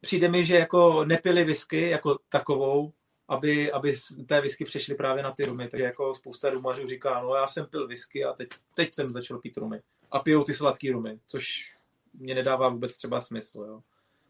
přijde 0.00 0.28
mi, 0.28 0.44
že 0.44 0.56
jako 0.56 1.04
nepili 1.04 1.44
whisky 1.44 1.90
jako 1.90 2.18
takovou, 2.28 2.92
aby, 3.28 3.72
aby 3.72 3.96
té 4.26 4.40
whisky 4.40 4.64
přešly 4.64 4.94
právě 4.94 5.22
na 5.22 5.32
ty 5.32 5.44
rumy. 5.44 5.68
Takže 5.68 5.84
jako 5.84 6.14
spousta 6.14 6.50
rumařů 6.50 6.86
říká, 6.86 7.22
no 7.22 7.34
já 7.34 7.46
jsem 7.46 7.66
pil 7.66 7.88
whisky 7.88 8.24
a 8.24 8.32
teď, 8.32 8.48
teď 8.74 8.94
jsem 8.94 9.12
začal 9.12 9.38
pít 9.38 9.56
rumy. 9.56 9.80
A 10.10 10.18
pijou 10.18 10.44
ty 10.44 10.54
sladké 10.54 10.92
rumy, 10.92 11.20
což 11.26 11.74
mě 12.14 12.34
nedává 12.34 12.68
vůbec 12.68 12.96
třeba 12.96 13.20
smysl. 13.20 13.60
Jo. 13.60 13.80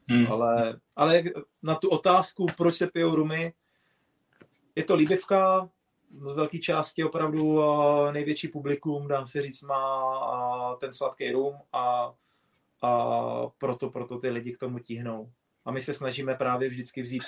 Hmm. 0.08 0.26
Ale, 0.26 0.80
ale 0.96 1.22
na 1.62 1.74
tu 1.74 1.88
otázku, 1.88 2.46
proč 2.56 2.74
se 2.74 2.86
pijou 2.86 3.14
rumy, 3.14 3.52
je 4.76 4.84
to 4.84 4.94
líbivka, 4.94 5.70
z 6.10 6.34
velké 6.34 6.58
části 6.58 7.04
opravdu 7.04 7.60
největší 8.12 8.48
publikum, 8.48 9.08
dám 9.08 9.26
se 9.26 9.42
říct, 9.42 9.62
má 9.62 10.76
ten 10.80 10.92
sladký 10.92 11.32
rum 11.32 11.54
a, 11.72 12.14
a 12.82 13.10
proto, 13.58 13.90
proto 13.90 14.18
ty 14.18 14.30
lidi 14.30 14.52
k 14.52 14.58
tomu 14.58 14.78
tíhnou. 14.78 15.32
A 15.64 15.70
my 15.70 15.80
se 15.80 15.94
snažíme 15.94 16.34
právě 16.34 16.68
vždycky 16.68 17.02
vzít 17.02 17.22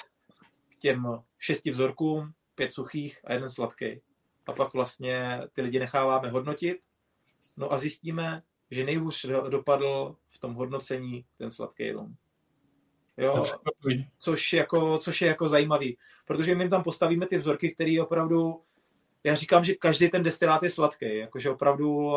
těm 0.78 1.22
šesti 1.38 1.70
vzorkům, 1.70 2.32
pět 2.54 2.72
suchých 2.72 3.20
a 3.24 3.32
jeden 3.32 3.50
sladký. 3.50 4.00
A 4.46 4.52
pak 4.52 4.72
vlastně 4.72 5.42
ty 5.52 5.62
lidi 5.62 5.78
necháváme 5.78 6.28
hodnotit, 6.28 6.80
no 7.56 7.72
a 7.72 7.78
zjistíme, 7.78 8.42
že 8.70 8.84
nejhůř 8.84 9.26
dopadl 9.48 10.16
v 10.28 10.38
tom 10.38 10.54
hodnocení 10.54 11.24
ten 11.38 11.50
sladký 11.50 11.90
rum. 11.92 12.16
Jo, 13.16 13.44
což, 14.18 14.52
jako, 14.52 14.98
což 14.98 15.22
je 15.22 15.28
jako 15.28 15.48
zajímavý, 15.48 15.98
protože 16.24 16.54
my 16.54 16.68
tam 16.68 16.82
postavíme 16.82 17.26
ty 17.26 17.36
vzorky, 17.36 17.74
které 17.74 18.02
opravdu, 18.02 18.62
já 19.24 19.34
říkám, 19.34 19.64
že 19.64 19.74
každý 19.74 20.08
ten 20.08 20.22
destilát 20.22 20.62
je 20.62 20.70
sladký, 20.70 21.16
jakože 21.16 21.50
opravdu, 21.50 22.12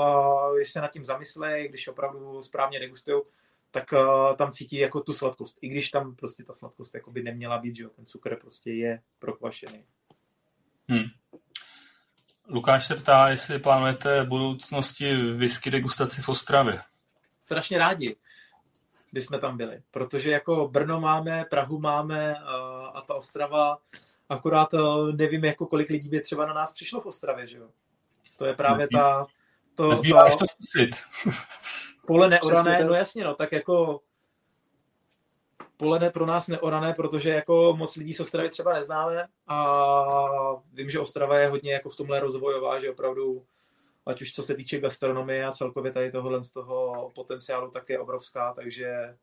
když 0.55 0.71
se 0.71 0.81
nad 0.81 0.91
tím 0.91 1.05
zamyslej, 1.05 1.69
když 1.69 1.87
opravdu 1.87 2.41
správně 2.41 2.79
degustují, 2.79 3.21
tak 3.71 3.93
tam 4.37 4.51
cítí 4.51 4.75
jako 4.75 5.01
tu 5.01 5.13
sladkost. 5.13 5.57
I 5.61 5.69
když 5.69 5.89
tam 5.89 6.15
prostě 6.15 6.43
ta 6.43 6.53
sladkost 6.53 6.95
jako 6.95 7.11
by 7.11 7.23
neměla 7.23 7.57
být, 7.57 7.75
že 7.75 7.83
jo? 7.83 7.89
ten 7.89 8.05
cukr 8.05 8.35
prostě 8.35 8.73
je 8.73 9.01
prokvašený. 9.19 9.85
Hmm. 10.87 11.03
Lukáš 12.51 12.87
se 12.87 12.95
ptá, 12.95 13.29
jestli 13.29 13.59
plánujete 13.59 14.23
v 14.23 14.27
budoucnosti 14.27 15.15
whisky 15.15 15.71
degustaci 15.71 16.21
v 16.21 16.29
Ostravě. 16.29 16.81
Strašně 17.43 17.77
rádi 17.77 18.15
bychom 19.13 19.39
tam 19.39 19.57
byli, 19.57 19.81
protože 19.91 20.31
jako 20.31 20.67
Brno 20.67 20.99
máme, 20.99 21.45
Prahu 21.49 21.79
máme 21.79 22.35
a 22.93 23.01
ta 23.07 23.13
Ostrava, 23.13 23.77
akorát 24.29 24.73
uh, 24.73 25.11
nevím, 25.11 25.45
jako 25.45 25.65
kolik 25.65 25.89
lidí 25.89 26.09
by 26.09 26.21
třeba 26.21 26.45
na 26.45 26.53
nás 26.53 26.73
přišlo 26.73 27.01
v 27.01 27.05
Ostravě, 27.05 27.47
že 27.47 27.57
jo? 27.57 27.69
To 28.37 28.45
je 28.45 28.53
právě 28.53 28.87
ta... 28.87 29.27
To, 29.75 29.89
Nezbývá 29.89 30.29
to 30.29 30.45
zkusit. 30.47 30.95
pole 32.07 32.29
neorané, 32.29 32.83
no 32.83 32.93
jasně, 32.93 33.23
no, 33.23 33.35
tak 33.35 33.51
jako 33.51 34.01
pole 35.79 35.99
ne 35.99 36.09
pro 36.09 36.25
nás 36.25 36.47
neorané, 36.47 36.93
protože 36.93 37.29
jako 37.29 37.75
moc 37.77 37.95
lidí 37.95 38.13
z 38.13 38.19
Ostravy 38.19 38.49
třeba 38.49 38.73
neznáme 38.73 39.27
a 39.47 39.65
vím, 40.73 40.89
že 40.89 40.99
Ostrava 40.99 41.37
je 41.37 41.47
hodně 41.47 41.73
jako 41.73 41.89
v 41.89 41.95
tomhle 41.95 42.19
rozvojová, 42.19 42.79
že 42.79 42.91
opravdu 42.91 43.45
ať 44.05 44.21
už 44.21 44.33
co 44.33 44.43
se 44.43 44.55
týče 44.55 44.79
gastronomie 44.79 45.45
a 45.45 45.51
celkově 45.51 45.91
tady 45.91 46.11
tohohle 46.11 46.43
z 46.43 46.51
toho 46.51 47.09
potenciálu 47.15 47.71
tak 47.71 47.89
je 47.89 47.99
obrovská, 47.99 48.53
takže 48.53 49.15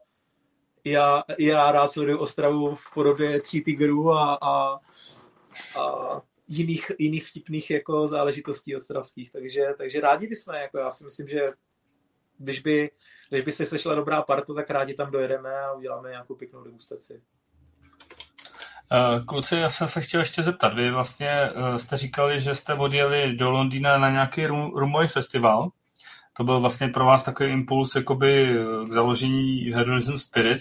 já, 0.85 1.25
já 1.39 1.73
rád 1.73 1.89
sleduju 1.89 2.19
Ostravu 2.19 2.75
v 2.75 2.95
podobě 2.95 3.41
tří 3.41 3.65
tigrů 3.65 4.13
a, 4.13 4.39
a, 4.43 4.81
a 5.81 6.23
jiných, 6.49 6.93
jiných 6.99 7.27
vtipných 7.29 7.71
jako 7.71 8.07
záležitostí 8.07 8.77
ostravských, 8.77 9.33
takže, 9.33 9.75
takže 9.79 10.01
rádi 10.01 10.27
bychom, 10.27 10.55
jako 10.55 10.79
já 10.79 10.91
si 10.91 11.05
myslím, 11.05 11.29
že 11.29 11.53
když 12.39 12.61
by, 12.61 12.91
když 13.29 13.43
by 13.43 13.53
se 13.53 13.67
sešla 13.67 13.95
dobrá 13.95 14.23
parta, 14.23 14.55
tak 14.55 14.71
rádi 14.71 14.95
tam 14.95 15.11
dojedeme 15.11 15.59
a 15.59 15.73
uděláme 15.73 16.11
nějakou 16.11 16.35
pěknou 16.35 16.65
degustaci. 16.65 17.23
Eh, 18.93 19.21
kluci, 19.27 19.57
já 19.57 19.69
jsem 19.69 19.89
se 19.89 20.01
chtěl 20.01 20.21
ještě 20.21 20.43
zeptat. 20.43 20.75
Vy 20.75 20.91
vlastně 20.91 21.31
eh, 21.31 21.79
jste 21.79 21.97
říkali, 21.97 22.41
že 22.41 22.55
jste 22.55 22.75
odjeli 22.75 23.37
do 23.37 23.51
Londýna 23.51 23.99
na 23.99 24.11
nějaký 24.11 24.47
rumový 24.47 25.09
festival. 25.09 25.71
To 26.37 26.45
byl 26.45 26.61
vlastně 26.61 26.89
pro 26.89 27.05
vás 27.05 27.25
takový 27.25 27.51
impuls 27.51 27.95
jakoby 27.95 28.57
k 28.89 28.93
založení 28.93 29.61
Hedonism 29.61 30.17
Spirit. 30.17 30.59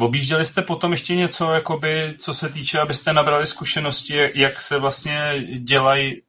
Objížděli 0.00 0.44
jste 0.44 0.62
potom 0.62 0.90
ještě 0.90 1.14
něco, 1.14 1.50
jakoby, 1.50 2.14
co 2.18 2.34
se 2.34 2.48
týče, 2.48 2.80
abyste 2.80 3.12
nabrali 3.12 3.46
zkušenosti, 3.46 4.30
jak 4.34 4.52
se 4.52 4.78
vlastně 4.78 5.44
dělají 5.58 6.22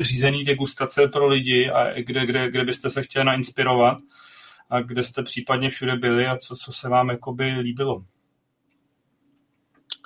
řízený 0.00 0.44
degustace 0.44 1.08
pro 1.08 1.26
lidi 1.26 1.70
a 1.70 2.00
kde, 2.00 2.26
kde, 2.26 2.50
kde 2.50 2.64
byste 2.64 2.90
se 2.90 3.02
chtěli 3.02 3.24
nainspirovat 3.24 3.98
a 4.70 4.80
kde 4.80 5.02
jste 5.02 5.22
případně 5.22 5.70
všude 5.70 5.96
byli 5.96 6.26
a 6.26 6.36
co, 6.36 6.56
co 6.56 6.72
se 6.72 6.88
vám 6.88 7.08
jakoby 7.08 7.44
líbilo? 7.44 8.04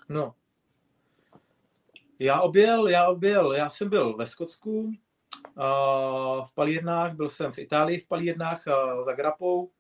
No. 0.09 0.35
Já 2.19 2.41
objel, 2.41 2.89
já 2.89 3.09
objel, 3.09 3.53
já 3.53 3.71
jsem 3.71 3.89
byl 3.89 4.17
ve 4.17 4.27
Skotsku, 4.27 4.93
v 6.45 6.55
palírnách, 6.55 7.15
byl 7.15 7.29
jsem 7.29 7.53
v 7.53 7.59
Itálii 7.59 7.99
v 7.99 8.09
palírnách 8.09 8.65
za 9.05 9.13
Grapou, 9.13 9.71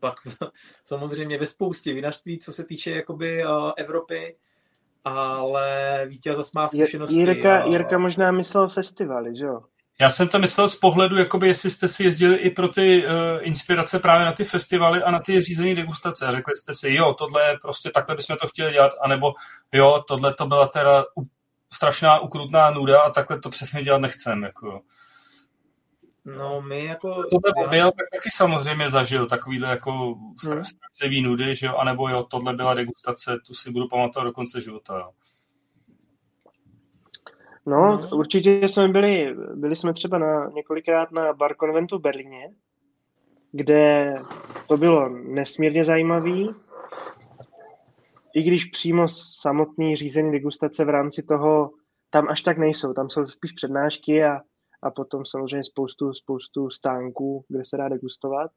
pak 0.00 0.14
samozřejmě 0.84 1.38
ve 1.38 1.46
spoustě 1.46 1.94
vinařství, 1.94 2.38
co 2.38 2.52
se 2.52 2.64
týče 2.64 2.90
jakoby 2.90 3.42
Evropy, 3.76 4.36
ale 5.04 6.04
vítěz 6.08 6.36
zase 6.36 6.50
má 6.54 6.68
zkušenosti. 6.68 7.20
Jirka, 7.20 7.64
Jirka 7.64 7.98
možná 7.98 8.32
myslel 8.32 8.68
festivaly, 8.68 9.36
že 9.36 9.44
jo? 9.44 9.60
Já 10.00 10.10
jsem 10.10 10.28
to 10.28 10.38
myslel 10.38 10.68
z 10.68 10.76
pohledu, 10.76 11.18
jakoby 11.18 11.48
jestli 11.48 11.70
jste 11.70 11.88
si 11.88 12.04
jezdili 12.04 12.36
i 12.36 12.50
pro 12.50 12.68
ty 12.68 13.06
uh, 13.06 13.12
inspirace 13.40 13.98
právě 13.98 14.26
na 14.26 14.32
ty 14.32 14.44
festivaly 14.44 15.02
a 15.02 15.10
na 15.10 15.20
ty 15.20 15.42
řízené 15.42 15.74
degustace. 15.74 16.26
A 16.26 16.32
řekli 16.32 16.56
jste 16.56 16.74
si, 16.74 16.92
jo, 16.94 17.14
tohle 17.14 17.48
je 17.48 17.58
prostě 17.62 17.90
takhle 17.90 18.16
bychom 18.16 18.36
to 18.36 18.48
chtěli 18.48 18.72
dělat, 18.72 18.92
anebo 19.00 19.32
jo, 19.72 20.04
tohle 20.08 20.34
to 20.34 20.46
byla 20.46 20.66
teda 20.66 21.04
strašná 21.72 22.18
ukrutná 22.18 22.70
nuda 22.70 23.00
a 23.00 23.10
takhle 23.10 23.40
to 23.40 23.50
přesně 23.50 23.82
dělat 23.82 23.98
nechcem. 23.98 24.42
Jako. 24.42 24.80
No, 26.38 26.62
my 26.62 26.84
jako... 26.84 27.08
Tohle 27.08 27.52
já... 27.56 27.68
byl, 27.68 27.84
tak 27.84 28.06
taky 28.12 28.30
samozřejmě 28.32 28.90
zažil 28.90 29.26
takovýhle 29.26 29.68
jako 29.68 29.92
hmm. 30.44 30.64
strašlivý 30.64 31.22
nudy, 31.22 31.54
že 31.54 31.66
jo, 31.66 31.76
anebo 31.76 32.08
jo, 32.08 32.26
tohle 32.30 32.54
byla 32.54 32.74
degustace, 32.74 33.38
tu 33.46 33.54
si 33.54 33.70
budu 33.70 33.88
pamatovat 33.88 34.26
do 34.26 34.32
konce 34.32 34.60
života, 34.60 34.98
jo. 34.98 35.10
No, 37.66 37.96
no, 37.96 38.08
určitě 38.16 38.68
jsme 38.68 38.88
byli, 38.88 39.36
byli 39.54 39.76
jsme 39.76 39.92
třeba 39.92 40.18
na, 40.18 40.50
několikrát 40.54 41.12
na 41.12 41.32
Bar 41.32 41.54
Conventu 41.60 41.98
v 41.98 42.02
Berlíně, 42.02 42.50
kde 43.52 44.14
to 44.68 44.76
bylo 44.76 45.08
nesmírně 45.08 45.84
zajímavý, 45.84 46.54
i 48.34 48.42
když 48.42 48.64
přímo 48.64 49.08
samotný 49.40 49.96
řízený 49.96 50.32
degustace 50.32 50.84
v 50.84 50.88
rámci 50.88 51.22
toho 51.22 51.70
tam 52.10 52.28
až 52.28 52.42
tak 52.42 52.58
nejsou, 52.58 52.92
tam 52.92 53.10
jsou 53.10 53.26
spíš 53.26 53.52
přednášky 53.52 54.24
a, 54.24 54.40
a 54.82 54.90
potom 54.90 55.26
samozřejmě 55.26 55.64
spoustu, 55.64 56.12
spoustu 56.12 56.70
stánků, 56.70 57.44
kde 57.48 57.64
se 57.64 57.76
dá 57.76 57.88
degustovat. 57.88 58.50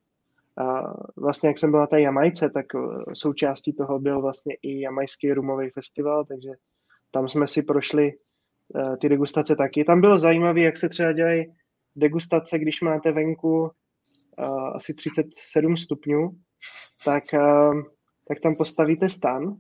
A 0.58 0.94
vlastně, 1.18 1.50
jak 1.50 1.58
jsem 1.58 1.72
byla 1.72 1.84
na 1.84 1.88
té 1.88 2.02
Jamajce, 2.02 2.50
tak 2.50 2.66
eh, 2.76 2.80
součástí 3.14 3.74
toho 3.74 4.00
byl 4.00 4.22
vlastně 4.22 4.56
i 4.62 4.82
jamajský 4.82 5.34
rumový 5.34 5.70
festival, 5.70 6.26
takže 6.26 6.50
tam 7.12 7.28
jsme 7.28 7.48
si 7.48 7.64
prošli 7.64 8.12
uh, 8.76 8.98
ty 8.98 9.10
degustace 9.10 9.56
taky. 9.56 9.84
Tam 9.84 10.02
bylo 10.02 10.18
zajímavé, 10.18 10.60
jak 10.60 10.78
se 10.78 10.90
třeba 10.90 11.12
dělají 11.12 11.46
degustace, 11.96 12.60
když 12.60 12.82
máte 12.82 13.12
venku 13.12 13.62
uh, 13.62 14.68
asi 14.76 14.94
37 14.94 15.78
stupňů, 15.78 16.30
tak 17.06 17.24
tak 18.28 18.40
tam 18.40 18.56
postavíte 18.56 19.10
stan, 19.10 19.56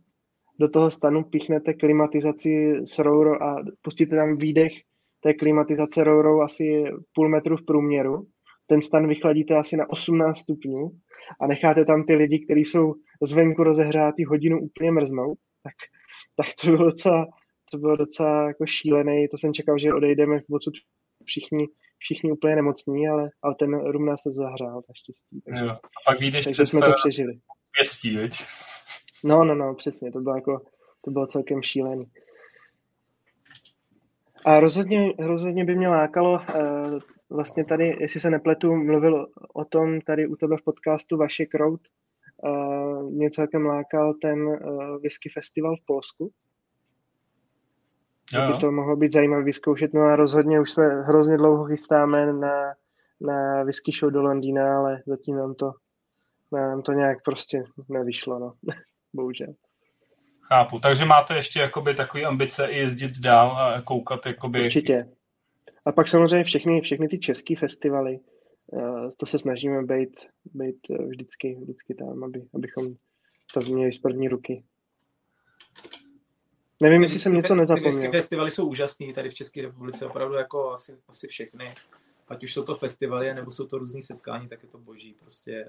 do 0.59 0.69
toho 0.69 0.91
stanu 0.91 1.23
píchnete 1.23 1.73
klimatizaci 1.73 2.73
s 2.85 2.99
rouro 2.99 3.43
a 3.43 3.63
pustíte 3.81 4.15
tam 4.15 4.37
výdech 4.37 4.73
té 5.23 5.33
klimatizace 5.33 6.03
rourou 6.03 6.41
asi 6.41 6.83
půl 7.13 7.29
metru 7.29 7.57
v 7.57 7.65
průměru. 7.65 8.27
Ten 8.67 8.81
stan 8.81 9.07
vychladíte 9.07 9.55
asi 9.55 9.77
na 9.77 9.89
18 9.89 10.37
stupňů 10.37 10.91
a 11.41 11.47
necháte 11.47 11.85
tam 11.85 12.03
ty 12.03 12.15
lidi, 12.15 12.45
kteří 12.45 12.65
jsou 12.65 12.93
zvenku 13.21 13.63
rozehřátý 13.63 14.25
hodinu 14.25 14.61
úplně 14.61 14.91
mrznout, 14.91 15.37
tak, 15.63 15.73
tak 16.35 16.47
to 16.61 16.67
bylo 16.67 16.85
docela, 16.85 17.27
to 17.71 17.77
bylo 17.77 17.95
docela 17.95 18.47
jako 18.47 18.65
šílený. 18.65 19.27
To 19.27 19.37
jsem 19.37 19.53
čekal, 19.53 19.79
že 19.79 19.93
odejdeme 19.93 20.39
odsud 20.51 20.73
všichni, 21.25 21.67
všichni 21.97 22.31
úplně 22.31 22.55
nemocní, 22.55 23.07
ale, 23.07 23.29
ale 23.43 23.55
ten 23.59 23.79
rum 23.79 24.05
nás 24.05 24.21
se 24.21 24.29
zahřál, 24.33 24.81
naštěstí. 24.89 25.41
Takže, 25.45 25.65
jo. 25.65 25.71
A 25.71 26.11
pak 26.11 26.19
vyjdeš 26.19 26.45
takže 26.45 26.65
jsme 26.65 26.81
to 26.81 26.93
přežili 26.95 27.33
pěstí, 27.77 28.17
viď? 28.17 28.33
No, 29.23 29.45
no, 29.45 29.55
no, 29.55 29.75
přesně, 29.75 30.11
to 30.11 30.19
bylo 30.19 30.35
jako, 30.35 30.61
to 31.05 31.11
bylo 31.11 31.27
celkem 31.27 31.61
šílený. 31.61 32.05
A 34.45 34.59
rozhodně, 34.59 35.13
rozhodně 35.19 35.65
by 35.65 35.75
mě 35.75 35.87
lákalo, 35.87 36.33
uh, 36.33 36.99
vlastně 37.29 37.65
tady, 37.65 37.97
jestli 37.99 38.19
se 38.19 38.29
nepletu, 38.29 38.75
mluvil 38.75 39.27
o 39.53 39.65
tom 39.65 40.01
tady 40.01 40.27
u 40.27 40.35
tebe 40.35 40.57
v 40.57 40.63
podcastu 40.63 41.17
Vaše 41.17 41.45
Krout, 41.45 41.81
uh, 42.43 43.11
mě 43.11 43.29
celkem 43.31 43.65
lákal 43.65 44.13
ten 44.13 44.47
uh, 44.47 44.57
whisky 45.01 45.29
festival 45.29 45.75
v 45.75 45.85
Polsku. 45.85 46.31
Jo, 48.33 48.41
jo. 48.41 48.53
by 48.53 48.61
to 48.61 48.71
mohlo 48.71 48.95
být 48.95 49.13
zajímavé 49.13 49.43
vyzkoušet, 49.43 49.93
no 49.93 50.01
a 50.01 50.15
rozhodně 50.15 50.59
už 50.59 50.71
jsme 50.71 51.01
hrozně 51.01 51.37
dlouho 51.37 51.65
chystáme 51.65 52.33
na, 52.33 52.73
na 53.21 53.63
whisky 53.63 53.91
show 53.99 54.11
do 54.11 54.21
Londýna, 54.21 54.77
ale 54.77 55.01
zatím 55.05 55.35
nám 55.35 55.55
to 55.55 55.71
nám 56.53 56.81
to 56.81 56.91
nějak 56.91 57.23
prostě 57.23 57.63
nevyšlo, 57.89 58.39
no. 58.39 58.53
Bohužel. 59.13 59.53
Chápu, 60.47 60.79
takže 60.79 61.05
máte 61.05 61.35
ještě 61.35 61.59
jakoby 61.59 61.93
takový 61.93 62.25
ambice 62.25 62.65
i 62.65 62.77
jezdit 62.77 63.19
dál 63.19 63.57
a 63.57 63.81
koukat 63.81 64.25
jakoby... 64.25 64.65
Určitě. 64.65 65.09
A 65.85 65.91
pak 65.91 66.07
samozřejmě 66.07 66.43
všechny, 66.43 66.81
všechny 66.81 67.07
ty 67.07 67.19
české 67.19 67.55
festivaly, 67.55 68.19
eh, 68.73 69.09
to 69.17 69.25
se 69.25 69.39
snažíme 69.39 69.83
být, 69.83 70.27
být 70.53 70.77
eh, 70.89 71.05
vždycky, 71.05 71.57
vždycky 71.61 71.93
tam, 71.93 72.23
aby, 72.23 72.43
abychom 72.53 72.85
to 73.53 73.59
měli 73.59 73.93
z 73.93 73.99
první 73.99 74.27
ruky. 74.27 74.63
Nevím, 76.81 77.01
jestli 77.01 77.19
jsem 77.19 77.33
něco 77.33 77.55
nezapomněl. 77.55 78.11
Ty 78.11 78.17
festivaly 78.17 78.51
jsou 78.51 78.67
úžasný 78.67 79.13
tady 79.13 79.29
v 79.29 79.33
České 79.33 79.61
republice, 79.61 80.05
opravdu 80.05 80.35
jako 80.35 80.71
asi, 80.71 80.97
asi 81.07 81.27
všechny. 81.27 81.75
Ať 82.27 82.43
už 82.43 82.53
jsou 82.53 82.63
to 82.63 82.75
festivaly, 82.75 83.33
nebo 83.33 83.51
jsou 83.51 83.67
to 83.67 83.77
různý 83.77 84.01
setkání, 84.01 84.47
tak 84.47 84.63
je 84.63 84.69
to 84.69 84.77
boží. 84.77 85.15
Prostě 85.19 85.65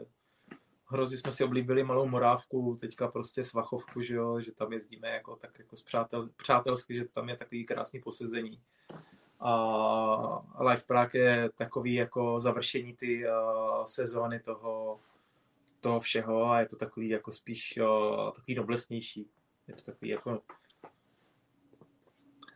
hrozně 0.95 1.17
jsme 1.17 1.33
si 1.33 1.45
oblíbili 1.45 1.85
Malou 1.85 2.07
Morávku, 2.07 2.77
teďka 2.81 3.09
prostě 3.09 3.45
Svachovku, 3.45 4.01
že, 4.01 4.15
jo, 4.15 4.41
že 4.41 4.53
tam 4.53 4.73
jezdíme 4.73 5.09
jako, 5.09 5.37
tak 5.37 5.59
jako 5.59 5.77
přátel, 5.85 6.29
přátelsky, 6.37 6.95
že 6.95 7.05
tam 7.05 7.29
je 7.29 7.37
takový 7.37 7.65
krásný 7.65 8.01
posezení. 8.01 8.61
A 9.41 10.65
Life 10.71 10.85
Prague 10.87 11.25
je 11.25 11.51
takový 11.59 11.95
jako 11.95 12.41
završení 12.41 12.97
ty 12.97 13.25
uh, 13.29 13.85
sezóny 13.85 14.41
toho, 14.41 15.01
toho 15.81 16.01
všeho 16.01 16.51
a 16.51 16.61
je 16.61 16.67
to 16.67 16.77
takový 16.77 17.09
jako 17.09 17.33
spíš 17.33 17.79
uh, 17.83 18.33
takový 18.33 18.55
noblesnější. 18.55 19.29
Je 19.69 19.75
to 19.75 19.83
takový 19.83 20.11
jako 20.11 20.41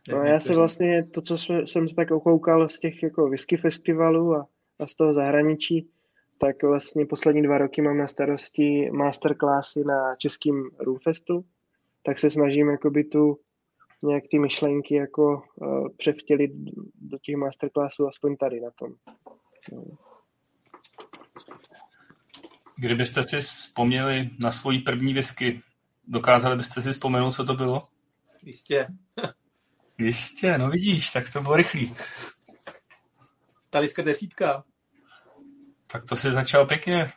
No 0.09 0.23
já 0.23 0.39
se 0.39 0.53
vlastně, 0.53 1.05
to, 1.05 1.21
co 1.21 1.37
jsme, 1.37 1.67
jsem 1.67 1.89
se 1.89 1.95
tak 1.95 2.11
okoukal 2.11 2.69
z 2.69 2.79
těch 2.79 3.03
jako 3.03 3.29
whisky 3.29 3.57
festivalů 3.57 4.35
a, 4.35 4.47
a 4.79 4.87
z 4.87 4.93
toho 4.93 5.13
zahraničí, 5.13 5.89
tak 6.39 6.63
vlastně 6.63 7.05
poslední 7.05 7.41
dva 7.41 7.57
roky 7.57 7.81
mám 7.81 7.97
na 7.97 8.07
starosti 8.07 8.89
masterclassy 8.91 9.83
na 9.83 10.15
českým 10.15 10.69
Roomfestu, 10.79 11.45
tak 12.03 12.19
se 12.19 12.29
snažím 12.29 12.69
jakoby 12.69 13.03
tu 13.03 13.39
nějak 14.01 14.23
ty 14.31 14.39
myšlenky 14.39 14.95
jako 14.95 15.43
uh, 15.55 15.89
převtělit 15.97 16.51
do 17.01 17.17
těch 17.21 17.35
masterclassů 17.35 18.07
aspoň 18.07 18.37
tady 18.37 18.61
na 18.61 18.69
tom. 18.71 18.93
Kdybyste 22.75 23.23
si 23.23 23.41
vzpomněli 23.41 24.29
na 24.39 24.51
svoji 24.51 24.79
první 24.79 25.13
whisky, 25.13 25.61
dokázali 26.07 26.55
byste 26.55 26.81
si 26.81 26.91
vzpomenout, 26.91 27.31
co 27.31 27.45
to 27.45 27.53
bylo? 27.53 27.87
Jistě. 28.43 28.85
Jistě, 29.97 30.57
no 30.57 30.69
vidíš, 30.69 31.11
tak 31.11 31.33
to 31.33 31.41
bylo 31.41 31.55
rychlý. 31.55 31.95
Taliska 33.69 34.01
desítka. 34.01 34.63
Tak 35.91 36.05
to 36.05 36.15
si 36.15 36.31
začal 36.31 36.65
pěkně. 36.65 37.11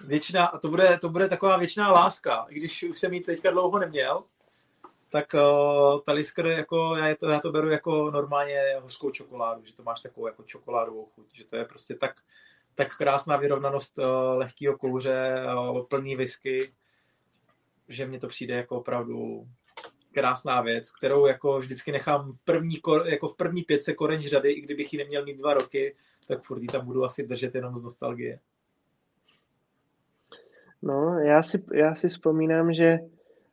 Věčná, 0.00 0.46
to 0.46 0.68
bude, 0.68 0.98
to 0.98 1.08
bude 1.08 1.28
taková 1.28 1.56
věčná 1.56 1.92
láska. 1.92 2.46
I 2.48 2.54
když 2.54 2.82
už 2.82 2.98
jsem 2.98 3.14
ji 3.14 3.20
teďka 3.20 3.50
dlouho 3.50 3.78
neměl, 3.78 4.24
tak 5.10 5.34
uh, 5.34 6.00
ta 6.00 6.12
liskr, 6.12 6.46
jako, 6.46 6.96
já, 6.96 7.14
to, 7.14 7.28
já 7.28 7.40
to 7.40 7.52
beru 7.52 7.70
jako 7.70 8.10
normálně 8.10 8.62
hořkou 8.80 9.10
čokoládu, 9.10 9.64
že 9.64 9.76
to 9.76 9.82
máš 9.82 10.00
takovou 10.00 10.26
jako 10.26 10.42
čokoládovou 10.42 11.06
chuť, 11.14 11.26
že 11.34 11.44
to 11.44 11.56
je 11.56 11.64
prostě 11.64 11.94
tak, 11.94 12.14
tak 12.74 12.96
krásná 12.96 13.36
vyrovnanost 13.36 13.98
uh, 13.98 14.04
lehkého 14.34 14.78
kouře, 14.78 15.44
uh, 15.70 15.86
plný 15.86 16.16
whisky, 16.16 16.72
že 17.88 18.06
mně 18.06 18.20
to 18.20 18.28
přijde 18.28 18.54
jako 18.54 18.76
opravdu 18.76 19.46
krásná 20.12 20.60
věc, 20.60 20.90
kterou 20.90 21.26
jako 21.26 21.58
vždycky 21.58 21.92
nechám 21.92 22.32
v 22.32 22.44
první, 22.44 22.78
jako 23.04 23.28
v 23.28 23.36
první 23.36 23.62
pětce 23.62 23.94
korenč 23.94 24.26
řady, 24.26 24.52
i 24.52 24.60
kdybych 24.60 24.92
ji 24.92 24.98
neměl 24.98 25.24
mít 25.24 25.38
dva 25.38 25.54
roky, 25.54 25.96
tak 26.30 26.42
furt 26.42 26.60
tam 26.72 26.86
budu 26.86 27.04
asi 27.04 27.26
držet 27.26 27.54
jenom 27.54 27.76
z 27.76 27.84
nostalgie. 27.84 28.38
No, 30.82 31.18
já 31.18 31.42
si, 31.42 31.64
já 31.74 31.94
si 31.94 32.08
vzpomínám, 32.08 32.74
že 32.74 32.98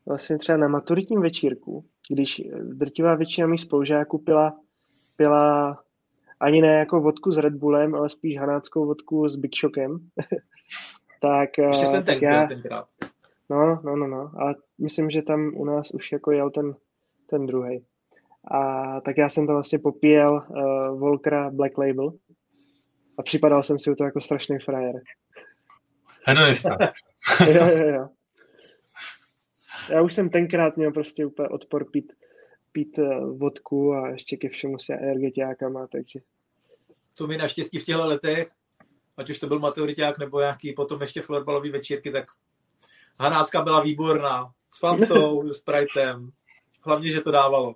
vlastně 0.05 0.37
třeba 0.37 0.57
na 0.57 0.67
maturitním 0.67 1.21
večírku, 1.21 1.85
když 2.09 2.41
drtivá 2.63 3.15
většina 3.15 3.47
mých 3.47 3.61
spolužáků 3.61 4.17
pila, 4.17 4.59
pila 5.15 5.79
ani 6.39 6.61
ne 6.61 6.73
jako 6.73 7.01
vodku 7.01 7.31
s 7.31 7.37
Red 7.37 7.53
Bullem, 7.53 7.95
ale 7.95 8.09
spíš 8.09 8.37
hanáckou 8.37 8.85
vodku 8.85 9.29
s 9.29 9.35
Big 9.35 9.51
Shockem, 9.55 9.97
tak, 11.21 11.57
Ještě 11.57 11.85
jsem 11.85 12.03
tak 12.03 12.21
já, 12.21 12.47
tenkrát. 12.47 12.87
No, 13.49 13.81
no, 13.83 13.95
no, 13.95 14.07
no. 14.07 14.31
A 14.41 14.55
myslím, 14.77 15.09
že 15.09 15.21
tam 15.21 15.51
u 15.55 15.65
nás 15.65 15.91
už 15.91 16.11
jako 16.11 16.31
jel 16.31 16.49
ten, 16.49 16.75
ten 17.29 17.45
druhý. 17.45 17.85
A 18.51 19.01
tak 19.01 19.17
já 19.17 19.29
jsem 19.29 19.47
to 19.47 19.53
vlastně 19.53 19.79
popíjel 19.79 20.43
uh, 20.49 20.99
Volkra 20.99 21.49
Black 21.49 21.77
Label 21.77 22.13
a 23.17 23.23
připadal 23.23 23.63
jsem 23.63 23.79
si 23.79 23.91
u 23.91 23.95
toho 23.95 24.07
jako 24.07 24.21
strašný 24.21 24.57
frajer. 24.59 24.95
Hedonista. 26.23 26.77
jo, 27.47 27.67
jo, 27.67 27.87
jo. 27.87 28.09
Já 29.89 30.01
už 30.01 30.13
jsem 30.13 30.29
tenkrát 30.29 30.77
měl 30.77 30.91
prostě 30.91 31.25
úplně 31.25 31.49
odpor 31.49 31.91
pít, 31.91 32.13
pít 32.71 32.97
uh, 32.97 33.37
vodku 33.37 33.93
a 33.93 34.09
ještě 34.09 34.37
ke 34.37 34.49
všemu 34.49 34.79
se 34.79 34.93
energetiákama, 34.93 35.87
takže... 35.87 36.19
To 37.15 37.27
mi 37.27 37.37
naštěstí 37.37 37.79
v 37.79 37.85
těchto 37.85 38.07
letech, 38.07 38.51
ať 39.17 39.29
už 39.29 39.39
to 39.39 39.47
byl 39.47 39.59
maturiták 39.59 40.17
nebo 40.19 40.39
nějaký 40.39 40.73
potom 40.73 41.01
ještě 41.01 41.21
florbalový 41.21 41.69
večírky, 41.69 42.11
tak 42.11 42.25
Hanácka 43.19 43.61
byla 43.61 43.81
výborná. 43.81 44.51
S 44.73 44.79
Fantou, 44.79 45.47
s 45.53 45.57
Spritem. 45.57 46.29
Hlavně, 46.81 47.11
že 47.11 47.21
to 47.21 47.31
dávalo. 47.31 47.75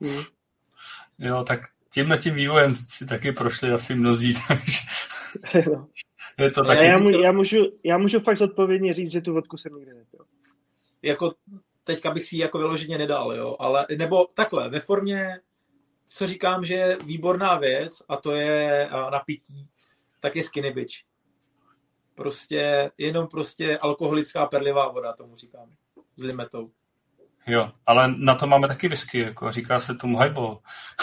Hmm. 0.00 0.22
Jo, 1.18 1.44
tak 1.44 1.60
tímhle 1.92 2.18
tím 2.18 2.34
vývojem 2.34 2.76
si 2.76 3.06
taky 3.06 3.32
prošli 3.32 3.70
asi 3.70 3.94
mnozí, 3.94 4.34
takže 4.48 4.78
je 6.38 6.50
to 6.50 6.64
taky... 6.64 6.84
Já, 6.84 6.84
já, 6.84 7.20
já, 7.22 7.32
můžu, 7.32 7.56
já 7.84 7.98
můžu 7.98 8.20
fakt 8.20 8.36
zodpovědně 8.36 8.94
říct, 8.94 9.10
že 9.10 9.20
tu 9.20 9.32
vodku 9.32 9.56
jsem 9.56 9.74
nikdy 9.74 9.94
nepil. 9.94 10.24
Jako 11.02 11.34
teďka 11.84 12.10
bych 12.10 12.24
si 12.24 12.36
ji 12.36 12.42
jako 12.42 12.58
vyloženě 12.58 12.98
nedal, 12.98 13.32
jo, 13.32 13.56
ale 13.58 13.86
nebo 13.98 14.26
takhle, 14.34 14.68
ve 14.68 14.80
formě, 14.80 15.40
co 16.08 16.26
říkám, 16.26 16.64
že 16.64 16.74
je 16.74 16.98
výborná 17.04 17.58
věc 17.58 18.02
a 18.08 18.16
to 18.16 18.32
je 18.32 18.88
napití, 19.10 19.68
tak 20.20 20.36
je 20.36 20.42
skinny 20.42 20.72
bitch 20.72 21.10
prostě 22.20 22.90
jenom 22.98 23.26
prostě 23.28 23.78
alkoholická 23.78 24.46
perlivá 24.46 24.88
voda, 24.88 25.12
tomu 25.12 25.36
říkám, 25.36 25.70
s 26.16 26.22
limetou. 26.22 26.70
Jo, 27.46 27.70
ale 27.86 28.14
na 28.16 28.34
to 28.34 28.46
máme 28.46 28.68
taky 28.68 28.88
whisky, 28.88 29.18
jako 29.18 29.52
říká 29.52 29.80
se 29.80 29.94
tomu 29.94 30.18
highball. 30.18 30.58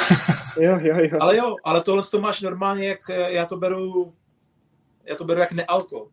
jo, 0.61 0.79
jo, 0.81 0.95
jo. 0.97 1.17
Ale 1.21 1.37
jo, 1.37 1.55
ale 1.63 1.81
tohle 1.81 2.03
to 2.11 2.21
máš 2.21 2.41
normálně, 2.41 2.87
jak 2.87 2.99
já 3.27 3.45
to 3.45 3.57
beru, 3.57 4.13
já 5.03 5.15
to 5.15 5.25
beru 5.25 5.39
jak 5.39 5.51
nealko. 5.51 6.09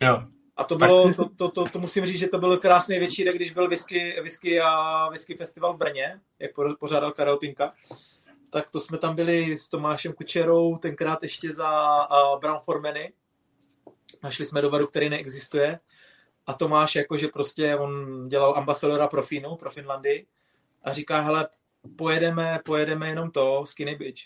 Jo. 0.00 0.22
A 0.56 0.64
to 0.64 0.76
bylo, 0.76 1.14
to, 1.14 1.28
to, 1.28 1.48
to, 1.48 1.64
to, 1.64 1.78
musím 1.78 2.06
říct, 2.06 2.18
že 2.18 2.28
to 2.28 2.38
byl 2.38 2.56
krásný 2.56 2.98
večírek, 2.98 3.36
když 3.36 3.50
byl 3.50 3.68
whisky, 3.68 4.20
whisky 4.22 4.60
a 4.60 5.08
whisky 5.08 5.34
festival 5.34 5.74
v 5.74 5.78
Brně, 5.78 6.20
jak 6.38 6.50
pořádal 6.78 7.12
Karel 7.12 7.36
Pinka. 7.36 7.72
Tak 8.50 8.70
to 8.70 8.80
jsme 8.80 8.98
tam 8.98 9.16
byli 9.16 9.58
s 9.58 9.68
Tomášem 9.68 10.12
Kučerou, 10.12 10.76
tenkrát 10.76 11.22
ještě 11.22 11.52
za 11.52 11.70
uh, 12.10 12.40
Brown 12.40 12.60
Formeny, 12.60 13.12
Našli 14.22 14.46
jsme 14.46 14.62
dovedu, 14.62 14.86
který 14.86 15.10
neexistuje. 15.10 15.80
A 16.46 16.54
Tomáš, 16.54 16.94
jakože 16.94 17.28
prostě 17.28 17.76
on 17.76 18.24
dělal 18.28 18.54
ambasadora 18.56 19.08
pro 19.08 19.22
Finu, 19.22 19.56
pro 19.56 19.70
Finlandii 19.70 20.26
a 20.84 20.92
říká, 20.92 21.20
hele, 21.20 21.48
pojedeme, 21.96 22.60
pojedeme 22.64 23.08
jenom 23.08 23.30
to, 23.30 23.66
Skinny 23.66 23.96
Beach. 23.96 24.18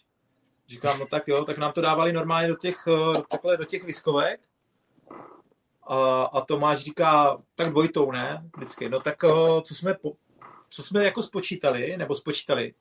Říkám, 0.69 0.99
no 0.99 1.07
tak 1.07 1.29
jo, 1.29 1.45
tak 1.45 1.59
nám 1.59 1.73
to 1.73 1.81
dávali 1.81 2.13
normálně 2.13 2.49
do 2.49 2.57
těch, 2.57 2.89
takhle 3.31 3.57
do 3.57 3.65
těch 3.65 3.85
viskovek. 3.85 4.41
A, 5.83 6.23
a 6.23 6.41
Tomáš 6.41 6.79
říká, 6.79 7.43
tak 7.55 7.71
dvojitou, 7.71 8.13
ne? 8.13 8.51
Vždycky. 8.57 8.89
No 8.89 9.01
tak 9.01 9.17
co 9.63 9.75
jsme, 9.75 9.95
po, 9.95 10.13
co 10.71 10.83
jsme 10.83 11.05
jako 11.05 11.23
spočítali, 11.23 11.97
nebo 11.97 12.15
spočítali, 12.15 12.75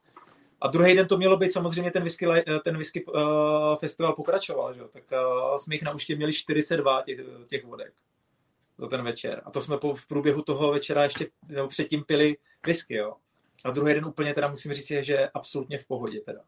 a 0.61 0.68
druhý 0.68 0.95
den 0.95 1.07
to 1.07 1.18
mělo 1.18 1.38
být 1.38 1.52
samozřejmě 1.52 1.91
ten 1.91 2.03
whisky, 2.03 2.28
eh, 2.32 2.60
ten 2.64 2.78
whisky 2.78 3.06
uh, 3.06 3.14
festival 3.80 4.14
pokračoval, 4.14 4.74
že? 4.74 4.82
tak 4.94 5.03
uh, 5.11 5.56
jsme 5.56 5.76
jich 5.76 5.84
na 5.84 5.91
účtě 5.91 6.16
měli 6.16 6.34
42 6.34 7.02
těch, 7.02 7.20
těch 7.48 7.66
vodek 7.66 7.94
za 8.80 8.88
ten 8.88 9.03
večer. 9.03 9.41
A 9.45 9.51
to 9.51 9.61
jsme 9.61 9.77
po, 9.77 9.95
v 9.95 10.07
průběhu 10.07 10.41
toho 10.41 10.72
večera 10.72 11.03
ještě 11.03 11.27
nebo 11.47 11.68
předtím 11.68 12.03
pili 12.03 12.38
whisky, 12.65 12.95
jo. 12.95 13.14
A 13.65 13.72
druhý 13.72 13.93
den 13.93 14.06
úplně 14.06 14.34
teda 14.34 14.47
musím 14.47 14.73
říct, 14.73 14.88
že 14.88 15.14
je 15.14 15.30
absolutně 15.34 15.77
v 15.77 15.88
pohodě 15.88 16.22
teda. 16.22 16.41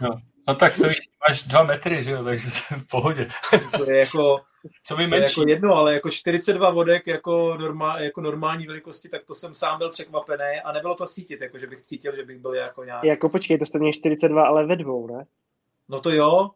No, 0.00 0.20
no 0.48 0.54
tak 0.54 0.76
to 0.76 0.88
víš, 0.88 1.08
máš 1.28 1.42
dva 1.42 1.62
metry, 1.62 2.02
že 2.02 2.10
jo, 2.10 2.24
takže 2.24 2.48
je 2.70 2.78
v 2.78 2.86
pohodě. 2.86 3.28
To 3.76 3.90
je 3.90 3.98
jako, 3.98 4.40
co 4.82 4.96
mi 4.96 5.06
menší. 5.06 5.40
Jako 5.40 5.50
jedno, 5.50 5.74
ale 5.74 5.94
jako 5.94 6.10
42 6.10 6.70
vodek 6.70 7.06
jako, 7.06 7.56
normál, 7.60 8.02
jako 8.02 8.20
normální 8.20 8.66
velikosti, 8.66 9.08
tak 9.08 9.24
to 9.24 9.34
jsem 9.34 9.54
sám 9.54 9.78
byl 9.78 9.90
překvapený 9.90 10.60
a 10.64 10.72
nebylo 10.72 10.94
to 10.94 11.06
cítit, 11.06 11.40
jako 11.40 11.58
že 11.58 11.66
bych 11.66 11.82
cítil, 11.82 12.16
že 12.16 12.24
bych 12.24 12.38
byl 12.38 12.54
jako 12.54 12.84
nějak... 12.84 13.04
Jako 13.04 13.28
počkej, 13.28 13.58
to 13.58 13.66
jste 13.66 13.78
měli 13.78 13.92
42, 13.92 14.46
ale 14.46 14.66
ve 14.66 14.76
dvou, 14.76 15.06
ne? 15.06 15.26
No 15.88 16.00
to 16.00 16.10
jo, 16.10 16.50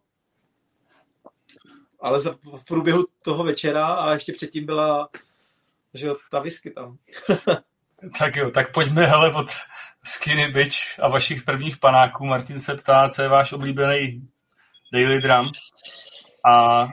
ale 2.00 2.20
za, 2.20 2.34
v 2.56 2.64
průběhu 2.64 3.06
toho 3.22 3.44
večera 3.44 3.86
a 3.86 4.12
ještě 4.12 4.32
předtím 4.32 4.66
byla 4.66 5.08
že 5.94 6.06
jo, 6.06 6.16
ta 6.30 6.40
whisky 6.40 6.70
tam. 6.70 6.98
tak 8.18 8.36
jo, 8.36 8.50
tak 8.50 8.72
pojďme 8.72 9.06
hele 9.06 9.34
od 9.34 9.50
Skinny 10.04 10.50
Bitch 10.50 11.00
a 11.00 11.08
vašich 11.08 11.42
prvních 11.42 11.76
panáků. 11.76 12.26
Martin 12.26 12.60
se 12.60 12.74
ptá, 12.74 13.08
co 13.08 13.22
je 13.22 13.28
váš 13.28 13.52
oblíbený 13.52 14.28
Daily 14.92 15.20
Drum 15.20 15.50
a 16.52 16.86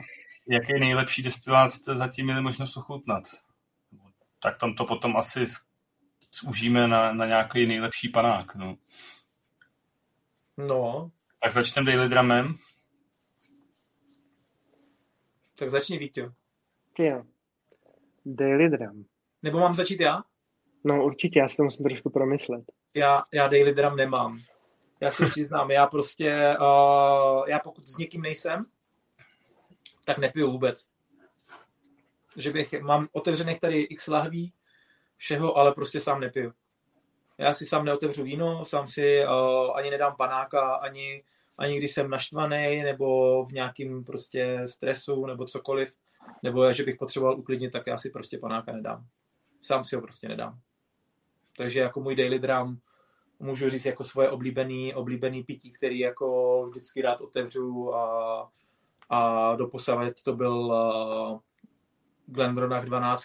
jaký 0.48 0.80
nejlepší 0.80 1.22
destilát 1.22 1.70
jste 1.70 1.96
zatím 1.96 2.24
měli 2.24 2.42
možnost 2.42 2.76
ochutnat. 2.76 3.22
Tak 4.38 4.58
tam 4.58 4.74
to 4.74 4.84
potom 4.84 5.16
asi 5.16 5.44
zúžíme 6.40 6.88
na, 6.88 7.12
na 7.12 7.26
nějaký 7.26 7.66
nejlepší 7.66 8.08
panák. 8.08 8.54
No. 8.54 8.76
no. 10.56 11.10
Tak 11.42 11.52
začneme 11.52 11.92
Daily 11.92 12.08
Drumem. 12.08 12.54
Tak 15.58 15.70
začni, 15.70 15.98
Vítě. 15.98 16.32
Jo. 16.98 17.24
Daily 18.26 18.68
Drum. 18.68 19.06
Nebo 19.42 19.58
mám 19.58 19.74
začít 19.74 20.00
já? 20.00 20.22
No 20.84 21.04
určitě, 21.04 21.38
já 21.38 21.48
si 21.48 21.56
to 21.56 21.64
musím 21.64 21.84
trošku 21.84 22.10
promyslet. 22.10 22.64
Já, 22.94 23.22
já 23.32 23.48
Daily 23.48 23.74
Drum 23.74 23.96
nemám. 23.96 24.38
Já 25.00 25.10
si 25.10 25.26
přiznám, 25.26 25.70
já 25.70 25.86
prostě, 25.86 26.56
uh, 26.60 27.48
já 27.48 27.58
pokud 27.58 27.84
s 27.84 27.98
někým 27.98 28.22
nejsem, 28.22 28.66
tak 30.04 30.18
nepiju 30.18 30.50
vůbec. 30.50 30.88
Že 32.36 32.52
bych, 32.52 32.80
mám 32.80 33.08
otevřených 33.12 33.60
tady 33.60 33.80
x 33.80 34.06
lahví, 34.06 34.52
všeho, 35.16 35.56
ale 35.56 35.72
prostě 35.72 36.00
sám 36.00 36.20
nepiju. 36.20 36.52
Já 37.38 37.54
si 37.54 37.66
sám 37.66 37.84
neotevřu 37.84 38.22
víno, 38.22 38.64
sám 38.64 38.86
si 38.86 39.24
uh, 39.24 39.76
ani 39.76 39.90
nedám 39.90 40.16
panáka, 40.16 40.74
ani, 40.74 41.24
ani 41.58 41.78
když 41.78 41.94
jsem 41.94 42.10
naštvaný, 42.10 42.82
nebo 42.82 43.44
v 43.44 43.52
nějakým 43.52 44.04
prostě 44.04 44.62
stresu, 44.66 45.26
nebo 45.26 45.44
cokoliv, 45.44 45.94
nebo 46.42 46.72
že 46.72 46.84
bych 46.84 46.96
potřeboval 46.96 47.38
uklidnit, 47.38 47.72
tak 47.72 47.86
já 47.86 47.98
si 47.98 48.10
prostě 48.10 48.38
panáka 48.38 48.72
nedám. 48.72 49.06
Sám 49.60 49.84
si 49.84 49.96
ho 49.96 50.02
prostě 50.02 50.28
nedám. 50.28 50.58
Takže 51.56 51.80
jako 51.80 52.00
můj 52.00 52.16
daily 52.16 52.38
drum 52.38 52.80
můžu 53.40 53.70
říct 53.70 53.84
jako 53.84 54.04
svoje 54.04 54.30
oblíbený, 54.30 54.94
oblíbený 54.94 55.42
pití, 55.42 55.72
který 55.72 55.98
jako 55.98 56.66
vždycky 56.70 57.02
rád 57.02 57.20
otevřu 57.20 57.94
a 57.94 58.50
a 59.10 59.54
doposavat 59.56 60.22
to 60.24 60.36
byl 60.36 60.54
uh, 60.54 61.38
Glendronach 62.26 62.84
12, 62.84 63.24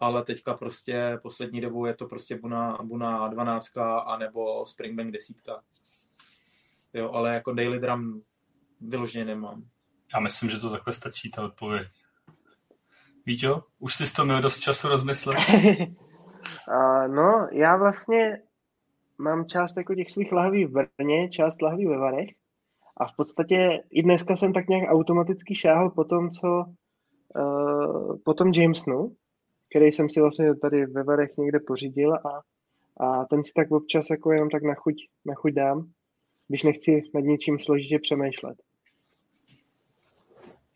ale 0.00 0.24
teďka 0.24 0.54
prostě 0.54 1.18
poslední 1.22 1.60
dobou 1.60 1.86
je 1.86 1.94
to 1.94 2.06
prostě 2.06 2.36
Buna, 2.36 2.78
Buna 2.82 3.28
12 3.28 3.78
anebo 4.06 4.66
Springbank 4.66 5.12
10. 5.12 5.36
Jo, 6.96 7.10
ale 7.12 7.34
jako 7.34 7.52
Daily 7.52 7.80
Drum 7.80 8.22
vyloženě 8.80 9.24
nemám. 9.24 9.62
Já 10.14 10.20
myslím, 10.20 10.50
že 10.50 10.60
to 10.60 10.70
takhle 10.70 10.92
stačí, 10.92 11.30
ta 11.30 11.44
odpověď. 11.44 11.88
Víťo, 13.26 13.62
už 13.78 13.94
jsi 13.94 14.14
to 14.14 14.24
měl 14.24 14.42
dost 14.42 14.58
času 14.58 14.88
rozmyslet? 14.88 15.38
uh, 16.68 17.08
no, 17.08 17.48
já 17.52 17.76
vlastně 17.76 18.42
mám 19.18 19.46
část 19.46 19.76
jako 19.76 19.94
těch 19.94 20.10
svých 20.10 20.32
lahví 20.32 20.64
v 20.64 20.72
Brně, 20.98 21.28
část 21.28 21.62
lahví 21.62 21.86
ve 21.86 21.98
Varech 21.98 22.28
a 22.96 23.06
v 23.06 23.16
podstatě 23.16 23.82
i 23.90 24.02
dneska 24.02 24.36
jsem 24.36 24.52
tak 24.52 24.68
nějak 24.68 24.90
automaticky 24.90 25.54
šáhl 25.54 25.90
po 25.90 26.04
tom, 26.04 26.30
co 26.30 26.64
uh, 27.36 28.16
po 28.24 28.34
tom 28.34 28.52
Jamesonu, 28.52 29.16
který 29.70 29.92
jsem 29.92 30.08
si 30.08 30.20
vlastně 30.20 30.54
tady 30.54 30.86
ve 30.86 31.02
Varech 31.02 31.36
někde 31.38 31.58
pořídil 31.66 32.14
a, 32.14 32.40
a 33.06 33.24
ten 33.24 33.44
si 33.44 33.52
tak 33.56 33.70
občas 33.70 34.10
jako 34.10 34.32
jenom 34.32 34.50
tak 34.50 34.62
na 34.62 34.74
chuť, 34.74 34.94
na 35.26 35.34
chuť 35.34 35.52
dám, 35.52 35.90
když 36.48 36.62
nechci 36.62 37.02
nad 37.14 37.20
něčím 37.20 37.58
složitě 37.58 37.98
přemýšlet. 37.98 38.62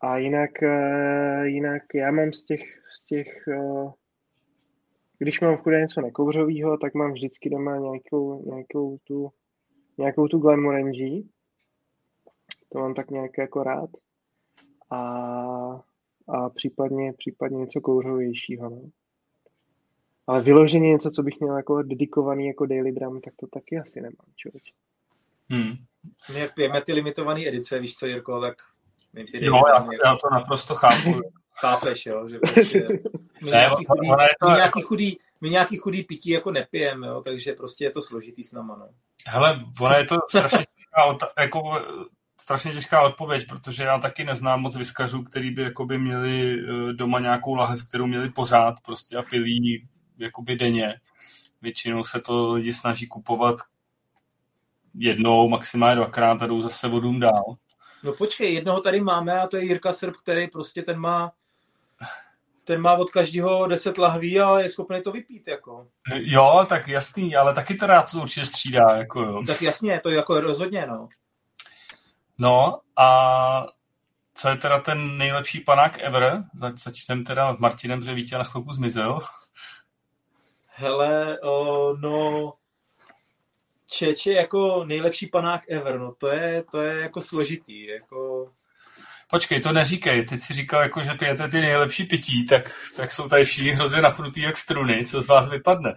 A 0.01 0.19
jinak, 0.19 0.51
uh, 0.63 1.43
jinak 1.43 1.83
já 1.95 2.11
mám 2.11 2.33
z 2.33 2.43
těch, 2.43 2.61
z 2.85 3.05
těch 3.05 3.45
uh, 3.49 3.93
když 5.19 5.41
mám 5.41 5.57
chude 5.57 5.81
něco 5.81 6.01
nekouřového, 6.01 6.79
tak 6.79 6.95
mám 6.95 7.13
vždycky 7.13 7.51
doma 7.51 7.77
nějakou, 7.79 8.45
nějakou 8.51 8.99
tu, 9.05 9.31
nějakou 9.99 10.29
tu 10.29 10.39
Glenmorangie. 10.39 11.23
To 12.73 12.79
mám 12.79 12.95
tak 12.95 13.11
nějak 13.11 13.39
jako 13.39 13.63
rád. 13.63 13.91
A, 14.91 15.01
a 16.29 16.51
případně, 16.51 17.13
případně 17.13 17.59
něco 17.59 17.81
kouřovějšího. 17.81 18.71
No. 18.71 18.83
Ale 20.27 20.43
vyloženě 20.43 20.89
něco, 20.89 21.11
co 21.11 21.23
bych 21.23 21.41
měl 21.41 21.57
jako 21.57 21.83
dedikovaný 21.83 22.47
jako 22.47 22.67
daily 22.67 22.93
drum, 22.93 23.21
tak 23.21 23.35
to 23.37 23.47
taky 23.47 23.79
asi 23.79 24.01
nemám, 24.01 24.33
člověč. 24.37 24.73
Hmm. 25.51 25.75
My 26.33 26.41
jak 26.41 26.55
pijeme 26.55 26.83
ty 26.83 26.93
limitované 26.93 27.49
edice, 27.49 27.79
víš 27.79 27.95
co, 27.95 28.07
Jirko, 28.07 28.41
tak 28.41 28.55
my 29.13 29.25
ty 29.25 29.45
jo, 29.45 29.63
já, 29.69 29.75
jako... 29.75 29.91
já 30.05 30.17
to 30.17 30.35
naprosto 30.35 30.75
chápu. 30.75 31.21
Chápeš, 31.61 32.07
jo, 32.07 32.29
že 32.29 32.39
prostě 32.39 32.89
my, 33.43 33.51
ne, 33.51 33.57
nějaký, 33.57 33.85
chudý, 33.85 34.11
my, 34.11 34.55
nějaký 34.55 34.83
chudý, 34.83 35.19
my 35.41 35.51
nějaký 35.51 35.77
chudý 35.77 36.03
pití 36.03 36.31
jako 36.31 36.51
nepijeme, 36.51 37.07
jo, 37.07 37.23
takže 37.25 37.53
prostě 37.53 37.85
je 37.85 37.91
to 37.91 38.03
složitý 38.03 38.45
s 38.45 38.53
náma, 38.53 38.77
no. 38.77 38.89
Hele, 39.27 39.65
ona 39.81 39.97
je 39.97 40.05
to 40.05 40.17
strašně 40.29 40.59
těžká, 40.59 41.29
jako, 41.39 41.81
strašně 42.41 42.73
těžká 42.73 43.03
odpověď, 43.03 43.47
protože 43.49 43.85
já 43.85 43.99
taky 43.99 44.25
neznám 44.25 44.61
moc 44.61 44.77
vyskařů, 44.77 45.23
který 45.23 45.51
by 45.51 45.63
jakoby 45.63 45.99
měli 45.99 46.55
eh, 46.55 46.93
doma 46.93 47.21
nějakou 47.21 47.55
lahev, 47.55 47.89
kterou 47.89 48.07
měli 48.07 48.31
pořád 48.31 48.75
prostě 48.85 49.17
a 49.17 49.23
pilí 49.23 49.89
jakoby 50.19 50.57
denně. 50.57 51.01
Většinou 51.63 52.05
se 52.05 52.21
to 52.21 52.53
lidi 52.53 52.73
snaží 52.73 53.07
kupovat 53.07 53.57
jednou, 54.95 55.49
maximálně 55.49 55.97
dvakrát 55.97 56.43
a 56.43 56.47
jdou 56.47 56.63
zase 56.63 56.89
vodům 56.89 57.21
dál. 57.21 57.57
No 58.03 58.13
počkej, 58.13 58.55
jednoho 58.55 58.81
tady 58.81 59.01
máme 59.01 59.41
a 59.41 59.47
to 59.47 59.57
je 59.57 59.65
Jirka 59.65 59.93
Srb, 59.93 60.17
který 60.17 60.49
prostě 60.49 60.83
ten 60.83 60.99
má 60.99 61.33
ten 62.65 62.81
má 62.81 62.95
od 62.95 63.11
každého 63.11 63.67
10 63.67 63.99
lahví 63.99 64.41
a 64.41 64.59
je 64.59 64.69
schopný 64.69 65.03
to 65.03 65.13
vypít, 65.13 65.49
jako. 65.49 65.87
Jo, 66.15 66.67
tak 66.69 66.89
jasný, 66.89 67.37
ale 67.37 67.55
taky 67.55 67.75
to 67.75 67.87
rád 67.87 68.11
to 68.11 68.19
určitě 68.19 68.47
střídá, 68.47 68.97
jako 68.97 69.21
jo. 69.21 69.43
Tak 69.47 69.63
jasně, 69.63 70.01
to 70.01 70.11
je 70.11 70.17
jako 70.17 70.41
rozhodně, 70.41 70.87
no. 70.87 71.09
No 72.39 72.81
a 72.97 73.67
co 74.35 74.49
je 74.49 74.57
teda 74.57 74.81
ten 74.81 75.19
nejlepší 75.19 75.61
panák 75.61 75.99
ever? 75.99 76.45
Začneme 76.75 77.25
teda 77.25 77.57
Martinem, 77.59 78.03
že 78.03 78.15
Vítě 78.15 78.39
na 78.39 78.45
chvilku 78.45 78.73
zmizel. 78.73 79.19
Hele, 80.67 81.41
o, 81.41 81.97
no, 81.97 82.53
Čeče 83.91 84.33
jako 84.33 84.85
nejlepší 84.85 85.27
panák 85.27 85.63
ever, 85.69 85.99
no 85.99 86.15
to 86.19 86.29
je, 86.29 86.65
to 86.71 86.81
je 86.81 87.01
jako 87.01 87.21
složitý, 87.21 87.87
jako... 87.87 88.51
Počkej, 89.31 89.61
to 89.61 89.73
neříkej, 89.73 90.25
teď 90.25 90.41
si 90.41 90.55
říkal, 90.55 90.83
jako, 90.83 91.03
že 91.03 91.11
pijete 91.11 91.49
ty 91.49 91.61
nejlepší 91.61 92.05
pití, 92.05 92.47
tak, 92.47 92.73
tak 92.97 93.13
jsou 93.13 93.29
tady 93.29 93.45
všichni 93.45 93.71
hrozně 93.71 94.03
napnutý 94.03 94.41
jak 94.41 94.57
struny, 94.57 95.07
co 95.07 95.23
z 95.23 95.27
vás 95.27 95.49
vypadne? 95.49 95.95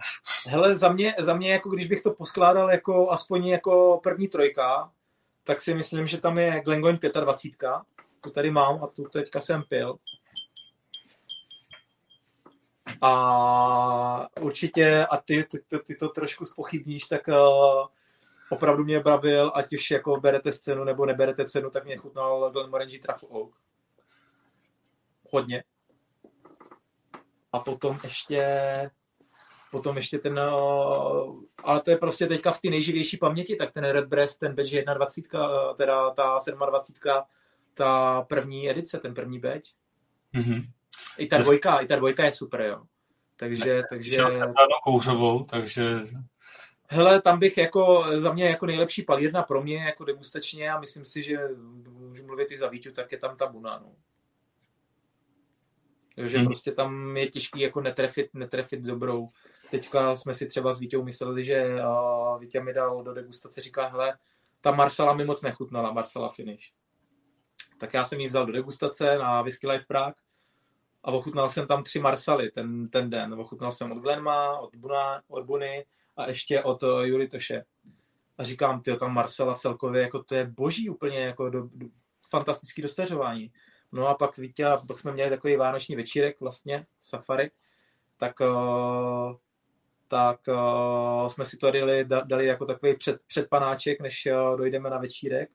Hele, 0.48 0.76
za 0.76 0.88
mě, 0.88 1.14
za 1.18 1.34
mě, 1.34 1.52
jako 1.52 1.70
když 1.70 1.86
bych 1.86 2.02
to 2.02 2.10
poskládal 2.10 2.70
jako 2.70 3.10
aspoň 3.10 3.46
jako 3.46 4.00
první 4.02 4.28
trojka, 4.28 4.90
tak 5.44 5.60
si 5.60 5.74
myslím, 5.74 6.06
že 6.06 6.18
tam 6.18 6.38
je 6.38 6.62
Glengoyne 6.64 6.98
25, 7.20 7.70
tu 8.20 8.30
tady 8.30 8.50
mám 8.50 8.84
a 8.84 8.86
tu 8.86 9.02
teďka 9.02 9.40
jsem 9.40 9.62
pil. 9.68 9.96
A 13.00 14.28
určitě, 14.40 15.06
a 15.10 15.16
ty, 15.16 15.44
ty, 15.44 15.58
ty, 15.58 15.78
ty 15.78 15.94
to 15.94 16.08
trošku 16.08 16.44
spochybníš, 16.44 17.04
tak 17.04 17.28
uh, 17.28 17.86
opravdu 18.50 18.84
mě 18.84 19.00
bavil, 19.00 19.52
ať 19.54 19.72
už 19.72 19.90
jako 19.90 20.20
berete 20.20 20.52
cenu 20.52 20.84
nebo 20.84 21.06
neberete 21.06 21.44
cenu, 21.44 21.70
tak 21.70 21.84
mě 21.84 21.96
chutnal 21.96 22.50
Glenmorangie 22.50 23.00
Truffle 23.00 23.28
Oak. 23.28 23.50
Hodně. 25.30 25.64
A 27.52 27.58
potom 27.58 27.98
ještě 28.04 28.50
potom 29.74 29.96
ještě 29.96 30.18
ten, 30.18 30.38
uh, 30.38 31.42
ale 31.64 31.80
to 31.80 31.90
je 31.90 31.96
prostě 31.96 32.26
teďka 32.26 32.52
v 32.52 32.60
té 32.60 32.70
nejživější 32.70 33.16
paměti, 33.16 33.56
tak 33.56 33.72
ten 33.72 33.84
Red 33.84 34.06
Breast, 34.06 34.40
ten 34.40 34.54
badge 34.54 34.84
21, 34.94 35.68
uh, 35.70 35.76
teda 35.76 36.10
ta 36.10 36.38
27, 36.66 37.22
ta 37.74 38.22
první 38.22 38.70
edice, 38.70 38.98
ten 38.98 39.14
první 39.14 39.38
badge. 39.38 39.70
Mm-hmm. 40.34 40.62
I 41.18 41.26
ta 41.26 41.38
dvojka, 41.38 41.78
i 41.78 41.86
ta 41.86 41.96
dvojka 41.96 42.24
je 42.24 42.32
super, 42.32 42.60
jo. 42.60 42.82
Takže, 43.36 43.74
ne, 43.74 43.82
takže... 43.90 44.22
kouřovou, 44.84 45.44
takže... 45.44 46.00
Hele, 46.88 47.22
tam 47.22 47.38
bych 47.38 47.58
jako, 47.58 48.04
za 48.20 48.32
mě 48.32 48.44
jako 48.44 48.66
nejlepší 48.66 49.02
palírna 49.02 49.42
pro 49.42 49.62
mě 49.62 49.84
jako 49.84 50.04
degustačně 50.04 50.70
a 50.70 50.80
myslím 50.80 51.04
si, 51.04 51.22
že 51.22 51.38
můžu 51.88 52.26
mluvit 52.26 52.50
i 52.50 52.58
za 52.58 52.68
Víťu, 52.68 52.92
tak 52.92 53.12
je 53.12 53.18
tam 53.18 53.36
ta 53.36 53.46
Buna, 53.46 53.78
no. 53.78 53.92
Takže 56.16 56.38
hmm. 56.38 56.46
prostě 56.46 56.72
tam 56.72 57.16
je 57.16 57.28
těžký 57.28 57.60
jako 57.60 57.80
netrefit, 57.80 58.34
netrefit 58.34 58.80
dobrou. 58.80 59.28
Teďka 59.70 60.16
jsme 60.16 60.34
si 60.34 60.46
třeba 60.46 60.72
s 60.72 60.80
Vítěou 60.80 61.04
mysleli, 61.04 61.44
že 61.44 61.74
uh, 61.74 62.40
Vítě 62.40 62.60
mi 62.60 62.72
dal 62.72 63.02
do 63.02 63.14
degustace, 63.14 63.60
říká, 63.60 63.86
hele, 63.86 64.18
ta 64.60 64.70
Marsala 64.70 65.14
mi 65.14 65.24
moc 65.24 65.42
nechutnala, 65.42 65.92
Marsala 65.92 66.28
Finish. 66.28 66.72
Tak 67.78 67.94
já 67.94 68.04
jsem 68.04 68.20
ji 68.20 68.26
vzal 68.26 68.46
do 68.46 68.52
degustace 68.52 69.18
na 69.18 69.42
Whisky 69.42 69.66
Life 69.66 69.84
Prague 69.88 70.23
a 71.04 71.12
ochutnal 71.12 71.48
jsem 71.48 71.66
tam 71.66 71.84
tři 71.84 71.98
Marsaly 71.98 72.50
ten, 72.50 72.88
ten 72.88 73.10
den. 73.10 73.34
Ochutnal 73.34 73.72
jsem 73.72 73.92
od 73.92 73.98
Glenma, 73.98 74.58
od, 74.58 74.76
Buna, 74.76 75.22
od 75.28 75.44
Buny 75.44 75.86
a 76.16 76.28
ještě 76.28 76.62
od 76.62 76.82
eh, 76.82 77.06
Juritoše. 77.06 77.64
A 78.38 78.44
říkám, 78.44 78.80
ty 78.80 78.96
tam 78.96 79.14
Marsala 79.14 79.54
celkově, 79.54 80.02
jako 80.02 80.22
to 80.22 80.34
je 80.34 80.46
boží 80.46 80.90
úplně, 80.90 81.18
jako 81.18 81.50
do, 81.50 81.68
do, 81.72 81.86
fantastický 82.30 82.82
dostařování. 82.82 83.52
No 83.92 84.08
a 84.08 84.14
pak 84.14 84.36
Vítě, 84.36 84.66
pak 84.88 84.98
jsme 84.98 85.12
měli 85.12 85.30
takový 85.30 85.56
vánoční 85.56 85.96
večírek 85.96 86.40
vlastně, 86.40 86.86
safari, 87.02 87.50
tak, 88.16 88.40
uh, 88.40 89.36
tak 90.08 90.40
uh, 90.48 91.28
jsme 91.28 91.44
si 91.44 91.56
to 91.56 91.70
dali, 91.70 92.04
dali 92.04 92.46
jako 92.46 92.66
takový 92.66 92.96
před, 92.96 93.24
předpanáček, 93.26 94.00
než 94.00 94.28
dojdeme 94.56 94.90
na 94.90 94.98
večírek. 94.98 95.50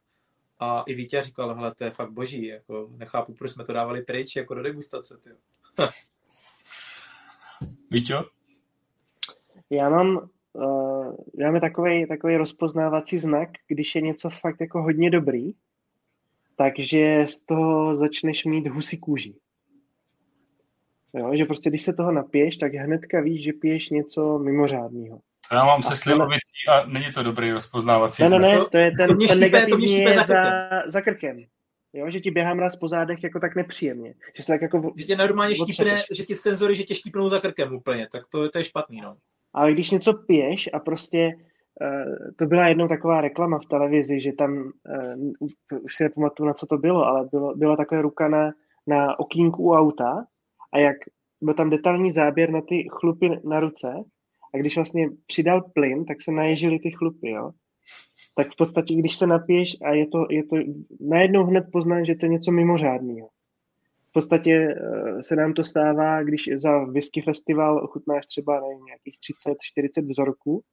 A 0.60 0.84
i 0.88 0.94
Vítě 0.94 1.22
říkal, 1.22 1.56
hele, 1.56 1.76
to 1.76 1.84
je 1.84 1.90
fakt 1.90 2.12
boží, 2.12 2.46
jako 2.46 2.90
nechápu, 2.98 3.34
proč 3.34 3.52
jsme 3.52 3.66
to 3.66 3.74
dávali 3.74 4.02
pryč, 4.02 4.36
jako 4.36 4.54
do 4.54 4.64
degustace, 4.64 5.18
ty. 5.18 5.30
Vítě? 7.92 8.16
Já 9.70 9.90
mám, 9.90 10.30
uh, 10.54 11.16
já 11.38 11.52
mám 11.52 11.62
takový, 11.62 12.08
takový 12.08 12.38
rozpoznávací 12.38 13.20
znak, 13.20 13.50
když 13.68 13.96
je 13.96 14.02
něco 14.02 14.30
fakt 14.30 14.62
jako 14.62 14.82
hodně 14.82 15.10
dobrý, 15.10 15.52
takže 16.56 17.26
z 17.30 17.40
toho 17.40 17.98
začneš 17.98 18.46
mít 18.46 18.68
husí 18.68 18.98
kůži. 18.98 19.36
Jo, 21.14 21.36
že 21.36 21.46
prostě 21.46 21.70
když 21.70 21.82
se 21.82 21.94
toho 21.94 22.12
napiješ, 22.12 22.58
tak 22.58 22.74
hnedka 22.74 23.22
víš, 23.22 23.44
že 23.44 23.54
piješ 23.54 23.90
něco 23.90 24.40
mimořádného. 24.40 25.20
Já 25.52 25.66
mám 25.66 25.84
se 25.84 25.96
slivovicí 25.96 26.49
a 26.68 26.86
není 26.86 27.06
to 27.14 27.24
dobrý 27.24 27.52
rozpoznávací 27.52 28.24
Ne, 28.24 28.30
ne, 28.30 28.40
ne, 28.40 28.66
to 28.72 28.78
je 28.78 28.92
ten, 28.92 29.08
to 29.08 29.14
ten 29.14 29.22
šípe, 29.22 29.36
negativní 29.36 30.04
to 30.04 30.10
je 30.10 30.16
za, 30.16 30.24
za, 30.24 30.44
za 30.88 31.02
krkem. 31.02 31.44
Jo, 31.94 32.10
že 32.10 32.20
ti 32.20 32.32
běhá 32.32 32.54
mraz 32.54 32.76
po 32.76 32.88
zádech 32.88 33.24
jako 33.24 33.40
tak 33.40 33.56
nepříjemně. 33.56 34.14
Že 34.38 34.44
se 34.44 34.54
tak 34.54 34.62
jako 34.62 34.92
že 34.98 35.04
tě 35.04 35.16
normálně 35.16 35.56
štípne, 35.56 36.00
že 36.12 36.24
ti 36.24 36.36
senzory, 36.36 36.76
že 36.76 36.84
tě 36.84 36.96
štípnou 36.96 37.30
za 37.30 37.40
krkem 37.40 37.76
úplně, 37.76 38.08
tak 38.12 38.24
to, 38.32 38.50
to 38.50 38.58
je 38.58 38.64
špatný, 38.64 39.02
no. 39.02 39.16
Ale 39.54 39.72
když 39.72 39.92
něco 39.92 40.14
piješ 40.14 40.70
a 40.74 40.80
prostě 40.80 41.32
uh, 41.82 42.32
to 42.36 42.46
byla 42.46 42.68
jednou 42.68 42.88
taková 42.88 43.22
reklama 43.22 43.60
v 43.60 43.66
televizi, 43.66 44.22
že 44.22 44.32
tam, 44.34 44.72
uh, 45.70 45.82
už 45.82 45.96
si 45.96 46.04
nepamatuju, 46.04 46.48
na 46.48 46.54
co 46.54 46.66
to 46.66 46.78
bylo, 46.78 47.06
ale 47.06 47.28
bylo, 47.32 47.56
byla 47.56 47.76
taková 47.76 48.02
ruka 48.02 48.28
na, 48.28 48.52
na 48.88 49.20
okýnku 49.20 49.64
u 49.64 49.74
auta 49.74 50.26
a 50.74 50.78
jak 50.78 50.98
byl 51.42 51.54
tam 51.54 51.70
detailní 51.70 52.12
záběr 52.12 52.50
na 52.50 52.62
ty 52.62 52.88
chlupy 52.92 53.30
na 53.44 53.60
ruce 53.60 53.94
a 54.54 54.58
když 54.58 54.76
vlastně 54.76 55.10
přidal 55.26 55.62
plyn, 55.62 56.06
tak 56.06 56.22
se 56.22 56.32
naježily 56.32 56.80
ty 56.80 56.92
chlupy, 56.92 57.30
jo. 57.30 57.52
Tak 58.36 58.54
v 58.54 58.56
podstatě, 58.58 58.96
když 58.96 59.16
se 59.16 59.28
napiješ 59.28 59.78
a 59.82 59.94
je 59.94 60.08
to, 60.08 60.26
je 60.30 60.44
to 60.44 60.56
najednou 61.00 61.44
hned 61.44 61.64
poznáš, 61.72 62.08
že 62.08 62.16
to 62.16 62.26
je 62.26 62.30
něco 62.30 62.52
mimořádného. 62.52 63.30
V 64.10 64.12
podstatě 64.14 64.52
eh, 64.52 65.24
se 65.24 65.36
nám 65.36 65.54
to 65.54 65.64
stává, 65.64 66.24
když 66.24 66.50
za 66.56 66.84
whisky 66.84 67.22
festival 67.22 67.84
ochutnáš 67.84 68.26
třeba 68.26 68.62
nevím, 68.62 68.86
nějakých 68.86 69.16
30-40 70.02 70.10
vzorků, 70.10 70.64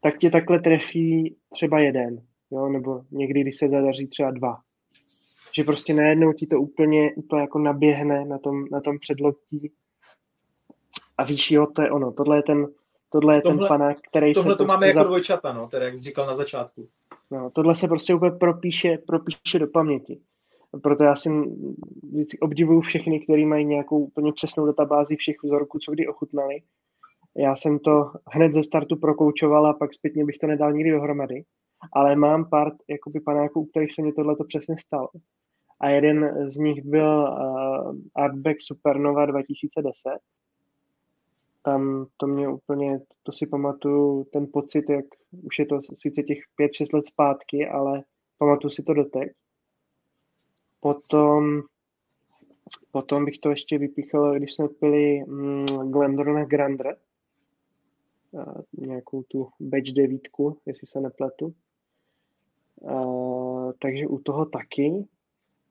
tak 0.00 0.18
tě 0.18 0.30
takhle 0.30 0.60
trefí 0.60 1.36
třeba 1.52 1.80
jeden, 1.80 2.18
jo? 2.50 2.68
nebo 2.68 3.02
někdy, 3.10 3.40
když 3.40 3.56
se 3.56 3.68
zadaří 3.68 4.08
třeba 4.08 4.30
dva. 4.30 4.56
Že 5.56 5.64
prostě 5.64 5.94
najednou 5.94 6.32
ti 6.32 6.46
to 6.46 6.60
úplně, 6.60 7.14
úplně 7.14 7.42
jako 7.42 7.58
naběhne 7.58 8.24
na 8.24 8.38
tom, 8.38 8.64
na 8.72 8.80
tom 8.80 8.98
předloktí 8.98 9.72
a 11.18 11.24
víš, 11.24 11.50
jo, 11.50 11.66
to 11.66 11.82
je 11.82 11.90
ono, 11.90 12.12
tohle 12.12 12.36
je 12.36 12.42
ten, 12.42 12.66
tohle 13.12 13.36
je 13.36 13.42
tohle, 13.42 13.58
ten 13.58 13.68
panák, 13.68 13.96
který 14.10 14.32
tohle 14.32 14.52
se... 14.52 14.56
Tohle 14.56 14.66
to 14.66 14.72
máme 14.72 14.86
jako 14.86 14.98
za... 14.98 15.04
dvojčata, 15.04 15.52
no, 15.52 15.68
teda 15.68 15.84
jak 15.84 15.96
jsi 15.96 16.02
říkal 16.02 16.26
na 16.26 16.34
začátku. 16.34 16.88
No, 17.30 17.50
tohle 17.50 17.74
se 17.74 17.88
prostě 17.88 18.14
úplně 18.14 18.30
propíše, 18.30 18.98
propíše 19.06 19.58
do 19.58 19.66
paměti. 19.66 20.20
Proto 20.82 21.04
já 21.04 21.16
si 21.16 21.30
vždycky 22.02 22.38
obdivuju 22.38 22.80
všechny, 22.80 23.20
kteří 23.20 23.46
mají 23.46 23.64
nějakou 23.64 23.98
úplně 23.98 24.32
přesnou 24.32 24.66
databázi 24.66 25.16
všech 25.16 25.36
vzorků, 25.44 25.78
co 25.78 25.92
kdy 25.92 26.06
ochutnali. 26.06 26.54
Já 27.36 27.56
jsem 27.56 27.78
to 27.78 28.10
hned 28.32 28.52
ze 28.52 28.62
startu 28.62 28.96
prokoučoval 28.96 29.66
a 29.66 29.74
pak 29.74 29.94
zpětně 29.94 30.24
bych 30.24 30.38
to 30.38 30.46
nedal 30.46 30.72
nikdy 30.72 30.90
dohromady. 30.90 31.44
Ale 31.92 32.16
mám 32.16 32.48
pár 32.50 32.72
jakoby 32.88 33.20
panáků, 33.20 33.60
u 33.60 33.66
kterých 33.66 33.94
se 33.94 34.02
mi 34.02 34.12
tohle 34.12 34.36
přesně 34.48 34.76
stalo. 34.78 35.08
A 35.80 35.88
jeden 35.88 36.50
z 36.50 36.56
nich 36.56 36.84
byl 36.84 37.18
uh, 37.18 37.96
Artback 38.16 38.56
Supernova 38.60 39.26
2010, 39.26 39.92
tam 41.68 42.06
to 42.16 42.26
mě 42.26 42.48
úplně, 42.48 43.00
to 43.22 43.32
si 43.32 43.46
pamatuju, 43.46 44.24
ten 44.24 44.46
pocit, 44.52 44.90
jak 44.90 45.04
už 45.42 45.58
je 45.58 45.66
to 45.66 45.80
sice 45.98 46.22
těch 46.22 46.38
5-6 46.60 46.94
let 46.94 47.06
zpátky, 47.06 47.68
ale 47.68 48.02
pamatuju 48.38 48.70
si 48.70 48.82
to 48.82 48.94
doteď. 48.94 49.28
Potom, 50.80 51.62
potom 52.90 53.24
bych 53.24 53.38
to 53.38 53.50
ještě 53.50 53.78
vypíchl, 53.78 54.34
když 54.34 54.54
jsme 54.54 54.68
pili 54.68 55.24
mm, 55.26 55.66
Glendorna 55.66 56.44
Grander, 56.44 56.96
nějakou 58.72 59.22
tu 59.22 59.48
batch 59.60 59.92
devítku, 59.92 60.58
jestli 60.66 60.86
se 60.86 61.00
nepletu. 61.00 61.54
Uh, 62.80 63.72
takže 63.78 64.06
u 64.06 64.18
toho 64.18 64.46
taky. 64.46 65.08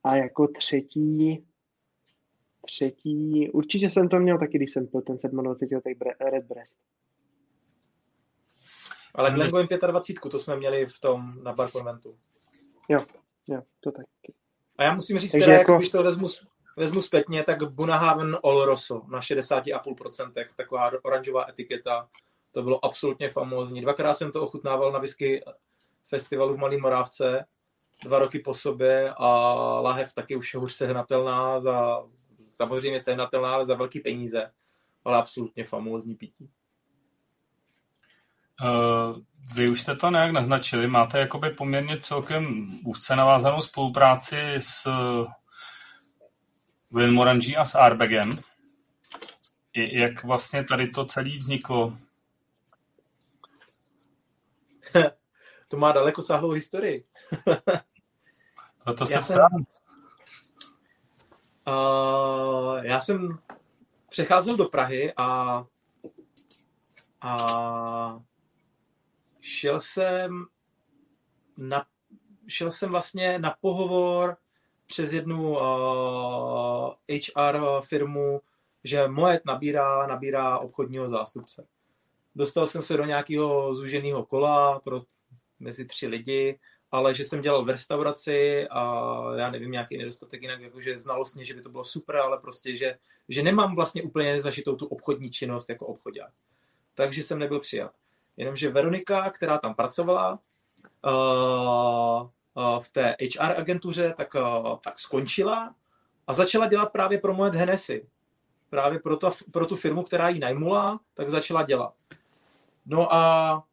A 0.03 0.15
jako 0.15 0.47
třetí, 0.47 1.46
třetí, 2.68 3.49
určitě 3.52 3.89
jsem 3.89 4.10
to 4.10 4.19
měl 4.19 4.39
taky, 4.39 4.57
když 4.57 4.72
jsem 4.72 4.88
pil 4.88 5.02
ten 5.02 5.18
27. 5.31 5.81
Red 6.31 6.45
Breast. 6.45 6.77
Ale 9.15 9.31
Glengoyne 9.31 9.68
25, 9.88 10.31
to 10.31 10.39
jsme 10.39 10.56
měli 10.56 10.85
v 10.85 10.99
tom 10.99 11.44
na 11.44 11.53
Bar 11.53 11.72
Conventu. 11.72 12.18
Jo, 12.89 13.06
jo, 13.48 13.61
to 13.80 13.91
taky. 13.91 14.34
A 14.77 14.84
já 14.84 14.94
musím 14.94 15.19
říct, 15.19 15.31
teda, 15.31 15.53
jako... 15.53 15.77
když 15.77 15.89
to 15.89 16.03
vezmu, 16.03 16.27
vezmu 16.77 17.02
zpětně, 17.02 17.44
tak 17.44 17.64
Bunahaven 17.64 18.38
Oloroso 18.41 19.02
na 19.07 19.19
60,5%, 19.19 20.45
taková 20.57 20.91
oranžová 21.03 21.49
etiketa, 21.49 22.10
to 22.52 22.64
bylo 22.64 22.85
absolutně 22.85 23.30
famózní. 23.30 23.81
Dvakrát 23.81 24.14
jsem 24.14 24.31
to 24.31 24.41
ochutnával 24.41 24.91
na 24.91 24.99
whisky 24.99 25.44
festivalu 26.07 26.53
v 26.53 26.57
Malý 26.57 26.77
Morávce, 26.77 27.45
dva 28.03 28.19
roky 28.19 28.39
po 28.39 28.53
sobě 28.53 29.14
a 29.18 29.27
lahev 29.81 30.14
taky 30.14 30.35
už 30.35 30.53
je 30.53 30.60
už 30.60 30.73
sehnatelná, 30.73 31.60
za, 31.60 32.03
samozřejmě 32.57 32.99
sehnatelná, 32.99 33.53
ale 33.53 33.65
za 33.65 33.75
velký 33.75 33.99
peníze, 33.99 34.51
ale 35.05 35.17
absolutně 35.17 35.63
famózní 35.63 36.15
pití. 36.15 36.49
Uh, 38.63 39.17
vy 39.55 39.69
už 39.69 39.81
jste 39.81 39.95
to 39.95 40.09
nějak 40.09 40.31
naznačili, 40.31 40.88
máte 40.88 41.19
jakoby 41.19 41.49
poměrně 41.49 41.99
celkem 41.99 42.67
úzce 42.85 43.15
navázanou 43.15 43.61
spolupráci 43.61 44.55
s 44.59 44.91
Wilmorangí 46.91 47.57
a 47.57 47.65
s 47.65 47.75
Arbegem. 47.75 48.39
Jak 49.75 50.23
vlastně 50.23 50.63
tady 50.63 50.88
to 50.88 51.05
celé 51.05 51.38
vzniklo? 51.38 51.97
to 55.67 55.77
má 55.77 55.91
daleko 55.91 56.21
sáhlou 56.21 56.51
historii. 56.51 57.05
Proto 58.84 59.05
se 59.05 59.13
já 59.13 59.21
jsem, 59.21 59.38
uh, 61.68 62.77
já 62.84 62.99
jsem 62.99 63.39
přecházel 64.10 64.57
do 64.57 64.65
Prahy 64.65 65.14
a, 65.18 65.64
a 67.22 68.22
šel 69.41 69.80
jsem 69.80 70.45
na, 71.57 71.85
šel 72.48 72.72
jsem 72.72 72.89
vlastně 72.89 73.39
na 73.39 73.56
pohovor 73.61 74.38
přes 74.88 75.14
jednu 75.14 75.52
uh, 75.52 76.94
HR 77.10 77.81
firmu, 77.81 78.41
že 78.84 79.07
Moet 79.07 79.45
nabírá, 79.45 80.07
nabírá 80.07 80.60
obchodního 80.60 81.10
zástupce. 81.10 81.68
Dostal 82.35 82.68
jsem 82.68 82.84
se 82.84 82.98
do 82.98 83.06
nějakého 83.06 83.76
zúženého 83.76 84.26
kola 84.26 84.80
pro 84.80 85.02
mezi 85.60 85.85
tři 85.85 86.07
lidi, 86.07 86.60
ale 86.91 87.14
že 87.14 87.26
jsem 87.26 87.41
dělal 87.41 87.65
v 87.65 87.69
restauraci 87.69 88.68
a 88.68 89.22
já 89.35 89.51
nevím, 89.51 89.72
nějaký 89.72 89.97
nedostatek 89.97 90.41
jinak, 90.41 90.61
jakože 90.61 90.97
znalostně, 90.97 91.45
že 91.45 91.53
by 91.53 91.61
to 91.61 91.69
bylo 91.69 91.84
super, 91.84 92.15
ale 92.15 92.38
prostě, 92.38 92.76
že, 92.76 92.97
že 93.30 93.43
nemám 93.43 93.76
vlastně 93.76 94.03
úplně 94.03 94.41
zažitou 94.41 94.76
tu 94.76 94.85
obchodní 94.85 95.30
činnost 95.30 95.69
jako 95.69 95.85
obchodák. 95.85 96.31
Takže 96.95 97.23
jsem 97.23 97.39
nebyl 97.39 97.59
přijat. 97.59 97.91
Jenomže 98.38 98.69
Veronika, 98.69 99.30
která 99.30 99.57
tam 99.57 99.76
pracovala 99.76 100.39
uh, 101.05 102.30
uh, 102.53 102.80
v 102.80 102.89
té 102.89 103.15
HR 103.22 103.53
agentuře, 103.57 104.14
tak, 104.18 104.35
uh, 104.35 104.77
tak 104.84 104.99
skončila 104.99 105.76
a 106.27 106.34
začala 106.34 106.68
dělat 106.68 106.91
právě 106.91 107.18
pro 107.18 107.34
Moet 107.34 107.55
Hennessy. 107.55 108.07
Právě 108.69 108.99
pro, 108.99 109.18
to, 109.18 109.31
pro 109.51 109.65
tu 109.65 109.76
firmu, 109.76 110.03
která 110.03 110.30
ji 110.30 110.39
najmula, 110.39 110.99
tak 111.14 111.30
začala 111.30 111.64
dělat. 111.64 111.93
No 112.85 113.14
a 113.14 113.64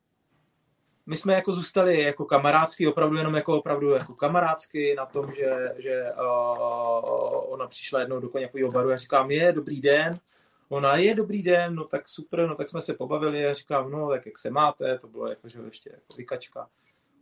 my 1.06 1.16
jsme 1.16 1.35
jako 1.35 1.52
zůstali 1.52 2.02
jako 2.02 2.24
kamarádský, 2.24 2.86
opravdu 2.86 3.16
jenom 3.16 3.35
jako 3.35 3.59
opravdu 3.59 3.90
jako 3.90 4.14
kamarádsky 4.14 4.94
na 4.94 5.06
tom, 5.06 5.32
že, 5.32 5.74
že 5.78 6.12
uh, 6.12 7.52
ona 7.52 7.66
přišla 7.66 8.01
jednou 8.01 8.20
do 8.20 8.31
nějakého 8.35 8.70
baru 8.70 8.90
a 8.90 8.97
říkám, 8.97 9.31
je, 9.31 9.52
dobrý 9.52 9.81
den. 9.81 10.12
Ona 10.68 10.97
je 10.97 11.14
dobrý 11.14 11.43
den, 11.43 11.74
no 11.74 11.85
tak 11.85 12.09
super, 12.09 12.48
no 12.48 12.55
tak 12.55 12.68
jsme 12.68 12.82
se 12.82 12.94
pobavili 12.94 13.47
a 13.47 13.55
říkám, 13.55 13.90
no 13.90 14.09
tak 14.09 14.26
jak 14.26 14.39
se 14.39 14.51
máte, 14.51 14.98
to 14.98 15.09
bylo 15.09 15.28
jako, 15.28 15.48
že 15.48 15.59
ještě 15.64 15.90
jako 15.90 16.06
vykačka. 16.16 16.68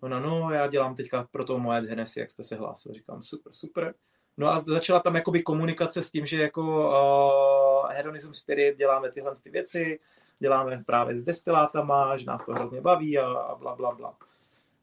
Ona, 0.01 0.21
no 0.21 0.51
já 0.51 0.67
dělám 0.67 0.95
teďka 0.95 1.29
pro 1.31 1.45
to 1.45 1.59
moje 1.59 1.81
Hennessy, 1.81 2.21
jak 2.21 2.31
jste 2.31 2.45
se 2.45 2.57
hlásil. 2.57 2.93
Říkám, 2.93 3.23
super, 3.23 3.53
super. 3.53 3.95
No 4.37 4.49
a 4.49 4.65
začala 4.67 5.01
tam 5.01 5.15
jakoby 5.15 5.43
komunikace 5.43 6.03
s 6.03 6.11
tím, 6.11 6.27
že 6.27 6.43
jako 6.43 6.63
uh, 6.63 7.91
Hedonism 7.91 8.33
Spirit 8.33 8.77
děláme 8.77 9.11
tyhle 9.11 9.35
ty 9.43 9.51
věci, 9.51 10.01
děláme 10.43 10.83
právě 10.87 11.19
s 11.19 11.25
destilátama, 11.25 12.17
že 12.17 12.27
nás 12.27 12.45
to 12.45 12.53
hrozně 12.53 12.81
baví 12.81 13.19
a, 13.19 13.27
a 13.27 13.55
bla, 13.55 13.77
bla, 13.77 13.95
bla. 13.95 14.17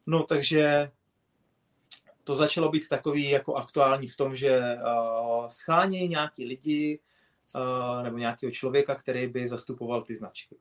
No 0.06 0.24
takže 0.24 0.92
to 2.24 2.36
začalo 2.36 2.70
být 2.70 2.90
takový 2.90 3.30
jako 3.30 3.56
aktuální 3.56 4.08
v 4.08 4.18
tom, 4.18 4.36
že 4.36 4.60
uh, 4.60 5.48
schánějí 5.48 6.08
nějaký 6.08 6.46
lidi 6.46 7.00
uh, 7.56 8.04
nebo 8.04 8.18
nějakého 8.18 8.52
člověka, 8.52 8.96
který 8.96 9.28
by 9.28 9.48
zastupoval 9.48 10.02
ty 10.02 10.16
značky. 10.16 10.56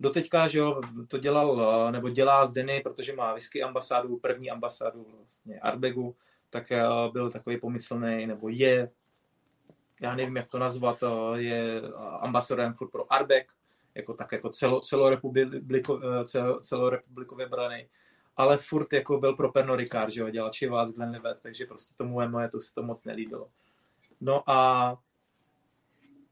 Doteďka, 0.00 0.48
že 0.48 0.58
jo, 0.58 0.80
to 1.08 1.18
dělal, 1.18 1.50
uh, 1.50 1.90
nebo 1.90 2.08
dělá 2.08 2.46
z 2.46 2.52
Denny, 2.52 2.80
protože 2.80 3.16
má 3.16 3.34
whisky 3.34 3.62
ambasádu, 3.62 4.18
první 4.18 4.50
ambasádu 4.50 5.06
vlastně 5.16 5.60
Arbegu, 5.60 6.16
tak 6.50 6.64
uh, 6.70 7.12
byl 7.12 7.30
takový 7.30 7.60
pomyslný, 7.60 8.26
nebo 8.26 8.48
je, 8.48 8.90
já 10.00 10.14
nevím, 10.14 10.36
jak 10.36 10.48
to 10.48 10.58
nazvat, 10.58 11.02
uh, 11.02 11.34
je 11.34 11.82
ambasadorem 12.20 12.74
furt 12.74 12.90
pro 12.90 13.12
Arbek, 13.12 13.52
jako 13.94 14.14
tak 14.14 14.32
jako 14.32 14.50
celo, 14.50 14.80
celorepubliko, 14.80 16.00
eh, 16.02 16.24
celo, 16.24 16.60
celorepublikově 16.60 17.48
braný, 17.48 17.86
ale 18.36 18.58
furt 18.58 18.92
jako 18.92 19.18
byl 19.18 19.36
pro 19.36 19.52
Pernod 19.52 19.78
Ricard, 19.78 20.12
že 20.12 20.20
jo, 20.20 20.30
dělal 20.30 20.50
Chivas, 20.52 20.90
Glenlivet, 20.90 21.38
takže 21.42 21.66
prostě 21.66 21.94
tomu 21.96 22.28
moje 22.28 22.48
to 22.48 22.60
se 22.60 22.74
to 22.74 22.82
moc 22.82 23.04
nelíbilo. 23.04 23.48
No 24.20 24.50
a 24.50 24.98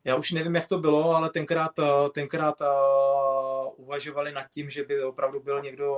já 0.04 0.16
už 0.16 0.32
nevím, 0.32 0.54
jak 0.54 0.66
to 0.66 0.78
bylo, 0.78 1.16
ale 1.16 1.30
tenkrát, 1.30 1.78
eh, 1.78 2.10
tenkrát 2.12 2.60
uh, 2.60 2.66
uvažovali 3.76 4.32
nad 4.32 4.50
tím, 4.50 4.70
že 4.70 4.84
by 4.84 5.04
opravdu 5.04 5.40
byl 5.40 5.60
někdo 5.62 5.96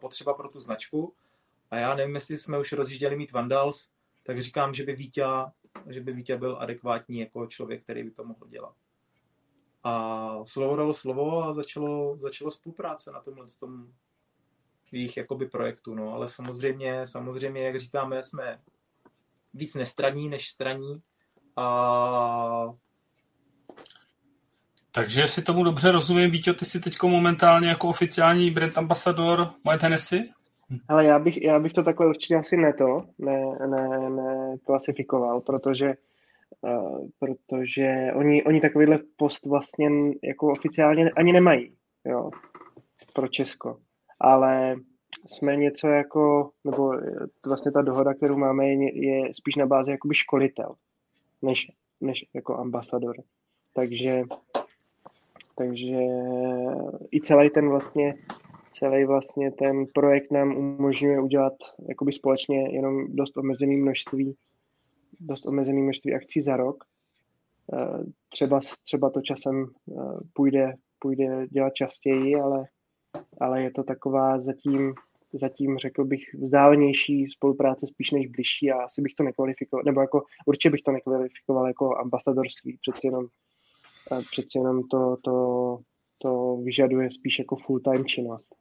potřeba 0.00 0.34
pro 0.34 0.48
tu 0.48 0.60
značku. 0.60 1.14
A 1.70 1.76
já 1.76 1.94
nevím, 1.94 2.14
jestli 2.14 2.38
jsme 2.38 2.58
už 2.58 2.72
rozjížděli 2.72 3.16
mít 3.16 3.32
Vandals, 3.32 3.88
tak 4.22 4.42
říkám, 4.42 4.74
že 4.74 4.84
by 4.84 4.92
Vítě, 4.92 5.24
že 5.88 6.00
by 6.00 6.12
Vítě 6.12 6.36
byl 6.36 6.56
adekvátní 6.60 7.18
jako 7.18 7.46
člověk, 7.46 7.82
který 7.82 8.02
by 8.02 8.10
to 8.10 8.24
mohl 8.24 8.46
dělat. 8.48 8.74
A 9.84 10.36
slovo 10.44 10.76
dalo 10.76 10.94
slovo 10.94 11.44
a 11.44 11.52
začalo, 11.52 12.16
začalo 12.16 12.50
spolupráce 12.50 13.12
na 13.12 13.20
tomhle 13.20 13.46
tom 13.60 13.86
jejich 14.92 15.16
jakoby 15.16 15.46
projektu. 15.46 15.94
No. 15.94 16.14
Ale 16.14 16.28
samozřejmě, 16.28 17.06
samozřejmě, 17.06 17.62
jak 17.62 17.80
říkáme, 17.80 18.22
jsme 18.22 18.58
víc 19.54 19.74
nestraní 19.74 20.28
než 20.28 20.48
straní. 20.48 21.02
A... 21.56 22.72
Takže 24.92 25.20
jestli 25.20 25.42
tomu 25.42 25.64
dobře 25.64 25.92
rozumím, 25.92 26.30
Víťo, 26.30 26.54
ty 26.54 26.64
jsi 26.64 26.80
teď 26.80 27.02
momentálně 27.02 27.68
jako 27.68 27.88
oficiální 27.88 28.50
brand 28.50 28.78
ambasador 28.78 29.50
Moje 29.64 29.78
Tennessee? 29.78 30.24
Ale 30.88 31.04
já 31.04 31.18
bych, 31.18 31.42
já 31.42 31.58
bych 31.58 31.72
to 31.72 31.82
takhle 31.82 32.06
určitě 32.06 32.36
asi 32.36 32.56
neto, 32.56 33.06
ne, 33.18 33.42
ne, 33.66 34.10
ne 34.10 34.56
klasifikoval, 34.66 35.40
protože 35.40 35.94
Uh, 36.64 37.08
protože 37.18 38.12
oni, 38.14 38.44
oni 38.44 38.60
takovýhle 38.60 38.98
post 39.16 39.46
vlastně 39.46 39.88
jako 40.24 40.46
oficiálně 40.46 41.10
ani 41.16 41.32
nemají, 41.32 41.74
jo, 42.04 42.30
pro 43.14 43.28
Česko. 43.28 43.76
Ale 44.20 44.76
jsme 45.26 45.56
něco 45.56 45.88
jako, 45.88 46.50
nebo 46.64 46.92
vlastně 47.46 47.72
ta 47.72 47.82
dohoda, 47.82 48.14
kterou 48.14 48.36
máme, 48.36 48.68
je, 48.68 49.06
je 49.06 49.34
spíš 49.34 49.56
na 49.56 49.66
bázi 49.66 49.90
jakoby 49.90 50.14
školitel, 50.14 50.74
než, 51.42 51.66
než 52.00 52.24
jako 52.34 52.56
ambasador. 52.56 53.16
Takže, 53.74 54.22
takže 55.56 55.98
i 57.12 57.20
celý 57.22 57.50
ten 57.50 57.68
vlastně, 57.68 58.14
celý 58.78 59.04
vlastně 59.04 59.50
ten 59.50 59.86
projekt 59.94 60.30
nám 60.32 60.56
umožňuje 60.56 61.20
udělat 61.20 61.54
jakoby 61.88 62.12
společně 62.12 62.74
jenom 62.74 63.06
dost 63.08 63.36
omezený 63.36 63.76
množství 63.76 64.32
dost 65.26 65.46
omezený 65.46 65.82
množství 65.82 66.14
akcí 66.14 66.40
za 66.40 66.56
rok. 66.56 66.84
Eh, 67.74 68.04
třeba, 68.28 68.60
třeba 68.84 69.10
to 69.10 69.20
časem 69.20 69.66
eh, 69.66 69.94
půjde, 70.32 70.74
půjde 70.98 71.46
dělat 71.50 71.74
častěji, 71.74 72.36
ale, 72.36 72.64
ale 73.40 73.62
je 73.62 73.70
to 73.70 73.82
taková 73.82 74.40
zatím, 74.40 74.94
zatím 75.32 75.78
řekl 75.78 76.04
bych 76.04 76.34
vzdálenější 76.34 77.26
spolupráce 77.26 77.86
spíš 77.86 78.10
než 78.10 78.26
blížší 78.26 78.70
a 78.72 78.82
asi 78.82 79.02
bych 79.02 79.14
to 79.14 79.22
nekvalifikoval, 79.22 79.82
nebo 79.84 80.00
jako 80.00 80.22
určitě 80.46 80.70
bych 80.70 80.82
to 80.82 80.92
nekvalifikoval 80.92 81.66
jako 81.66 81.96
ambasadorství, 81.96 82.78
přeci 82.80 83.06
jenom 83.06 83.26
přeci 84.30 84.58
jenom 84.58 84.82
to, 84.82 85.16
to, 85.24 85.78
to 86.18 86.56
vyžaduje 86.56 87.10
spíš 87.10 87.38
jako 87.38 87.56
full-time 87.56 88.04
činnost. 88.04 88.54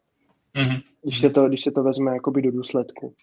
Mm-hmm. 0.55 0.81
Když, 1.01 1.19
se 1.19 1.29
to, 1.29 1.47
když 1.47 1.61
se 1.61 1.71
to 1.71 1.83
vezme 1.83 2.11
jakoby 2.11 2.41
do 2.41 2.51
důsledku. 2.51 3.13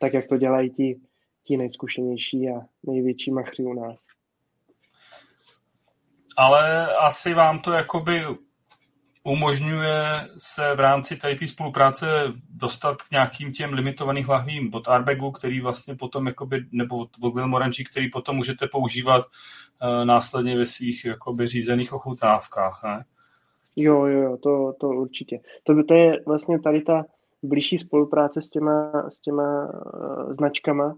Tak, 0.00 0.14
jak 0.14 0.26
to 0.26 0.36
dělají 0.36 0.70
ti, 0.70 1.00
ti 1.48 1.56
nejzkušenější 1.56 2.48
a 2.48 2.60
největší 2.86 3.30
machři 3.30 3.62
u 3.62 3.72
nás. 3.72 4.00
Ale 6.36 6.96
asi 6.96 7.34
vám 7.34 7.60
to 7.60 7.72
jakoby 7.72 8.24
umožňuje 9.24 10.28
se 10.38 10.74
v 10.74 10.80
rámci 10.80 11.16
tady 11.16 11.34
té 11.34 11.46
spolupráce 11.46 12.06
dostat 12.50 13.02
k 13.02 13.10
nějakým 13.10 13.52
těm 13.52 13.72
limitovaným 13.72 14.24
hlavím 14.24 14.74
od 14.74 14.88
Arbegu, 14.88 15.30
který 15.30 15.60
vlastně 15.60 15.94
potom, 15.94 16.26
jakoby, 16.26 16.64
nebo 16.72 16.98
od, 16.98 17.10
Moranči, 17.46 17.84
který 17.84 18.10
potom 18.10 18.36
můžete 18.36 18.66
používat 18.72 19.24
uh, 19.26 20.04
následně 20.04 20.56
ve 20.56 20.66
svých 20.66 21.04
jakoby, 21.04 21.46
řízených 21.46 21.92
ochutnávkách. 21.92 22.80
Ne? 22.84 23.04
Jo, 23.76 24.04
jo, 24.06 24.22
jo, 24.22 24.36
to, 24.36 24.72
to 24.80 24.88
určitě. 24.88 25.40
To, 25.64 25.84
to 25.88 25.94
je 25.94 26.22
vlastně 26.26 26.60
tady 26.60 26.82
ta 26.82 27.04
blížší 27.42 27.78
spolupráce 27.78 28.42
s 28.42 28.48
těma, 28.48 28.92
s 29.10 29.20
těma 29.20 29.64
uh, 29.64 30.34
značkama. 30.34 30.96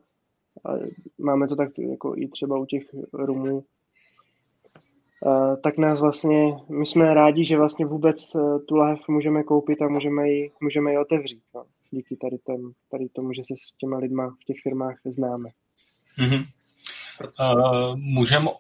A 0.65 0.71
máme 1.19 1.49
to 1.49 1.57
tak 1.57 1.79
jako 1.79 2.15
i 2.17 2.29
třeba 2.29 2.59
u 2.59 2.67
těch 2.67 2.83
rumů, 3.13 3.65
tak 5.63 5.79
nás 5.79 6.01
vlastně, 6.01 6.57
my 6.69 6.87
jsme 6.87 7.15
rádi, 7.15 7.45
že 7.45 7.57
vlastně 7.57 7.87
vůbec 7.87 8.35
uh, 8.35 8.61
tu 8.69 8.77
lahev 8.77 8.99
můžeme 9.09 9.43
koupit 9.43 9.83
a 9.83 9.89
můžeme 9.89 10.29
ji, 10.29 10.51
můžeme 10.61 10.91
ji 10.91 10.99
otevřít. 10.99 11.43
No. 11.55 11.65
Díky 11.91 12.17
tady, 12.17 12.39
ten, 12.39 12.57
tady 12.91 13.09
tomu, 13.09 13.33
že 13.33 13.43
se 13.45 13.55
s 13.57 13.73
těma 13.73 13.99
lidma 13.99 14.31
v 14.31 14.45
těch 14.45 14.57
firmách 14.63 14.97
známe. 15.05 15.49
Mm-hmm. 16.19 16.45
Uh, 17.41 17.97
můžeme 17.97 18.51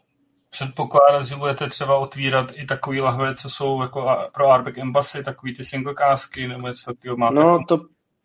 předpokládat, 0.50 1.22
že 1.22 1.36
budete 1.36 1.68
třeba 1.68 1.98
otvírat 1.98 2.46
i 2.54 2.66
takový 2.66 3.00
lahve, 3.00 3.34
co 3.34 3.50
jsou 3.50 3.82
jako 3.82 4.06
pro 4.34 4.50
Arbeck 4.50 4.78
Embassy, 4.78 5.24
takový 5.24 5.56
ty 5.56 5.64
single 5.64 5.94
kásky 5.94 6.48
nebo 6.48 6.68
něco 6.68 6.90
takového 6.90 7.16
máte? 7.16 7.34
No, 7.34 7.64
to, 7.68 7.80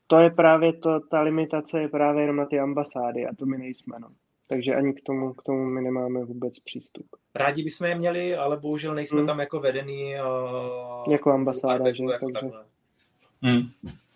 to 0.08 0.20
je 0.20 0.30
právě 0.30 0.74
to, 0.74 1.00
ta 1.00 1.22
limitace 1.22 1.82
je 1.82 1.88
právě 1.88 2.24
jenom 2.24 2.36
na 2.36 2.46
ty 2.46 2.60
ambasády 2.60 3.26
a 3.26 3.36
to 3.36 3.46
my 3.46 3.58
nejsme. 3.58 3.98
No. 4.00 4.08
Takže 4.48 4.76
ani 4.76 4.94
k 4.94 5.02
tomu, 5.04 5.34
k 5.34 5.44
tomu 5.44 5.66
my 5.66 5.82
nemáme 5.82 6.26
vůbec 6.26 6.60
přístup. 6.60 7.06
Rádi 7.36 7.64
bychom 7.64 7.88
je 7.88 7.96
měli, 7.96 8.36
ale 8.36 8.58
bohužel 8.58 8.96
nejsme 8.96 9.18
hmm. 9.18 9.28
tam 9.28 9.40
jako 9.40 9.60
vedený. 9.60 10.16
Uh, 10.16 11.14
jako 11.14 11.32
ambasáda, 11.32 11.94
že? 11.94 12.04
Jako 12.04 12.32
takže... 12.32 12.58
Hmm. 13.42 13.62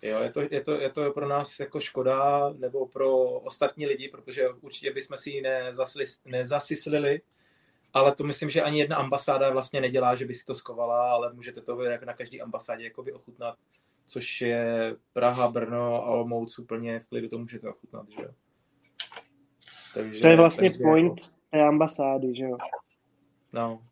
Jo, 0.02 0.18
je 0.18 0.30
to, 0.30 0.40
je, 0.50 0.60
to, 0.60 0.80
je 0.80 0.90
to 0.90 1.10
pro 1.12 1.28
nás 1.28 1.60
jako 1.60 1.80
škoda, 1.80 2.50
nebo 2.58 2.86
pro 2.86 3.22
ostatní 3.22 3.86
lidi, 3.86 4.08
protože 4.08 4.48
určitě 4.48 4.92
bychom 4.92 5.16
si 5.16 5.30
ji 5.30 5.42
nezasyslili, 6.24 7.20
ale 7.94 8.14
to 8.14 8.24
myslím, 8.24 8.50
že 8.50 8.62
ani 8.62 8.78
jedna 8.78 8.96
ambasáda 8.96 9.50
vlastně 9.50 9.80
nedělá, 9.80 10.14
že 10.14 10.26
by 10.26 10.34
si 10.34 10.46
to 10.46 10.54
skovala, 10.54 11.12
ale 11.12 11.32
můžete 11.32 11.60
to 11.60 11.82
jak 11.82 12.02
na 12.02 12.12
každý 12.12 12.40
ambasádě 12.40 12.84
jakoby 12.84 13.12
ochutnat, 13.12 13.56
což 14.10 14.40
je 14.40 14.96
Praha, 15.12 15.50
Brno 15.50 15.94
a 15.94 16.06
Olomouc 16.06 16.58
úplně 16.58 17.00
v 17.00 17.06
klidu 17.06 17.28
to 17.28 17.38
můžete 17.38 17.68
ochutnat, 17.68 18.06
že 18.10 18.22
jo. 18.22 18.30
Takže, 19.94 20.20
to 20.20 20.26
je 20.26 20.36
vlastně 20.36 20.70
takže 20.70 20.84
point 20.84 21.20
jako... 21.20 21.32
té 21.50 21.62
ambasády, 21.62 22.34
že 22.34 22.44
jo? 22.44 22.56
No. 23.52 23.86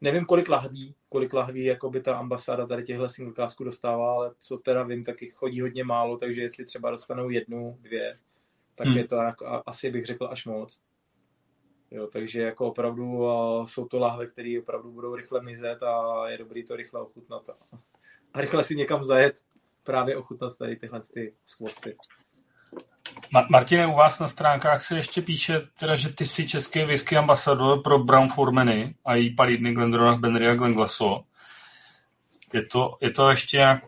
Nevím, 0.00 0.24
kolik 0.24 0.48
lahví, 0.48 0.94
kolik 1.08 1.32
lahví 1.32 1.64
jako 1.64 1.90
by 1.90 2.00
ta 2.00 2.16
ambasáda 2.16 2.66
tady 2.66 2.82
těchto 2.82 3.08
singlekásků 3.08 3.64
dostává, 3.64 4.12
ale 4.12 4.34
co 4.38 4.58
teda 4.58 4.82
vím, 4.82 5.04
tak 5.04 5.22
jich 5.22 5.32
chodí 5.32 5.60
hodně 5.60 5.84
málo, 5.84 6.16
takže 6.16 6.42
jestli 6.42 6.64
třeba 6.64 6.90
dostanou 6.90 7.30
jednu, 7.30 7.78
dvě, 7.80 8.18
tak 8.74 8.86
hmm. 8.86 8.96
je 8.96 9.06
to 9.06 9.16
jako, 9.16 9.62
asi 9.66 9.90
bych 9.90 10.06
řekl 10.06 10.28
až 10.30 10.46
moc. 10.46 10.82
Jo, 11.90 12.06
takže 12.06 12.40
jako 12.40 12.66
opravdu 12.66 13.26
jsou 13.64 13.86
to 13.86 13.98
lahve, 13.98 14.26
které 14.26 14.58
opravdu 14.60 14.92
budou 14.92 15.14
rychle 15.14 15.42
mizet 15.42 15.82
a 15.82 16.28
je 16.28 16.38
dobrý 16.38 16.64
to 16.64 16.76
rychle 16.76 17.00
ochutnat 17.00 17.50
a, 18.36 18.40
rychle 18.40 18.64
si 18.64 18.76
někam 18.76 19.04
zajet, 19.04 19.34
právě 19.82 20.16
ochutnat 20.16 20.58
tady 20.58 20.76
tyhle 20.76 21.00
ty 21.14 21.34
skvosty. 21.46 21.96
Martine, 23.50 23.86
u 23.86 23.92
vás 23.92 24.20
na 24.20 24.28
stránkách 24.28 24.82
se 24.82 24.96
ještě 24.96 25.22
píše, 25.22 25.68
teda, 25.80 25.96
že 25.96 26.08
ty 26.08 26.26
jsi 26.26 26.48
český 26.48 26.84
whisky 26.84 27.16
ambasador 27.16 27.82
pro 27.82 27.98
Brown 27.98 28.28
Formany 28.28 28.94
a 29.04 29.14
jí 29.14 29.34
palidny 29.34 29.72
Glendronach, 29.72 30.20
Benry 30.20 30.48
a 30.48 30.54
Glenglaso. 30.54 31.24
Je 32.54 32.66
to, 32.66 32.96
je 33.00 33.10
to 33.10 33.30
ještě 33.30 33.56
nějak 33.56 33.84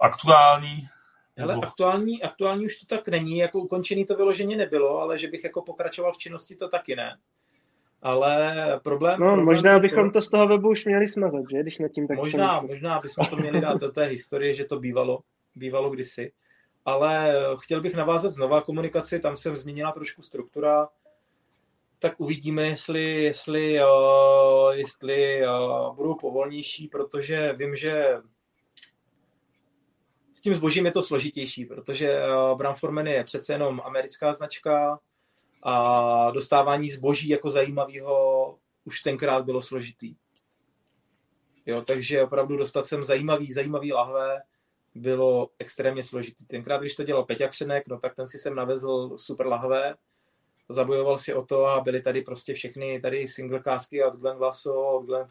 aktuální? 0.00 0.88
Hele, 1.36 1.54
aktuální, 1.54 2.22
aktuální 2.22 2.66
už 2.66 2.76
to 2.76 2.86
tak 2.86 3.08
není, 3.08 3.38
jako 3.38 3.58
ukončený 3.58 4.06
to 4.06 4.16
vyloženě 4.16 4.56
nebylo, 4.56 5.00
ale 5.00 5.18
že 5.18 5.28
bych 5.28 5.44
jako 5.44 5.62
pokračoval 5.62 6.12
v 6.12 6.18
činnosti, 6.18 6.56
to 6.56 6.68
taky 6.68 6.96
ne. 6.96 7.18
Ale 8.02 8.80
problém... 8.84 9.20
No, 9.20 9.26
problém 9.26 9.44
možná 9.44 9.78
bychom 9.78 10.10
to... 10.10 10.12
to 10.12 10.22
z 10.22 10.28
toho 10.28 10.46
webu 10.48 10.70
už 10.70 10.84
měli 10.84 11.08
smazat, 11.08 11.44
že? 11.50 11.62
Když 11.62 11.78
nad 11.78 11.88
tím 11.88 12.06
tak 12.06 12.16
Možná, 12.16 12.60
možná 12.60 13.00
bychom 13.00 13.26
to 13.26 13.36
měli 13.36 13.60
dát 13.60 13.80
do 13.80 13.92
té 13.92 14.04
historie, 14.04 14.54
že 14.54 14.64
to 14.64 14.78
bývalo, 14.80 15.20
bývalo 15.54 15.90
kdysi. 15.90 16.32
Ale 16.84 17.34
chtěl 17.62 17.80
bych 17.80 17.94
navázat 17.94 18.32
znova 18.32 18.60
komunikaci, 18.60 19.20
tam 19.20 19.36
jsem 19.36 19.56
změnila 19.56 19.92
trošku 19.92 20.22
struktura, 20.22 20.88
tak 21.98 22.20
uvidíme, 22.20 22.68
jestli, 22.68 23.22
jestli, 23.22 23.80
uh, 23.84 24.72
jestli 24.72 25.42
uh, 25.46 25.96
budou 25.96 26.14
povolnější, 26.14 26.88
protože 26.88 27.52
vím, 27.52 27.76
že 27.76 28.16
s 30.34 30.40
tím 30.40 30.54
zbožím 30.54 30.86
je 30.86 30.92
to 30.92 31.02
složitější, 31.02 31.64
protože 31.64 32.18
uh, 32.18 32.58
Bramforman 32.58 33.06
je 33.06 33.24
přece 33.24 33.52
jenom 33.52 33.80
americká 33.84 34.32
značka 34.32 34.98
a 35.62 36.30
dostávání 36.30 36.90
zboží 36.90 37.28
jako 37.28 37.50
zajímavého 37.50 38.58
už 38.84 39.02
tenkrát 39.02 39.44
bylo 39.44 39.62
složitý. 39.62 40.14
Jo, 41.66 41.82
takže 41.82 42.22
opravdu 42.22 42.56
dostat 42.56 42.86
sem 42.86 43.04
zajímavý, 43.04 43.52
zajímavý 43.52 43.92
lahve, 43.92 44.42
bylo 44.94 45.50
extrémně 45.58 46.02
složitý. 46.02 46.46
Tenkrát, 46.46 46.80
když 46.80 46.94
to 46.94 47.04
dělal 47.04 47.24
Peťa 47.24 47.48
Křenek, 47.48 47.88
no 47.88 47.98
tak 47.98 48.16
ten 48.16 48.28
si 48.28 48.38
sem 48.38 48.54
navezl 48.54 49.18
super 49.18 49.46
lahve, 49.46 49.94
zabojoval 50.68 51.18
si 51.18 51.34
o 51.34 51.44
to 51.44 51.66
a 51.66 51.80
byly 51.80 52.02
tady 52.02 52.22
prostě 52.22 52.54
všechny 52.54 53.00
tady 53.00 53.28
single 53.28 53.60
kásky 53.60 54.04
od 54.04 54.14
Glen 54.14 54.36
Glasso, 54.36 54.74
od 54.74 55.02
Glen, 55.02 55.26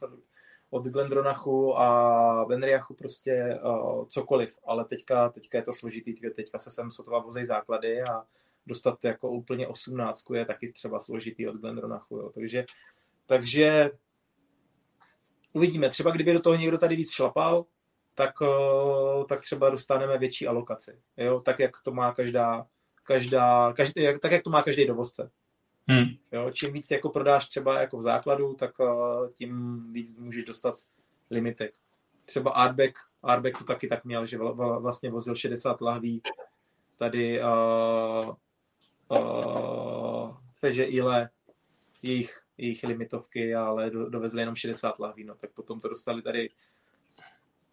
od 0.69 0.85
Glendronachu 0.85 1.79
a 1.79 2.45
Benriachu 2.45 2.93
prostě 2.93 3.59
uh, 3.63 4.05
cokoliv, 4.07 4.57
ale 4.67 4.85
teďka, 4.85 5.29
teďka 5.29 5.57
je 5.57 5.63
to 5.63 5.73
složitý, 5.73 6.13
teďka 6.13 6.59
se 6.59 6.71
sem 6.71 6.91
sotva 6.91 7.19
vozej 7.19 7.45
základy 7.45 8.01
a 8.01 8.23
dostat 8.69 9.03
jako 9.03 9.29
úplně 9.29 9.67
osmnáctku 9.67 10.33
je 10.33 10.45
taky 10.45 10.71
třeba 10.71 10.99
složitý 10.99 11.47
od 11.47 11.55
Glendronachu, 11.55 12.17
jo. 12.17 12.29
takže 12.29 12.65
takže 13.29 13.91
uvidíme, 15.53 15.89
třeba 15.89 16.11
kdyby 16.11 16.33
do 16.33 16.39
toho 16.39 16.55
někdo 16.55 16.77
tady 16.77 16.95
víc 16.95 17.11
šlapal, 17.11 17.65
tak, 18.15 18.33
eh, 18.41 19.25
tak 19.29 19.41
třeba 19.41 19.69
dostaneme 19.69 20.17
větší 20.17 20.47
alokaci. 20.47 21.01
Jo? 21.17 21.39
Tak, 21.39 21.59
jak 21.59 21.71
to 21.83 21.91
má 21.91 22.13
každá, 22.13 22.67
každá, 23.03 23.73
každý, 23.73 24.07
tak, 24.21 24.31
jak 24.31 24.43
to 24.43 24.49
má 24.49 24.63
každý 24.63 24.85
dovozce. 24.85 25.31
Hmm. 25.87 26.05
Jo? 26.31 26.51
Čím 26.51 26.73
víc 26.73 26.91
jako 26.91 27.09
prodáš 27.09 27.47
třeba 27.47 27.81
jako 27.81 27.97
v 27.97 28.01
základu, 28.01 28.53
tak 28.53 28.71
eh, 28.81 29.29
tím 29.33 29.83
víc 29.93 30.17
můžeš 30.17 30.43
dostat 30.43 30.75
limitek. 31.31 31.73
Třeba 32.25 32.51
Artback, 32.51 32.93
Artback 33.23 33.57
to 33.57 33.63
taky 33.63 33.87
tak 33.87 34.05
měl, 34.05 34.25
že 34.25 34.37
vlastně 34.79 35.11
vozil 35.11 35.35
60 35.35 35.81
lahví 35.81 36.21
tady 36.97 37.41
uh, 37.43 38.35
uh, 39.09 40.37
Feže 40.59 40.83
Ile, 40.83 41.29
jejich, 42.01 42.41
jejich 42.57 42.83
limitovky, 42.83 43.55
ale 43.55 43.89
do, 43.89 44.09
dovezli 44.09 44.41
jenom 44.41 44.55
60 44.55 44.99
lahví, 44.99 45.23
no, 45.23 45.35
tak 45.35 45.51
potom 45.53 45.79
to 45.79 45.89
dostali 45.89 46.21
tady 46.21 46.49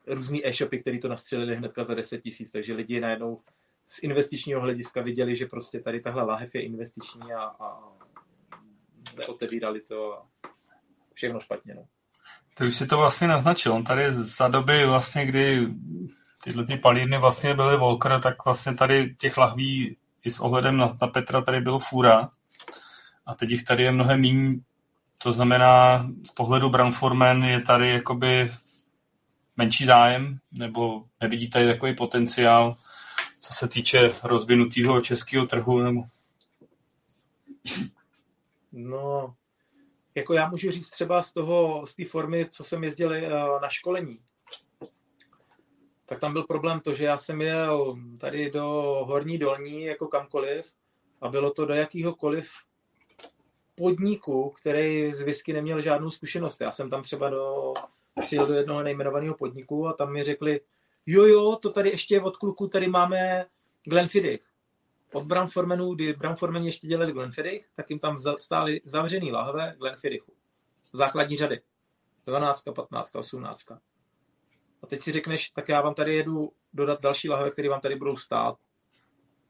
různý 0.06 0.46
e-shopy, 0.46 0.78
který 0.78 1.00
to 1.00 1.08
nastřelili 1.08 1.56
hnedka 1.56 1.84
za 1.84 1.94
10 1.94 2.22
tisíc, 2.22 2.50
takže 2.50 2.74
lidi 2.74 3.00
najednou 3.00 3.40
z 3.88 4.02
investičního 4.02 4.60
hlediska 4.60 5.02
viděli, 5.02 5.36
že 5.36 5.46
prostě 5.46 5.80
tady 5.80 6.00
tahle 6.00 6.22
lahev 6.22 6.54
je 6.54 6.62
investiční 6.62 7.32
a, 7.32 7.42
a 7.42 7.92
neotevírali 9.16 9.80
to 9.80 10.18
a 10.18 10.26
všechno 11.14 11.40
špatně. 11.40 11.74
No. 11.74 11.86
To 12.54 12.64
už 12.64 12.74
si 12.74 12.86
to 12.86 12.96
vlastně 12.96 13.28
naznačil. 13.28 13.72
On 13.72 13.84
tady 13.84 14.12
za 14.12 14.48
doby 14.48 14.86
vlastně, 14.86 15.26
kdy 15.26 15.68
tyhle 16.44 16.64
ty 16.64 16.76
palírny 16.76 17.18
vlastně 17.18 17.54
byly 17.54 17.76
Volker, 17.76 18.20
tak 18.20 18.44
vlastně 18.44 18.74
tady 18.74 19.14
těch 19.18 19.36
lahví 19.36 19.96
i 20.26 20.30
s 20.30 20.40
ohledem 20.40 20.76
na, 20.76 20.96
na 21.00 21.08
Petra 21.08 21.40
tady 21.40 21.60
bylo 21.60 21.78
fůra. 21.78 22.30
A 23.26 23.34
teď 23.34 23.50
jich 23.50 23.64
tady 23.64 23.82
je 23.82 23.92
mnohem 23.92 24.20
méně. 24.20 24.60
To 25.22 25.32
znamená, 25.32 26.06
z 26.26 26.30
pohledu 26.30 26.70
Brownforman 26.70 27.42
je 27.42 27.60
tady 27.60 27.90
jakoby 27.90 28.50
menší 29.56 29.84
zájem, 29.84 30.38
nebo 30.52 31.04
nevidíte 31.20 31.66
takový 31.66 31.96
potenciál, 31.96 32.76
co 33.40 33.54
se 33.54 33.68
týče 33.68 34.12
rozvinutého 34.22 35.00
českého 35.00 35.46
trhu? 35.46 35.78
Nebo... 35.78 36.02
No, 38.72 39.34
jako 40.14 40.34
já 40.34 40.48
můžu 40.48 40.70
říct 40.70 40.90
třeba 40.90 41.22
z 41.22 41.32
toho, 41.32 41.86
z 41.86 41.94
té 41.94 42.04
formy, 42.04 42.46
co 42.50 42.64
jsem 42.64 42.84
jezdil 42.84 43.14
eh, 43.14 43.30
na 43.62 43.68
školení, 43.68 44.18
tak 46.06 46.20
tam 46.20 46.32
byl 46.32 46.42
problém 46.42 46.80
to, 46.80 46.94
že 46.94 47.04
já 47.04 47.18
jsem 47.18 47.40
jel 47.40 47.96
tady 48.18 48.50
do 48.50 48.64
Horní 49.06 49.38
Dolní 49.38 49.84
jako 49.84 50.08
kamkoliv 50.08 50.72
a 51.20 51.28
bylo 51.28 51.50
to 51.50 51.66
do 51.66 51.74
jakýhokoliv 51.74 52.50
podniku, 53.74 54.50
který 54.50 55.14
z 55.14 55.22
whisky 55.22 55.52
neměl 55.52 55.80
žádnou 55.80 56.10
zkušenost. 56.10 56.60
Já 56.60 56.72
jsem 56.72 56.90
tam 56.90 57.02
třeba 57.02 57.30
do, 57.30 57.72
přijel 58.22 58.46
do 58.46 58.54
jednoho 58.54 58.82
nejmenovaného 58.82 59.34
podniku 59.34 59.88
a 59.88 59.92
tam 59.92 60.12
mi 60.12 60.24
řekli, 60.24 60.60
jo, 61.06 61.24
jo, 61.24 61.56
to 61.56 61.70
tady 61.70 61.90
ještě 61.90 62.20
od 62.20 62.36
kluku, 62.36 62.68
tady 62.68 62.88
máme 62.88 63.46
Glenfiddich. 63.84 64.40
Od 65.12 65.24
Bramformenů, 65.24 65.94
kdy 65.94 66.12
Bramformeni 66.12 66.68
ještě 66.68 66.86
dělali 66.86 67.12
Glenfiddich, 67.12 67.68
tak 67.74 67.90
jim 67.90 67.98
tam 67.98 68.18
stály 68.38 68.80
zavřený 68.84 69.32
lahve 69.32 69.74
Glenfiddichu. 69.78 70.32
Základní 70.92 71.36
řady. 71.36 71.60
12, 72.26 72.64
15, 72.74 73.16
18. 73.16 73.66
A 74.86 74.88
teď 74.88 75.00
si 75.00 75.12
řekneš, 75.12 75.50
tak 75.50 75.68
já 75.68 75.80
vám 75.80 75.94
tady 75.94 76.14
jedu 76.14 76.52
dodat 76.72 77.00
další 77.00 77.28
lahve, 77.28 77.50
které 77.50 77.68
vám 77.68 77.80
tady 77.80 77.96
budou 77.96 78.16
stát, 78.16 78.56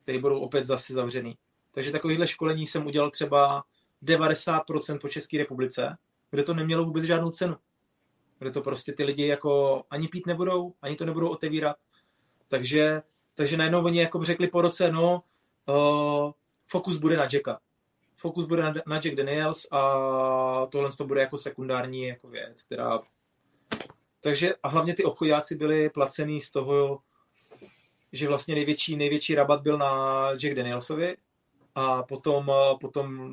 které 0.03 0.19
budou 0.19 0.41
opět 0.41 0.67
zase 0.67 0.95
zavřený. 0.95 1.39
Takže 1.71 1.93
takovýhle 1.93 2.29
školení 2.29 2.67
jsem 2.67 2.87
udělal 2.87 3.11
třeba 3.11 3.65
90% 4.03 4.99
po 5.01 5.09
České 5.09 5.39
republice, 5.39 5.97
kde 6.31 6.43
to 6.43 6.55
nemělo 6.55 6.85
vůbec 6.85 7.05
žádnou 7.05 7.31
cenu. 7.31 7.57
Kde 8.39 8.51
to 8.51 8.61
prostě 8.61 8.93
ty 8.93 9.05
lidi 9.05 9.27
jako 9.27 9.83
ani 9.91 10.09
pít 10.09 10.27
nebudou, 10.27 10.75
ani 10.83 10.97
to 10.97 11.05
nebudou 11.05 11.29
otevírat. 11.29 11.77
Takže, 12.49 13.03
takže 13.35 13.57
najednou 13.57 13.85
oni 13.85 14.01
jako 14.01 14.23
řekli 14.23 14.49
po 14.49 14.61
roce, 14.61 14.93
no, 14.93 15.23
uh, 15.67 16.33
fokus 16.67 16.97
bude 16.97 17.17
na 17.17 17.29
Jacka. 17.33 17.61
Fokus 18.17 18.45
bude 18.45 18.63
na, 18.63 18.75
na 18.87 19.01
Jack 19.01 19.15
Daniels 19.15 19.67
a 19.71 19.81
tohle 20.67 20.91
to 20.99 21.05
bude 21.05 21.21
jako 21.21 21.39
sekundární 21.39 22.03
jako 22.03 22.29
věc, 22.29 22.63
která... 22.63 23.01
Takže 24.21 24.55
a 24.63 24.69
hlavně 24.69 24.95
ty 24.95 25.05
obchodáci 25.05 25.57
byli 25.57 25.91
placený 25.91 26.41
z 26.41 26.51
toho, 26.51 26.99
že 28.13 28.29
vlastně 28.29 28.55
největší, 28.55 28.97
největší 28.97 29.35
rabat 29.35 29.63
byl 29.63 29.79
na 29.79 30.31
Jack 30.33 30.55
Danielsovi 30.55 31.17
a 31.75 32.03
potom, 32.03 32.53
potom 32.81 33.33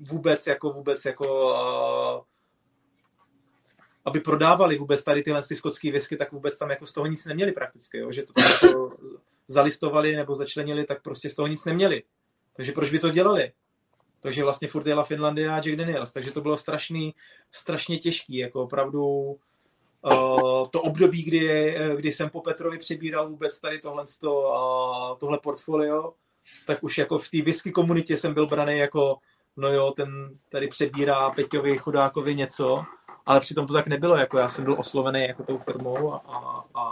vůbec 0.00 0.46
jako 0.46 0.70
vůbec 0.70 1.04
jako 1.04 1.54
aby 4.04 4.20
prodávali 4.20 4.78
vůbec 4.78 5.04
tady 5.04 5.22
tyhle 5.22 5.42
ty 5.42 5.56
skotské 5.56 5.92
whisky, 5.92 6.16
tak 6.16 6.32
vůbec 6.32 6.58
tam 6.58 6.70
jako 6.70 6.86
z 6.86 6.92
toho 6.92 7.06
nic 7.06 7.26
neměli 7.26 7.52
prakticky, 7.52 7.98
jo? 7.98 8.12
že 8.12 8.22
to 8.22 8.32
tam 8.32 8.50
jako 8.50 8.96
zalistovali 9.48 10.16
nebo 10.16 10.34
začlenili, 10.34 10.84
tak 10.84 11.02
prostě 11.02 11.30
z 11.30 11.34
toho 11.34 11.46
nic 11.46 11.64
neměli. 11.64 12.02
Takže 12.56 12.72
proč 12.72 12.90
by 12.90 12.98
to 12.98 13.10
dělali? 13.10 13.52
Takže 14.20 14.44
vlastně 14.44 14.68
furt 14.68 14.86
jela 14.86 15.04
Finlandia 15.04 15.56
a 15.56 15.60
Jack 15.60 15.76
Daniels, 15.76 16.12
takže 16.12 16.30
to 16.30 16.40
bylo 16.40 16.56
strašný, 16.56 17.14
strašně 17.52 17.98
těžký, 17.98 18.36
jako 18.36 18.62
opravdu 18.62 19.36
to 20.70 20.82
období, 20.82 21.22
kdy, 21.22 21.76
kdy 21.96 22.12
jsem 22.12 22.30
po 22.30 22.40
Petrovi 22.40 22.78
přebíral 22.78 23.28
vůbec 23.28 23.60
tady 23.60 23.78
tohle, 23.78 24.04
uh, 24.22 25.18
tohle 25.18 25.38
portfolio, 25.38 26.14
tak 26.66 26.84
už 26.84 26.98
jako 26.98 27.18
v 27.18 27.28
té 27.28 27.42
whisky 27.42 27.72
komunitě 27.72 28.16
jsem 28.16 28.34
byl 28.34 28.46
braný 28.46 28.78
jako, 28.78 29.18
no 29.56 29.72
jo, 29.72 29.92
ten 29.96 30.38
tady 30.48 30.68
přebírá 30.68 31.30
Peťovi 31.30 31.78
chudákovi 31.78 32.34
něco, 32.34 32.84
ale 33.26 33.40
přitom 33.40 33.66
to 33.66 33.74
tak 33.74 33.86
nebylo, 33.86 34.16
jako 34.16 34.38
já 34.38 34.48
jsem 34.48 34.64
byl 34.64 34.76
oslovený 34.78 35.22
jako 35.22 35.42
tou 35.42 35.58
firmou 35.58 36.12
a, 36.12 36.16
a, 36.16 36.64
a, 36.74 36.84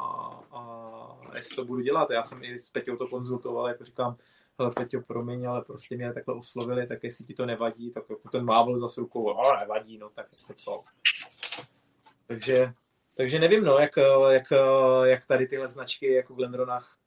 a 0.52 1.36
jestli 1.36 1.56
to 1.56 1.64
budu 1.64 1.80
dělat. 1.80 2.10
Já 2.10 2.22
jsem 2.22 2.44
i 2.44 2.58
s 2.58 2.70
Peťou 2.70 2.96
to 2.96 3.06
konzultoval, 3.06 3.68
jako 3.68 3.84
říkám, 3.84 4.14
hele 4.58 4.70
Peťo, 4.70 5.00
promiň, 5.00 5.48
ale 5.48 5.62
prostě 5.62 5.96
mě 5.96 6.12
takhle 6.12 6.34
oslovili, 6.34 6.86
tak 6.86 7.04
jestli 7.04 7.24
ti 7.24 7.34
to 7.34 7.46
nevadí, 7.46 7.90
tak 7.90 8.04
jako 8.10 8.28
ten 8.28 8.44
mávl 8.44 8.76
za 8.76 8.88
rukou, 8.96 9.34
no 9.34 9.42
nevadí, 9.60 9.98
no 9.98 10.08
tak 10.08 10.26
jako 10.40 10.54
co. 10.54 10.82
Takže, 12.26 12.72
takže 13.18 13.38
nevím, 13.38 13.64
no, 13.64 13.78
jak, 13.78 13.90
jak, 14.30 14.52
jak 15.04 15.26
tady 15.26 15.46
tyhle 15.46 15.68
značky 15.68 16.12
jako 16.12 16.34
Glenronach 16.34 16.98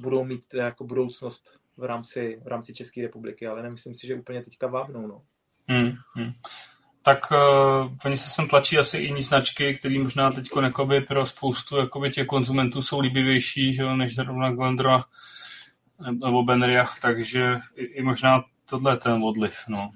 budou 0.00 0.24
mít 0.24 0.54
jako 0.54 0.84
budoucnost 0.84 1.58
v 1.76 1.84
rámci, 1.84 2.40
v 2.44 2.46
rámci 2.46 2.74
České 2.74 3.02
republiky, 3.02 3.46
ale 3.46 3.62
nemyslím 3.62 3.94
si, 3.94 4.06
že 4.06 4.14
úplně 4.14 4.42
teďka 4.42 4.66
vábnou. 4.66 5.06
No. 5.06 5.22
Hmm, 5.68 5.92
hmm. 6.14 6.32
Tak 7.02 7.18
uh, 7.30 7.92
oni 8.04 8.16
se 8.16 8.30
sem 8.30 8.48
tlačí 8.48 8.78
asi 8.78 8.98
i 8.98 9.04
jiné 9.04 9.22
značky, 9.22 9.74
které 9.74 9.98
možná 9.98 10.32
teď 10.32 10.48
pro 11.06 11.26
spoustu 11.26 11.76
jakoby, 11.76 12.10
těch 12.10 12.26
konzumentů 12.26 12.82
jsou 12.82 13.00
líbivější, 13.00 13.74
že, 13.74 13.84
než 13.96 14.14
zrovna 14.14 14.52
Glendronach 14.52 15.10
nebo 16.10 16.42
Benriach, 16.42 17.00
takže 17.00 17.56
i, 17.74 17.84
i 17.84 18.02
možná 18.02 18.44
tohle 18.70 18.92
je 18.92 18.96
ten 18.96 19.20
odliv. 19.24 19.54
No. 19.68 19.90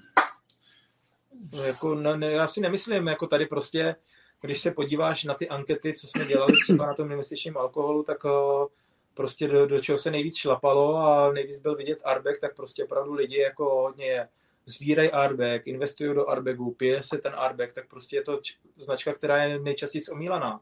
No, 1.53 1.63
jako, 1.63 1.95
ne, 1.95 2.17
ne, 2.17 2.31
já 2.31 2.47
si 2.47 2.61
nemyslím, 2.61 3.07
jako 3.07 3.27
tady 3.27 3.47
prostě, 3.47 3.97
když 4.43 4.61
se 4.61 4.71
podíváš 4.71 5.25
na 5.25 5.35
ty 5.35 5.49
ankety, 5.49 5.93
co 5.93 6.07
jsme 6.07 6.25
dělali 6.25 6.53
třeba 6.63 6.87
na 6.87 6.95
tom 6.95 7.13
investičním 7.13 7.57
alkoholu, 7.57 8.03
tak 8.03 8.25
uh, 8.25 8.67
prostě 9.15 9.49
do, 9.49 9.67
do 9.67 9.81
čeho 9.81 9.99
se 9.99 10.11
nejvíc 10.11 10.37
šlapalo 10.37 10.97
a 10.97 11.33
nejvíc 11.33 11.61
byl 11.61 11.77
vidět 11.77 11.99
Arbek, 12.05 12.41
tak 12.41 12.57
prostě 12.57 12.85
opravdu 12.85 13.13
lidi 13.13 13.39
jako 13.39 13.65
hodně 13.65 14.29
sbírají 14.67 15.11
Arbek, 15.11 15.67
investují 15.67 16.15
do 16.15 16.29
Arbeku, 16.29 16.75
pije 16.75 17.03
se 17.03 17.19
ten 17.19 17.33
Arbek, 17.37 17.73
tak 17.73 17.89
prostě 17.89 18.17
je 18.17 18.23
to 18.23 18.41
značka, 18.77 19.13
která 19.13 19.45
je 19.45 19.59
nejčastěji 19.59 20.03
omílaná. 20.13 20.61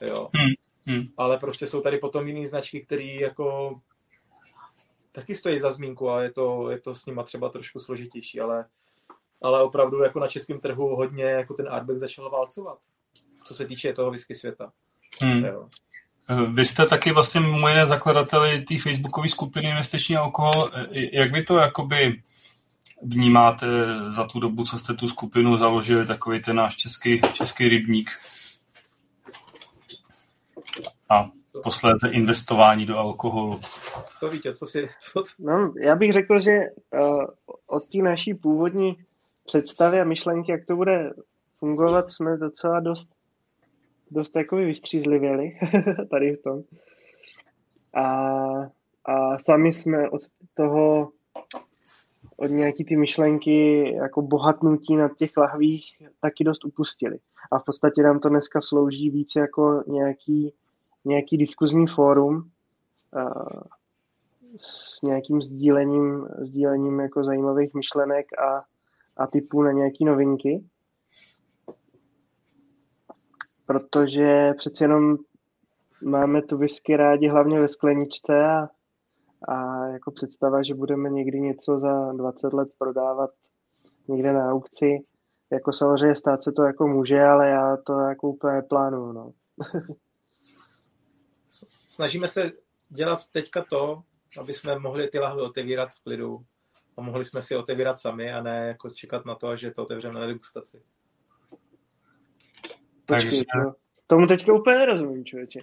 Jo. 0.00 0.30
Hmm. 0.34 0.54
Hmm. 0.86 1.06
Ale 1.16 1.38
prostě 1.38 1.66
jsou 1.66 1.80
tady 1.80 1.98
potom 1.98 2.26
jiné 2.26 2.46
značky, 2.46 2.80
které 2.80 3.04
jako 3.04 3.80
taky 5.12 5.34
stojí 5.34 5.60
za 5.60 5.72
zmínku 5.72 6.10
a 6.10 6.22
je 6.22 6.32
to, 6.32 6.70
je 6.70 6.80
to 6.80 6.94
s 6.94 7.06
nima 7.06 7.22
třeba 7.22 7.48
trošku 7.48 7.80
složitější, 7.80 8.40
ale, 8.40 8.64
ale 9.42 9.62
opravdu 9.62 10.02
jako 10.02 10.20
na 10.20 10.28
českém 10.28 10.60
trhu 10.60 10.96
hodně 10.96 11.24
jako 11.24 11.54
ten 11.54 11.68
Arbek 11.68 11.98
začal 11.98 12.30
válcovat, 12.30 12.78
co 13.48 13.54
se 13.54 13.64
týče 13.64 13.92
toho 13.92 14.10
whisky 14.10 14.34
světa. 14.34 14.72
Hmm. 15.20 15.44
Jo. 15.44 15.68
Vy 16.52 16.66
jste 16.66 16.86
taky 16.86 17.12
vlastně 17.12 17.40
mimo 17.40 17.68
jiné 17.68 17.86
zakladateli 17.86 18.62
té 18.62 18.78
facebookové 18.78 19.28
skupiny 19.28 19.68
Investiční 19.68 20.16
alkohol. 20.16 20.70
Jak 21.12 21.32
vy 21.32 21.42
to 21.42 21.56
jakoby 21.56 22.22
vnímáte 23.02 23.66
za 24.08 24.24
tu 24.24 24.40
dobu, 24.40 24.64
co 24.64 24.78
jste 24.78 24.94
tu 24.94 25.08
skupinu 25.08 25.56
založili, 25.56 26.06
takový 26.06 26.42
ten 26.42 26.56
náš 26.56 26.76
český, 26.76 27.20
český 27.32 27.68
rybník? 27.68 28.10
A 31.10 31.24
posléze 31.62 32.08
investování 32.10 32.86
do 32.86 32.98
alkoholu. 32.98 33.60
To 34.20 34.28
víte, 34.28 34.54
co 34.54 34.66
si... 34.66 34.88
Co... 35.00 35.22
No, 35.38 35.72
já 35.82 35.96
bych 35.96 36.12
řekl, 36.12 36.40
že 36.40 36.58
uh, 37.00 37.24
od 37.66 37.88
té 37.92 37.98
naší 37.98 38.34
původní 38.34 38.96
představy 39.46 40.00
a 40.00 40.04
myšlenky, 40.04 40.52
jak 40.52 40.66
to 40.66 40.76
bude 40.76 41.10
fungovat, 41.58 42.10
jsme 42.10 42.36
docela 42.36 42.80
dost 42.80 43.17
dost 44.10 44.30
takový 44.30 44.64
vystřízlivěli 44.64 45.58
tady 46.10 46.36
v 46.36 46.42
tom. 46.42 46.62
A, 47.94 48.04
a 49.04 49.38
sami 49.38 49.72
jsme 49.72 50.10
od 50.10 50.20
toho, 50.54 51.10
od 52.36 52.46
nějaký 52.46 52.84
ty 52.84 52.96
myšlenky 52.96 53.90
jako 53.94 54.22
bohatnutí 54.22 54.96
na 54.96 55.08
těch 55.08 55.36
lahvích 55.36 55.84
taky 56.20 56.44
dost 56.44 56.64
upustili. 56.64 57.18
A 57.52 57.58
v 57.58 57.64
podstatě 57.64 58.02
nám 58.02 58.20
to 58.20 58.28
dneska 58.28 58.60
slouží 58.60 59.10
víc 59.10 59.32
jako 59.36 59.82
nějaký, 59.86 60.54
nějaký 61.04 61.36
diskuzní 61.36 61.86
fórum 61.86 62.50
s 64.60 65.02
nějakým 65.02 65.42
sdílením, 65.42 66.28
sdílením 66.38 67.00
jako 67.00 67.24
zajímavých 67.24 67.74
myšlenek 67.74 68.26
a, 68.38 68.62
a 69.16 69.26
typů 69.26 69.62
na 69.62 69.72
nějaké 69.72 70.04
novinky 70.04 70.64
protože 73.68 74.52
přeci 74.58 74.84
jenom 74.84 75.16
máme 76.02 76.42
tu 76.42 76.58
whisky 76.58 76.96
rádi 76.96 77.28
hlavně 77.28 77.60
ve 77.60 77.68
skleničce 77.68 78.44
a, 78.44 78.68
a 79.48 79.86
jako 79.86 80.10
představa, 80.10 80.62
že 80.62 80.74
budeme 80.74 81.10
někdy 81.10 81.40
něco 81.40 81.78
za 81.78 82.12
20 82.12 82.52
let 82.52 82.68
prodávat 82.78 83.30
někde 84.08 84.32
na 84.32 84.50
aukci, 84.50 84.98
jako 85.50 85.72
samozřejmě 85.72 86.16
stát 86.16 86.44
se 86.44 86.52
to 86.52 86.62
jako 86.62 86.86
může, 86.86 87.22
ale 87.22 87.48
já 87.48 87.76
to 87.76 87.92
jako 87.92 88.28
úplně 88.28 88.62
plánuju. 88.62 89.12
No. 89.12 89.32
Snažíme 91.88 92.28
se 92.28 92.52
dělat 92.88 93.18
teďka 93.32 93.64
to, 93.70 94.02
aby 94.40 94.54
jsme 94.54 94.78
mohli 94.78 95.08
ty 95.08 95.18
lahve 95.18 95.42
otevírat 95.42 95.90
v 95.90 96.02
klidu 96.02 96.40
a 96.96 97.00
mohli 97.00 97.24
jsme 97.24 97.42
si 97.42 97.56
otevírat 97.56 97.98
sami 97.98 98.32
a 98.32 98.42
ne 98.42 98.68
jako 98.68 98.90
čekat 98.90 99.24
na 99.24 99.34
to, 99.34 99.56
že 99.56 99.70
to 99.70 99.82
otevřeme 99.82 100.20
na 100.20 100.26
degustaci. 100.26 100.82
Takže... 103.08 103.28
Počkej, 103.28 103.44
to, 103.44 103.74
tomu 104.06 104.26
teďka 104.26 104.52
úplně 104.52 104.78
nerozumím, 104.78 105.24
člověče. 105.24 105.60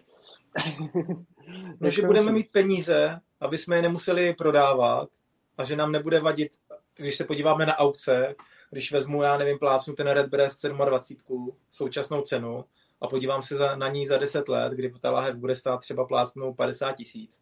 no, 1.79 1.89
že 1.89 2.01
budeme 2.01 2.31
mít 2.31 2.51
peníze, 2.51 3.19
aby 3.39 3.57
jsme 3.57 3.75
je 3.75 3.81
nemuseli 3.81 4.33
prodávat 4.33 5.09
a 5.57 5.63
že 5.63 5.75
nám 5.75 5.91
nebude 5.91 6.19
vadit, 6.19 6.51
když 6.95 7.15
se 7.15 7.23
podíváme 7.23 7.65
na 7.65 7.77
aukce, 7.77 8.35
když 8.71 8.91
vezmu, 8.91 9.23
já 9.23 9.37
nevím, 9.37 9.59
plácnu 9.59 9.95
ten 9.95 10.07
Red 10.07 10.29
Breast 10.29 10.65
27, 10.65 11.51
současnou 11.69 12.21
cenu, 12.21 12.65
a 13.01 13.07
podívám 13.07 13.41
se 13.41 13.55
za, 13.55 13.75
na 13.75 13.89
ní 13.89 14.07
za 14.07 14.17
10 14.17 14.49
let, 14.49 14.73
kdy 14.73 14.93
ta 15.01 15.11
lahev 15.11 15.35
bude 15.35 15.55
stát 15.55 15.77
třeba 15.77 16.05
plácnou 16.05 16.53
50 16.53 16.91
tisíc. 16.91 17.41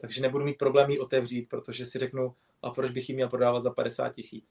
Takže 0.00 0.22
nebudu 0.22 0.44
mít 0.44 0.58
problém 0.58 0.90
ji 0.90 0.98
otevřít, 0.98 1.48
protože 1.48 1.86
si 1.86 1.98
řeknu, 1.98 2.34
a 2.62 2.70
proč 2.70 2.90
bych 2.90 3.08
ji 3.08 3.14
měl 3.14 3.28
prodávat 3.28 3.60
za 3.60 3.70
50 3.70 4.14
tisíc 4.14 4.44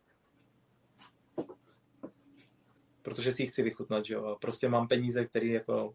protože 3.10 3.34
si 3.34 3.44
ji 3.44 3.48
chci 3.48 3.64
vychutnat, 3.64 4.06
že 4.06 4.14
jo. 4.14 4.26
A 4.26 4.36
prostě 4.36 4.70
mám 4.70 4.88
peníze, 4.88 5.26
které 5.26 5.48
jako 5.48 5.94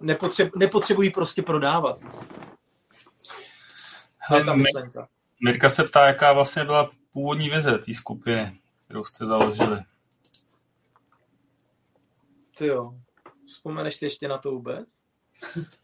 nepotřeb, 0.00 0.56
nepotřebují 0.56 1.10
prostě 1.10 1.42
prodávat. 1.42 2.00
To 4.28 4.36
je 4.36 4.44
ta 4.44 4.54
myšlenka. 4.54 5.08
Mirka 5.44 5.68
se 5.68 5.84
ptá, 5.84 6.06
jaká 6.06 6.32
vlastně 6.32 6.64
byla 6.64 6.90
původní 7.12 7.50
vize 7.50 7.78
té 7.78 7.94
skupiny, 7.94 8.58
kterou 8.84 9.04
jste 9.04 9.26
založili? 9.26 9.78
Ty 12.58 12.66
jo, 12.66 12.94
vzpomeneš 13.46 13.96
si 13.96 14.04
ještě 14.04 14.28
na 14.28 14.38
to 14.38 14.50
vůbec? 14.50 14.88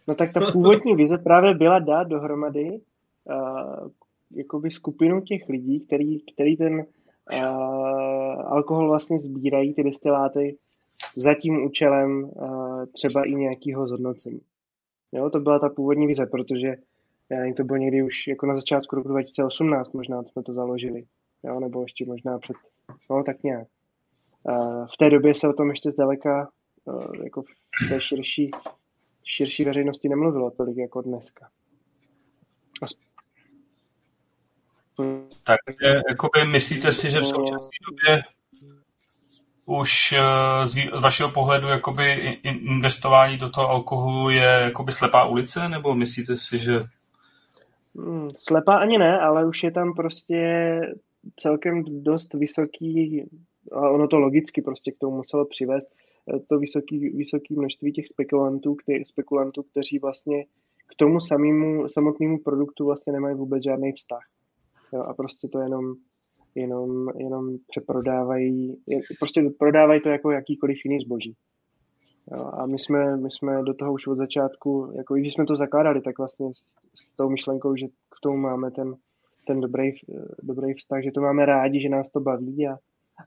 No 0.06 0.14
tak 0.14 0.32
ta 0.32 0.40
původní 0.52 0.94
vize 0.94 1.18
právě 1.18 1.54
byla 1.54 1.78
dát 1.78 2.04
dohromady 2.04 2.80
uh, 3.24 3.88
jakoby 4.30 4.70
skupinu 4.70 5.20
těch 5.20 5.48
lidí, 5.48 5.80
který, 5.80 6.20
který 6.20 6.56
ten 6.56 6.74
uh, 6.74 7.77
alkohol 8.48 8.88
vlastně 8.88 9.18
sbírají, 9.18 9.74
ty 9.74 9.82
destiláty, 9.82 10.56
za 11.16 11.34
tím 11.34 11.64
účelem 11.64 12.24
uh, 12.24 12.86
třeba 12.86 13.24
i 13.24 13.34
nějakého 13.34 13.88
zhodnocení. 13.88 14.40
Jo, 15.12 15.30
to 15.30 15.40
byla 15.40 15.58
ta 15.58 15.68
původní 15.68 16.06
vize, 16.06 16.26
protože 16.26 16.76
já 17.30 17.38
nevím, 17.38 17.54
to 17.54 17.64
bylo 17.64 17.76
někdy 17.76 18.02
už 18.02 18.26
jako 18.26 18.46
na 18.46 18.56
začátku 18.56 18.96
roku 18.96 19.08
2018 19.08 19.92
možná 19.92 20.22
jsme 20.22 20.42
to 20.42 20.52
založili, 20.52 21.04
jo, 21.42 21.60
nebo 21.60 21.82
ještě 21.82 22.06
možná 22.06 22.38
před, 22.38 22.56
no 23.10 23.24
tak 23.24 23.42
nějak. 23.42 23.68
Uh, 24.42 24.86
v 24.86 24.96
té 24.98 25.10
době 25.10 25.34
se 25.34 25.48
o 25.48 25.52
tom 25.52 25.70
ještě 25.70 25.90
zdaleka 25.90 26.48
uh, 26.84 27.24
jako 27.24 27.42
v 27.42 27.88
té 27.88 28.00
širší, 28.00 28.50
širší 29.24 29.64
veřejnosti 29.64 30.08
nemluvilo 30.08 30.50
tolik 30.50 30.76
jako 30.76 31.02
dneska. 31.02 31.48
Takže 35.44 36.02
jakoby 36.08 36.44
myslíte 36.52 36.92
si, 36.92 37.10
že 37.10 37.20
v 37.20 37.26
současné 37.26 37.70
době 37.90 38.22
už 39.68 40.12
eh, 40.12 40.66
z 40.66 41.00
vašeho 41.02 41.30
pohledu 41.30 41.68
jakoby 41.68 42.12
investování 42.42 43.36
do 43.36 43.50
toho 43.50 43.68
alkoholu 43.68 44.30
je 44.30 44.60
jakoby 44.64 44.92
slepá 44.92 45.24
ulice, 45.24 45.68
nebo 45.68 45.94
myslíte 45.94 46.36
si, 46.36 46.58
že... 46.58 46.80
Hmm, 47.96 48.30
slepá 48.38 48.76
ani 48.76 48.98
ne, 48.98 49.20
ale 49.20 49.46
už 49.46 49.62
je 49.62 49.70
tam 49.70 49.94
prostě 49.94 50.80
celkem 51.40 51.84
dost 52.02 52.34
vysoký, 52.34 53.24
a 53.72 53.90
ono 53.90 54.08
to 54.08 54.18
logicky 54.18 54.62
prostě 54.62 54.92
k 54.92 54.98
tomu 54.98 55.16
muselo 55.16 55.44
přivést, 55.44 55.88
eh, 56.34 56.38
to 56.48 56.58
vysoký, 56.58 56.98
vysoký 57.08 57.54
množství 57.56 57.92
těch 57.92 58.06
spekulantů, 58.06 58.74
kte, 58.74 59.04
spekulantů, 59.04 59.62
kteří 59.62 59.98
vlastně 59.98 60.44
k 60.92 60.94
tomu 60.96 61.20
samému, 61.20 61.88
samotnému 61.88 62.38
produktu 62.38 62.86
vlastně 62.86 63.12
nemají 63.12 63.34
vůbec 63.34 63.62
žádný 63.62 63.92
vztah. 63.92 64.22
Jo, 64.92 65.00
a 65.00 65.14
prostě 65.14 65.48
to 65.48 65.58
jenom 65.58 65.94
jenom, 66.60 67.08
jenom 67.16 67.56
přeprodávají, 67.68 68.76
prostě 69.18 69.50
prodávají 69.58 70.00
to 70.00 70.08
jako 70.08 70.30
jakýkoliv 70.30 70.78
jiný 70.84 71.00
zboží. 71.00 71.34
Jo, 72.32 72.50
a 72.52 72.66
my 72.66 72.78
jsme, 72.78 73.16
my 73.16 73.30
jsme 73.30 73.62
do 73.62 73.74
toho 73.74 73.92
už 73.92 74.06
od 74.06 74.14
začátku, 74.14 74.92
jako 74.96 75.16
i 75.16 75.20
když 75.20 75.32
jsme 75.32 75.46
to 75.46 75.56
zakládali, 75.56 76.00
tak 76.00 76.18
vlastně 76.18 76.46
s, 76.54 76.60
s 77.02 77.16
tou 77.16 77.28
myšlenkou, 77.30 77.76
že 77.76 77.86
k 77.86 78.20
tomu 78.22 78.36
máme 78.36 78.70
ten, 78.70 78.94
ten 79.46 79.60
dobrý, 79.60 79.90
dobrý 80.42 80.74
vztah, 80.74 81.02
že 81.02 81.12
to 81.12 81.20
máme 81.20 81.46
rádi, 81.46 81.80
že 81.80 81.88
nás 81.88 82.08
to 82.08 82.20
baví 82.20 82.68
a, 82.68 82.76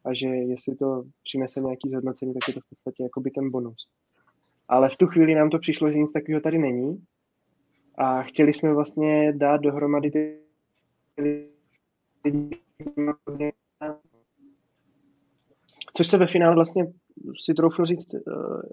a 0.06 0.14
že 0.14 0.28
jestli 0.28 0.76
to 0.76 1.04
přinese 1.24 1.60
nějaký 1.60 1.90
zhodnocení, 1.90 2.34
tak 2.34 2.48
je 2.48 2.54
to 2.54 2.60
v 2.60 2.70
podstatě 2.70 3.04
jako 3.04 3.22
by 3.22 3.32
ten 3.32 3.52
bonus. 3.52 3.90
Ale 4.68 4.90
v 4.90 4.98
tu 4.98 5.08
chvíli 5.08 5.36
nám 5.36 5.50
to 5.50 5.60
přišlo, 5.60 5.92
že 5.92 5.98
nic 5.98 6.12
takového 6.12 6.42
tady 6.42 6.58
není 6.58 7.04
a 7.98 8.22
chtěli 8.24 8.54
jsme 8.54 8.74
vlastně 8.74 9.34
dát 9.34 9.62
dohromady 9.62 10.12
ty 10.12 10.38
Což 15.94 16.08
se 16.08 16.18
ve 16.18 16.28
finále 16.28 16.56
vlastně 16.56 16.86
si 17.46 17.54
troufnu 17.54 17.86
říct 17.86 18.14
eh, 18.14 18.20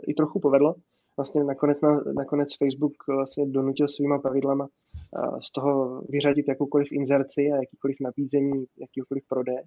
i 0.07 0.15
trochu 0.15 0.41
povedlo. 0.41 0.75
Vlastně 1.17 1.45
nakonec, 1.45 1.81
na, 1.81 2.01
nakonec 2.17 2.49
Facebook 2.57 2.93
vlastně 3.09 3.47
donutil 3.47 3.89
svýma 3.89 4.19
pravidlama 4.19 4.69
eh, 4.69 5.41
z 5.41 5.51
toho 5.53 6.03
vyřadit 6.09 6.49
jakoukoliv 6.49 6.93
inzerci 6.93 7.41
a 7.53 7.57
jakýkoliv 7.57 7.97
nabízení, 8.01 8.65
jakýkoliv 8.81 9.25
prodej. 9.29 9.63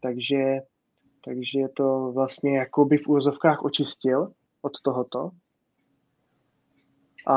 Takže, 0.00 0.58
takže 1.24 1.60
to 1.76 2.12
vlastně 2.14 2.58
jakoby 2.58 2.98
v 2.98 3.08
úvozovkách 3.08 3.64
očistil 3.64 4.32
od 4.62 4.72
tohoto. 4.82 5.30
A 7.26 7.36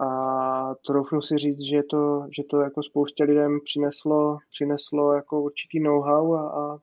a 0.00 0.74
troufnu 0.86 1.22
si 1.22 1.38
říct, 1.38 1.60
že 1.60 1.82
to, 1.82 2.26
že 2.36 2.42
to 2.50 2.60
jako 2.60 2.82
spoustě 2.82 3.24
lidem 3.24 3.60
přineslo, 3.64 4.38
přineslo 4.50 5.12
jako 5.12 5.42
určitý 5.42 5.80
know-how 5.80 6.34
a, 6.34 6.50
a, 6.50 6.78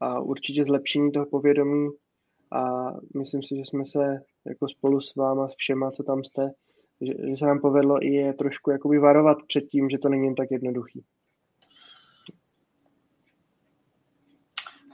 a 0.00 0.20
určitě 0.20 0.64
zlepšení 0.64 1.12
toho 1.12 1.26
povědomí 1.26 1.90
a 2.52 2.90
myslím 3.16 3.42
si, 3.42 3.56
že 3.56 3.62
jsme 3.62 3.86
se 3.86 4.22
jako 4.46 4.68
spolu 4.68 5.00
s 5.00 5.14
váma, 5.14 5.48
s 5.48 5.54
všema, 5.56 5.90
co 5.90 6.02
tam 6.02 6.24
jste, 6.24 6.50
že, 7.00 7.12
že 7.28 7.36
se 7.36 7.46
nám 7.46 7.60
povedlo 7.60 8.02
i 8.02 8.06
je 8.06 8.34
trošku 8.34 8.70
jakoby 8.70 8.98
varovat 8.98 9.38
před 9.46 9.60
tím, 9.60 9.90
že 9.90 9.98
to 9.98 10.08
není 10.08 10.24
jen 10.24 10.34
tak 10.34 10.50
jednoduchý. 10.50 11.04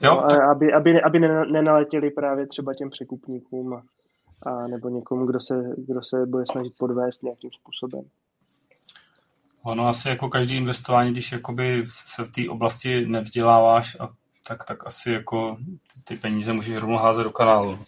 Jo, 0.03 0.15
no, 0.15 0.49
aby, 0.51 0.73
aby, 0.73 1.01
aby 1.01 1.19
nenaletěli 1.51 2.11
právě 2.11 2.47
třeba 2.47 2.73
těm 2.73 2.89
překupníkům 2.89 3.73
a, 3.73 3.83
a 4.43 4.67
nebo 4.67 4.89
někomu, 4.89 5.25
kdo 5.25 5.39
se, 5.39 5.63
kdo 5.77 6.03
se 6.03 6.25
bude 6.25 6.43
snažit 6.51 6.73
podvést 6.77 7.23
nějakým 7.23 7.49
způsobem. 7.51 8.09
Ono 9.63 9.87
asi 9.87 10.09
jako 10.09 10.29
každý 10.29 10.55
investování, 10.55 11.11
když 11.11 11.31
jakoby 11.31 11.85
se 11.87 12.23
v 12.23 12.31
té 12.31 12.49
oblasti 12.49 13.05
nevzděláváš, 13.05 13.97
a 13.99 14.09
tak, 14.47 14.65
tak 14.65 14.87
asi 14.87 15.11
jako 15.11 15.57
ty 16.07 16.15
peníze 16.15 16.53
můžeš 16.53 16.77
rovnou 16.77 16.97
házet 16.97 17.23
do 17.23 17.31
kanálu. 17.31 17.79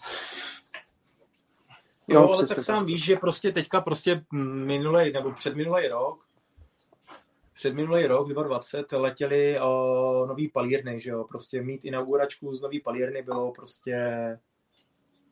Jo, 2.07 2.29
ale 2.29 2.47
tak 2.47 2.61
sám 2.61 2.85
víš, 2.85 3.05
že 3.05 3.15
prostě 3.15 3.51
teďka 3.51 3.81
prostě 3.81 4.23
minulý 4.65 5.13
nebo 5.13 5.31
předminulý 5.31 5.87
rok 5.87 6.23
před 7.63 7.73
minulý 7.73 8.07
rok, 8.07 8.33
2020, 8.33 8.91
letěli 8.91 9.59
o, 9.59 10.25
nový 10.27 10.47
palírny, 10.47 10.99
že 10.99 11.09
jo, 11.09 11.23
prostě 11.23 11.61
mít 11.61 11.85
inauguračku 11.85 12.55
z 12.55 12.61
nový 12.61 12.79
palírny 12.79 13.21
bylo 13.21 13.51
prostě 13.51 13.99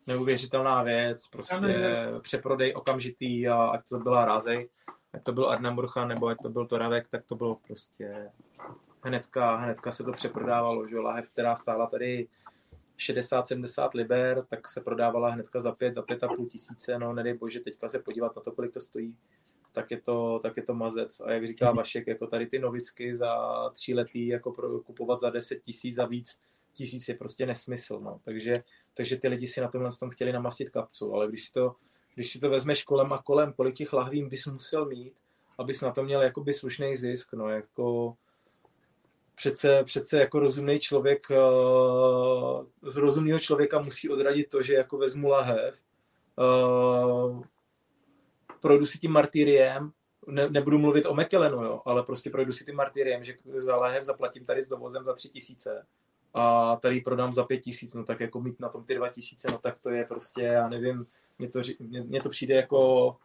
neuvěřitelná 0.08 0.84
věc, 0.84 1.28
prostě 1.28 1.56
přeprodej 2.24 2.74
okamžitý 2.76 3.48
a 3.48 3.56
ať 3.56 3.82
to 3.90 4.00
byla 4.00 4.26
Rázej, 4.26 4.70
ať 5.14 5.24
to 5.24 5.34
byl 5.34 5.50
Arnamburcha 5.50 6.08
nebo 6.08 6.28
ať 6.28 6.38
to 6.42 6.50
byl 6.50 6.66
Toravek, 6.66 7.08
tak 7.08 7.26
to 7.26 7.36
bylo 7.36 7.56
prostě 7.68 8.30
hnedka, 9.04 9.56
hnedka 9.56 9.92
se 9.92 10.04
to 10.04 10.12
přeprodávalo, 10.12 10.88
že 10.88 11.00
lahev, 11.00 11.30
která 11.30 11.56
stála 11.56 11.86
tady 11.86 12.28
60-70 12.98 13.90
liber, 13.94 14.44
tak 14.44 14.70
se 14.70 14.82
prodávala 14.82 15.30
hnedka 15.30 15.62
za 15.62 15.72
5, 15.72 15.94
za 15.94 16.02
5,5 16.02 16.48
tisíce, 16.48 17.00
no 17.00 17.14
nedej 17.14 17.34
bože, 17.34 17.60
teďka 17.60 17.90
se 17.90 18.00
podívat 18.00 18.36
na 18.36 18.42
to, 18.42 18.52
kolik 18.52 18.74
to 18.74 18.80
stojí, 18.80 19.16
tak 19.72 19.92
je 19.92 20.02
to, 20.02 20.40
tak 20.44 20.58
je 20.58 20.64
to 20.64 20.74
mazec. 20.74 21.20
A 21.20 21.32
jak 21.32 21.48
říká 21.48 21.72
Vašek, 21.72 22.08
jako 22.08 22.28
tady 22.28 22.46
ty 22.46 22.60
novicky 22.60 23.16
za 23.16 23.36
tří 23.74 23.94
letý 23.94 24.28
jako 24.28 24.52
pro, 24.52 24.80
kupovat 24.80 25.20
za 25.20 25.30
10 25.30 25.62
tisíc 25.62 25.98
a 25.98 26.06
víc 26.06 26.40
tisíc 26.74 27.08
je 27.08 27.16
prostě 27.16 27.46
nesmysl, 27.46 28.00
no. 28.00 28.20
Takže 28.24 28.64
takže 29.02 29.18
ty 29.18 29.28
lidi 29.28 29.48
si 29.48 29.62
na 29.62 29.68
tomhle 29.68 29.92
tom 30.00 30.10
chtěli 30.10 30.32
namastit 30.32 30.70
kapsu, 30.70 31.14
ale 31.14 31.28
když 31.28 31.46
si 31.46 31.52
to, 31.52 31.76
když 32.16 32.32
si 32.32 32.40
to 32.40 32.50
vezmeš 32.50 32.84
kolem 32.84 33.14
a 33.14 33.22
kolem, 33.22 33.54
kolik 33.54 33.76
těch 33.76 33.94
lahví 33.94 34.24
bys 34.24 34.46
musel 34.46 34.86
mít, 34.86 35.14
abys 35.58 35.82
na 35.82 35.92
to 35.92 36.04
měl 36.04 36.22
jakoby 36.22 36.54
slušný 36.54 36.98
zisk, 36.98 37.34
no 37.34 37.50
jako 37.50 38.16
přece, 39.36 39.84
přece 39.84 40.20
jako 40.20 40.40
rozumný 40.40 40.80
člověk, 40.80 41.28
uh, 41.30 42.66
z 42.92 42.96
rozumného 42.96 43.40
člověka 43.40 43.82
musí 43.82 44.10
odradit 44.10 44.50
to, 44.50 44.62
že 44.62 44.74
jako 44.74 44.98
vezmu 44.98 45.30
lahev, 45.30 45.84
uh, 46.36 47.44
projdu 48.60 48.86
si 48.86 49.00
tím 49.00 49.12
martyriem, 49.12 49.92
ne, 50.28 50.50
nebudu 50.50 50.78
mluvit 50.78 51.06
o 51.06 51.14
Mekelenu, 51.14 51.64
jo, 51.64 51.82
ale 51.86 52.04
prostě 52.04 52.30
projdu 52.30 52.54
si 52.54 52.66
tím 52.66 52.76
martyriem, 52.76 53.24
že 53.24 53.36
za 53.56 53.76
lahev 53.76 54.04
zaplatím 54.04 54.46
tady 54.46 54.64
s 54.64 54.68
dovozem 54.68 55.04
za 55.04 55.14
tři 55.14 55.30
tisíce 55.30 55.86
a 56.34 56.76
tady 56.76 57.02
prodám 57.02 57.34
za 57.34 57.44
pět 57.44 57.58
tisíc, 57.58 57.94
no 57.94 58.04
tak 58.04 58.20
jako 58.20 58.42
mít 58.42 58.60
na 58.60 58.70
tom 58.70 58.84
ty 58.84 58.96
dva 58.96 59.10
tisíce, 59.10 59.52
no 59.52 59.58
tak 59.58 59.80
to 59.80 59.90
je 59.90 60.06
prostě, 60.06 60.42
já 60.42 60.70
nevím, 60.70 61.06
mně 61.40 61.50
to, 61.50 61.62
mně 61.80 62.22
to 62.22 62.30
přijde 62.30 62.56
jako, 62.56 63.16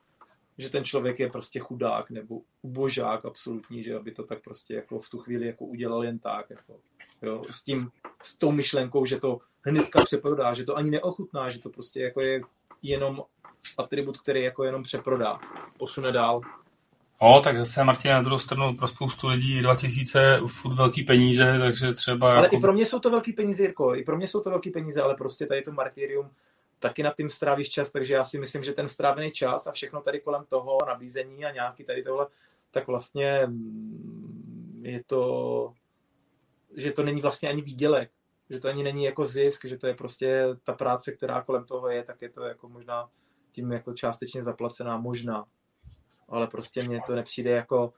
že 0.59 0.71
ten 0.71 0.85
člověk 0.85 1.21
je 1.21 1.31
prostě 1.31 1.59
chudák 1.59 2.11
nebo 2.11 2.41
ubožák 2.63 3.25
absolutní, 3.25 3.83
že 3.83 3.97
aby 3.97 4.13
to 4.13 4.23
tak 4.25 4.43
prostě 4.45 4.75
jako 4.75 4.99
v 4.99 5.09
tu 5.09 5.19
chvíli 5.19 5.47
jako 5.47 5.65
udělal 5.65 6.05
jen 6.05 6.19
tak, 6.19 6.51
jako, 6.51 6.81
jo, 7.23 7.43
s 7.51 7.63
tím, 7.63 7.91
s 8.23 8.37
tou 8.37 8.51
myšlenkou, 8.51 9.07
že 9.07 9.21
to 9.21 9.39
hnedka 9.63 10.05
přeprodá, 10.05 10.55
že 10.55 10.65
to 10.65 10.77
ani 10.77 10.91
neochutná, 10.91 11.49
že 11.49 11.59
to 11.59 11.71
prostě 11.71 12.01
jako 12.01 12.21
je 12.21 12.41
jenom 12.83 13.23
atribut, 13.79 14.19
který 14.19 14.43
jako 14.43 14.65
jenom 14.65 14.83
přeprodá, 14.83 15.41
posune 15.79 16.13
dál. 16.13 16.41
No, 17.23 17.41
tak 17.41 17.59
zase 17.59 17.85
Martin 17.85 18.11
na 18.11 18.23
druhou 18.23 18.39
stranu 18.39 18.77
pro 18.77 18.89
spoustu 18.89 19.29
lidí 19.29 19.63
2000 19.63 20.41
furt 20.47 20.75
velký 20.75 21.03
peníze, 21.03 21.59
takže 21.59 21.93
třeba... 21.93 22.33
Ale 22.33 22.43
jako... 22.43 22.57
i 22.57 22.61
pro 22.61 22.73
mě 22.73 22.87
jsou 22.87 22.99
to 22.99 23.11
velký 23.11 23.33
peníze, 23.33 23.63
Jirko, 23.63 23.95
i 23.95 24.03
pro 24.03 24.17
mě 24.17 24.27
jsou 24.27 24.41
to 24.41 24.51
velký 24.51 24.71
peníze, 24.71 25.03
ale 25.03 25.15
prostě 25.15 25.47
tady 25.47 25.63
to 25.63 25.73
martyrium 25.73 26.31
taky 26.79 27.03
nad 27.03 27.17
tím 27.17 27.31
strávíš 27.31 27.71
čas, 27.71 27.93
takže 27.93 28.15
já 28.15 28.25
si 28.25 28.39
myslím, 28.39 28.65
že 28.65 28.73
ten 28.73 28.89
strávený 28.89 29.31
čas 29.31 29.67
a 29.67 29.73
všechno 29.73 30.01
tady 30.01 30.21
kolem 30.21 30.45
toho, 30.49 30.79
nabízení 30.87 31.45
a 31.45 31.53
nějaký 31.53 31.85
tady 31.85 32.03
tohle, 32.03 32.27
tak 32.71 32.87
vlastně 32.87 33.43
mm, 33.47 34.83
je 34.85 35.05
to, 35.07 35.73
že 36.77 36.93
to 36.93 37.03
není 37.03 37.23
vlastně 37.23 37.49
ani 37.49 37.63
výdělek, 37.63 38.11
že 38.51 38.61
to 38.61 38.69
ani 38.69 38.83
není 38.83 39.05
jako 39.05 39.27
zisk, 39.27 39.65
že 39.65 39.79
to 39.79 39.87
je 39.87 39.95
prostě 39.95 40.47
ta 40.65 40.73
práce, 40.73 41.13
která 41.13 41.43
kolem 41.43 41.65
toho 41.65 41.89
je, 41.89 42.03
tak 42.03 42.23
je 42.23 42.29
to 42.31 42.45
jako 42.45 42.69
možná 42.69 43.09
tím 43.51 43.73
jako 43.73 43.95
částečně 43.95 44.43
zaplacená, 44.43 44.97
možná 44.97 45.45
ale 46.29 46.47
prostě 46.47 46.83
mně 46.83 47.01
to 47.07 47.15
nepřijde 47.15 47.51
jako 47.51 47.93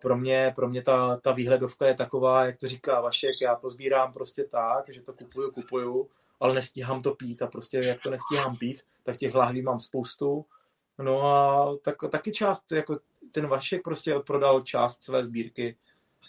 pro 0.00 0.16
mě, 0.16 0.52
pro 0.54 0.68
mě 0.68 0.82
ta, 0.82 1.16
ta 1.16 1.32
výhledovka 1.32 1.86
je 1.86 1.94
taková, 1.94 2.44
jak 2.44 2.56
to 2.56 2.68
říká 2.68 3.00
Vašek, 3.00 3.40
já 3.40 3.56
to 3.56 3.70
sbírám 3.70 4.12
prostě 4.12 4.44
tak, 4.44 4.88
že 4.88 5.02
to 5.02 5.12
kupuju, 5.12 5.50
kupuju, 5.50 6.08
ale 6.40 6.54
nestíhám 6.54 7.02
to 7.02 7.14
pít 7.14 7.42
a 7.42 7.46
prostě 7.46 7.80
jak 7.84 8.02
to 8.02 8.10
nestíhám 8.10 8.56
pít, 8.56 8.82
tak 9.02 9.16
těch 9.16 9.34
láhví 9.34 9.62
mám 9.62 9.80
spoustu. 9.80 10.44
No 10.98 11.22
a 11.22 11.76
tak, 11.82 11.96
taky 12.10 12.32
část, 12.32 12.72
jako 12.72 12.98
ten 13.32 13.46
Vašek 13.46 13.82
prostě 13.82 14.18
prodal 14.18 14.60
část 14.60 15.04
své 15.04 15.24
sbírky, 15.24 15.76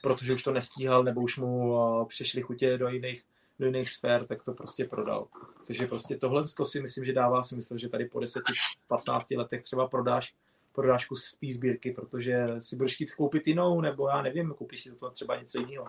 protože 0.03 0.34
už 0.34 0.43
to 0.43 0.51
nestíhal, 0.51 1.03
nebo 1.03 1.22
už 1.22 1.38
mu 1.38 1.76
přešly 2.06 2.41
chutě 2.41 2.77
do 2.77 2.89
jiných, 2.89 3.23
do 3.60 3.65
jiných 3.65 3.89
sfér, 3.89 4.26
tak 4.26 4.43
to 4.43 4.53
prostě 4.53 4.85
prodal. 4.85 5.27
Takže 5.68 5.88
prostě 5.88 6.18
tohle 6.18 6.43
to 6.57 6.65
si 6.65 6.81
myslím, 6.81 7.06
že 7.06 7.14
dává 7.14 7.43
smysl, 7.43 7.77
že 7.77 7.89
tady 7.89 8.06
po 8.06 8.19
10-15 8.19 9.38
letech 9.38 9.61
třeba 9.61 9.88
prodáš 9.88 10.34
prodáš 10.71 11.05
kus 11.05 11.33
té 11.33 11.47
sbírky, 11.53 11.91
protože 11.91 12.47
si 12.59 12.75
budeš 12.75 12.95
chtít 12.95 13.13
koupit 13.13 13.47
jinou, 13.47 13.81
nebo 13.81 14.09
já 14.09 14.21
nevím, 14.21 14.53
koupíš 14.53 14.83
si 14.83 14.95
to 14.95 15.09
třeba 15.09 15.39
něco 15.39 15.59
jiného. 15.59 15.87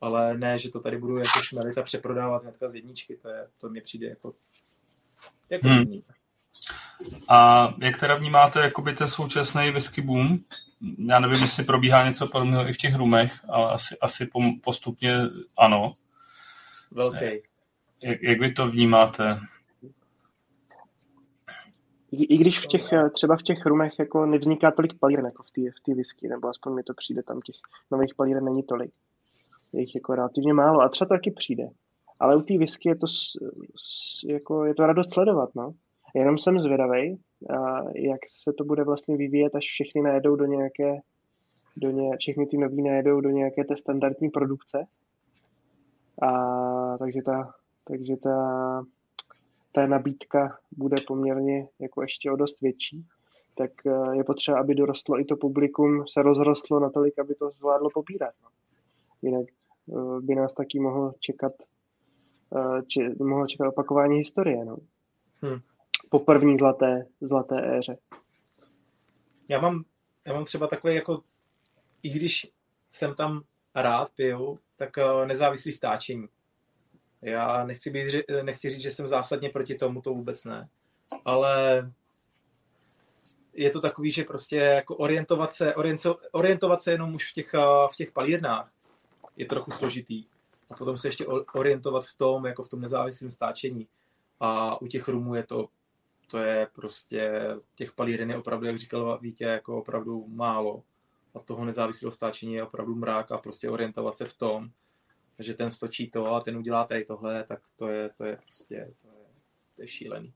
Ale 0.00 0.38
ne, 0.38 0.58
že 0.58 0.70
to 0.70 0.80
tady 0.80 0.98
budu 0.98 1.16
jako 1.16 1.40
šmelit 1.42 1.78
a 1.78 1.82
přeprodávat 1.82 2.42
hnedka 2.42 2.68
z 2.68 2.74
jedničky, 2.74 3.16
to, 3.16 3.28
je, 3.28 3.48
to 3.58 3.68
mi 3.68 3.80
přijde 3.80 4.06
jako, 4.06 4.34
jako 5.50 5.68
hmm. 5.68 6.02
A 7.28 7.68
jak 7.78 7.98
teda 7.98 8.14
vnímáte 8.14 8.60
jakoby 8.60 8.94
ten 8.94 9.08
současný 9.08 9.70
whisky 9.70 10.02
boom? 10.02 10.38
Já 10.98 11.20
nevím, 11.20 11.42
jestli 11.42 11.64
probíhá 11.64 12.08
něco 12.08 12.26
podobného 12.26 12.68
i 12.68 12.72
v 12.72 12.78
těch 12.78 12.94
rumech, 12.94 13.40
ale 13.48 13.72
asi, 13.72 13.96
asi 14.00 14.28
postupně 14.62 15.16
ano. 15.56 15.92
Velký. 16.90 17.24
Jak, 18.02 18.22
jak 18.22 18.40
vy 18.40 18.52
to 18.52 18.70
vnímáte? 18.70 19.40
I, 22.14 22.24
I 22.34 22.38
když 22.38 22.64
v 22.64 22.66
těch, 22.66 22.84
třeba 23.12 23.36
v 23.36 23.42
těch 23.42 23.66
rumech 23.66 23.98
jako 23.98 24.26
nevzniká 24.26 24.70
tolik 24.70 24.98
palíren 24.98 25.24
jako 25.24 25.42
v 25.42 25.50
té 25.50 25.60
v 25.60 25.80
tý 25.84 25.94
whisky, 25.94 26.28
nebo 26.28 26.48
aspoň 26.48 26.74
mi 26.74 26.82
to 26.82 26.94
přijde, 26.94 27.22
tam 27.22 27.40
těch 27.40 27.56
nových 27.90 28.14
palíren 28.14 28.44
není 28.44 28.62
tolik. 28.62 28.92
Je 29.72 29.80
jich 29.80 29.94
jako 29.94 30.14
relativně 30.14 30.54
málo 30.54 30.80
a 30.80 30.88
třeba 30.88 31.08
to 31.08 31.14
taky 31.14 31.30
přijde. 31.30 31.68
Ale 32.20 32.36
u 32.36 32.42
té 32.42 32.58
whisky 32.58 32.88
je 32.88 32.96
to, 32.96 33.06
jako, 34.28 34.64
je 34.64 34.74
to 34.74 34.86
radost 34.86 35.12
sledovat, 35.12 35.50
no. 35.54 35.72
Jenom 36.14 36.38
jsem 36.38 36.60
zvědavý, 36.60 37.18
jak 37.94 38.20
se 38.42 38.52
to 38.52 38.64
bude 38.64 38.84
vlastně 38.84 39.16
vyvíjet, 39.16 39.54
až 39.54 39.64
všechny 39.64 40.02
najedou 40.02 40.36
do 40.36 40.44
nějaké, 40.44 41.00
do 41.76 41.90
ně, 41.90 42.10
všechny 42.18 42.46
ty 42.46 42.56
nový 42.56 42.82
najedou 42.82 43.20
do 43.20 43.30
nějaké 43.30 43.64
té 43.64 43.76
standardní 43.76 44.30
produkce. 44.30 44.84
A 46.22 46.98
takže 46.98 47.22
ta, 47.22 47.54
takže 47.84 48.16
ta 48.16 48.36
ta 49.74 49.86
nabídka 49.86 50.58
bude 50.72 50.96
poměrně 51.06 51.68
jako 51.78 52.02
ještě 52.02 52.30
o 52.30 52.36
dost 52.36 52.60
větší, 52.60 53.06
tak 53.56 53.70
eh, 53.86 54.16
je 54.16 54.24
potřeba, 54.24 54.60
aby 54.60 54.74
dorostlo 54.74 55.20
i 55.20 55.24
to 55.24 55.36
publikum, 55.36 56.04
se 56.08 56.22
rozrostlo 56.22 56.80
natolik, 56.80 57.18
aby 57.18 57.34
to 57.34 57.50
zvládlo 57.50 57.90
popírat. 57.94 58.34
No. 58.42 58.48
Jinak 59.22 59.46
eh, 59.48 60.20
by 60.20 60.34
nás 60.34 60.54
taky 60.54 60.80
mohlo 60.80 61.14
čekat, 61.20 61.52
eh, 62.56 62.82
či, 62.86 63.00
mohlo 63.18 63.46
čekat 63.46 63.68
opakování 63.68 64.16
historie. 64.16 64.64
No. 64.64 64.76
Hmm. 65.42 65.58
Po 66.10 66.18
první 66.18 66.58
zlaté, 66.58 67.06
zlaté 67.20 67.78
éře. 67.78 67.98
Já 69.48 69.60
mám, 69.60 69.84
já 70.26 70.32
mám 70.32 70.44
třeba 70.44 70.66
takový 70.66 70.94
jako, 70.94 71.22
i 72.02 72.10
když 72.10 72.52
jsem 72.90 73.14
tam 73.14 73.42
rád 73.74 74.08
piju, 74.16 74.58
tak 74.76 74.90
nezávislý 75.26 75.72
stáčení. 75.72 76.28
Já 77.24 77.64
nechci, 77.64 77.90
být, 77.90 78.24
nechci 78.42 78.70
říct, 78.70 78.82
že 78.82 78.90
jsem 78.90 79.08
zásadně 79.08 79.48
proti 79.48 79.74
tomu, 79.74 80.02
to 80.02 80.14
vůbec 80.14 80.44
ne. 80.44 80.68
Ale 81.24 81.90
je 83.52 83.70
to 83.70 83.80
takový, 83.80 84.12
že 84.12 84.24
prostě 84.24 84.56
jako 84.56 84.96
orientovat 84.96 85.52
se, 85.54 85.74
orientovat 86.32 86.82
se 86.82 86.92
jenom 86.92 87.14
už 87.14 87.30
v 87.30 87.34
těch, 87.34 87.52
v 87.92 87.96
těch 87.96 88.12
palírnách 88.12 88.72
je 89.36 89.46
trochu 89.46 89.70
složitý. 89.70 90.24
A 90.70 90.74
potom 90.74 90.98
se 90.98 91.08
ještě 91.08 91.26
orientovat 91.54 92.04
v 92.04 92.16
tom, 92.16 92.46
jako 92.46 92.62
v 92.64 92.68
tom 92.68 92.80
nezávislém 92.80 93.30
stáčení. 93.30 93.88
A 94.40 94.80
u 94.82 94.86
těch 94.86 95.08
rumů 95.08 95.34
je 95.34 95.42
to, 95.42 95.68
to 96.30 96.38
je 96.38 96.68
prostě, 96.74 97.48
těch 97.74 97.92
palíren 97.92 98.30
je 98.30 98.36
opravdu, 98.36 98.66
jak 98.66 98.78
říkal 98.78 99.18
Vítě, 99.22 99.44
jako 99.44 99.78
opravdu 99.78 100.26
málo. 100.28 100.82
A 101.34 101.40
toho 101.40 101.64
nezávislého 101.64 102.12
stáčení 102.12 102.54
je 102.54 102.64
opravdu 102.64 102.94
mrák 102.94 103.32
a 103.32 103.38
prostě 103.38 103.70
orientovat 103.70 104.16
se 104.16 104.24
v 104.24 104.34
tom, 104.34 104.70
že 105.38 105.54
ten 105.54 105.70
stočí 105.70 106.10
to 106.10 106.26
a 106.26 106.40
ten 106.40 106.56
udělá 106.56 106.84
tady 106.84 107.04
tohle, 107.04 107.44
tak 107.44 107.60
to 107.76 107.88
je, 107.88 108.10
to 108.16 108.24
je 108.24 108.36
prostě 108.36 108.92
to 109.02 109.08
je, 109.08 109.24
to 109.76 109.82
je 109.82 109.88
šílený. 109.88 110.32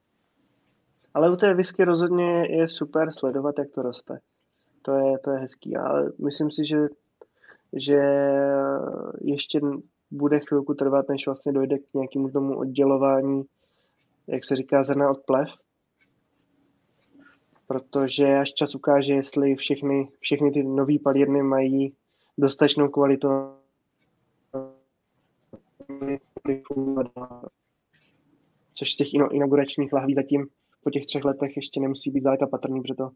Ale 1.14 1.30
u 1.30 1.36
té 1.36 1.54
whisky 1.54 1.84
rozhodně 1.84 2.46
je 2.46 2.68
super 2.68 3.12
sledovat, 3.12 3.58
jak 3.58 3.70
to 3.70 3.82
roste. 3.82 4.18
To 4.82 4.92
je, 4.92 5.18
to 5.18 5.30
je 5.30 5.38
hezký, 5.38 5.76
ale 5.76 6.12
myslím 6.24 6.50
si, 6.50 6.66
že, 6.66 6.88
že 7.72 8.02
ještě 9.20 9.60
bude 10.10 10.40
chvilku 10.40 10.74
trvat, 10.74 11.08
než 11.08 11.26
vlastně 11.26 11.52
dojde 11.52 11.78
k 11.78 11.94
nějakému 11.94 12.30
tomu 12.30 12.58
oddělování, 12.58 13.44
jak 14.26 14.44
se 14.44 14.56
říká, 14.56 14.84
zrna 14.84 15.10
od 15.10 15.18
plev. 15.26 15.48
Protože 17.66 18.36
až 18.36 18.52
čas 18.52 18.74
ukáže, 18.74 19.12
jestli 19.12 19.56
všechny, 19.56 20.08
všechny 20.20 20.50
ty 20.50 20.62
nové 20.62 20.98
palírny 21.02 21.42
mají 21.42 21.94
dostatečnou 22.38 22.88
kvalitu 22.88 23.28
což 28.74 28.92
z 28.92 28.96
těch 28.96 29.14
inauguračních 29.14 29.92
lahví 29.92 30.14
zatím 30.14 30.46
po 30.84 30.90
těch 30.90 31.06
třech 31.06 31.24
letech 31.24 31.56
ještě 31.56 31.80
nemusí 31.80 32.10
být 32.10 32.20
zdaleka 32.20 32.46
patrný, 32.46 32.80
protože 32.80 32.94
to, 32.94 33.10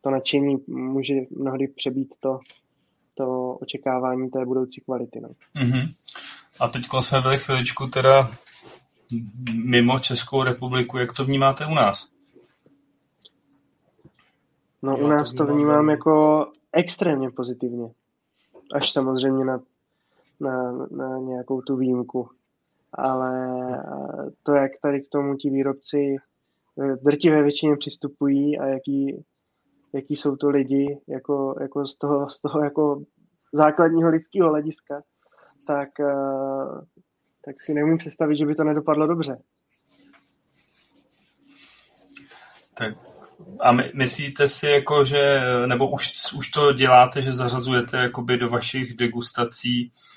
to 0.00 0.10
nadšení 0.10 0.56
může 0.66 1.14
mnohdy 1.30 1.68
přebít 1.68 2.14
to, 2.20 2.38
to 3.14 3.52
očekávání 3.52 4.30
té 4.30 4.46
budoucí 4.46 4.80
kvality. 4.80 5.20
No. 5.20 5.28
Mm-hmm. 5.28 5.94
A 6.60 6.68
teď 6.68 6.82
jsme 7.00 7.20
byli 7.20 7.38
chviličku 7.38 7.86
teda 7.86 8.30
mimo 9.64 9.98
Českou 9.98 10.42
republiku, 10.42 10.98
jak 10.98 11.12
to 11.12 11.24
vnímáte 11.24 11.66
u 11.66 11.74
nás? 11.74 12.08
No 14.82 14.98
u 14.98 15.06
nás 15.06 15.32
to 15.32 15.46
vnímám 15.46 15.90
jako 15.90 16.46
extrémně 16.72 17.30
pozitivně. 17.30 17.88
Až 18.74 18.92
samozřejmě 18.92 19.44
na 19.44 19.60
na, 20.40 20.72
na 20.72 21.18
nějakou 21.18 21.60
tu 21.60 21.76
výjimku. 21.76 22.28
Ale 22.92 23.58
to, 24.42 24.52
jak 24.52 24.72
tady 24.82 25.00
k 25.00 25.08
tomu 25.08 25.36
ti 25.36 25.50
výrobci 25.50 26.16
v 26.76 27.04
drtivé 27.04 27.42
většině 27.42 27.76
přistupují 27.76 28.58
a 28.58 28.66
jaký, 28.66 29.24
jaký 29.92 30.16
jsou 30.16 30.36
to 30.36 30.48
lidi 30.48 31.00
jako, 31.08 31.54
jako 31.60 31.86
z, 31.86 31.96
toho, 31.96 32.30
z 32.30 32.40
toho 32.40 32.64
jako 32.64 33.02
základního 33.52 34.10
lidského 34.10 34.50
hlediska, 34.50 35.02
tak, 35.66 35.88
tak 37.44 37.62
si 37.62 37.74
neumím 37.74 37.98
představit, 37.98 38.36
že 38.36 38.46
by 38.46 38.54
to 38.54 38.64
nedopadlo 38.64 39.06
dobře. 39.06 39.38
Tak 42.74 42.94
a 43.60 43.72
my, 43.72 43.92
myslíte 43.94 44.48
si, 44.48 44.66
jako, 44.66 45.04
že, 45.04 45.40
nebo 45.66 45.90
už, 45.90 46.32
už 46.38 46.50
to 46.50 46.72
děláte, 46.72 47.22
že 47.22 47.32
zařazujete 47.32 47.96
jakoby 47.96 48.38
do 48.38 48.48
vašich 48.48 48.96
degustací 48.96 49.90
Eh, 49.90 50.13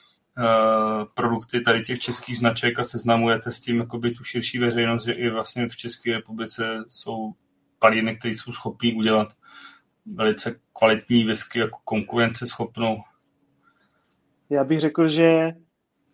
produkty 1.15 1.61
tady 1.61 1.81
těch 1.81 1.99
českých 1.99 2.38
značek 2.38 2.80
a 2.80 2.84
seznamujete 2.84 3.51
s 3.51 3.59
tím 3.59 3.80
jakoby 3.80 4.11
tu 4.11 4.23
širší 4.23 4.59
veřejnost, 4.59 5.05
že 5.05 5.14
i 5.14 5.30
vlastně 5.30 5.68
v 5.68 5.76
České 5.76 6.14
republice 6.14 6.85
jsou 6.88 7.34
palírny, 7.80 8.15
které 8.15 8.34
jsou 8.34 8.51
schopní 8.51 8.93
udělat 8.93 9.27
velice 10.05 10.59
kvalitní 10.80 11.23
whisky 11.23 11.59
jako 11.59 11.80
konkurenceschopnou. 11.84 12.97
Já 14.49 14.64
bych 14.64 14.80
řekl, 14.80 15.09
že, 15.09 15.51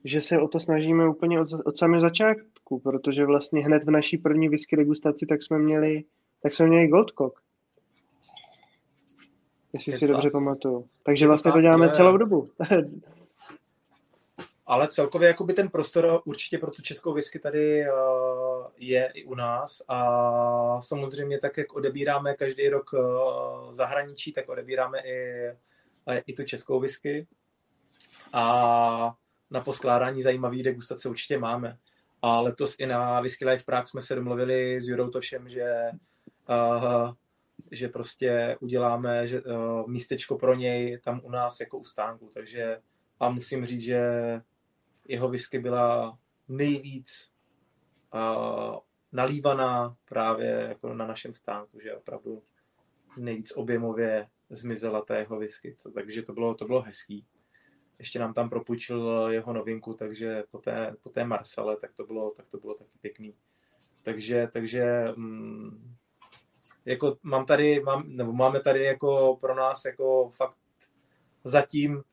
že 0.03 0.21
se 0.21 0.39
o 0.39 0.47
to 0.47 0.59
snažíme 0.59 1.09
úplně 1.09 1.41
od, 1.41 1.47
od 1.65 1.77
samého 1.77 2.01
začátku, 2.01 2.79
protože 2.79 3.25
vlastně 3.25 3.65
hned 3.65 3.83
v 3.83 3.91
naší 3.91 4.17
první 4.17 4.49
whisky 4.49 4.75
degustaci 4.75 5.25
tak 5.25 5.43
jsme 5.43 5.59
měli, 5.59 6.03
tak 6.43 6.55
jsme 6.55 6.67
měli 6.67 6.87
Goldcock. 6.87 7.39
Jestli 9.73 9.91
je 9.91 9.97
si 9.97 10.07
tak. 10.07 10.09
dobře 10.09 10.29
pamatuju. 10.29 10.87
Takže 11.05 11.27
vlastně 11.27 11.51
to 11.51 11.61
děláme 11.61 11.89
celou 11.89 12.17
dobu. 12.17 12.47
Ale 14.73 14.87
celkově 14.87 15.27
jakoby 15.27 15.53
ten 15.53 15.69
prostor 15.69 16.21
určitě 16.25 16.57
pro 16.57 16.71
tu 16.71 16.81
českou 16.81 17.13
whisky 17.13 17.39
tady 17.39 17.85
uh, 17.89 18.65
je 18.77 19.11
i 19.13 19.23
u 19.23 19.35
nás 19.35 19.81
a 19.87 20.81
samozřejmě 20.81 21.39
tak, 21.39 21.57
jak 21.57 21.73
odebíráme 21.73 22.33
každý 22.33 22.69
rok 22.69 22.93
uh, 22.93 23.71
zahraničí, 23.71 24.33
tak 24.33 24.49
odebíráme 24.49 24.99
i, 24.99 25.49
i 26.27 26.33
tu 26.33 26.43
českou 26.43 26.79
whisky 26.79 27.27
a 28.33 29.15
na 29.51 29.61
poskládání 29.61 30.21
zajímavý 30.21 30.63
degustace 30.63 31.09
určitě 31.09 31.37
máme. 31.37 31.77
A 32.21 32.39
letos 32.41 32.75
i 32.79 32.85
na 32.85 33.21
Whisky 33.21 33.45
Life 33.45 33.65
Prague 33.65 33.87
jsme 33.87 34.01
se 34.01 34.15
domluvili 34.15 34.81
s 34.81 34.87
Jurou 34.87 35.09
Tošem, 35.09 35.49
že, 35.49 35.91
uh, 36.49 37.13
že 37.71 37.87
prostě 37.87 38.57
uděláme 38.59 39.27
že, 39.27 39.41
uh, 39.41 39.87
místečko 39.87 40.37
pro 40.37 40.55
něj 40.55 40.99
tam 41.03 41.21
u 41.23 41.31
nás 41.31 41.59
jako 41.59 41.77
u 41.77 41.85
stánku. 41.85 42.29
Takže 42.33 42.77
a 43.19 43.29
musím 43.29 43.65
říct, 43.65 43.81
že 43.81 44.01
jeho 45.05 45.29
whisky 45.29 45.59
byla 45.59 46.17
nejvíc 46.47 47.29
uh, 48.13 48.77
nalívaná 49.11 49.95
právě 50.05 50.49
jako 50.49 50.93
na 50.93 51.07
našem 51.07 51.33
stánku, 51.33 51.79
že 51.79 51.95
opravdu 51.95 52.43
nejvíc 53.17 53.51
objemově 53.51 54.27
zmizela 54.49 55.01
ta 55.01 55.15
jeho 55.15 55.39
whisky, 55.39 55.77
takže 55.93 56.21
to 56.21 56.33
bylo, 56.33 56.55
to 56.55 56.65
bylo 56.65 56.81
hezký. 56.81 57.25
Ještě 57.99 58.19
nám 58.19 58.33
tam 58.33 58.49
propůjčil 58.49 59.27
jeho 59.31 59.53
novinku, 59.53 59.93
takže 59.93 60.43
po 60.51 60.57
té, 60.57 60.95
po 61.03 61.09
té 61.09 61.25
Marsale, 61.25 61.77
tak 61.77 61.93
to 61.93 62.05
bylo, 62.05 62.31
tak 62.31 62.47
to 62.47 62.57
bylo 62.57 62.73
taky 62.73 62.97
pěkný. 63.01 63.35
Takže, 64.03 64.47
takže 64.53 65.05
mm, 65.15 65.95
jako 66.85 67.17
mám 67.23 67.45
tady, 67.45 67.79
mám, 67.79 68.03
nebo 68.07 68.33
máme 68.33 68.59
tady 68.61 68.83
jako 68.83 69.37
pro 69.41 69.55
nás 69.55 69.85
jako 69.85 70.29
fakt 70.29 70.57
zatím 71.43 72.03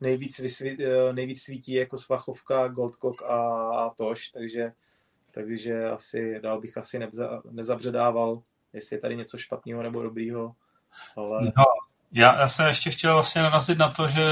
nejvíc, 0.00 0.38
vysvít, 0.38 0.80
eh, 0.80 1.12
nejvíc 1.12 1.42
svítí 1.42 1.72
jako 1.72 1.98
Svachovka, 1.98 2.68
Goldcock 2.68 3.22
a, 3.22 3.90
Toš, 3.96 4.28
takže, 4.28 4.72
takže 5.34 5.84
asi 5.84 6.40
dál 6.42 6.60
bych 6.60 6.76
asi 6.76 6.98
neza, 6.98 7.42
nezabředával, 7.50 8.42
jestli 8.72 8.96
je 8.96 9.00
tady 9.00 9.16
něco 9.16 9.38
špatného 9.38 9.82
nebo 9.82 10.02
dobrýho. 10.02 10.54
Ale... 11.16 11.42
No, 11.44 11.64
já, 12.12 12.40
já 12.40 12.48
jsem 12.48 12.66
ještě 12.66 12.90
chtěl 12.90 13.14
vlastně 13.14 13.42
narazit 13.42 13.78
na 13.78 13.88
to, 13.88 14.08
že 14.08 14.22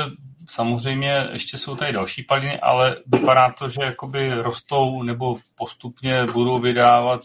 samozřejmě 0.48 1.28
ještě 1.32 1.59
jsou 1.59 1.76
tady 1.76 1.93
další 1.93 2.22
paliny, 2.22 2.60
ale 2.60 2.97
vypadá 3.06 3.52
to, 3.52 3.68
že 3.68 3.82
jakoby 3.82 4.34
rostou 4.34 5.02
nebo 5.02 5.36
postupně 5.55 6.26
budou 6.26 6.60
vydávat 6.60 7.20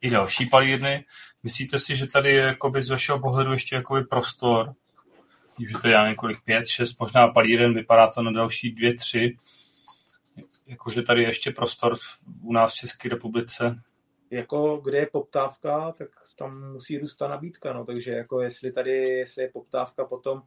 i 0.00 0.10
další 0.10 0.46
palírny. 0.46 1.04
Myslíte 1.42 1.78
si, 1.78 1.96
že 1.96 2.06
tady 2.06 2.30
je 2.30 2.42
jakoby 2.42 2.82
z 2.82 2.90
vašeho 2.90 3.20
pohledu 3.20 3.52
ještě 3.52 3.76
jakoby 3.76 4.04
prostor, 4.04 4.74
že 5.68 5.78
to 5.82 5.88
je 5.88 5.92
já 5.92 6.08
několik 6.08 6.38
pět, 6.44 6.66
šest, 6.66 7.00
možná 7.00 7.28
palíren, 7.28 7.74
vypadá 7.74 8.06
to 8.06 8.22
na 8.22 8.32
další 8.32 8.72
dvě, 8.72 8.94
tři, 8.94 9.36
jakože 10.66 11.02
tady 11.02 11.22
je 11.22 11.28
ještě 11.28 11.50
prostor 11.50 11.94
u 12.42 12.52
nás 12.52 12.72
v 12.72 12.76
České 12.76 13.08
republice? 13.08 13.76
Jako 14.30 14.76
kde 14.76 14.98
je 14.98 15.06
poptávka, 15.06 15.92
tak 15.92 16.08
tam 16.36 16.72
musí 16.72 16.98
růst 16.98 17.16
ta 17.16 17.28
nabídka, 17.28 17.72
no, 17.72 17.84
takže 17.84 18.12
jako 18.12 18.40
jestli 18.40 18.72
tady 18.72 18.90
jestli 19.08 19.42
je 19.42 19.50
poptávka 19.52 20.04
potom 20.04 20.42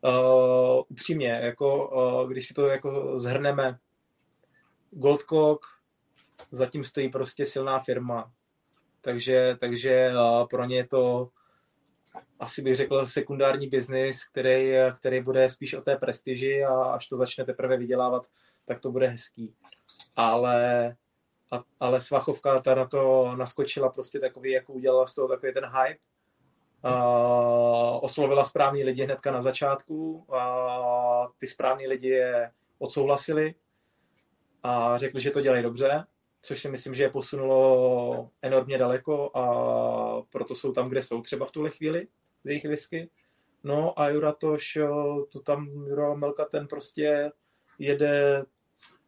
uh, 0.00 0.82
upřímně, 0.88 1.28
jako 1.28 1.88
uh, 1.88 2.30
když 2.30 2.48
si 2.48 2.54
to 2.54 2.66
jako 2.66 3.18
zhrneme, 3.18 3.78
Goldcock, 4.90 5.66
zatím 6.50 6.84
stojí 6.84 7.08
prostě 7.08 7.46
silná 7.46 7.78
firma, 7.78 8.32
takže, 9.00 9.56
takže 9.60 10.12
uh, 10.14 10.46
pro 10.48 10.64
ně 10.64 10.76
je 10.76 10.86
to 10.86 11.30
asi 12.40 12.62
bych 12.62 12.76
řekl 12.76 13.06
sekundární 13.06 13.68
biznis, 13.68 14.24
který, 14.24 14.72
který 14.96 15.22
bude 15.22 15.50
spíš 15.50 15.74
o 15.74 15.80
té 15.80 15.96
prestiži 15.96 16.64
a 16.64 16.82
až 16.82 17.06
to 17.06 17.16
začne 17.16 17.44
teprve 17.44 17.76
vydělávat, 17.76 18.26
tak 18.64 18.80
to 18.80 18.92
bude 18.92 19.06
hezký. 19.06 19.54
Ale, 20.16 20.88
a, 21.50 21.62
ale 21.80 22.00
Svachovka 22.00 22.60
ta 22.60 22.74
na 22.74 22.86
to 22.86 23.32
naskočila 23.36 23.88
prostě 23.88 24.20
takový, 24.20 24.50
jako 24.50 24.72
udělala 24.72 25.06
z 25.06 25.14
toho 25.14 25.28
takový 25.28 25.52
ten 25.54 25.64
hype. 25.64 26.00
A, 26.82 26.94
oslovila 28.00 28.44
správní 28.44 28.84
lidi 28.84 29.04
hnedka 29.04 29.30
na 29.30 29.42
začátku 29.42 30.26
a 30.34 31.28
ty 31.38 31.46
správní 31.46 31.86
lidi 31.86 32.08
je 32.08 32.50
odsouhlasili 32.78 33.54
a 34.62 34.98
řekli, 34.98 35.20
že 35.20 35.30
to 35.30 35.40
dělají 35.40 35.62
dobře, 35.62 36.04
což 36.44 36.60
si 36.60 36.70
myslím, 36.70 36.94
že 36.94 37.02
je 37.02 37.10
posunulo 37.10 38.30
enormně 38.42 38.78
daleko 38.78 39.36
a 39.36 40.22
proto 40.22 40.54
jsou 40.54 40.72
tam, 40.72 40.88
kde 40.88 41.02
jsou 41.02 41.22
třeba 41.22 41.46
v 41.46 41.50
tuhle 41.50 41.70
chvíli 41.70 42.08
z 42.44 42.48
jejich 42.48 42.64
whisky. 42.64 43.10
No 43.62 44.00
a 44.00 44.08
Juratoš, 44.08 44.78
to 45.32 45.40
tam 45.40 45.66
Jura 45.66 46.14
Melka, 46.14 46.44
ten 46.44 46.66
prostě 46.66 47.32
jede, 47.78 48.44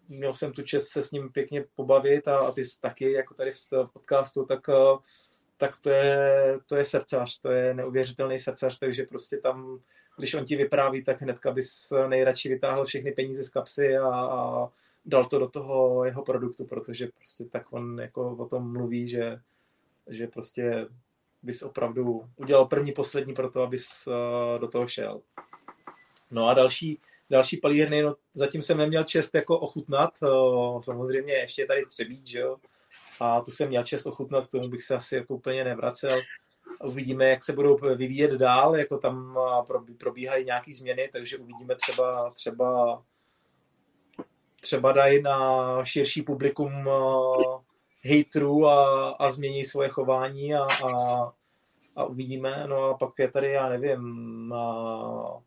měl 0.08 0.32
jsem 0.32 0.52
tu 0.52 0.62
čest 0.62 0.88
se 0.88 1.02
s 1.02 1.10
ním 1.10 1.32
pěkně 1.32 1.64
pobavit 1.74 2.28
a, 2.28 2.38
a 2.38 2.52
ty 2.52 2.62
taky, 2.80 3.12
jako 3.12 3.34
tady 3.34 3.50
v 3.50 3.90
podcastu, 3.92 4.44
tak, 4.44 4.60
tak 5.56 5.78
to 5.80 5.90
je, 5.90 6.58
to 6.66 6.76
je 6.76 6.84
srdcař, 6.84 7.40
to 7.40 7.50
je 7.50 7.74
neuvěřitelný 7.74 8.38
srdcař, 8.38 8.78
takže 8.78 9.04
prostě 9.04 9.36
tam, 9.36 9.80
když 10.18 10.34
on 10.34 10.44
ti 10.44 10.56
vypráví, 10.56 11.04
tak 11.04 11.22
hnedka 11.22 11.50
bys 11.50 11.92
nejradši 12.08 12.48
vytáhl 12.48 12.84
všechny 12.84 13.12
peníze 13.12 13.44
z 13.44 13.50
kapsy 13.50 13.96
a, 13.96 14.08
a 14.08 14.68
dal 15.06 15.24
to 15.24 15.38
do 15.38 15.48
toho 15.48 16.04
jeho 16.04 16.22
produktu, 16.22 16.64
protože 16.64 17.08
prostě 17.16 17.44
tak 17.44 17.72
on 17.72 17.98
jako 18.00 18.36
o 18.36 18.46
tom 18.46 18.72
mluví, 18.72 19.08
že, 19.08 19.40
že 20.10 20.26
prostě 20.26 20.86
bys 21.42 21.62
opravdu 21.62 22.24
udělal 22.36 22.66
první, 22.66 22.92
poslední 22.92 23.34
pro 23.34 23.50
to, 23.50 23.62
abys 23.62 23.88
uh, 24.06 24.60
do 24.60 24.68
toho 24.68 24.88
šel. 24.88 25.20
No 26.30 26.48
a 26.48 26.54
další, 26.54 27.00
další 27.30 27.56
palírny, 27.56 28.02
no 28.02 28.16
zatím 28.34 28.62
jsem 28.62 28.78
neměl 28.78 29.04
čest 29.04 29.34
jako 29.34 29.58
ochutnat, 29.58 30.10
uh, 30.22 30.80
samozřejmě 30.80 31.34
ještě 31.34 31.62
je 31.62 31.66
tady 31.66 31.86
třebíč, 31.86 32.26
že 32.26 32.38
jo, 32.38 32.56
a 33.20 33.40
tu 33.40 33.50
jsem 33.50 33.68
měl 33.68 33.84
čest 33.84 34.06
ochutnat, 34.06 34.46
k 34.46 34.50
tomu 34.50 34.68
bych 34.68 34.82
se 34.82 34.94
asi 34.94 35.16
jako 35.16 35.34
úplně 35.34 35.64
nevracel. 35.64 36.20
Uvidíme, 36.84 37.28
jak 37.28 37.44
se 37.44 37.52
budou 37.52 37.76
vyvíjet 37.96 38.30
dál, 38.30 38.76
jako 38.76 38.98
tam 38.98 39.38
probíhají 39.98 40.44
nějaké 40.44 40.72
změny, 40.72 41.08
takže 41.12 41.38
uvidíme 41.38 41.74
třeba, 41.76 42.30
třeba 42.30 43.02
třeba 44.66 44.92
dají 44.92 45.22
na 45.22 45.84
širší 45.84 46.22
publikum 46.22 46.86
uh, 46.86 47.60
haterů 48.04 48.66
a, 48.66 49.10
a 49.10 49.30
změní 49.30 49.64
svoje 49.64 49.88
chování 49.88 50.54
a, 50.54 50.62
a, 50.64 51.32
a 51.96 52.04
uvidíme. 52.04 52.66
No 52.66 52.82
a 52.82 52.94
pak 52.94 53.18
je 53.18 53.30
tady, 53.30 53.52
já 53.52 53.68
nevím, 53.68 54.02
uh, 54.52 55.40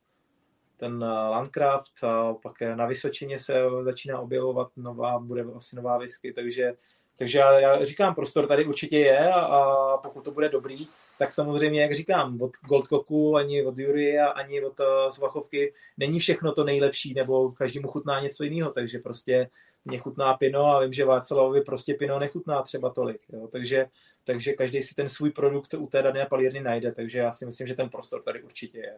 ten 0.78 1.04
Landcraft 1.04 2.04
a 2.04 2.34
pak 2.34 2.62
na 2.76 2.86
Vysočině 2.86 3.40
se 3.40 3.54
začíná 3.82 4.20
objevovat 4.20 4.72
nová, 4.78 5.20
bude 5.20 5.46
asi 5.56 5.76
nová 5.76 5.98
whisky, 5.98 6.34
takže 6.34 6.74
takže 7.20 7.40
já, 7.40 7.60
já 7.60 7.86
říkám, 7.86 8.16
prostor 8.16 8.48
tady 8.48 8.66
určitě 8.66 9.00
je 9.00 9.34
a, 9.34 9.40
a 9.41 9.98
pokud 9.98 10.24
to 10.24 10.32
bude 10.32 10.50
dobrý, 10.50 10.88
tak 11.18 11.34
samozřejmě, 11.34 11.82
jak 11.82 11.94
říkám, 11.94 12.41
od 12.41 12.52
Goldcocku, 12.68 13.36
ani 13.36 13.66
od 13.66 13.78
Jury, 13.78 14.20
ani 14.20 14.64
od 14.64 14.80
uh, 14.80 14.86
Svachovky 15.10 15.74
není 15.98 16.20
všechno 16.20 16.52
to 16.52 16.64
nejlepší, 16.64 17.14
nebo 17.14 17.52
každému 17.52 17.88
chutná 17.88 18.20
něco 18.20 18.44
jiného, 18.44 18.72
takže 18.72 19.00
prostě 19.00 19.50
mě 19.86 19.98
chutná 19.98 20.34
pino 20.34 20.66
a 20.66 20.80
vím, 20.80 20.94
že 20.94 21.06
Václavovi 21.06 21.62
prostě 21.62 21.94
pino 21.94 22.20
nechutná 22.20 22.62
třeba 22.62 22.90
tolik. 22.90 23.22
Jo? 23.34 23.48
Takže, 23.48 23.88
takže 24.24 24.54
každý 24.54 24.82
si 24.82 24.96
ten 24.96 25.10
svůj 25.10 25.32
produkt 25.32 25.74
u 25.74 25.88
té 25.88 26.02
dané 26.02 26.26
palírny 26.26 26.62
najde, 26.62 26.91
takže 26.91 27.20
já 27.20 27.32
si 27.32 27.46
myslím, 27.46 27.68
že 27.68 27.76
ten 27.76 27.90
prostor 27.90 28.22
tady 28.22 28.44
určitě 28.44 28.78
je. 28.78 28.98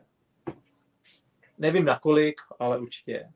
Nevím 1.57 1.85
na 1.85 1.99
kolik, 1.99 2.41
ale 2.59 2.79
určitě 2.79 3.11
je. 3.11 3.31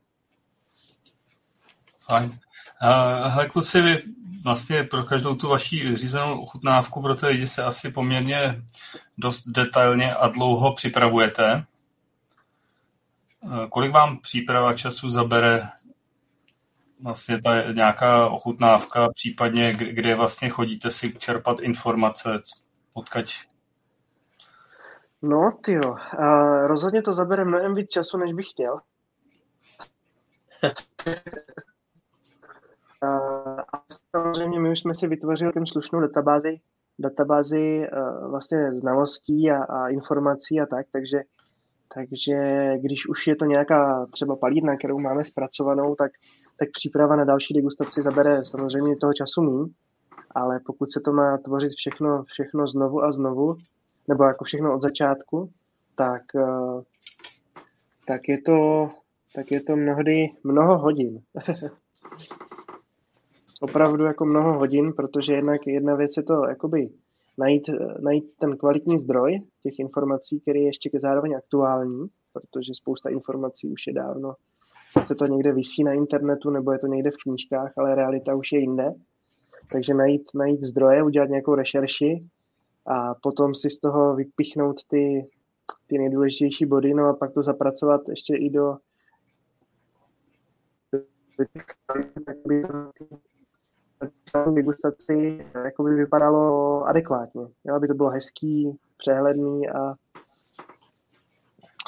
Fajn. 1.98 2.38
Hele, 2.80 3.48
kluci, 3.48 3.82
vy 3.82 4.02
vlastně 4.44 4.84
pro 4.84 5.04
každou 5.04 5.34
tu 5.34 5.48
vaši 5.48 5.96
řízenou 5.96 6.40
ochutnávku 6.40 7.02
pro 7.02 7.14
ty 7.14 7.26
lidi 7.26 7.46
se 7.46 7.64
asi 7.64 7.90
poměrně 7.90 8.62
dost 9.18 9.44
detailně 9.46 10.14
a 10.14 10.28
dlouho 10.28 10.74
připravujete. 10.74 11.64
Uh, 13.40 13.66
kolik 13.66 13.92
vám 13.92 14.18
příprava 14.18 14.74
času 14.74 15.10
zabere 15.10 15.68
vlastně 17.02 17.42
ta 17.42 17.72
nějaká 17.72 18.28
ochutnávka, 18.28 19.08
případně 19.14 19.72
kde 19.72 20.14
vlastně 20.14 20.48
chodíte 20.48 20.90
si 20.90 21.12
čerpat 21.18 21.60
informace, 21.60 22.38
odkaď? 22.94 23.34
No, 25.22 25.58
ty 25.64 25.78
uh, 25.78 25.98
rozhodně 26.66 27.02
to 27.02 27.12
zabere 27.12 27.44
mnohem 27.44 27.74
víc 27.74 27.90
času, 27.90 28.16
než 28.16 28.32
bych 28.32 28.46
chtěl. 28.50 28.80
A 33.02 33.80
samozřejmě 34.16 34.60
my 34.60 34.70
už 34.70 34.80
jsme 34.80 34.94
si 34.94 35.06
vytvořili 35.06 35.52
tím 35.52 35.66
slušnou 35.66 36.00
databázi, 36.00 36.56
databázi 36.98 37.86
vlastně 38.30 38.72
znalostí 38.72 39.50
a, 39.50 39.64
a 39.64 39.88
informací 39.88 40.60
a 40.60 40.66
tak, 40.66 40.86
takže, 40.92 41.20
takže 41.94 42.36
když 42.80 43.08
už 43.08 43.26
je 43.26 43.36
to 43.36 43.44
nějaká 43.44 44.06
třeba 44.12 44.36
palírna, 44.36 44.76
kterou 44.76 44.98
máme 44.98 45.24
zpracovanou, 45.24 45.94
tak, 45.94 46.12
tak 46.58 46.68
příprava 46.72 47.16
na 47.16 47.24
další 47.24 47.54
degustaci 47.54 48.02
zabere 48.02 48.44
samozřejmě 48.44 48.96
toho 48.96 49.12
času 49.12 49.42
míň, 49.42 49.68
ale 50.30 50.60
pokud 50.66 50.92
se 50.92 51.00
to 51.00 51.12
má 51.12 51.38
tvořit 51.38 51.72
všechno, 51.72 52.24
všechno 52.24 52.66
znovu 52.66 53.04
a 53.04 53.12
znovu, 53.12 53.56
nebo 54.08 54.24
jako 54.24 54.44
všechno 54.44 54.74
od 54.74 54.82
začátku, 54.82 55.50
tak, 55.96 56.22
tak 58.06 58.28
je 58.28 58.42
to, 58.42 58.90
tak 59.34 59.50
je 59.50 59.60
to 59.60 59.76
mnohdy 59.76 60.28
mnoho 60.44 60.78
hodin. 60.78 61.18
opravdu 63.60 64.04
jako 64.04 64.24
mnoho 64.24 64.58
hodin, 64.58 64.92
protože 64.92 65.32
jednak 65.32 65.66
jedna 65.66 65.94
věc 65.94 66.16
je 66.16 66.22
to 66.22 66.46
jakoby 66.48 66.90
najít, 67.38 67.62
najít 68.00 68.24
ten 68.40 68.56
kvalitní 68.56 68.98
zdroj 68.98 69.40
těch 69.62 69.78
informací, 69.78 70.40
který 70.40 70.60
je 70.60 70.66
ještě 70.66 70.90
zároveň 71.02 71.36
aktuální, 71.36 72.06
protože 72.32 72.72
spousta 72.74 73.10
informací 73.10 73.72
už 73.72 73.86
je 73.86 73.92
dávno, 73.92 74.34
se 75.06 75.14
to 75.14 75.26
někde 75.26 75.52
vysí 75.52 75.84
na 75.84 75.92
internetu 75.92 76.50
nebo 76.50 76.72
je 76.72 76.78
to 76.78 76.86
někde 76.86 77.10
v 77.10 77.22
knížkách, 77.22 77.72
ale 77.76 77.94
realita 77.94 78.34
už 78.34 78.52
je 78.52 78.60
jinde. 78.60 78.94
Takže 79.72 79.94
najít, 79.94 80.22
najít 80.34 80.64
zdroje, 80.64 81.02
udělat 81.02 81.28
nějakou 81.28 81.54
rešerši 81.54 82.26
a 82.86 83.14
potom 83.14 83.54
si 83.54 83.70
z 83.70 83.78
toho 83.78 84.14
vypichnout 84.14 84.76
ty, 84.88 85.26
ty 85.86 85.98
nejdůležitější 85.98 86.66
body, 86.66 86.94
no 86.94 87.06
a 87.06 87.14
pak 87.14 87.32
to 87.32 87.42
zapracovat 87.42 88.00
ještě 88.08 88.36
i 88.36 88.50
do 88.50 88.76
degustaci 94.54 95.46
jako 95.64 95.82
by 95.82 95.94
vypadalo 95.94 96.82
adekvátně. 96.84 97.42
Jo, 97.64 97.74
aby 97.74 97.88
to 97.88 97.94
bylo 97.94 98.10
hezký, 98.10 98.78
přehledný 98.96 99.68
a, 99.68 99.94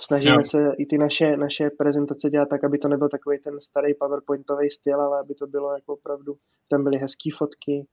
snažíme 0.01 0.35
jo. 0.35 0.45
se 0.45 0.73
i 0.79 0.87
ty 0.87 0.99
naše, 0.99 1.37
naše 1.37 1.71
prezentace 1.71 2.31
dělat 2.31 2.49
tak, 2.49 2.65
aby 2.65 2.79
to 2.79 2.89
nebyl 2.89 3.09
takový 3.09 3.39
ten 3.39 3.61
starý 3.61 3.95
PowerPointový 3.95 4.71
styl, 4.71 5.01
ale 5.01 5.21
aby 5.21 5.35
to 5.35 5.47
bylo 5.47 5.75
jako 5.75 5.93
opravdu, 5.93 6.37
tam 6.69 6.85
byly 6.85 6.99
hezké 6.99 7.31
fotky, 7.39 7.87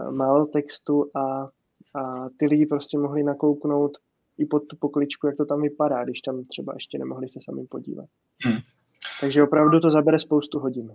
eh, 0.00 0.10
málo 0.10 0.46
textu 0.46 1.10
a, 1.14 1.48
a 1.94 2.28
ty 2.38 2.46
lidi 2.46 2.66
prostě 2.66 2.98
mohli 2.98 3.22
nakouknout 3.22 3.92
i 4.38 4.46
pod 4.46 4.66
tu 4.66 4.76
pokličku, 4.76 5.26
jak 5.26 5.36
to 5.36 5.44
tam 5.44 5.62
vypadá, 5.62 6.04
když 6.04 6.20
tam 6.20 6.44
třeba 6.44 6.72
ještě 6.74 6.98
nemohli 6.98 7.28
se 7.28 7.38
sami 7.44 7.66
podívat. 7.66 8.06
Hmm. 8.44 8.58
Takže 9.20 9.42
opravdu 9.42 9.80
to 9.80 9.90
zabere 9.90 10.18
spoustu 10.18 10.58
hodin. 10.58 10.92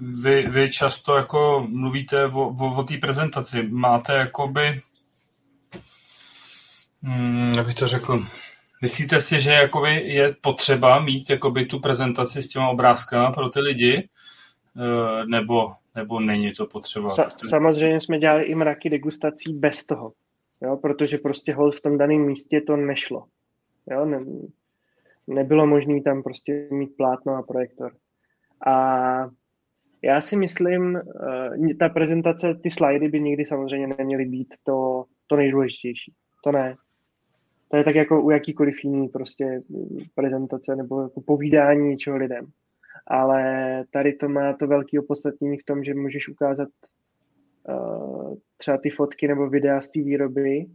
Vy, 0.00 0.46
vy 0.48 0.70
často 0.70 1.16
jako 1.16 1.66
mluvíte 1.68 2.26
o, 2.26 2.48
o, 2.48 2.74
o 2.76 2.82
té 2.82 2.96
prezentaci. 2.96 3.62
Máte 3.62 4.12
jakoby, 4.12 4.80
hmm, 7.02 7.52
jak 7.56 7.66
bych 7.66 7.74
to 7.74 7.86
řekl, 7.86 8.26
myslíte 8.82 9.20
si, 9.20 9.40
že 9.40 9.52
jakoby 9.52 9.94
je 9.94 10.34
potřeba 10.40 11.00
mít 11.00 11.30
jakoby 11.30 11.66
tu 11.66 11.80
prezentaci 11.80 12.42
s 12.42 12.48
těma 12.48 12.68
obrázkama 12.68 13.32
pro 13.32 13.48
ty 13.48 13.60
lidi, 13.60 14.08
eh, 14.76 15.26
nebo, 15.26 15.72
nebo 15.94 16.20
není 16.20 16.52
to 16.52 16.66
potřeba? 16.66 17.08
Sa, 17.08 17.30
samozřejmě 17.48 18.00
jsme 18.00 18.18
dělali 18.18 18.44
i 18.44 18.54
mraky 18.54 18.90
degustací 18.90 19.52
bez 19.52 19.86
toho 19.86 20.12
jo, 20.62 20.76
protože 20.76 21.18
prostě 21.18 21.54
hold 21.54 21.76
v 21.76 21.80
tom 21.80 21.98
daném 21.98 22.26
místě 22.26 22.60
to 22.60 22.76
nešlo. 22.76 23.26
Jo, 23.90 24.04
ne, 24.04 24.24
nebylo 25.26 25.66
možné 25.66 26.02
tam 26.02 26.22
prostě 26.22 26.68
mít 26.70 26.96
plátno 26.96 27.36
a 27.36 27.42
projektor. 27.42 27.92
A 28.66 28.74
já 30.04 30.20
si 30.20 30.36
myslím, 30.36 30.94
uh, 30.94 31.68
ta 31.78 31.88
prezentace, 31.88 32.54
ty 32.62 32.70
slajdy 32.70 33.08
by 33.08 33.20
nikdy 33.20 33.46
samozřejmě 33.46 33.86
neměly 33.98 34.24
být 34.24 34.54
to, 34.62 35.04
to 35.26 35.36
nejdůležitější. 35.36 36.12
To 36.44 36.52
ne. 36.52 36.74
To 37.68 37.76
je 37.76 37.84
tak 37.84 37.94
jako 37.94 38.22
u 38.22 38.30
jakýkoliv 38.30 38.84
jiný 38.84 39.08
prostě 39.08 39.62
prezentace 40.14 40.76
nebo 40.76 41.02
jako 41.02 41.20
povídání 41.20 41.88
něčeho 41.88 42.16
lidem. 42.16 42.46
Ale 43.06 43.84
tady 43.90 44.12
to 44.12 44.28
má 44.28 44.52
to 44.52 44.66
velké 44.66 45.00
opodstatnění 45.00 45.58
v 45.58 45.64
tom, 45.64 45.84
že 45.84 45.94
můžeš 45.94 46.28
ukázat 46.28 46.68
uh, 47.68 48.34
třeba 48.56 48.78
ty 48.78 48.90
fotky 48.90 49.28
nebo 49.28 49.48
videa 49.48 49.80
z 49.80 49.88
té 49.88 50.00
výroby 50.00 50.66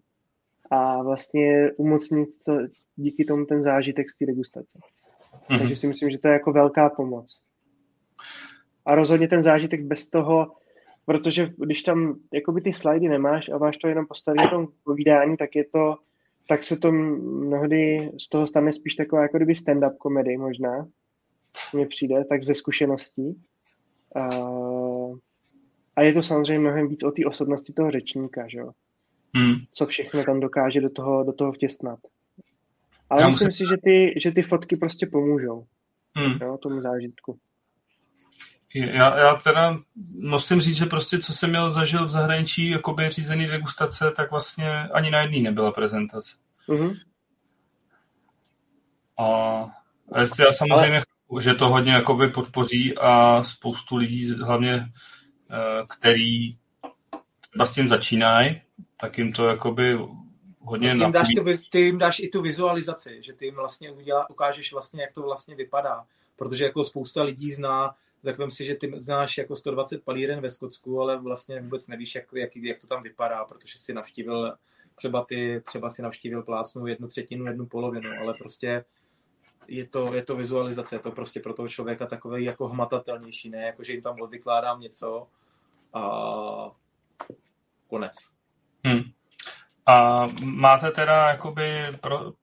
a 0.72 1.04
vlastně 1.04 1.72
umocnit 1.78 2.30
to, 2.46 2.58
díky 2.96 3.26
tomu 3.26 3.46
ten 3.46 3.64
zážitek 3.64 4.10
z 4.10 4.18
té 4.18 4.26
degustace. 4.26 4.80
Mm-hmm. 4.80 5.60
Takže 5.60 5.76
si 5.76 5.88
myslím, 5.88 6.10
že 6.10 6.18
to 6.18 6.28
je 6.28 6.34
jako 6.34 6.52
velká 6.52 6.90
pomoc. 6.90 7.42
A 8.90 8.96
rozhodně 8.96 9.28
ten 9.28 9.44
zážitek 9.44 9.82
bez 9.82 10.08
toho, 10.08 10.52
protože 11.06 11.50
když 11.58 11.84
tam 11.84 12.16
jakoby 12.34 12.62
ty 12.62 12.74
slajdy 12.74 13.10
nemáš 13.10 13.50
a 13.50 13.58
máš 13.58 13.78
to 13.78 13.88
jenom 13.88 14.06
postavit 14.06 14.38
na 14.38 14.48
tom 14.48 14.68
povídání, 14.84 15.38
tak 15.38 15.56
je 15.56 15.66
to, 15.66 15.96
tak 16.48 16.64
se 16.64 16.78
to 16.78 16.92
mnohdy 16.92 18.12
z 18.20 18.30
toho 18.30 18.48
stane 18.48 18.74
spíš 18.74 18.96
taková 18.96 19.22
jako 19.22 19.38
kdyby 19.38 19.54
stand-up 19.54 19.98
komedy 19.98 20.38
možná, 20.38 20.88
mně 21.74 21.86
přijde, 21.86 22.26
tak 22.26 22.44
ze 22.44 22.54
zkušeností. 22.54 23.42
Uh, 24.16 25.18
a 25.96 26.02
je 26.02 26.14
to 26.14 26.24
samozřejmě 26.24 26.60
mnohem 26.60 26.88
víc 26.88 27.04
o 27.04 27.12
té 27.12 27.26
osobnosti 27.26 27.74
toho 27.74 27.92
řečníka, 27.92 28.48
že 28.48 28.58
jo? 28.58 28.72
Hmm. 29.36 29.56
Co 29.74 29.86
všechno 29.86 30.24
tam 30.24 30.40
dokáže 30.40 30.82
do 30.82 30.90
toho, 30.90 31.24
do 31.24 31.34
toho 31.34 31.52
vtěsnat. 31.52 32.00
Ale 33.10 33.22
Já 33.22 33.28
myslím 33.28 33.48
musím... 33.48 33.66
si, 33.66 33.70
že 33.70 33.78
ty, 33.84 34.14
že 34.20 34.32
ty 34.32 34.42
fotky 34.42 34.76
prostě 34.76 35.08
pomůžou 35.08 35.66
hmm. 36.16 36.38
jo, 36.42 36.58
tomu 36.58 36.82
zážitku. 36.82 37.38
Já, 38.74 39.18
já 39.18 39.36
teda 39.36 39.80
musím 40.20 40.62
říct, 40.62 40.76
že 40.76 40.86
prostě 40.86 41.20
co 41.20 41.34
jsem 41.34 41.50
měl 41.50 41.70
zažil 41.70 42.06
v 42.06 42.10
zahraničí 42.10 42.70
jakoby 42.70 43.10
řízený 43.10 43.48
degustace, 43.48 44.12
tak 44.12 44.32
vlastně 44.32 44.88
ani 44.88 45.12
na 45.12 45.22
jedný 45.22 45.42
nebyla 45.42 45.72
prezentace. 45.72 46.36
Mm-hmm. 46.68 47.00
A, 49.18 49.26
a 50.12 50.20
já 50.20 50.52
samozřejmě 50.52 51.02
Ale... 51.32 51.42
že 51.42 51.54
to 51.54 51.70
hodně 51.70 51.92
jakoby 51.92 52.28
podpoří 52.28 52.98
a 52.98 53.44
spoustu 53.44 53.96
lidí, 53.96 54.34
hlavně 54.34 54.92
Eh, 55.52 55.86
který 55.88 56.58
třeba 57.40 57.66
s 57.66 57.74
tím 57.74 57.88
začínají, 57.88 58.62
tak 58.98 59.18
jim 59.18 59.34
to 59.34 59.48
jakoby 59.48 60.00
hodně 60.60 60.92
ty 60.92 60.98
jim, 60.98 61.12
dáš 61.12 61.28
tu, 61.36 61.44
ty 61.72 61.80
jim 61.80 61.98
dáš 61.98 62.20
i 62.20 62.28
tu 62.28 62.42
vizualizaci, 62.42 63.18
že 63.22 63.34
ty 63.34 63.46
jim 63.46 63.56
vlastně 63.56 63.92
udělá, 63.92 64.30
ukážeš 64.30 64.74
vlastně, 64.74 65.02
jak 65.02 65.14
to 65.14 65.22
vlastně 65.22 65.56
vypadá. 65.56 66.06
Protože 66.36 66.64
jako 66.64 66.84
spousta 66.84 67.24
lidí 67.24 67.52
zná, 67.52 67.96
tak 68.24 68.36
si, 68.50 68.66
že 68.66 68.76
ty 68.76 68.94
znáš 68.98 69.38
jako 69.38 69.56
120 69.56 70.04
palíren 70.04 70.42
ve 70.42 70.50
Skotsku, 70.50 71.02
ale 71.02 71.18
vlastně 71.18 71.62
vůbec 71.62 71.88
nevíš, 71.88 72.16
jak, 72.16 72.26
jak, 72.34 72.56
jak 72.56 72.82
to 72.82 72.88
tam 72.88 73.04
vypadá, 73.04 73.46
protože 73.46 73.80
si 73.80 73.94
navštívil 73.94 74.54
třeba 74.96 75.26
ty, 75.26 75.62
třeba 75.66 75.90
si 75.90 76.02
navštívil 76.02 76.44
plácnu 76.44 76.88
jednu 76.88 77.08
třetinu, 77.08 77.46
jednu 77.46 77.66
polovinu, 77.66 78.10
ale 78.22 78.34
prostě 78.34 78.86
je 79.68 79.88
to, 79.88 80.14
je 80.14 80.24
to 80.24 80.36
vizualizace, 80.36 80.96
je 80.96 81.00
to 81.00 81.12
prostě 81.12 81.40
pro 81.40 81.54
toho 81.54 81.68
člověka 81.68 82.06
takové 82.06 82.42
jako 82.42 82.68
hmatatelnější, 82.68 83.50
ne 83.50 83.62
jako, 83.62 83.84
že 83.84 83.94
jim 83.94 84.02
tam 84.02 84.16
vykládám 84.30 84.80
něco 84.80 85.28
a 85.94 86.72
konec. 87.88 88.14
Hmm. 88.84 89.04
A 89.86 90.28
máte 90.44 90.92
teda 90.92 91.30
jakoby 91.30 91.84
pro 92.02 92.34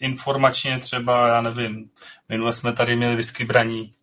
informačně 0.00 0.78
třeba, 0.78 1.28
já 1.28 1.40
nevím, 1.40 1.90
minule 2.28 2.52
jsme 2.52 2.72
tady 2.72 2.96
měli 2.96 3.16
whisky 3.16 3.44
braní. 3.44 3.94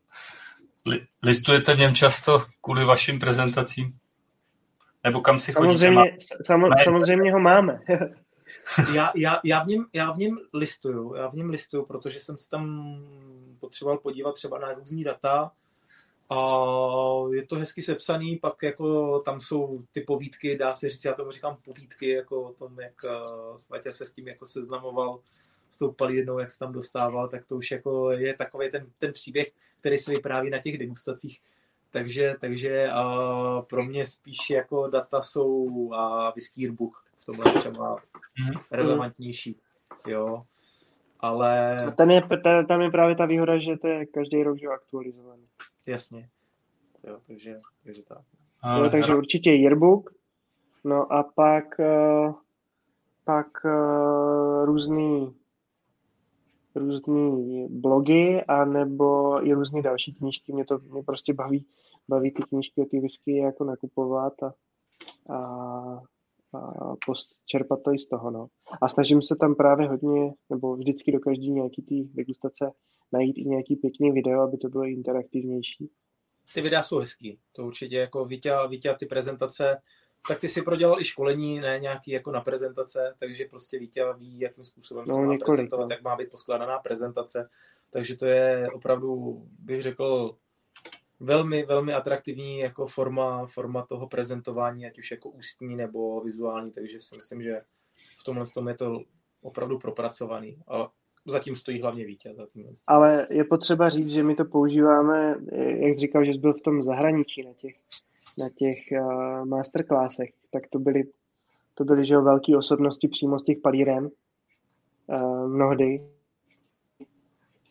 Listujete 1.23 1.75
v 1.75 1.79
něm 1.79 1.95
často 1.95 2.45
kvůli 2.61 2.85
vašim 2.85 3.19
prezentacím? 3.19 3.99
Nebo 5.03 5.21
kam 5.21 5.39
si 5.39 5.53
samozřejmě, 5.53 5.99
chodíte? 5.99 6.35
Samo, 6.45 6.67
samozřejmě 6.83 7.33
ho 7.33 7.39
máme. 7.39 7.79
já, 8.93 9.11
já, 9.15 9.39
já, 9.43 9.63
v 9.63 9.67
něm, 9.67 9.85
já 9.93 10.11
v 10.11 10.17
něm 10.17 10.37
listuju, 10.53 11.15
já 11.15 11.27
v 11.27 11.33
něm 11.33 11.49
listuju, 11.49 11.85
protože 11.85 12.19
jsem 12.19 12.37
se 12.37 12.49
tam 12.49 12.95
potřeboval 13.59 13.97
podívat 13.97 14.35
třeba 14.35 14.59
na 14.59 14.73
různý 14.73 15.03
data, 15.03 15.51
a 16.29 16.35
je 17.33 17.47
to 17.47 17.55
hezky 17.55 17.81
sepsaný, 17.81 18.37
pak 18.37 18.63
jako 18.63 19.19
tam 19.19 19.39
jsou 19.39 19.83
ty 19.91 20.01
povídky, 20.01 20.57
dá 20.57 20.73
se 20.73 20.89
říct, 20.89 21.05
já 21.05 21.13
tomu 21.13 21.31
říkám 21.31 21.57
povídky, 21.65 22.09
jako 22.09 22.43
o 22.43 22.53
tom, 22.53 22.79
jak 22.79 22.93
uh, 23.71 23.91
se 23.91 24.05
s 24.05 24.11
tím 24.11 24.27
jako 24.27 24.45
seznamoval 24.45 25.19
s 25.73 25.77
tou 25.77 25.91
palírnou, 25.91 26.39
jak 26.39 26.51
se 26.51 26.59
tam 26.59 26.73
dostával, 26.73 27.27
tak 27.27 27.45
to 27.45 27.55
už 27.55 27.71
jako 27.71 28.11
je 28.11 28.33
takový 28.33 28.71
ten, 28.71 28.87
ten 28.97 29.13
příběh, 29.13 29.51
který 29.79 29.97
se 29.97 30.11
vypráví 30.11 30.49
na 30.49 30.59
těch 30.59 30.77
degustacích. 30.77 31.41
Takže, 31.91 32.35
takže 32.39 32.89
uh, 32.89 33.61
pro 33.61 33.83
mě 33.83 34.07
spíš 34.07 34.49
jako 34.49 34.87
data 34.87 35.21
jsou 35.21 35.47
uh, 35.47 35.95
whisky 36.35 36.61
yearbook 36.61 37.03
v 37.17 37.25
tomhle 37.25 37.53
třeba 37.53 37.95
mm-hmm. 37.95 38.61
relevantnější. 38.71 39.59
Jo. 40.07 40.43
Ale... 41.19 41.93
Tam 41.97 42.11
je, 42.11 42.21
tam 42.67 42.81
je 42.81 42.91
právě 42.91 43.15
ta 43.15 43.25
výhoda, 43.25 43.57
že 43.57 43.77
to 43.77 43.87
je 43.87 44.05
každý 44.05 44.43
rok 44.43 44.57
že 44.57 44.67
aktualizovaný. 44.67 45.47
Jasně. 45.87 46.29
Jo, 47.07 47.19
takže, 47.27 47.61
takže 47.83 48.01
tak. 48.03 48.21
jo, 48.77 48.89
takže 48.89 49.15
určitě 49.15 49.51
yearbook. 49.51 50.13
No 50.83 51.13
a 51.13 51.23
pak, 51.23 51.79
uh, 51.79 52.33
pak 53.23 53.47
uh, 53.65 54.65
různý 54.65 55.35
různý 56.75 57.67
blogy 57.69 58.41
a 58.47 58.65
nebo 58.65 59.37
i 59.47 59.53
různé 59.53 59.81
další 59.81 60.13
knížky. 60.13 60.53
Mě 60.53 60.65
to 60.65 60.79
mě 60.79 61.03
prostě 61.03 61.33
baví, 61.33 61.65
baví 62.07 62.31
ty 62.31 62.43
knížky 62.43 62.81
o 62.81 62.85
ty 62.85 62.99
whisky 62.99 63.37
jako 63.37 63.63
nakupovat 63.63 64.33
a, 64.43 64.53
a, 65.29 65.37
a 66.53 66.95
čerpat 67.45 67.83
to 67.83 67.93
i 67.93 67.99
z 67.99 68.07
toho. 68.07 68.31
No. 68.31 68.47
A 68.81 68.89
snažím 68.89 69.21
se 69.21 69.35
tam 69.35 69.55
právě 69.55 69.87
hodně, 69.87 70.33
nebo 70.49 70.75
vždycky 70.75 71.11
do 71.11 71.19
každý 71.19 71.51
nějaký 71.51 71.81
ty 71.81 72.09
degustace 72.13 72.71
najít 73.11 73.37
i 73.37 73.45
nějaký 73.45 73.75
pěkný 73.75 74.11
video, 74.11 74.41
aby 74.41 74.57
to 74.57 74.69
bylo 74.69 74.83
interaktivnější. 74.83 75.89
Ty 76.53 76.61
videa 76.61 76.83
jsou 76.83 76.99
hezký, 76.99 77.39
to 77.51 77.65
určitě 77.65 77.97
jako 77.97 78.25
Vítě, 78.25 78.51
Vítě 78.69 78.95
ty 78.99 79.05
prezentace, 79.05 79.77
tak 80.27 80.39
ty 80.39 80.47
si 80.47 80.61
prodělal 80.61 81.01
i 81.01 81.05
školení, 81.05 81.59
ne 81.59 81.79
nějaký 81.79 82.11
jako 82.11 82.31
na 82.31 82.41
prezentace, 82.41 83.15
takže 83.19 83.45
prostě 83.49 83.79
Vítě 83.79 84.05
ví, 84.17 84.39
jakým 84.39 84.65
způsobem 84.65 85.05
no, 85.07 85.15
se 85.15 85.21
má 85.21 85.33
několik, 85.33 85.45
prezentovat, 85.45 85.85
no. 85.85 85.91
jak 85.91 86.03
má 86.03 86.15
být 86.15 86.31
poskládaná 86.31 86.79
prezentace, 86.79 87.49
takže 87.89 88.17
to 88.17 88.25
je 88.25 88.69
opravdu, 88.73 89.41
bych 89.59 89.81
řekl, 89.81 90.37
velmi, 91.19 91.65
velmi 91.65 91.93
atraktivní 91.93 92.59
jako 92.59 92.87
forma, 92.87 93.45
forma 93.45 93.81
toho 93.81 94.07
prezentování, 94.07 94.85
ať 94.85 94.99
už 94.99 95.11
jako 95.11 95.29
ústní 95.29 95.75
nebo 95.75 96.21
vizuální, 96.21 96.71
takže 96.71 97.01
si 97.01 97.15
myslím, 97.15 97.43
že 97.43 97.61
v 98.19 98.23
tomhle 98.23 98.45
tom 98.53 98.67
je 98.67 98.73
to 98.73 99.01
opravdu 99.41 99.79
propracovaný. 99.79 100.57
A 100.67 100.91
zatím 101.25 101.55
stojí 101.55 101.81
hlavně 101.81 102.05
Vítě. 102.05 102.33
Zatím. 102.37 102.73
Ale 102.87 103.27
je 103.29 103.43
potřeba 103.43 103.89
říct, 103.89 104.09
že 104.09 104.23
my 104.23 104.35
to 104.35 104.45
používáme, 104.45 105.35
jak 105.55 105.93
jsi 105.93 105.99
říkal, 105.99 106.25
že 106.25 106.33
jsi 106.33 106.39
byl 106.39 106.53
v 106.53 106.61
tom 106.61 106.83
zahraničí 106.83 107.43
na 107.43 107.53
těch, 107.53 107.75
na 108.37 108.49
těch 108.49 108.77
uh, 108.91 109.45
masterclassech, 109.45 110.29
tak 110.51 110.63
to 110.69 110.79
byly, 110.79 111.03
to 111.73 111.83
byly 111.83 112.05
že 112.05 112.17
velké 112.17 112.57
osobnosti 112.57 113.07
přímo 113.07 113.39
z 113.39 113.43
těch 113.43 113.57
palíren 113.63 114.09
uh, 115.07 115.47
mnohdy. 115.47 116.03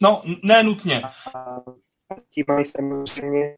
No, 0.00 0.22
ne 0.44 0.62
nutně. 0.62 1.02
A 1.34 1.62
tím 2.30 2.44
mají 2.48 2.64
samozřejmě 2.64 3.56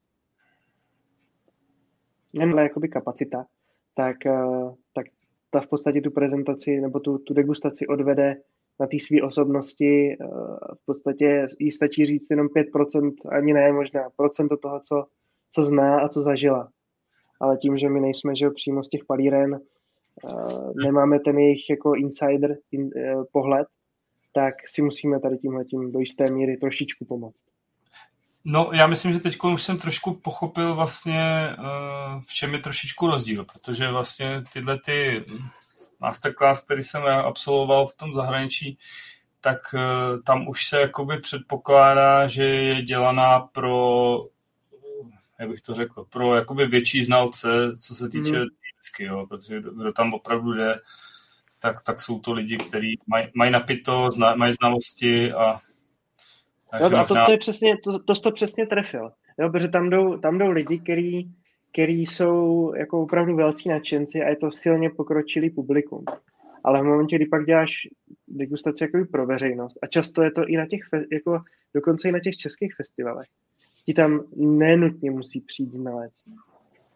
nejen 2.32 2.58
jakoby 2.58 2.88
kapacita, 2.88 3.46
tak, 3.94 4.16
uh, 4.26 4.74
tak 4.94 5.06
ta 5.50 5.60
v 5.60 5.66
podstatě 5.66 6.00
tu 6.00 6.10
prezentaci 6.10 6.80
nebo 6.80 7.00
tu, 7.00 7.18
tu 7.18 7.34
degustaci 7.34 7.86
odvede 7.86 8.36
na 8.80 8.86
té 8.86 8.96
své 9.00 9.22
osobnosti 9.22 10.16
v 10.82 10.86
podstatě 10.86 11.46
jí 11.58 11.72
stačí 11.72 12.06
říct 12.06 12.30
jenom 12.30 12.46
5%, 12.46 13.12
ani 13.36 13.52
ne 13.52 13.72
možná, 13.72 14.10
procento 14.16 14.56
toho, 14.56 14.80
co, 14.80 15.04
co 15.52 15.64
zná 15.64 16.00
a 16.00 16.08
co 16.08 16.22
zažila. 16.22 16.68
Ale 17.40 17.56
tím, 17.56 17.78
že 17.78 17.88
my 17.88 18.00
nejsme 18.00 18.36
že 18.36 18.50
přímo 18.50 18.84
z 18.84 18.88
těch 18.88 19.04
palíren, 19.04 19.52
uh, 19.54 20.72
nemáme 20.84 21.20
ten 21.20 21.38
jejich 21.38 21.70
jako 21.70 21.94
insider 21.94 22.56
in, 22.72 22.82
uh, 22.82 23.24
pohled, 23.32 23.66
tak 24.32 24.54
si 24.66 24.82
musíme 24.82 25.20
tady 25.20 25.38
tímhle 25.38 25.64
tím 25.64 25.92
do 25.92 25.98
jisté 25.98 26.30
míry 26.30 26.56
trošičku 26.56 27.04
pomoct. 27.04 27.42
No, 28.44 28.70
já 28.72 28.86
myslím, 28.86 29.12
že 29.12 29.20
teď 29.20 29.38
už 29.54 29.62
jsem 29.62 29.78
trošku 29.78 30.14
pochopil 30.14 30.74
vlastně, 30.74 31.48
v 32.28 32.34
čem 32.34 32.52
je 32.52 32.58
trošičku 32.58 33.06
rozdíl, 33.06 33.44
protože 33.44 33.88
vlastně 33.88 34.44
tyhle 34.52 34.78
ty 34.84 35.24
masterclass, 36.00 36.64
který 36.64 36.82
jsem 36.82 37.02
absolvoval 37.02 37.86
v 37.86 37.96
tom 37.96 38.14
zahraničí, 38.14 38.78
tak 39.40 39.58
tam 40.26 40.48
už 40.48 40.66
se 40.66 40.80
jakoby 40.80 41.20
předpokládá, 41.20 42.26
že 42.26 42.44
je 42.44 42.82
dělaná 42.82 43.40
pro, 43.40 44.16
jak 45.40 45.48
bych 45.48 45.60
to 45.60 45.74
řekl, 45.74 46.04
pro 46.04 46.34
jakoby 46.34 46.66
větší 46.66 47.04
znalce, 47.04 47.48
co 47.78 47.94
se 47.94 48.08
týče 48.08 48.38
mm. 48.38 48.46
vždycky, 48.74 49.04
jo, 49.04 49.26
protože 49.28 49.60
kdo 49.60 49.92
tam 49.92 50.14
opravdu 50.14 50.52
jde, 50.52 50.80
tak, 51.58 51.82
tak 51.82 52.00
jsou 52.00 52.18
to 52.18 52.32
lidi, 52.32 52.56
kteří 52.56 52.98
maj, 53.06 53.30
mají 53.34 53.50
napito, 53.50 54.10
zna, 54.10 54.34
mají 54.34 54.52
znalosti 54.52 55.32
a 55.32 55.60
takže 56.78 56.96
no, 56.96 57.02
a 57.02 57.04
to, 57.04 57.14
možná... 57.14 57.26
to, 57.26 57.32
je 57.32 57.38
přesně, 57.38 57.76
to, 57.84 57.98
to 57.98 58.14
jsi 58.14 58.22
to 58.22 58.32
přesně 58.32 58.66
trefil. 58.66 59.10
Jo, 59.38 59.50
protože 59.50 59.68
tam 59.68 59.90
jdou, 59.90 60.18
tam 60.18 60.38
jdou 60.38 60.50
lidi, 60.50 60.78
který, 60.78 61.30
který 61.72 62.06
jsou 62.06 62.72
jako 62.76 63.02
opravdu 63.02 63.36
velcí 63.36 63.68
nadšenci 63.68 64.22
a 64.22 64.28
je 64.28 64.36
to 64.36 64.52
silně 64.52 64.90
pokročilý 64.90 65.50
publikum. 65.50 66.04
Ale 66.64 66.80
v 66.80 66.84
momentě, 66.84 67.16
kdy 67.16 67.26
pak 67.26 67.46
děláš 67.46 67.70
degustaci 68.28 68.84
jako 68.84 68.98
pro 69.12 69.26
veřejnost, 69.26 69.78
a 69.82 69.86
často 69.86 70.22
je 70.22 70.30
to 70.30 70.46
i 70.46 70.56
na 70.56 70.66
těch, 70.66 70.80
jako 71.12 71.42
dokonce 71.74 72.08
i 72.08 72.12
na 72.12 72.20
těch 72.20 72.36
českých 72.36 72.74
festivalech, 72.76 73.26
ti 73.84 73.94
tam 73.94 74.24
nenutně 74.36 75.10
musí 75.10 75.40
přijít 75.40 75.72
znalec. 75.72 76.12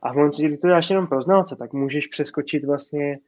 A 0.03 0.13
v 0.13 0.17
momentě, 0.17 0.49
kdy 0.49 0.59
to 0.59 0.67
děláš 0.67 0.91
jenom 0.91 1.07
pro 1.07 1.23
znalce, 1.23 1.57
tak 1.57 1.73
můžeš 1.73 2.07
přeskočit 2.07 2.65
vlastně 2.65 3.19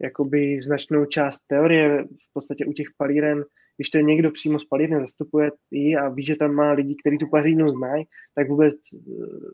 jakoby 0.00 0.62
značnou 0.62 1.04
část 1.04 1.40
teorie, 1.46 2.04
v 2.04 2.32
podstatě 2.32 2.66
u 2.66 2.72
těch 2.72 2.86
palíren 2.96 3.44
když 3.78 3.90
to 3.90 3.98
někdo 3.98 4.30
přímo 4.30 4.58
z 4.58 4.64
palírny, 4.64 5.00
zastupuje 5.00 5.50
ji 5.70 5.96
a 5.96 6.08
ví, 6.08 6.24
že 6.24 6.36
tam 6.36 6.54
má 6.54 6.72
lidi, 6.72 6.96
kteří 7.00 7.18
tu 7.18 7.26
palírnu 7.26 7.70
znají, 7.70 8.04
tak 8.34 8.48
vůbec 8.48 8.74
eh, 8.74 8.98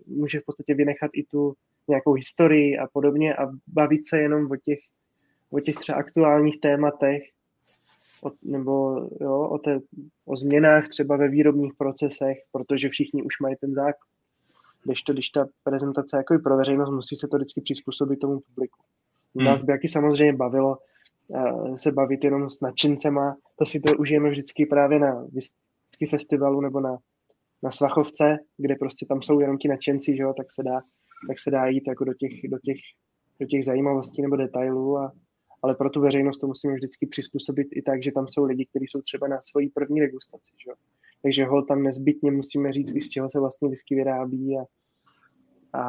může 0.07 0.41
v 0.41 0.45
podstatě 0.45 0.75
vynechat 0.75 1.11
i 1.15 1.25
tu 1.25 1.55
nějakou 1.89 2.13
historii 2.13 2.79
a 2.79 2.87
podobně 2.93 3.35
a 3.35 3.51
bavit 3.67 4.09
se 4.09 4.19
jenom 4.19 4.51
o 4.51 4.57
těch, 4.57 4.79
o 5.51 5.61
těch 5.61 5.75
třeba 5.75 5.99
aktuálních 5.99 6.61
tématech, 6.61 7.23
o, 8.25 8.31
nebo 8.43 8.97
jo, 9.21 9.49
o, 9.49 9.59
té, 9.59 9.81
o 10.27 10.37
změnách 10.37 10.89
třeba 10.89 11.17
ve 11.17 11.29
výrobních 11.29 11.75
procesech, 11.79 12.39
protože 12.53 12.89
všichni 12.89 13.23
už 13.23 13.41
mají 13.41 13.57
ten 13.61 13.75
základ. 13.75 14.09
Když 14.85 15.03
to, 15.03 15.13
když 15.13 15.31
ta 15.31 15.47
prezentace 15.65 16.17
jako 16.17 16.35
i 16.35 16.39
pro 16.39 16.57
veřejnost, 16.57 16.91
musí 16.91 17.17
se 17.17 17.29
to 17.29 17.37
vždycky 17.37 17.61
přizpůsobit 17.61 18.19
tomu 18.19 18.41
publiku. 18.41 18.83
Nás 19.35 19.61
hmm. 19.61 19.67
by 19.67 19.73
jaký 19.73 19.89
samozřejmě 19.89 20.33
bavilo, 20.33 20.79
se 21.77 21.93
bavit 21.93 22.25
jenom 22.25 22.51
s 22.51 22.61
nadšencema. 22.61 23.37
To 23.59 23.67
si 23.67 23.81
to 23.81 23.97
užijeme 23.99 24.31
vždycky 24.31 24.67
právě 24.67 24.99
na 24.99 25.27
whisky 25.33 26.07
festivalu 26.11 26.61
nebo 26.61 26.81
na, 26.81 26.99
na 27.63 27.71
Svachovce, 27.71 28.39
kde 28.57 28.75
prostě 28.75 29.07
tam 29.07 29.23
jsou 29.23 29.41
jenom 29.41 29.59
ti 29.59 29.69
nadšenci, 29.69 30.17
že 30.17 30.23
jo, 30.23 30.35
tak 30.37 30.47
se 30.51 30.63
dá, 30.63 30.81
tak 31.29 31.39
se 31.41 31.51
dá 31.51 31.67
jít 31.67 31.85
jako 31.89 32.05
do 32.05 32.15
těch, 32.15 32.33
do 32.51 32.59
těch, 32.59 32.77
do 33.41 33.47
těch 33.47 33.65
zajímavostí 33.65 34.23
nebo 34.23 34.37
detailů, 34.37 34.99
a, 34.99 35.13
ale 35.65 35.75
pro 35.75 35.91
tu 35.91 36.01
veřejnost 36.01 36.39
to 36.39 36.47
musíme 36.47 36.75
vždycky 36.75 37.07
přizpůsobit 37.07 37.69
i 37.73 37.83
tak, 37.83 38.03
že 38.03 38.13
tam 38.13 38.29
jsou 38.29 38.45
lidi, 38.45 38.67
kteří 38.67 38.87
jsou 38.87 39.03
třeba 39.03 39.29
na 39.29 39.41
svoji 39.43 39.69
první 39.69 40.01
degustaci, 40.01 40.53
že 40.65 40.71
jo. 40.71 40.75
Takže 41.23 41.45
ho 41.45 41.63
tam 41.63 41.83
nezbytně 41.83 42.31
musíme 42.31 42.73
říct, 42.73 42.95
i 42.95 43.01
z 43.01 43.09
čeho 43.09 43.31
se 43.31 43.41
vlastně 43.41 43.69
whisky 43.69 43.95
vyrábí 43.95 44.59
a, 44.59 44.65
a, 45.79 45.85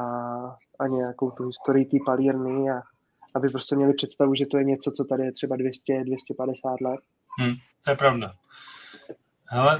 a 0.80 0.88
nějakou 0.88 1.32
tu 1.32 1.48
historii 1.48 1.86
té 1.86 1.98
palírny 2.06 2.70
a, 2.72 2.82
aby 3.36 3.48
prostě 3.50 3.76
měli 3.76 3.94
představu, 3.94 4.36
že 4.36 4.46
to 4.46 4.58
je 4.58 4.64
něco, 4.64 4.92
co 4.92 5.04
tady 5.04 5.24
je 5.24 5.32
třeba 5.32 5.56
200, 5.56 6.04
250 6.04 6.82
let. 6.82 7.00
Hmm, 7.40 7.56
to 7.86 7.92
je 7.92 7.96
pravda. 7.96 8.34
Hele, 9.46 9.80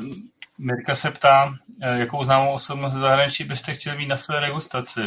Mirka 0.58 0.96
se 0.96 1.12
ptá, 1.12 1.54
eh, 1.82 2.00
jakou 2.00 2.24
známou 2.24 2.54
osobnost 2.54 2.94
ze 2.94 3.00
zahraničí 3.00 3.44
byste 3.44 3.74
chtěli 3.74 3.98
mít 3.98 4.08
na 4.08 4.18
své 4.18 4.42
degustaci? 4.42 5.02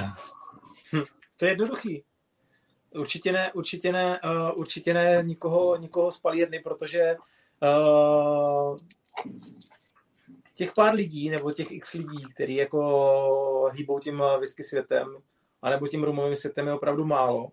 Hm, 0.95 1.05
to 1.39 1.45
je 1.45 1.51
jednoduchý. 1.51 2.05
Určitě 2.99 3.33
ne, 3.33 3.53
určitě 3.53 3.93
ne, 3.93 4.21
uh, 4.25 4.59
určitě 4.59 4.95
ne 4.95 5.23
nikoho, 5.23 5.77
nikoho 5.77 6.13
z 6.13 6.21
protože 6.65 7.17
uh, 7.63 8.77
těch 10.55 10.73
pár 10.73 10.95
lidí, 10.95 11.31
nebo 11.31 11.53
těch 11.53 11.73
x 11.73 11.93
lidí, 11.93 12.25
který 12.35 12.55
jako 12.55 13.71
hýbou 13.73 13.99
tím 13.99 14.23
whisky 14.41 14.63
světem, 14.63 15.17
anebo 15.63 15.89
tím 15.89 16.05
rumovým 16.05 16.37
světem 16.37 16.67
je 16.67 16.73
opravdu 16.73 17.05
málo. 17.05 17.49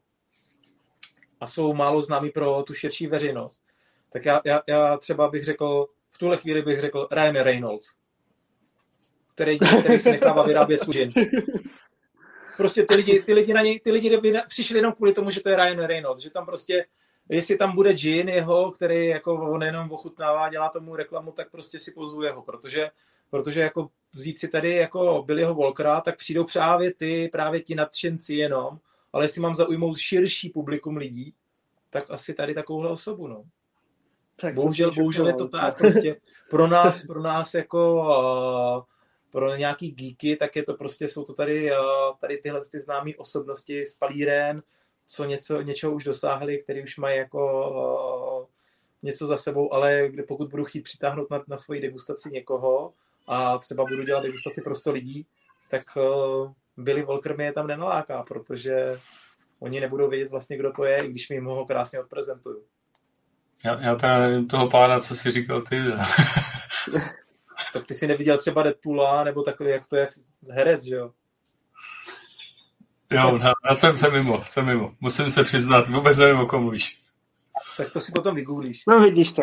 A 1.40 1.48
jsou 1.48 1.74
málo 1.74 2.02
známí 2.02 2.30
pro 2.30 2.64
tu 2.64 2.74
širší 2.74 3.08
veřejnost, 3.08 3.62
tak 4.10 4.26
já, 4.26 4.42
já, 4.46 4.62
já 4.68 4.98
třeba 4.98 5.30
bych 5.30 5.46
řekl, 5.46 5.88
v 6.12 6.18
tuhle 6.18 6.38
chvíli 6.38 6.62
bych 6.62 6.80
řekl 6.80 7.08
Ryan 7.12 7.36
Reynolds, 7.36 7.88
který, 9.34 9.60
který 9.60 10.00
si 10.00 10.12
nechává 10.12 10.44
vyrábět 10.44 10.82
svůj 10.82 11.14
Prostě 12.58 12.84
ty 12.84 12.96
lidi, 12.96 13.22
ty 13.22 13.34
lidi, 13.34 13.54
na 13.54 13.62
něj, 13.62 13.80
ty 13.80 13.92
lidi 13.92 14.18
by 14.18 14.34
přišli 14.48 14.78
jenom 14.78 14.94
kvůli 14.94 15.14
tomu, 15.14 15.30
že 15.30 15.42
to 15.42 15.50
je 15.50 15.56
Ryan 15.56 15.80
Reynolds, 15.80 16.24
že 16.24 16.30
tam 16.30 16.46
prostě, 16.46 16.86
jestli 17.30 17.58
tam 17.58 17.76
bude 17.76 17.94
Gin 17.94 18.30
jeho, 18.30 18.72
který 18.72 19.08
jako 19.08 19.52
on 19.52 19.64
jenom 19.64 19.92
ochutnává, 19.92 20.50
dělá 20.50 20.70
tomu 20.70 20.96
reklamu, 20.96 21.32
tak 21.32 21.52
prostě 21.52 21.80
si 21.80 21.92
pozuje 21.92 22.32
ho, 22.32 22.42
protože, 22.42 22.90
protože 23.30 23.62
jako 23.62 23.90
vzít 24.14 24.40
si 24.40 24.48
tady 24.48 24.76
jako 24.76 25.24
Billyho 25.28 25.54
Volkera, 25.54 26.02
tak 26.02 26.18
přijdou 26.18 26.46
právě 26.54 26.94
ty, 26.94 27.30
právě 27.32 27.60
ti 27.60 27.76
nadšenci 27.76 28.36
jenom, 28.36 28.80
ale 29.14 29.26
jestli 29.26 29.42
mám 29.42 29.56
zaujmout 29.56 29.98
širší 29.98 30.50
publikum 30.50 30.98
lidí, 30.98 31.34
tak 31.90 32.12
asi 32.12 32.34
tady 32.34 32.54
takovouhle 32.54 32.90
osobu, 32.90 33.28
no. 33.28 33.44
Tak 34.42 34.54
bohužel, 34.54 34.92
bohužel 34.94 35.28
je 35.28 35.34
to 35.34 35.48
tak, 35.48 35.78
prostě 35.78 36.16
pro 36.50 36.68
nás, 36.68 37.06
pro 37.06 37.22
nás 37.22 37.54
jako 37.54 37.96
uh, 38.78 38.84
pro 39.36 39.56
nějaký 39.56 39.92
geeky, 39.92 40.36
tak 40.36 40.56
je 40.56 40.64
to 40.64 40.74
prostě, 40.74 41.08
jsou 41.08 41.24
to 41.24 41.34
tady, 41.34 41.72
uh, 41.72 41.78
tady 42.20 42.38
tyhle 42.38 42.62
ty 42.72 42.80
známé 42.80 43.12
osobnosti 43.18 43.86
z 43.86 43.94
palíren, 43.94 44.64
co 45.08 45.26
něco, 45.26 45.62
něčeho 45.62 45.94
už 45.94 46.04
dosáhli, 46.04 46.58
který 46.58 46.84
už 46.84 46.98
mají 46.98 47.18
jako 47.18 47.70
uh, 48.40 48.46
něco 49.04 49.28
za 49.28 49.38
sebou, 49.38 49.74
ale 49.74 50.08
kde 50.10 50.24
pokud 50.24 50.50
budu 50.50 50.66
chtít 50.66 50.82
přitáhnout 50.82 51.30
na, 51.30 51.44
na 51.48 51.58
svoji 51.58 51.82
degustaci 51.82 52.30
někoho 52.32 52.94
a 53.28 53.58
třeba 53.58 53.84
budu 53.84 54.04
dělat 54.04 54.24
degustaci 54.24 54.62
pro 54.62 54.76
100 54.76 54.92
lidí, 54.92 55.26
tak 55.70 55.84
uh, 55.96 56.52
Billy 56.78 57.02
Volker 57.04 57.38
mi 57.38 57.44
je 57.44 57.54
tam 57.54 57.68
nenaláká, 57.68 58.24
protože 58.24 59.00
oni 59.60 59.80
nebudou 59.80 60.10
vědět 60.10 60.32
vlastně, 60.32 60.58
kdo 60.58 60.72
to 60.72 60.86
je, 60.86 60.98
i 60.98 61.10
když 61.10 61.30
mi 61.30 61.36
jim 61.36 61.46
ho 61.46 61.66
krásně 61.66 62.00
odprezentuju. 62.00 62.64
Já, 63.66 63.82
já 63.82 63.96
teda 63.96 64.20
nevím 64.20 64.48
toho 64.48 64.70
pána, 64.70 65.00
co 65.00 65.16
si 65.16 65.32
říkal 65.32 65.62
ty. 65.62 65.78
tak 67.76 67.86
ty 67.86 67.94
si 67.94 68.08
neviděl 68.08 68.38
třeba 68.38 68.64
Deadpoola, 68.64 69.24
nebo 69.24 69.44
takový, 69.44 69.70
jak 69.70 69.88
to 69.88 69.96
je 69.96 70.08
herec, 70.50 70.84
že 70.84 70.96
jo? 70.96 71.12
Jo, 73.12 73.40
já, 73.42 73.54
já 73.70 73.76
jsem 73.76 73.98
se 73.98 74.12
mimo, 74.12 74.44
jsem 74.44 74.66
mimo. 74.66 74.96
Musím 75.02 75.32
se 75.32 75.44
přiznat, 75.44 75.90
vůbec 75.90 76.18
nevím, 76.18 76.40
o 76.40 76.46
kom 76.46 76.62
mluvíš. 76.62 77.02
Tak 77.78 77.94
to 77.94 78.00
si 78.00 78.12
potom 78.12 78.36
vygooglíš. 78.36 78.84
No 78.88 79.02
vidíš 79.02 79.34
to. 79.34 79.42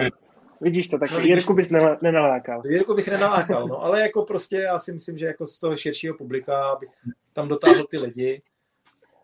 Vidíš 0.60 0.88
to, 0.88 0.98
tak 0.98 1.10
no, 1.10 1.18
Jirku 1.18 1.54
bys 1.54 1.70
nenalákal. 2.02 2.62
Jirku 2.64 2.94
bych 2.94 3.08
nenalákal, 3.08 3.68
no, 3.68 3.82
ale 3.82 4.00
jako 4.00 4.22
prostě 4.22 4.56
já 4.56 4.78
si 4.78 4.92
myslím, 4.92 5.18
že 5.18 5.26
jako 5.26 5.46
z 5.46 5.60
toho 5.60 5.76
širšího 5.76 6.14
publika 6.14 6.76
bych 6.80 6.90
tam 7.32 7.48
dotáhl 7.48 7.84
ty 7.90 7.98
lidi. 7.98 8.42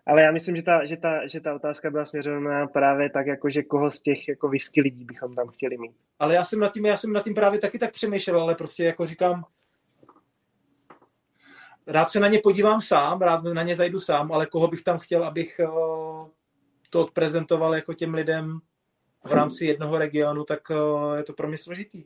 Ale 0.09 0.22
já 0.22 0.32
myslím, 0.32 0.56
že 0.56 0.62
ta, 0.62 0.86
že 0.86 0.97
ta, 0.97 1.26
že 1.26 1.40
ta 1.40 1.55
otázka 1.55 1.90
byla 1.90 2.05
směřena 2.05 2.66
právě 2.66 3.10
tak, 3.10 3.26
jako, 3.26 3.51
že 3.51 3.62
koho 3.62 3.90
z 3.90 4.01
těch 4.01 4.28
jako 4.28 4.48
whisky 4.48 4.80
lidí 4.80 5.05
bychom 5.05 5.35
tam 5.35 5.48
chtěli 5.48 5.78
mít. 5.78 5.97
Ale 6.18 6.35
já 6.35 6.44
jsem 6.44 6.60
nad 6.60 6.72
tím, 6.72 6.86
já 6.86 6.97
jsem 6.97 7.12
nad 7.12 7.24
tím 7.24 7.35
právě 7.35 7.59
taky 7.59 7.78
tak 7.78 7.93
přemýšlel, 7.93 8.40
ale 8.40 8.55
prostě 8.55 8.85
jako 8.85 9.06
říkám, 9.06 9.44
rád 11.86 12.10
se 12.10 12.20
na 12.20 12.28
ně 12.28 12.39
podívám 12.43 12.80
sám, 12.80 13.20
rád 13.20 13.44
na 13.44 13.62
ně 13.62 13.76
zajdu 13.76 14.01
sám, 14.01 14.32
ale 14.32 14.47
koho 14.47 14.68
bych 14.68 14.82
tam 14.82 14.98
chtěl, 14.98 15.24
abych 15.24 15.60
eh, 15.60 15.66
to 16.90 17.01
odprezentoval 17.01 17.74
jako 17.74 17.94
těm 17.94 18.14
lidem, 18.14 18.60
v 19.24 19.32
rámci 19.32 19.66
jednoho 19.66 19.98
regionu, 19.98 20.44
tak 20.44 20.70
eh, 20.70 21.16
je 21.16 21.22
to 21.22 21.32
pro 21.32 21.48
mě 21.48 21.59
složitý. 21.59 22.05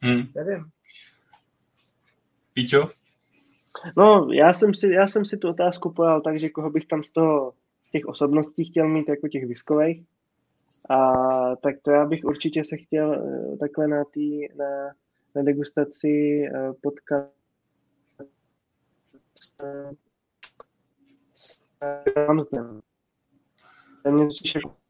Hmm. 0.00 0.28
Nevím. 0.34 0.70
Píčo? 2.52 2.90
No, 3.96 4.28
já 4.32 4.52
jsem, 4.52 4.74
si, 4.74 4.88
já 4.88 5.06
jsem 5.06 5.24
si 5.24 5.36
tu 5.36 5.48
otázku 5.48 5.92
pojal 5.92 6.20
tak, 6.20 6.40
že 6.40 6.48
koho 6.48 6.70
bych 6.70 6.86
tam 6.86 7.04
z 7.04 7.12
toho, 7.12 7.52
z 7.82 7.90
těch 7.90 8.06
osobností 8.06 8.64
chtěl 8.64 8.88
mít 8.88 9.08
jako 9.08 9.28
těch 9.28 9.46
viskových. 9.46 10.02
A 10.90 11.12
tak 11.56 11.76
to 11.82 11.90
já 11.90 12.06
bych 12.06 12.24
určitě 12.24 12.64
se 12.64 12.76
chtěl 12.76 13.14
eh, 13.14 13.56
takhle 13.56 13.88
na, 13.88 14.04
tý, 14.04 14.48
na, 14.56 14.94
na 15.34 15.42
degustaci 15.42 16.44
potkat 16.82 17.26
s 19.34 19.54
Ramsdem. 22.16 22.80
Ten 24.02 24.14
mě 24.14 24.28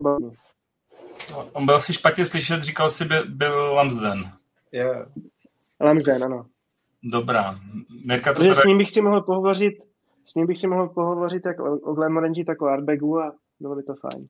baví. 0.01 0.31
On 1.53 1.67
byl 1.67 1.81
si 1.81 1.93
špatně 1.93 2.27
slyšet, 2.27 2.63
říkal 2.63 2.91
si, 2.91 3.05
by, 3.05 3.15
byl 3.29 3.75
Lamsden. 3.75 4.33
Yeah. 4.73 5.09
Lamsden, 5.81 6.25
ano. 6.25 6.47
Dobrá. 7.11 7.61
Mirka 8.05 8.33
to 8.33 8.37
Protože 8.37 8.49
teda... 8.49 8.61
s 8.61 8.65
ním 8.65 8.79
bych 8.79 8.91
si 8.91 9.01
mohl 9.01 9.21
pohovořit, 9.21 9.75
s 10.25 10.35
ním 10.35 10.47
bych 10.47 10.59
si 10.59 10.67
mohl 10.67 10.89
pohovořit 10.89 11.43
jak 11.47 11.61
o, 11.61 11.79
o 11.79 11.95
Glamorangi, 11.95 12.45
tak 12.45 12.63
o 12.63 12.67
Artbagu 12.67 13.21
a 13.21 13.33
bylo 13.61 13.77
by 13.77 13.83
to 13.83 13.95
fajn. 13.95 14.27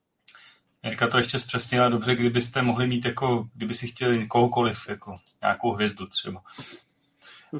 Mirka 0.82 1.08
to 1.08 1.18
ještě 1.18 1.38
zpřesnila 1.38 1.88
dobře, 1.88 2.14
kdybyste 2.14 2.62
mohli 2.62 2.86
mít 2.86 3.04
jako, 3.04 3.48
kdyby 3.54 3.74
si 3.74 3.86
chtěli 3.86 4.26
kohokoliv, 4.26 4.88
jako 4.88 5.14
nějakou 5.42 5.72
hvězdu 5.72 6.06
třeba. 6.06 6.40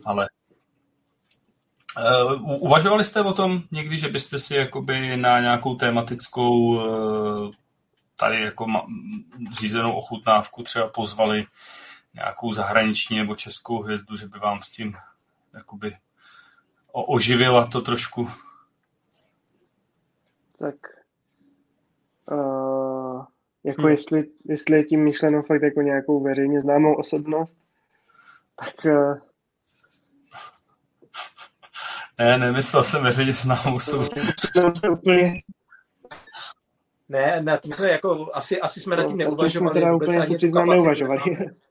Ale 0.05 0.29
uh, 2.37 2.63
uvažovali 2.63 3.05
jste 3.05 3.23
o 3.23 3.33
tom 3.33 3.63
někdy, 3.71 3.99
že 3.99 4.09
byste 4.09 4.39
si 4.39 4.55
jakoby 4.55 5.17
na 5.17 5.41
nějakou 5.41 5.75
tematickou 5.75 6.53
uh, 6.53 7.51
tady 8.21 8.41
jako 8.41 8.67
ma, 8.67 8.87
řízenou 9.53 9.93
ochutnávku 9.93 10.63
třeba 10.63 10.89
pozvali 10.89 11.45
nějakou 12.17 12.53
zahraniční 12.53 13.19
nebo 13.19 13.37
českou 13.37 13.83
hvězdu, 13.83 14.17
že 14.17 14.27
by 14.27 14.39
vám 14.39 14.61
s 14.61 14.71
tím 14.71 14.97
jakoby 15.55 15.97
oživila 16.93 17.67
to 17.67 17.81
trošku? 17.81 18.31
Tak 20.59 20.75
uh, 22.31 23.25
jako 23.65 23.83
hmm. 23.83 23.91
jestli, 23.91 24.29
jestli 24.45 24.77
je 24.77 24.85
tím 24.85 25.05
myšleno 25.05 25.43
fakt 25.43 25.63
jako 25.63 25.83
nějakou 25.83 26.23
veřejně 26.23 26.61
známou 26.61 26.95
osobnost, 26.95 27.57
tak 28.57 28.75
uh, 28.85 29.19
ne, 32.19 32.39
nemyslel 32.39 32.85
jsem 32.85 33.03
veřejně 33.03 33.33
známou 33.33 33.77
osobu. 33.77 34.09
úplně, 34.93 35.43
Ne, 37.09 37.43
ne, 37.43 37.59
to 37.59 37.69
jsme 37.69 37.91
jako, 37.91 38.31
asi, 38.35 38.61
asi 38.61 38.81
jsme 38.81 38.97
nad 38.97 39.07
tím 39.07 39.19
No, 39.19 39.25
neuvažovali. 39.25 39.71
jsme 39.71 39.81
teda 39.81 39.95
úplně, 39.95 40.25
se 40.25 40.37
přiznám, 40.37 40.67
neuvažovali. 40.67 41.21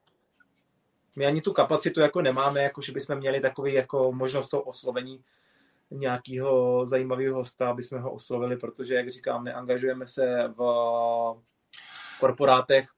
My 1.15 1.25
ani 1.25 1.41
tu 1.41 1.53
kapacitu 1.53 1.99
jako 1.99 2.21
nemáme, 2.21 2.63
jako 2.63 2.81
že 2.81 2.91
bychom 2.91 3.15
měli 3.15 3.39
takový 3.39 3.73
jako 3.73 4.11
možnost 4.11 4.49
toho 4.49 4.63
oslovení 4.63 5.23
nějakého 5.91 6.85
zajímavého 6.85 7.35
hosta, 7.35 7.69
aby 7.69 7.83
jsme 7.83 7.99
ho 7.99 8.11
oslovili, 8.11 8.57
protože, 8.57 8.95
jak 8.95 9.09
říkám, 9.09 9.43
neangažujeme 9.43 10.07
se 10.07 10.53
v 10.57 10.63
korporátech 12.19 12.89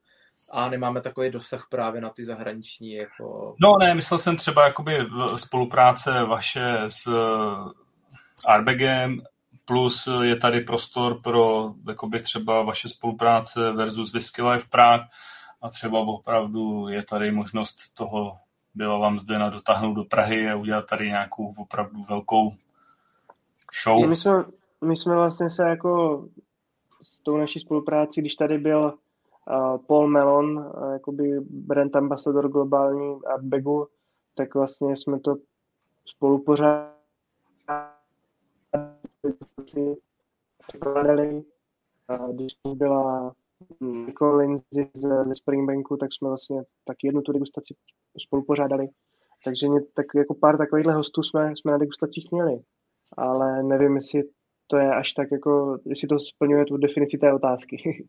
a 0.49 0.69
nemáme 0.69 1.01
takový 1.01 1.29
dosah 1.29 1.67
právě 1.69 2.01
na 2.01 2.09
ty 2.09 2.25
zahraniční. 2.25 2.93
Jako... 2.93 3.55
No 3.61 3.71
ne, 3.79 3.95
myslel 3.95 4.17
jsem 4.17 4.37
třeba 4.37 4.65
jakoby 4.65 4.97
spolupráce 5.35 6.23
vaše 6.23 6.77
s 6.87 7.07
Arbegem, 8.45 9.21
plus 9.65 10.09
je 10.21 10.35
tady 10.35 10.61
prostor 10.61 11.21
pro 11.21 11.73
jakoby 11.87 12.19
třeba 12.19 12.61
vaše 12.61 12.89
spolupráce 12.89 13.71
versus 13.71 14.13
Whisky 14.13 14.41
Life 14.41 14.67
Prague 14.69 15.07
a 15.67 15.69
třeba 15.69 15.99
opravdu 15.99 16.87
je 16.87 17.03
tady 17.03 17.31
možnost 17.31 17.93
toho 17.93 18.37
byla 18.75 18.97
vám 18.97 19.17
zde 19.17 19.39
na 19.39 19.49
dotáhnout 19.49 19.93
do 19.93 20.03
Prahy 20.03 20.49
a 20.49 20.55
udělat 20.55 20.85
tady 20.89 21.07
nějakou 21.07 21.53
opravdu 21.57 22.03
velkou 22.03 22.51
show. 23.83 24.09
My 24.09 24.17
jsme, 24.17 24.45
my 24.85 24.97
jsme 24.97 25.15
vlastně 25.15 25.49
se 25.49 25.63
jako 25.63 26.23
s 27.03 27.23
tou 27.23 27.37
naší 27.37 27.59
spoluprácí, 27.59 28.21
když 28.21 28.35
tady 28.35 28.57
byl 28.57 28.93
uh, 29.49 29.77
Paul 29.87 30.07
Melon, 30.07 30.57
uh, 30.57 30.93
jakoby 30.93 31.39
brand 31.49 31.95
ambassador 31.95 32.49
globální 32.49 33.25
Artbagu, 33.25 33.87
tak 34.35 34.55
vlastně 34.55 34.97
jsme 34.97 35.19
to 35.19 35.35
spolu 36.05 36.39
pořád 36.39 36.97
když 42.31 42.53
byla 42.73 43.33
Nicole 43.81 44.37
Lindsay 44.37 44.89
ze 44.95 45.35
Springbanku, 45.35 45.97
tak 45.97 46.09
jsme 46.13 46.27
vlastně 46.27 46.63
tak 46.85 46.97
jednu 47.03 47.21
tu 47.21 47.31
degustaci 47.31 47.75
spolu 48.25 48.43
pořádali. 48.43 48.87
Takže 49.45 49.67
mě, 49.67 49.79
tak 49.93 50.05
jako 50.15 50.35
pár 50.35 50.57
takovýchhle 50.57 50.93
hostů 50.93 51.23
jsme, 51.23 51.55
jsme 51.55 51.71
na 51.71 51.77
degustacích 51.77 52.31
měli. 52.31 52.59
Ale 53.17 53.63
nevím, 53.63 53.95
jestli 53.95 54.23
to 54.67 54.77
je 54.77 54.95
až 54.95 55.13
tak 55.13 55.31
jako, 55.31 55.79
jestli 55.85 56.07
to 56.07 56.19
splňuje 56.19 56.65
tu 56.65 56.77
definici 56.77 57.17
té 57.17 57.33
otázky. 57.33 57.77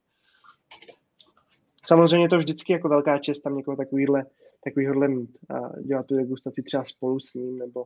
Samozřejmě 1.86 2.24
je 2.24 2.28
to 2.28 2.38
vždycky 2.38 2.72
jako 2.72 2.88
velká 2.88 3.18
čest 3.18 3.40
tam 3.40 3.56
někoho 3.56 3.76
takovýhle, 3.76 4.26
takovýhle 4.64 5.08
mít 5.08 5.38
a 5.50 5.80
dělat 5.80 6.06
tu 6.06 6.16
degustaci 6.16 6.62
třeba 6.62 6.84
spolu 6.84 7.20
s 7.20 7.34
ním, 7.34 7.58
nebo, 7.58 7.84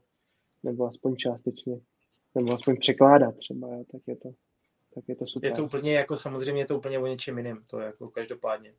nebo 0.63 0.87
aspoň 0.87 1.17
částečně, 1.17 1.81
nebo 2.35 2.53
aspoň 2.53 2.77
překládat 2.77 3.37
třeba, 3.37 3.69
jo, 3.69 3.85
tak 3.93 4.01
je 4.09 4.17
to, 4.17 4.29
tak 4.95 5.05
je 5.09 5.17
to 5.17 5.27
super. 5.27 5.51
Je 5.51 5.57
to 5.57 5.65
úplně 5.65 5.95
jako, 5.95 6.17
samozřejmě 6.17 6.63
je 6.63 6.67
to 6.67 6.79
úplně 6.79 6.99
o 6.99 7.07
něčem 7.07 7.39
jiném, 7.39 7.65
to 7.67 7.81
je 7.81 7.87
jako 7.87 8.09
každopádně. 8.11 8.75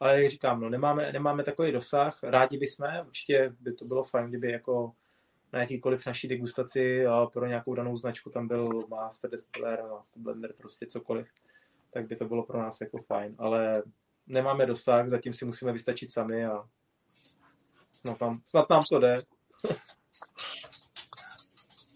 Ale 0.00 0.22
jak 0.22 0.30
říkám, 0.30 0.60
no, 0.60 0.68
nemáme, 0.68 1.12
nemáme 1.12 1.44
takový 1.44 1.72
dosah, 1.72 2.22
rádi 2.22 2.58
bychom, 2.58 2.86
určitě 3.06 3.54
by 3.60 3.72
to 3.72 3.84
bylo 3.84 4.04
fajn, 4.04 4.28
kdyby 4.28 4.52
jako 4.52 4.92
na 5.52 5.60
jakýkoliv 5.60 6.06
naší 6.06 6.28
degustaci 6.28 7.06
a 7.06 7.26
pro 7.26 7.46
nějakou 7.46 7.74
danou 7.74 7.96
značku 7.96 8.30
tam 8.30 8.48
byl 8.48 8.80
Master 8.88 9.30
Distiller, 9.30 9.84
Master 9.90 10.22
Blender, 10.22 10.52
prostě 10.52 10.86
cokoliv, 10.86 11.28
tak 11.90 12.06
by 12.06 12.16
to 12.16 12.24
bylo 12.24 12.42
pro 12.42 12.58
nás 12.58 12.80
jako 12.80 12.98
fajn, 12.98 13.34
ale 13.38 13.82
nemáme 14.26 14.66
dosah, 14.66 15.08
zatím 15.08 15.32
si 15.32 15.44
musíme 15.44 15.72
vystačit 15.72 16.12
sami 16.12 16.46
a 16.46 16.68
no 18.04 18.14
tam, 18.14 18.40
snad 18.44 18.70
nám 18.70 18.82
to 18.88 18.98
jde. 18.98 19.22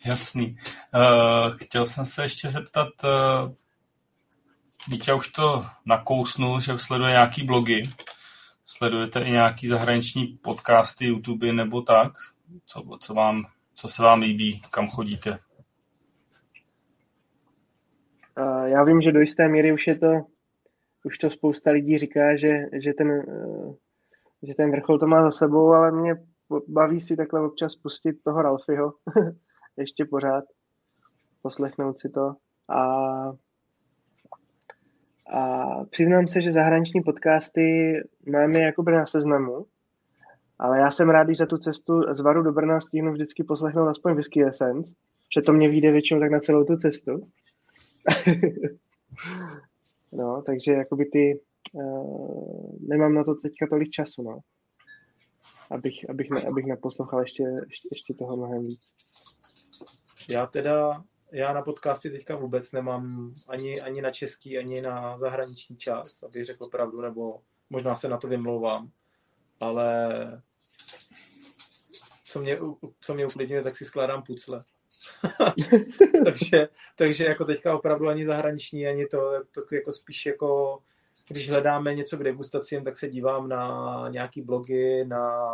Jasný. 0.07 0.57
Uh, 0.95 1.57
chtěl 1.57 1.87
jsem 1.87 2.07
se 2.07 2.23
ještě 2.23 2.51
zeptat, 2.51 2.89
uh, 3.05 3.51
Vítě 4.89 5.15
už 5.15 5.29
to 5.29 5.65
nakousnul, 5.87 6.61
že 6.61 6.79
sleduje 6.79 7.11
nějaký 7.11 7.47
blogy. 7.47 7.83
Sledujete 8.67 9.21
i 9.21 9.31
nějaký 9.31 9.69
zahraniční 9.69 10.27
podcasty, 10.27 11.07
YouTube 11.07 11.53
nebo 11.53 11.83
tak? 11.83 12.13
Co, 12.67 12.83
co, 13.01 13.15
vám, 13.15 13.45
co 13.75 13.89
se 13.89 14.03
vám 14.03 14.21
líbí, 14.21 14.61
kam 14.71 14.87
chodíte? 14.89 15.39
Uh, 18.39 18.65
já 18.65 18.85
vím, 18.85 19.01
že 19.01 19.13
do 19.13 19.21
jisté 19.21 19.49
míry 19.49 19.73
už 19.73 19.87
je 19.87 19.99
to, 19.99 20.13
už 21.05 21.19
to 21.19 21.31
spousta 21.31 21.71
lidí 21.71 21.99
říká, 21.99 22.37
že, 22.37 22.49
že, 22.83 22.93
ten, 22.99 23.09
že 24.43 24.55
ten 24.55 24.71
vrchol 24.71 24.99
to 24.99 25.07
má 25.07 25.23
za 25.23 25.31
sebou, 25.31 25.73
ale 25.73 25.93
mě 25.93 26.15
baví 26.69 27.01
si 27.01 27.17
takhle 27.17 27.47
občas 27.47 27.75
pustit 27.75 28.23
toho 28.25 28.43
Ralfiho 28.43 28.93
ještě 29.77 30.05
pořád, 30.11 30.45
poslechnout 31.47 32.01
si 32.01 32.09
to 32.09 32.35
a 32.69 32.83
a 35.33 35.85
přiznám 35.85 36.29
se, 36.29 36.43
že 36.43 36.53
zahraniční 36.53 37.03
podcasty 37.03 37.95
máme 38.33 38.59
jakoby 38.59 38.93
na 38.93 39.07
seznamu, 39.07 39.67
ale 40.59 40.79
já 40.79 40.91
jsem 40.91 41.11
rád, 41.11 41.25
když 41.25 41.39
za 41.39 41.47
tu 41.47 41.59
cestu 41.59 42.03
z 42.15 42.21
Varu 42.21 42.43
do 42.43 42.53
Brna 42.53 42.81
stihnu 42.81 43.13
vždycky 43.13 43.45
poslechnout 43.45 43.89
aspoň 43.89 44.15
Whisky 44.15 44.45
Essence, 44.45 44.95
že 45.37 45.41
to 45.41 45.53
mě 45.53 45.69
vyjde 45.69 45.93
většinou 45.93 46.21
tak 46.21 46.31
na 46.31 46.41
celou 46.41 46.65
tu 46.65 46.77
cestu. 46.77 47.29
no, 50.13 50.43
takže 50.47 50.73
jakoby 50.73 51.05
ty, 51.05 51.41
uh, 51.73 52.77
nemám 52.89 53.15
na 53.15 53.25
to 53.25 53.35
teďka 53.35 53.67
tolik 53.67 53.91
času, 53.91 54.23
no. 54.23 54.39
Abych, 55.71 56.11
abych, 56.11 56.31
ne, 56.31 56.41
abych 56.49 56.67
naposlouchal 56.67 57.21
ještě, 57.21 57.43
ještě, 57.43 57.89
ještě 57.93 58.15
toho 58.15 58.37
mnohem 58.37 58.67
víc. 58.67 58.81
Já 60.31 60.47
teda, 60.47 61.03
já 61.37 61.53
na 61.53 61.63
podcasty 61.63 62.11
teďka 62.11 62.37
vůbec 62.37 62.73
nemám 62.73 63.35
ani, 63.49 63.81
ani 63.81 64.03
na 64.03 64.11
český, 64.11 64.59
ani 64.59 64.83
na 64.83 65.19
zahraniční 65.19 65.77
čas, 65.77 66.23
abych 66.23 66.45
řekl 66.45 66.67
pravdu, 66.67 67.01
nebo 67.01 67.41
možná 67.71 67.95
se 67.95 68.09
na 68.09 68.17
to 68.17 68.29
vymlouvám, 68.29 68.91
ale 69.61 70.43
co 72.25 72.41
mě, 72.41 72.59
co 73.01 73.15
mě 73.15 73.27
uklidňuje, 73.27 73.63
tak 73.63 73.77
si 73.77 73.85
skládám 73.85 74.23
pucle. 74.23 74.65
takže, 76.25 76.69
takže 76.97 77.25
jako 77.25 77.45
teďka 77.45 77.75
opravdu 77.75 78.09
ani 78.09 78.25
zahraniční, 78.25 78.87
ani 78.87 79.07
to, 79.07 79.45
to 79.55 79.75
jako 79.75 79.93
spíš 79.93 80.27
jako, 80.27 80.79
když 81.29 81.51
hledáme 81.51 81.95
něco 81.95 82.17
k 82.17 82.23
degustacím, 82.23 82.85
tak 82.85 82.99
se 82.99 83.09
dívám 83.09 83.49
na 83.49 84.05
nějaký 84.09 84.43
blogy, 84.43 85.05
na 85.05 85.51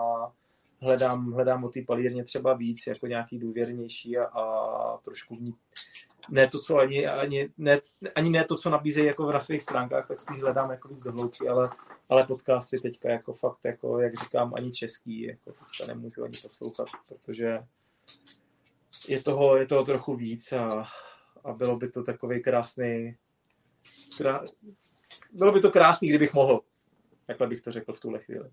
hledám, 0.82 1.32
hledám 1.32 1.64
o 1.64 1.68
té 1.68 1.82
palírně 1.86 2.24
třeba 2.24 2.54
víc, 2.54 2.86
jako 2.86 3.06
nějaký 3.06 3.38
důvěrnější 3.38 4.18
a, 4.18 4.24
a 4.24 4.96
trošku 4.96 5.36
v 5.36 5.40
ní 5.40 5.54
ne 6.30 6.48
to, 6.48 6.58
co 6.58 6.78
ani, 6.78 7.06
ani, 7.06 7.48
ne, 7.58 7.80
ani 8.14 8.30
ne 8.30 8.44
to, 8.44 8.56
co 8.56 8.70
nabízejí 8.70 9.06
jako 9.06 9.32
na 9.32 9.40
svých 9.40 9.62
stránkách, 9.62 10.08
tak 10.08 10.20
spíš 10.20 10.40
hledám 10.40 10.70
jako 10.70 10.88
víc 10.88 11.02
dohloubky, 11.02 11.48
ale, 11.48 11.70
ale 12.08 12.26
podcasty 12.26 12.80
teďka 12.80 13.10
jako 13.10 13.32
fakt, 13.32 13.58
jako, 13.64 13.98
jak 13.98 14.14
říkám, 14.14 14.54
ani 14.54 14.72
český, 14.72 15.22
jako 15.22 15.52
teďka 15.52 15.94
nemůžu 15.94 16.24
ani 16.24 16.38
poslouchat, 16.42 16.88
protože 17.08 17.58
je 19.08 19.22
toho, 19.22 19.56
je 19.56 19.66
toho 19.66 19.84
trochu 19.84 20.14
víc 20.14 20.52
a, 20.52 20.84
a 21.44 21.52
bylo 21.52 21.76
by 21.76 21.90
to 21.90 22.02
takový 22.02 22.42
krásný 22.42 23.16
krá, 24.18 24.44
bylo 25.32 25.52
by 25.52 25.60
to 25.60 25.70
krásný, 25.70 26.08
kdybych 26.08 26.34
mohl. 26.34 26.60
Takhle 27.26 27.46
bych 27.46 27.60
to 27.60 27.72
řekl 27.72 27.92
v 27.92 28.00
tuhle 28.00 28.18
chvíli. 28.18 28.50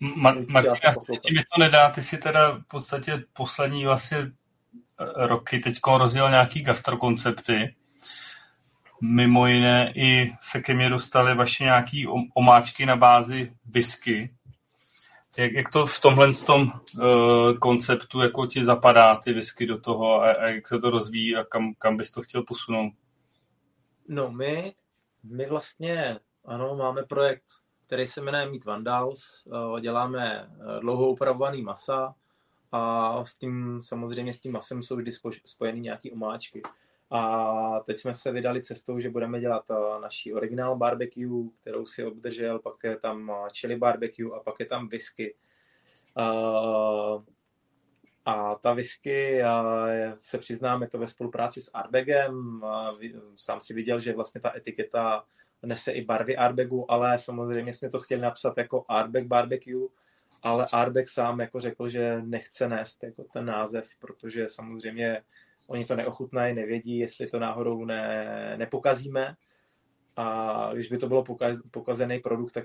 Ma- 0.00 0.34
Martina, 0.52 0.92
ti 1.20 1.34
mi 1.34 1.42
to 1.54 1.60
nedá, 1.60 1.90
ty 1.90 2.02
si 2.02 2.18
teda 2.18 2.50
v 2.50 2.64
podstatě 2.68 3.24
poslední 3.32 3.84
vlastně 3.84 4.32
roky 5.16 5.58
teď 5.58 5.78
rozjel 5.86 6.30
nějaký 6.30 6.62
gastrokoncepty. 6.62 7.74
mimo 9.00 9.46
jiné 9.46 9.92
i 9.96 10.36
se 10.40 10.60
ke 10.60 10.74
mně 10.74 10.88
dostaly 10.88 11.34
vaše 11.34 11.64
nějaké 11.64 12.04
omáčky 12.34 12.86
na 12.86 12.96
bázi 12.96 13.52
whisky. 13.66 14.34
Jak, 15.38 15.52
jak 15.52 15.70
to 15.70 15.86
v 15.86 16.00
tomhle 16.00 16.32
tom, 16.32 16.72
uh, 16.98 17.58
konceptu 17.58 18.20
jako 18.20 18.46
ti 18.46 18.64
zapadá 18.64 19.16
ty 19.16 19.32
whisky 19.32 19.66
do 19.66 19.80
toho 19.80 20.22
a, 20.22 20.32
a 20.32 20.44
jak 20.46 20.68
se 20.68 20.78
to 20.78 20.90
rozvíjí 20.90 21.36
a 21.36 21.44
kam, 21.44 21.74
kam 21.74 21.96
bys 21.96 22.10
to 22.10 22.22
chtěl 22.22 22.42
posunout? 22.42 22.92
No 24.08 24.30
my, 24.30 24.74
my 25.22 25.46
vlastně, 25.46 26.18
ano, 26.44 26.76
máme 26.76 27.02
projekt, 27.02 27.44
který 27.86 28.06
se 28.06 28.20
jmenuje 28.20 28.46
Meat 28.46 28.64
Vandals. 28.64 29.46
Uh, 29.46 29.80
děláme 29.80 30.48
uh, 30.48 30.80
dlouho 30.80 31.08
upravovaný 31.08 31.62
masa 31.62 32.14
a 32.72 33.24
s 33.24 33.34
tím, 33.34 33.80
samozřejmě 33.82 34.34
s 34.34 34.40
tím 34.40 34.52
masem 34.52 34.82
jsou 34.82 34.96
vždy 34.96 35.10
spojeny 35.44 35.80
nějaké 35.80 36.10
omáčky. 36.12 36.62
A 37.10 37.80
teď 37.80 37.96
jsme 37.96 38.14
se 38.14 38.32
vydali 38.32 38.62
cestou, 38.62 38.98
že 38.98 39.10
budeme 39.10 39.40
dělat 39.40 39.70
eh, 39.70 40.00
naší 40.00 40.34
originál 40.34 40.76
barbecue, 40.76 41.48
kterou 41.60 41.86
si 41.86 42.04
obdržel, 42.04 42.58
pak 42.58 42.74
je 42.84 42.96
tam 42.96 43.30
eh, 43.30 43.50
chili 43.60 43.76
barbecue 43.76 44.36
a 44.36 44.40
pak 44.40 44.60
je 44.60 44.66
tam 44.66 44.88
whisky. 44.88 45.34
A 48.26 48.54
ta 48.54 48.72
whisky, 48.72 49.42
se 50.16 50.38
přiznáme 50.38 50.88
to 50.88 50.98
ve 50.98 51.06
spolupráci 51.06 51.62
s 51.62 51.70
Arbegem. 51.74 52.64
Sám 53.36 53.60
si 53.60 53.74
viděl, 53.74 54.00
že 54.00 54.12
vlastně 54.12 54.40
ta 54.40 54.56
etiketa 54.56 55.24
nese 55.64 55.92
i 55.92 56.04
barvy 56.04 56.36
Arbegu, 56.36 56.90
ale 56.90 57.18
samozřejmě 57.18 57.74
jsme 57.74 57.90
to 57.90 57.98
chtěli 57.98 58.22
napsat 58.22 58.58
jako 58.58 58.84
Arbeg 58.88 59.26
Barbecue, 59.26 59.88
ale 60.42 60.66
Arbeg 60.72 61.08
sám 61.08 61.40
jako 61.40 61.60
řekl, 61.60 61.88
že 61.88 62.22
nechce 62.22 62.68
nést 62.68 63.02
jako 63.02 63.24
ten 63.32 63.44
název, 63.44 63.88
protože 63.98 64.48
samozřejmě 64.48 65.22
Oni 65.66 65.84
to 65.84 65.96
neochutnají, 65.96 66.54
nevědí, 66.54 66.98
jestli 66.98 67.26
to 67.26 67.38
náhodou 67.38 67.84
ne, 67.84 68.54
nepokazíme. 68.56 69.36
A 70.16 70.70
když 70.74 70.88
by 70.88 70.98
to 70.98 71.08
bylo 71.08 71.24
pokaz, 71.24 71.58
pokazený 71.70 72.18
produkt, 72.18 72.52
tak 72.52 72.64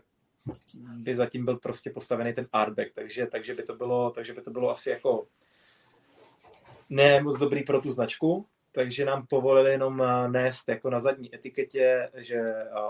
by 0.76 1.16
zatím 1.16 1.46
byl 1.46 1.58
prostě 1.58 1.90
postavený 1.90 2.34
ten 2.34 2.48
artback, 2.54 2.94
takže, 2.94 3.28
takže, 3.28 3.56
by 3.56 3.64
to 3.64 3.76
bylo, 3.76 4.12
takže 4.12 4.34
by 4.34 4.42
to 4.42 4.52
bylo 4.52 4.70
asi 4.70 4.90
jako 4.90 5.28
ne 6.90 7.22
moc 7.22 7.38
dobrý 7.38 7.64
pro 7.64 7.82
tu 7.82 7.92
značku, 7.92 8.46
takže 8.72 9.06
nám 9.06 9.28
povolili 9.28 9.72
jenom 9.72 10.04
nést 10.28 10.70
jako 10.70 10.90
na 10.90 11.00
zadní 11.00 11.36
etiketě, 11.36 12.10
že 12.16 12.44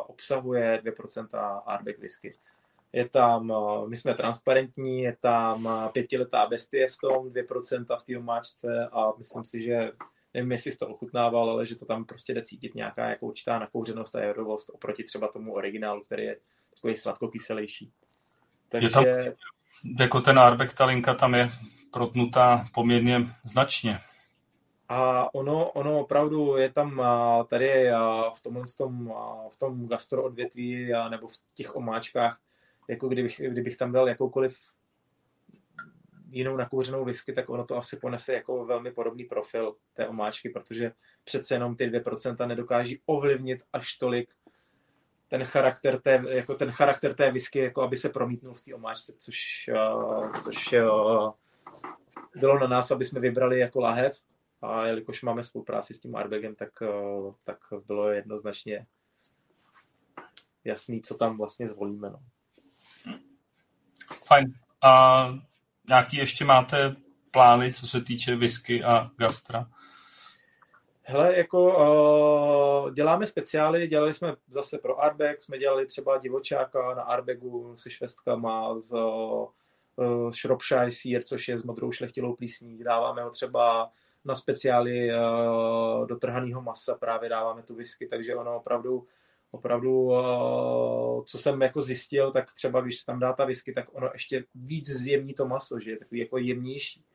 obsahuje 0.07 0.81
2% 0.83 1.61
artback 1.65 1.99
whisky. 1.99 2.31
Je 2.93 3.09
tam, 3.09 3.53
my 3.87 3.97
jsme 3.97 4.15
transparentní, 4.15 5.01
je 5.01 5.17
tam 5.19 5.69
pětiletá 5.93 6.47
bestie 6.47 6.87
v 6.89 6.97
tom, 6.97 7.29
2% 7.29 7.97
v 7.99 8.03
té 8.03 8.17
omáčce 8.17 8.89
a 8.91 9.13
myslím 9.17 9.43
si, 9.43 9.61
že 9.61 9.91
nevím, 10.33 10.51
jestli 10.51 10.77
to 10.77 10.87
ochutnával, 10.87 11.49
ale 11.49 11.65
že 11.65 11.75
to 11.75 11.85
tam 11.85 12.05
prostě 12.05 12.33
jde 12.33 12.43
cítit 12.43 12.75
nějaká 12.75 13.09
jako 13.09 13.25
určitá 13.25 13.59
nakouřenost 13.59 14.15
a 14.15 14.19
jadovost 14.19 14.69
oproti 14.73 15.03
třeba 15.03 15.27
tomu 15.27 15.53
originálu, 15.53 16.03
který 16.03 16.23
je 16.23 16.37
takový 16.73 16.97
sladkokyselější. 16.97 17.91
Takže... 18.69 18.87
Je 18.87 18.91
tam, 18.91 19.05
jako 19.99 20.21
ten 20.21 20.39
Arbeck, 20.39 20.73
ta 20.73 20.85
linka 20.85 21.13
tam 21.13 21.35
je 21.35 21.49
protnutá 21.91 22.65
poměrně 22.73 23.25
značně. 23.43 23.99
A 24.89 25.33
ono, 25.35 25.71
ono 25.71 25.99
opravdu 25.99 26.57
je 26.57 26.69
tam 26.71 27.03
tady 27.47 27.89
v 28.35 28.43
tom, 28.43 28.63
v 28.65 28.77
tom, 28.77 29.13
v 29.49 29.57
tom 29.57 29.87
gastro 29.87 30.23
odvětví 30.23 30.91
nebo 31.09 31.27
v 31.27 31.33
těch 31.55 31.75
omáčkách 31.75 32.41
jako 32.87 33.07
kdybych, 33.07 33.41
kdybych 33.47 33.77
tam 33.77 33.91
dal 33.91 34.07
jakoukoliv 34.07 34.59
jinou 36.31 36.57
nakouřenou 36.57 37.05
whisky, 37.05 37.33
tak 37.33 37.49
ono 37.49 37.65
to 37.65 37.77
asi 37.77 37.97
ponese 37.97 38.33
jako 38.33 38.65
velmi 38.65 38.91
podobný 38.91 39.23
profil 39.23 39.75
té 39.93 40.07
omáčky, 40.07 40.49
protože 40.49 40.91
přece 41.23 41.55
jenom 41.55 41.75
ty 41.75 41.89
2% 41.89 42.47
nedokáží 42.47 43.01
ovlivnit 43.05 43.63
až 43.73 43.93
tolik 43.93 44.33
ten 45.27 45.43
charakter 45.43 46.01
té, 46.01 46.23
jako 46.29 46.55
ten 46.55 46.71
charakter 46.71 47.15
té 47.15 47.31
whisky, 47.31 47.59
jako 47.59 47.81
aby 47.81 47.97
se 47.97 48.09
promítnul 48.09 48.53
v 48.53 48.61
té 48.61 48.73
omáčce, 48.73 49.13
což, 49.19 49.69
což 50.43 50.75
bylo 52.35 52.59
na 52.59 52.67
nás, 52.67 52.91
aby 52.91 53.05
jsme 53.05 53.19
vybrali 53.19 53.59
jako 53.59 53.79
lahev 53.79 54.17
a 54.61 54.85
jelikož 54.85 55.21
máme 55.21 55.43
spolupráci 55.43 55.93
s 55.93 55.99
tím 55.99 56.15
Arbegem, 56.15 56.55
tak, 56.55 56.69
uh, 56.81 57.33
tak 57.43 57.57
bylo 57.87 58.09
jednoznačně 58.11 58.87
jasný, 60.63 61.01
co 61.01 61.15
tam 61.15 61.37
vlastně 61.37 61.67
zvolíme. 61.67 62.09
No. 62.09 62.19
Fajn. 64.25 64.53
A 64.81 65.25
nějaký 65.89 66.17
ještě 66.17 66.45
máte 66.45 66.95
plány, 67.31 67.73
co 67.73 67.87
se 67.87 68.01
týče 68.01 68.35
whisky 68.35 68.83
a 68.83 69.11
gastra? 69.17 69.69
Hele, 71.01 71.37
jako 71.37 71.63
uh, 72.85 72.93
děláme 72.93 73.27
speciály, 73.27 73.87
dělali 73.87 74.13
jsme 74.13 74.35
zase 74.47 74.77
pro 74.77 75.03
Arbex, 75.03 75.45
jsme 75.45 75.57
dělali 75.57 75.85
třeba 75.85 76.17
divočáka 76.17 76.95
na 76.95 77.03
Arbegu 77.03 77.75
se 77.75 77.89
švestkama 77.89 78.79
z 78.79 78.93
uh, 78.93 80.31
Shropshire 80.31 80.91
Sear, 80.91 81.23
což 81.23 81.47
je 81.47 81.59
s 81.59 81.63
modrou 81.63 81.91
šlechtilou 81.91 82.35
plísní. 82.35 82.83
Dáváme 82.83 83.23
ho 83.23 83.29
třeba 83.29 83.91
na 84.25 84.35
speciály 84.35 85.09
uh, 85.09 86.07
do 86.07 86.15
trhaného 86.15 86.61
masa, 86.61 86.95
právě 86.95 87.29
dáváme 87.29 87.63
tu 87.63 87.75
whisky, 87.75 88.07
takže 88.07 88.35
ono 88.35 88.57
opravdu 88.57 89.07
opravdu, 89.51 90.11
eh, 90.13 91.23
co 91.25 91.37
jsem 91.37 91.61
jako 91.61 91.81
zjistil, 91.81 92.31
tak 92.31 92.53
třeba 92.53 92.81
když 92.81 93.03
tam 93.03 93.19
dá 93.19 93.33
ta 93.33 93.45
whisky, 93.45 93.73
tak 93.73 93.85
ono 93.91 94.09
ještě 94.13 94.43
víc 94.55 94.89
zjemní 94.89 95.33
to 95.33 95.47
maso, 95.47 95.79
že 95.79 95.91
je 95.91 95.97
takový 95.97 96.19
jako 96.19 96.37
jemnější, 96.37 97.05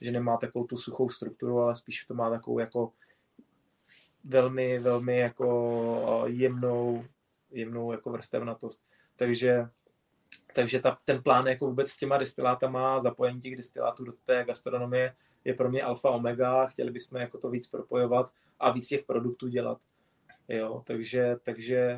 že 0.00 0.12
nemá 0.12 0.36
takovou 0.36 0.66
tu 0.66 0.76
suchou 0.76 1.08
strukturu, 1.08 1.58
ale 1.58 1.74
spíš 1.74 2.04
to 2.04 2.14
má 2.14 2.30
takovou 2.30 2.58
jako 2.58 2.92
velmi, 4.24 4.78
velmi 4.78 5.18
jako 5.18 6.24
eh, 6.26 6.30
jemnou, 6.30 7.04
jemnou 7.50 7.92
jako 7.92 8.10
vrstevnatost. 8.10 8.82
Takže, 9.16 9.68
takže 10.54 10.80
ta, 10.80 10.98
ten 11.04 11.22
plán 11.22 11.46
jako 11.46 11.66
vůbec 11.66 11.90
s 11.90 11.96
těma 11.96 12.18
destilátama, 12.18 13.00
zapojení 13.00 13.40
těch 13.40 13.56
destilátů 13.56 14.04
do 14.04 14.12
té 14.24 14.44
gastronomie 14.44 15.14
je 15.44 15.54
pro 15.54 15.70
mě 15.70 15.82
alfa 15.82 16.10
omega, 16.10 16.66
chtěli 16.66 16.90
bychom 16.90 17.20
jako 17.20 17.38
to 17.38 17.50
víc 17.50 17.68
propojovat 17.68 18.30
a 18.60 18.70
víc 18.70 18.88
těch 18.88 19.04
produktů 19.04 19.48
dělat. 19.48 19.78
Jo, 20.48 20.82
takže, 20.86 21.36
takže 21.42 21.96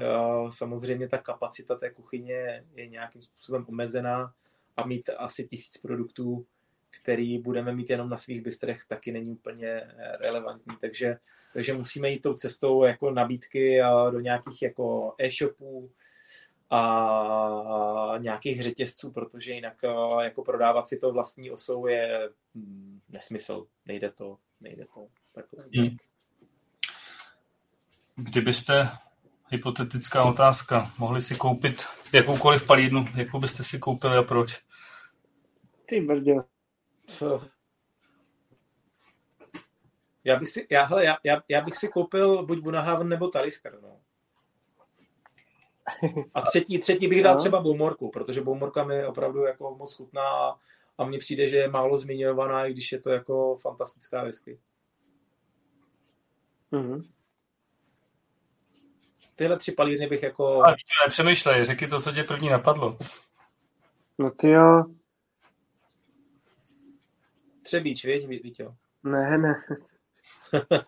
samozřejmě 0.48 1.08
ta 1.08 1.18
kapacita 1.18 1.74
té 1.74 1.90
kuchyně 1.90 2.64
je 2.74 2.86
nějakým 2.86 3.22
způsobem 3.22 3.64
omezená 3.68 4.34
a 4.76 4.86
mít 4.86 5.10
asi 5.16 5.46
tisíc 5.48 5.78
produktů, 5.78 6.46
který 6.90 7.38
budeme 7.38 7.74
mít 7.74 7.90
jenom 7.90 8.08
na 8.08 8.16
svých 8.16 8.42
bystrech, 8.42 8.84
taky 8.88 9.12
není 9.12 9.30
úplně 9.30 9.82
relevantní. 10.20 10.76
Takže, 10.80 11.18
takže 11.54 11.72
musíme 11.72 12.10
jít 12.10 12.20
tou 12.20 12.34
cestou 12.34 12.84
jako 12.84 13.10
nabídky 13.10 13.80
do 14.10 14.20
nějakých 14.20 14.62
jako 14.62 15.14
e-shopů 15.18 15.90
a 16.70 18.14
nějakých 18.18 18.62
řetězců, 18.62 19.12
protože 19.12 19.52
jinak 19.52 19.82
jako 20.20 20.42
prodávat 20.42 20.88
si 20.88 20.98
to 20.98 21.12
vlastní 21.12 21.50
osou 21.50 21.86
je 21.86 22.30
hm, 22.54 23.00
nesmysl. 23.08 23.66
Nejde 23.86 24.10
to, 24.10 24.38
nejde 24.60 24.84
to 24.94 25.06
takhle. 25.32 25.64
Hmm. 25.74 25.96
Kdybyste, 28.16 28.88
hypotetická 29.48 30.24
otázka, 30.24 30.90
mohli 30.98 31.22
si 31.22 31.36
koupit 31.36 31.86
jakoukoliv 32.12 32.66
palídnu, 32.66 33.04
jakou 33.14 33.38
byste 33.38 33.62
si 33.62 33.78
koupili 33.78 34.16
a 34.16 34.22
proč? 34.22 34.62
Ty 35.86 36.00
brdě. 36.00 36.34
Co? 37.06 37.48
Já 40.24 40.36
bych 40.36 40.48
si, 40.48 40.66
já, 40.70 40.84
hele, 40.84 41.04
já, 41.04 41.16
já, 41.24 41.42
já 41.48 41.60
bych 41.60 41.76
si 41.76 41.88
koupil 41.88 42.46
buď 42.46 42.58
Bunahaven 42.58 43.08
nebo 43.08 43.28
Talisker, 43.28 43.78
no. 43.82 44.00
A 46.34 46.40
třetí, 46.40 46.78
třetí 46.78 47.08
bych 47.08 47.22
dal 47.22 47.34
no. 47.34 47.38
třeba 47.38 47.60
Boumorku, 47.60 48.10
protože 48.10 48.40
Boumorka 48.42 48.84
mi 48.84 49.06
opravdu 49.06 49.44
jako 49.44 49.74
moc 49.74 49.94
chutná 49.94 50.56
a 50.98 51.04
mně 51.04 51.18
přijde, 51.18 51.48
že 51.48 51.56
je 51.56 51.68
málo 51.68 51.96
zmiňovaná, 51.96 52.66
i 52.66 52.72
když 52.72 52.92
je 52.92 53.00
to 53.00 53.10
jako 53.10 53.56
fantastická 53.56 54.24
whisky. 54.24 54.58
Mm-hmm 56.72 57.02
tyhle 59.36 59.56
tři 59.56 59.72
palírny 59.72 60.06
bych 60.06 60.22
jako... 60.22 60.64
Ale 60.64 60.76
nepřemýšlej, 61.06 61.64
řekni 61.64 61.86
to, 61.86 62.00
co 62.00 62.12
tě 62.12 62.24
první 62.24 62.48
napadlo. 62.48 62.98
No 64.18 64.30
ty 64.30 64.48
jo. 64.48 64.84
Třebíč, 67.62 68.04
víš, 68.04 68.26
Vítěl? 68.26 68.74
Ne, 69.02 69.38
ne. 69.38 69.64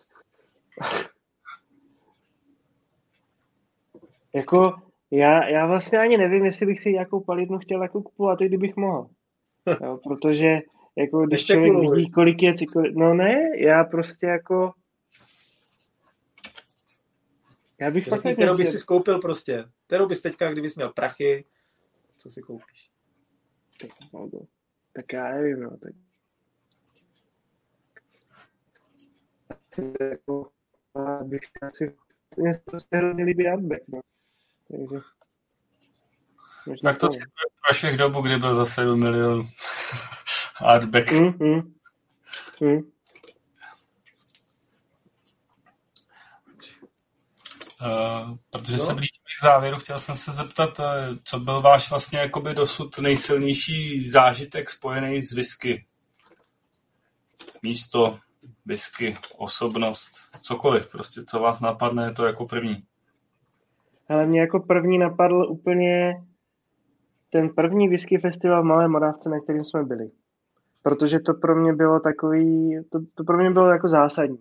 jako, 4.35 4.83
já, 5.11 5.49
já 5.49 5.67
vlastně 5.67 5.99
ani 5.99 6.19
nevím, 6.19 6.45
jestli 6.45 6.67
bych 6.67 6.81
si 6.81 6.93
nějakou 6.93 7.21
palírnu 7.21 7.59
chtěl 7.59 7.83
jako 7.83 8.03
kupovat, 8.03 8.41
i 8.41 8.47
kdybych 8.47 8.77
mohl. 8.77 9.09
Jo, 9.85 9.99
protože 10.05 10.59
jako 10.97 11.27
když 11.27 11.47
člověk 11.47 11.73
vidí, 11.73 12.11
kolik 12.11 12.43
je, 12.43 12.55
kolik, 12.73 12.97
no 12.97 13.15
ne, 13.15 13.51
já 13.57 13.85
prostě 13.85 14.27
jako 14.27 14.73
já 17.81 17.91
bych 17.91 18.07
Řekni, 18.07 18.35
kterou 18.35 18.57
bys 18.57 18.71
si 18.71 18.79
skoupil 18.79 19.19
prostě. 19.19 19.65
Kterou 19.87 20.07
bys 20.07 20.23
teďka, 20.23 20.53
kdybys 20.53 20.77
měl 20.77 20.93
prachy, 20.93 21.45
co 22.17 22.31
si 22.31 22.43
koupíš? 22.43 22.91
Tak 24.93 25.13
já 25.13 25.31
nevím, 25.31 25.61
no. 25.61 25.77
Tak... 25.77 25.93
bych 31.23 31.41
asi 31.63 31.95
mě 32.37 32.55
se 32.55 32.61
prostě 32.65 32.97
hrozně 32.97 33.25
líbí 33.25 33.45
Hardback, 33.47 33.83
no. 33.89 34.01
Takže... 34.71 35.01
Tak 36.83 36.99
to 36.99 37.11
si 37.11 37.19
pro 37.19 37.75
všech 37.75 37.97
dobu, 37.97 38.21
kdy 38.21 38.39
byl 38.39 38.55
za 38.55 38.65
7 38.65 39.01
milionů 39.01 39.49
Hardback. 40.57 41.13
Mm, 41.13 41.27
mm. 41.41 41.75
Mm. 42.61 42.81
Uh, 47.83 48.37
protože 48.51 48.77
no. 48.77 48.85
se 48.85 48.95
blížíme 48.95 49.29
k 49.39 49.43
závěru, 49.43 49.79
chtěl 49.79 49.99
jsem 49.99 50.17
se 50.17 50.33
zeptat, 50.33 50.81
eh, 50.81 51.17
co 51.25 51.39
byl 51.41 51.61
váš 51.61 51.91
vlastně 51.91 52.19
jakoby 52.19 52.55
dosud 52.55 52.99
nejsilnější 52.99 54.09
zážitek 54.09 54.71
spojený 54.71 55.23
s 55.23 55.33
whisky? 55.33 55.87
Místo, 57.63 58.19
whisky, 58.67 59.17
osobnost, 59.37 60.11
cokoliv 60.43 60.91
prostě, 60.91 61.25
co 61.25 61.41
vás 61.41 61.61
napadne, 61.61 62.13
to 62.13 62.27
jako 62.27 62.47
první. 62.47 62.88
Ale 64.09 64.27
mě 64.27 64.41
jako 64.41 64.61
první 64.61 64.99
napadl 64.99 65.47
úplně 65.51 66.15
ten 67.31 67.49
první 67.55 67.89
whisky 67.89 68.19
festival 68.19 68.63
v 68.63 68.67
Malé 68.67 68.89
Moravce, 68.89 69.31
na 69.31 69.41
kterým 69.41 69.65
jsme 69.65 69.85
byli. 69.85 70.11
Protože 70.83 71.21
to 71.21 71.35
pro 71.35 71.57
mě 71.57 71.73
bylo 71.73 72.01
takový, 72.01 72.77
to, 72.93 72.99
to 73.15 73.25
pro 73.25 73.39
mě 73.39 73.51
bylo 73.51 73.71
jako 73.71 73.89
zásadní. 73.89 74.39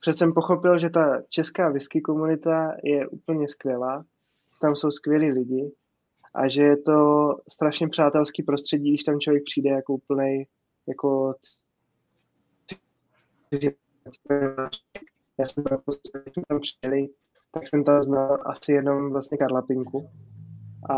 Protože 0.00 0.12
jsem 0.12 0.34
pochopil, 0.34 0.78
že 0.78 0.90
ta 0.90 1.22
česká 1.28 1.68
whisky 1.68 2.00
komunita 2.00 2.76
je 2.84 3.08
úplně 3.08 3.48
skvělá, 3.48 4.04
tam 4.60 4.76
jsou 4.76 4.90
skvělí 4.90 5.32
lidi 5.32 5.72
a 6.34 6.48
že 6.48 6.62
je 6.62 6.76
to 6.76 7.28
strašně 7.52 7.88
přátelský 7.88 8.42
prostředí, 8.42 8.90
když 8.90 9.04
tam 9.04 9.20
člověk 9.20 9.44
přijde 9.44 9.70
jako 9.70 9.94
úplnej, 9.94 10.46
jako 10.88 11.34
já 15.38 15.46
jsem 15.46 15.64
tam 16.48 16.60
přijeli, 16.60 17.08
tak 17.50 17.68
jsem 17.68 17.84
tam 17.84 18.04
znal 18.04 18.38
asi 18.46 18.72
jenom 18.72 19.10
vlastně 19.10 19.38
Karla 19.38 19.62
Pinku 19.62 20.10
a, 20.88 20.94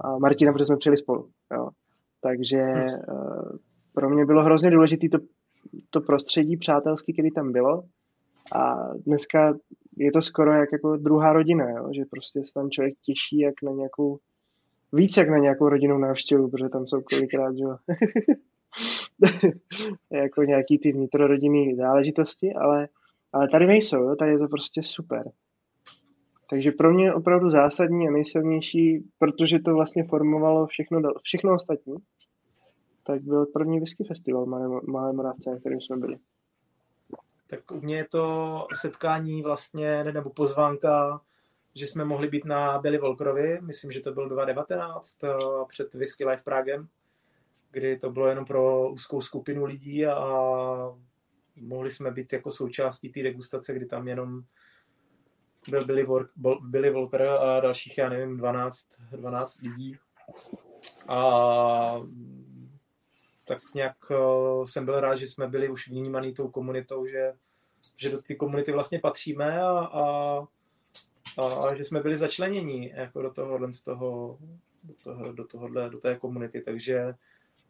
a 0.00 0.18
Martina, 0.18 0.52
protože 0.52 0.64
jsme 0.64 0.76
přijeli 0.76 0.98
spolu. 0.98 1.28
Jo. 1.52 1.68
Takže 2.20 2.64
uh, 3.12 3.56
pro 3.94 4.10
mě 4.10 4.26
bylo 4.26 4.44
hrozně 4.44 4.70
důležité 4.70 5.08
to, 5.08 5.18
to 5.90 6.00
prostředí 6.00 6.56
přátelský, 6.56 7.12
který 7.12 7.30
tam 7.30 7.52
bylo. 7.52 7.82
A 8.54 8.92
dneska 9.06 9.54
je 9.96 10.12
to 10.12 10.22
skoro 10.22 10.52
jak 10.52 10.72
jako 10.72 10.96
druhá 10.96 11.32
rodina, 11.32 11.70
jo? 11.70 11.88
že 11.96 12.04
prostě 12.10 12.40
se 12.40 12.52
tam 12.54 12.70
člověk 12.70 12.94
těší 13.02 13.38
jak 13.38 13.62
na 13.62 13.72
nějakou, 13.72 14.18
víc 14.92 15.16
jak 15.16 15.28
na 15.28 15.38
nějakou 15.38 15.68
rodinnou 15.68 15.98
návštěvu, 15.98 16.50
protože 16.50 16.68
tam 16.68 16.86
jsou 16.86 17.00
kolikrát, 17.00 17.54
že 17.56 17.64
jako 20.10 20.42
nějaký 20.42 20.78
ty 20.78 20.92
vnitrorodinný 20.92 21.76
záležitosti, 21.76 22.54
ale, 22.54 22.88
ale 23.32 23.48
tady 23.48 23.66
nejsou, 23.66 23.96
jo? 23.96 24.16
tady 24.16 24.30
je 24.30 24.38
to 24.38 24.48
prostě 24.48 24.82
super. 24.82 25.30
Takže 26.50 26.72
pro 26.72 26.94
mě 26.94 27.14
opravdu 27.14 27.50
zásadní 27.50 28.08
a 28.08 28.10
nejsilnější, 28.10 29.10
protože 29.18 29.58
to 29.58 29.74
vlastně 29.74 30.04
formovalo 30.04 30.66
všechno, 30.66 31.00
všechno 31.22 31.54
ostatní, 31.54 31.94
tak 33.06 33.22
byl 33.22 33.46
první 33.46 33.80
whisky 33.80 34.04
festival 34.04 34.46
Malé, 34.86 35.12
Moravce, 35.12 35.50
na 35.50 35.58
kterým 35.58 35.80
jsme 35.80 35.96
byli. 35.96 36.16
Tak 37.46 37.70
u 37.72 37.80
mě 37.80 37.96
je 37.96 38.04
to 38.04 38.66
setkání 38.80 39.42
vlastně, 39.42 40.04
nebo 40.04 40.30
pozvánka, 40.30 41.20
že 41.74 41.86
jsme 41.86 42.04
mohli 42.04 42.28
být 42.28 42.44
na 42.44 42.78
Billy 42.78 42.98
Volkrovi, 42.98 43.58
myslím, 43.60 43.92
že 43.92 44.00
to 44.00 44.12
byl 44.12 44.28
2019, 44.28 45.24
eh, 45.24 45.28
před 45.68 45.94
Whisky 45.94 46.24
Live 46.24 46.42
Pragem, 46.42 46.88
kdy 47.70 47.96
to 47.96 48.10
bylo 48.10 48.26
jenom 48.26 48.44
pro 48.44 48.90
úzkou 48.90 49.20
skupinu 49.20 49.64
lidí 49.64 50.06
a 50.06 50.16
mohli 51.56 51.90
jsme 51.90 52.10
být 52.10 52.32
jako 52.32 52.50
součástí 52.50 53.08
té 53.08 53.22
degustace, 53.22 53.74
kdy 53.74 53.86
tam 53.86 54.08
jenom 54.08 54.42
byl 55.68 55.84
Billy, 55.84 56.04
Work, 56.04 56.30
Billy 56.60 56.90
Volker 56.90 57.22
a 57.22 57.60
dalších, 57.60 57.98
já 57.98 58.08
nevím, 58.08 58.36
12, 58.36 58.86
12 59.10 59.60
lidí. 59.62 59.96
A 61.08 62.00
tak 63.44 63.58
nějak 63.74 63.96
uh, 64.10 64.64
jsem 64.64 64.84
byl 64.84 65.00
rád, 65.00 65.14
že 65.14 65.26
jsme 65.26 65.46
byli 65.46 65.68
už 65.68 65.88
vnímaný 65.88 66.34
tou 66.34 66.48
komunitou, 66.48 67.06
že, 67.06 67.32
že 67.96 68.10
do 68.10 68.22
té 68.22 68.34
komunity 68.34 68.72
vlastně 68.72 68.98
patříme 68.98 69.62
a, 69.62 69.70
a, 69.78 70.02
a, 71.38 71.66
a 71.68 71.74
že 71.74 71.84
jsme 71.84 72.00
byli 72.00 72.16
začleněni 72.16 72.92
jako 72.96 73.22
do 73.22 73.30
tohohle, 73.30 73.72
z 73.72 73.82
toho, 73.82 74.38
do, 74.84 74.94
toho, 75.04 75.32
do, 75.32 75.44
tohohle, 75.44 75.90
do 75.90 75.98
té 75.98 76.16
komunity. 76.16 76.60
Takže 76.60 77.14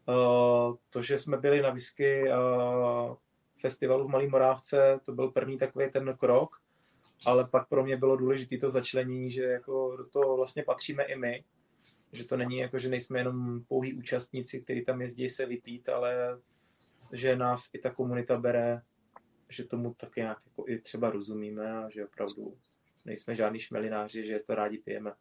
uh, 0.09 0.75
to, 0.91 1.03
že 1.03 1.19
jsme 1.19 1.37
byli 1.37 1.63
na 1.63 1.71
whisky 1.71 2.31
festivalu 3.61 4.09
v 4.09 4.11
Malý 4.11 4.29
Morávce, 4.29 5.01
to 5.05 5.13
byl 5.13 5.31
první 5.31 5.59
takový 5.59 5.91
ten 5.91 6.17
krok, 6.19 6.61
ale 7.27 7.45
pak 7.45 7.69
pro 7.69 7.85
mě 7.85 7.97
bylo 7.97 8.17
důležité 8.17 8.57
to 8.57 8.71
začlenění, 8.71 9.31
že 9.31 9.43
jako 9.43 9.97
do 9.97 10.09
toho 10.09 10.37
vlastně 10.37 10.63
patříme 10.63 11.05
i 11.05 11.17
my, 11.17 11.45
že 12.13 12.25
to 12.25 12.37
není 12.37 12.59
jako, 12.59 12.79
že 12.79 12.89
nejsme 12.89 13.19
jenom 13.19 13.61
pouhý 13.69 13.95
účastníci, 13.95 14.61
kteří 14.61 14.85
tam 14.85 15.01
jezdí 15.01 15.29
se 15.29 15.47
vypít, 15.47 15.89
ale 15.89 16.39
že 17.13 17.37
nás 17.37 17.69
i 17.73 17.79
ta 17.79 17.91
komunita 17.91 18.37
bere, 18.37 18.83
že 19.49 19.65
tomu 19.65 19.95
tak 19.95 20.17
nějak 20.17 20.39
jako 20.47 20.65
i 20.69 20.79
třeba 20.79 21.11
rozumíme 21.11 21.79
a 21.79 21.91
že 21.91 22.05
opravdu 22.05 22.57
nejsme 23.05 23.35
žádní 23.35 23.61
šmelináři, 23.61 24.27
že 24.27 24.39
to 24.47 24.55
rádi 24.55 24.79
pijeme. 24.79 25.13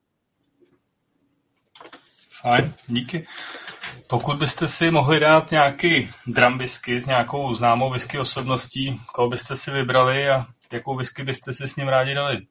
Fajn, 2.42 2.74
díky. 2.88 3.26
Pokud 4.09 4.38
byste 4.38 4.67
si 4.67 4.92
mohli 4.92 5.19
dát 5.19 5.51
nějaký 5.51 6.09
drum 6.27 6.58
whisky 6.58 7.01
s 7.01 7.06
nějakou 7.06 7.56
známou 7.56 7.92
whisky 7.92 8.19
osobností, 8.19 9.01
koho 9.14 9.30
byste 9.30 9.56
si 9.56 9.72
vybrali 9.72 10.30
a 10.30 10.45
jakou 10.74 10.96
whisky 10.96 11.24
byste 11.24 11.54
si 11.54 11.68
s 11.68 11.76
ním 11.76 11.88
rádi 11.88 12.14
dali? 12.14 12.48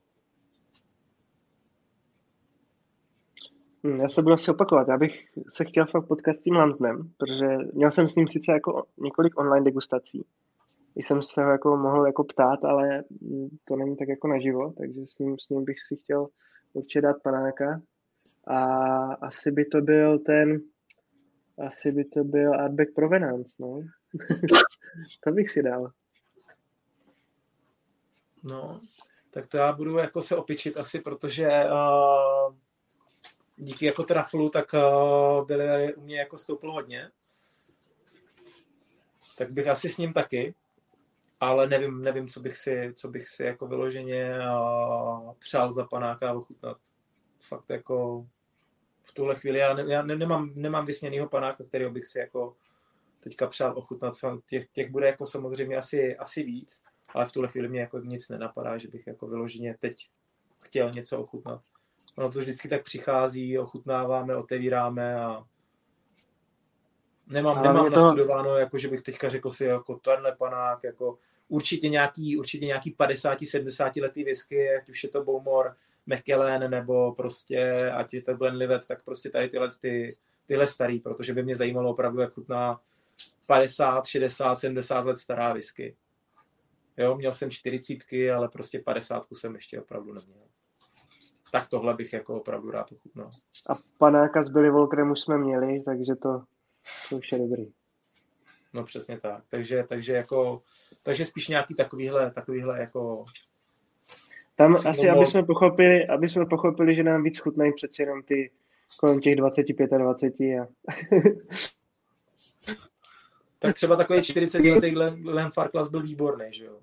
Hmm, 3.85 4.01
já 4.01 4.09
se 4.09 4.23
budu 4.23 4.35
asi 4.35 4.51
opakovat. 4.51 4.89
Já 4.89 4.99
bych 4.99 5.25
se 5.49 5.65
chtěl 5.65 5.87
fakt 5.87 6.07
potkat 6.07 6.37
s 6.37 6.43
tím 6.43 6.55
Lanznem, 6.55 7.11
protože 7.19 7.57
měl 7.73 7.91
jsem 7.91 8.09
s 8.09 8.15
ním 8.15 8.29
sice 8.29 8.53
jako 8.53 8.85
několik 8.99 9.39
online 9.39 9.65
degustací. 9.65 10.27
Jsem 10.97 11.23
se 11.23 11.45
ho 11.45 11.51
jako 11.51 11.77
mohl 11.77 12.07
jako 12.07 12.25
ptát, 12.25 12.65
ale 12.65 13.03
to 13.65 13.77
není 13.77 13.97
tak 13.97 14.09
jako 14.09 14.29
naživo, 14.29 14.73
takže 14.79 15.01
s 15.07 15.19
ním, 15.19 15.37
s 15.39 15.49
ním 15.49 15.65
bych 15.65 15.77
si 15.89 15.97
chtěl 15.97 16.27
určitě 16.73 17.01
dát 17.01 17.17
panáka. 17.23 17.81
A 18.47 18.59
asi 19.15 19.51
by 19.51 19.65
to 19.65 19.81
byl 19.81 20.19
ten, 20.19 20.61
asi 21.67 21.93
by 21.93 22.05
to 22.05 22.25
byl 22.25 22.55
Artback 22.55 22.95
Provenance, 22.95 23.55
no. 23.61 23.81
to 25.25 25.33
bych 25.33 25.51
si 25.51 25.63
dal. 25.63 25.91
No, 28.47 28.81
tak 29.31 29.47
to 29.47 29.57
já 29.57 29.73
budu 29.73 29.99
jako 29.99 30.23
se 30.23 30.37
opičit 30.37 30.77
asi, 30.77 31.01
protože 31.01 31.49
uh, 31.49 32.55
díky 33.57 33.87
jako 33.87 34.05
traflu, 34.05 34.51
tak 34.51 34.75
uh, 34.75 35.47
byly, 35.47 35.95
u 35.95 36.01
mě 36.01 36.19
jako 36.19 36.37
stouplo 36.37 36.73
hodně. 36.73 37.11
Tak 39.39 39.51
bych 39.51 39.69
asi 39.69 39.89
s 39.89 39.99
ním 39.99 40.13
taky, 40.13 40.55
ale 41.41 41.67
nevím, 41.67 42.03
nevím 42.03 42.29
co 42.29 42.41
bych 42.41 42.57
si, 42.57 42.93
co 42.97 43.09
bych 43.09 43.29
si 43.29 43.43
jako 43.43 43.67
vyloženě 43.67 44.39
uh, 44.39 45.33
přál 45.39 45.73
za 45.73 45.85
panáka 45.85 46.33
ochutnat. 46.33 46.77
Fakt 47.41 47.71
jako 47.71 48.27
v 49.03 49.13
tuhle 49.15 49.35
chvíli 49.35 49.59
já, 49.59 49.75
ne, 49.75 49.85
já 49.93 50.03
ne, 50.03 50.17
nemám, 50.17 50.51
nemám 50.55 50.85
vysněnýho 50.85 51.29
panáka, 51.29 51.65
kterého 51.65 51.91
bych 51.91 52.07
si 52.07 52.19
jako 52.19 52.57
teďka 53.21 53.47
přál 53.47 53.79
ochutnat. 53.79 54.15
Těch, 54.47 54.69
těch 54.69 54.91
bude 54.91 55.07
jako 55.07 55.27
samozřejmě 55.27 55.77
asi, 55.77 56.17
asi 56.17 56.43
víc, 56.43 56.83
ale 57.17 57.27
v 57.27 57.33
tuhle 57.33 57.49
chvíli 57.49 57.69
mě 57.69 57.81
jako 57.81 57.99
nic 57.99 58.29
nenapadá, 58.29 58.79
že 58.79 58.89
bych 58.89 59.07
jako 59.07 59.27
vyloženě 59.27 59.77
teď 59.81 60.09
chtěl 60.63 60.91
něco 60.91 61.19
ochutnat. 61.21 61.61
Ono 62.17 62.31
to 62.31 62.39
vždycky 62.39 62.69
tak 62.69 62.83
přichází, 62.83 63.59
ochutnáváme, 63.59 64.37
otevíráme 64.37 65.21
a 65.21 65.45
nemám, 67.27 67.63
nemám 67.63 67.91
to... 67.91 67.97
nastudováno, 67.97 68.57
jako 68.57 68.79
že 68.79 68.89
bych 68.89 69.03
teďka 69.03 69.29
řekl 69.29 69.51
si 69.51 69.65
jako 69.65 69.95
tenhle 69.95 70.37
panák, 70.37 70.85
jako 70.85 71.19
určitě 71.49 71.89
nějaký, 71.89 72.37
určitě 72.37 72.67
nějaký 72.67 72.95
50-70 72.95 74.03
letý 74.03 74.25
whisky, 74.25 74.77
ať 74.77 74.89
už 74.89 75.03
je 75.03 75.09
to 75.09 75.25
Bowmore, 75.25 75.75
McKellen 76.07 76.71
nebo 76.71 77.13
prostě, 77.13 77.91
ať 77.91 78.15
je 78.15 78.23
to 78.23 78.35
Glenlivet, 78.35 78.87
tak 78.87 79.05
prostě 79.05 79.31
tady 79.31 79.49
tyhle, 79.49 79.69
ty, 79.81 80.17
tyhle 80.47 80.67
starý, 80.67 81.01
protože 81.01 81.35
by 81.35 81.43
mě 81.43 81.57
zajímalo 81.57 81.91
opravdu, 81.91 82.21
jak 82.21 82.33
chutná 82.33 82.81
50, 83.47 84.07
60, 84.07 84.57
70 84.57 85.05
let 85.05 85.19
stará 85.19 85.53
whisky. 85.53 85.97
Jo, 86.97 87.17
měl 87.17 87.35
jsem 87.35 87.51
čtyřicítky, 87.51 88.31
ale 88.31 88.49
prostě 88.49 88.79
50 88.79 89.27
jsem 89.33 89.55
ještě 89.55 89.81
opravdu 89.81 90.13
neměl. 90.13 90.47
Tak 91.53 91.69
tohle 91.69 91.95
bych 91.95 92.13
jako 92.13 92.35
opravdu 92.41 92.71
rád 92.71 92.93
ochutnal. 92.93 93.31
A 93.69 93.75
panáka 93.99 94.43
s 94.43 94.49
Billy 94.49 94.71
Volkerem 94.71 95.11
už 95.11 95.21
jsme 95.21 95.39
měli, 95.39 95.83
takže 95.83 96.15
to, 96.15 96.43
to 97.09 97.17
už 97.17 97.33
je 97.33 97.39
dobrý. 97.39 97.73
No 98.73 98.85
přesně 98.85 99.21
tak. 99.21 99.45
Takže, 99.49 99.85
takže 99.89 100.13
jako, 100.13 100.63
takže 101.03 101.25
spíš 101.25 101.49
nějaký 101.49 101.75
takovýhle, 101.75 102.31
takovýhle 102.31 102.81
jako 102.81 103.25
tam 104.57 104.77
asi, 104.87 105.11
aby 105.11 105.27
jsme, 105.27 105.43
pochopili, 105.43 106.07
aby 106.07 106.29
jsme 106.29 106.47
pochopili, 106.47 106.95
že 106.95 107.03
nám 107.03 107.23
víc 107.23 107.39
chutnají 107.39 107.73
přeci 107.73 108.03
jenom 108.03 108.23
ty 108.23 108.51
kolem 109.01 109.21
těch 109.21 109.37
25 109.37 109.93
a 109.93 109.99
20 109.99 110.41
a... 110.41 110.69
tak 113.59 113.75
třeba 113.75 113.97
takový 113.97 114.23
40 114.23 114.59
letý 114.59 114.91
Glenn 114.91 115.51
Farklas 115.51 115.89
byl 115.89 116.03
výborný, 116.03 116.47
že 116.51 116.65
jo? 116.65 116.81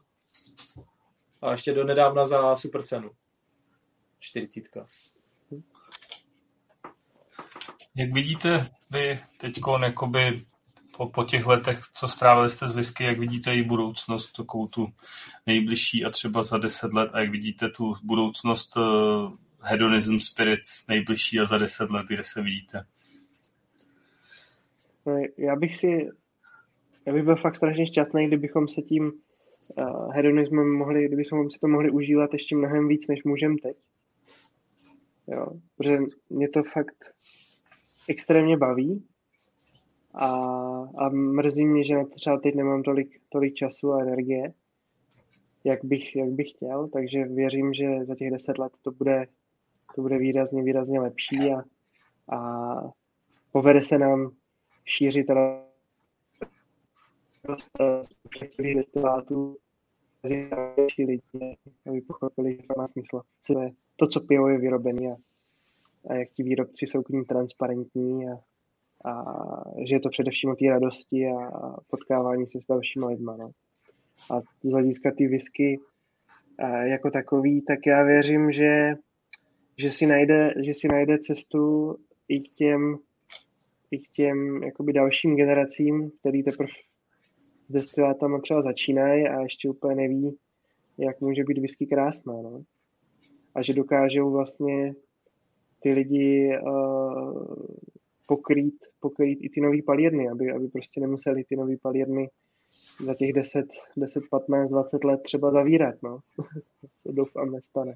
A 1.41 1.51
ještě 1.51 1.73
do 1.73 1.83
nedávna 1.83 2.25
za 2.25 2.55
super 2.55 2.83
cenu. 2.83 3.11
čtyřicítka. 4.19 4.87
Jak 7.95 8.13
vidíte 8.13 8.69
vy 8.89 9.19
teď 9.37 9.59
jakoby 9.81 10.45
po, 10.97 11.09
po 11.09 11.23
těch 11.23 11.45
letech, 11.45 11.79
co 11.93 12.07
strávili 12.07 12.49
jste 12.49 12.69
z 12.69 12.75
whisky, 12.75 13.03
jak 13.03 13.19
vidíte 13.19 13.55
i 13.55 13.63
budoucnost, 13.63 14.31
takovou 14.31 14.67
tu 14.67 14.87
nejbližší 15.45 16.05
a 16.05 16.09
třeba 16.09 16.43
za 16.43 16.57
deset 16.57 16.93
let 16.93 17.09
a 17.13 17.19
jak 17.19 17.29
vidíte 17.29 17.69
tu 17.69 17.95
budoucnost 18.03 18.77
uh, 18.77 18.83
hedonism 19.59 20.17
spirits 20.17 20.87
nejbližší 20.87 21.39
a 21.39 21.45
za 21.45 21.57
deset 21.57 21.89
let, 21.89 22.05
kde 22.07 22.23
se 22.23 22.41
vidíte? 22.41 22.81
No, 25.05 25.21
já 25.37 25.55
bych 25.55 25.77
si, 25.77 26.09
já 27.05 27.13
bych 27.13 27.23
byl 27.23 27.35
fakt 27.35 27.55
strašně 27.55 27.87
šťastný, 27.87 28.27
kdybychom 28.27 28.67
se 28.67 28.81
tím 28.81 29.11
uh, 29.77 30.13
hedonismem 30.13 30.73
mohli, 30.73 31.05
kdybychom 31.07 31.51
si 31.51 31.59
to 31.59 31.67
mohli 31.67 31.91
užívat 31.91 32.33
ještě 32.33 32.55
mnohem 32.55 32.87
víc, 32.87 33.07
než 33.07 33.23
můžeme 33.23 33.55
teď. 33.63 33.77
Jo, 35.27 35.45
protože 35.77 35.99
mě 36.29 36.49
to 36.49 36.63
fakt 36.63 36.95
extrémně 38.09 38.57
baví 38.57 39.03
a, 40.13 40.27
a 40.97 41.09
mrzí 41.09 41.65
mě, 41.65 41.83
že 41.83 41.95
na 41.95 42.03
to 42.03 42.15
třeba 42.15 42.39
teď 42.39 42.55
nemám 42.55 42.83
tolik, 42.83 43.21
tolik 43.29 43.53
času 43.53 43.91
a 43.91 44.01
energie, 44.01 44.53
jak 45.63 45.85
bych, 45.85 46.15
jak 46.15 46.29
bych 46.29 46.49
chtěl, 46.49 46.87
takže 46.87 47.25
věřím, 47.25 47.73
že 47.73 48.05
za 48.05 48.15
těch 48.15 48.31
deset 48.31 48.57
let 48.57 48.73
to 48.81 48.91
bude, 48.91 49.27
to 49.95 50.01
bude 50.01 50.17
výrazně, 50.17 50.63
výrazně 50.63 50.99
lepší 50.99 51.51
a, 51.51 51.63
a 52.37 52.75
povede 53.51 53.83
se 53.83 53.97
nám 53.97 54.31
šířit 54.85 55.29
všech 58.29 58.75
destilátů 58.75 59.57
mezi 60.23 60.49
lidi, 61.05 61.57
aby 61.89 62.01
pochopili, 62.01 62.55
že 62.55 62.67
to 62.67 62.73
má 62.77 62.87
smysl. 62.87 63.21
To, 63.95 64.07
co 64.07 64.19
pijou, 64.21 64.47
je 64.47 64.57
vyrobený 64.57 65.07
a, 65.11 65.15
a 66.09 66.13
jak 66.13 66.29
ti 66.29 66.43
výrobci 66.43 66.87
jsou 66.87 67.03
k 67.03 67.09
ním 67.09 67.25
transparentní 67.25 68.29
a, 68.29 68.33
a 69.09 69.23
že 69.87 69.95
je 69.95 69.99
to 69.99 70.09
především 70.09 70.49
o 70.49 70.55
té 70.55 70.65
radosti 70.69 71.27
a 71.27 71.51
potkávání 71.87 72.47
se 72.47 72.61
s 72.61 72.65
dalšími 72.65 73.05
lidmi. 73.05 73.31
No. 73.37 73.51
A 74.31 74.41
z 74.63 74.71
hlediska 74.71 75.11
ty 75.17 75.27
whisky 75.27 75.79
jako 76.83 77.11
takový, 77.11 77.61
tak 77.61 77.79
já 77.85 78.03
věřím, 78.03 78.51
že, 78.51 78.93
že, 79.77 79.91
si 79.91 80.05
najde, 80.05 80.53
že 80.65 80.73
si 80.73 80.87
najde 80.87 81.19
cestu 81.19 81.95
i 82.27 82.39
k 82.39 82.53
těm, 82.53 82.97
i 83.91 83.99
k 83.99 84.07
těm 84.13 84.63
jakoby 84.63 84.93
dalším 84.93 85.35
generacím, 85.35 86.11
který 86.19 86.43
teprve 86.43 86.73
s 87.73 87.75
destilátama 87.75 88.39
třeba 88.39 88.61
začínají 88.61 89.27
a 89.27 89.41
ještě 89.41 89.69
úplně 89.69 89.95
neví, 89.95 90.37
jak 90.97 91.21
může 91.21 91.43
být 91.43 91.57
whisky 91.57 91.85
krásná. 91.85 92.33
No. 92.33 92.63
A 93.55 93.61
že 93.61 93.73
dokážou 93.73 94.31
vlastně 94.31 94.93
ty 95.79 95.91
lidi 95.91 96.59
uh, 96.61 97.55
pokrýt, 98.27 98.75
pokrýt 98.99 99.39
i 99.41 99.49
ty 99.49 99.61
nový 99.61 99.81
palírny, 99.81 100.29
aby, 100.29 100.51
aby 100.51 100.67
prostě 100.67 101.01
nemuseli 101.01 101.43
ty 101.43 101.55
nový 101.55 101.77
palírny 101.77 102.29
za 103.05 103.15
těch 103.15 103.33
10, 103.33 103.65
10, 103.97 104.23
15, 104.29 104.69
20 104.69 105.03
let 105.03 105.21
třeba 105.23 105.51
zavírat, 105.51 105.95
no. 106.03 106.19
to 107.03 107.11
doufám 107.11 107.51
nestane. 107.51 107.93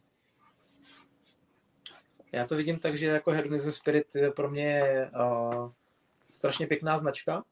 Já 2.31 2.47
to 2.47 2.55
vidím 2.55 2.79
tak, 2.79 2.97
že 2.97 3.05
jako 3.05 3.31
Hedonism 3.31 3.71
Spirit 3.71 4.07
pro 4.35 4.49
mě 4.49 4.63
je 4.63 5.11
uh, 5.11 5.71
strašně 6.29 6.67
pěkná 6.67 6.97
značka, 6.97 7.43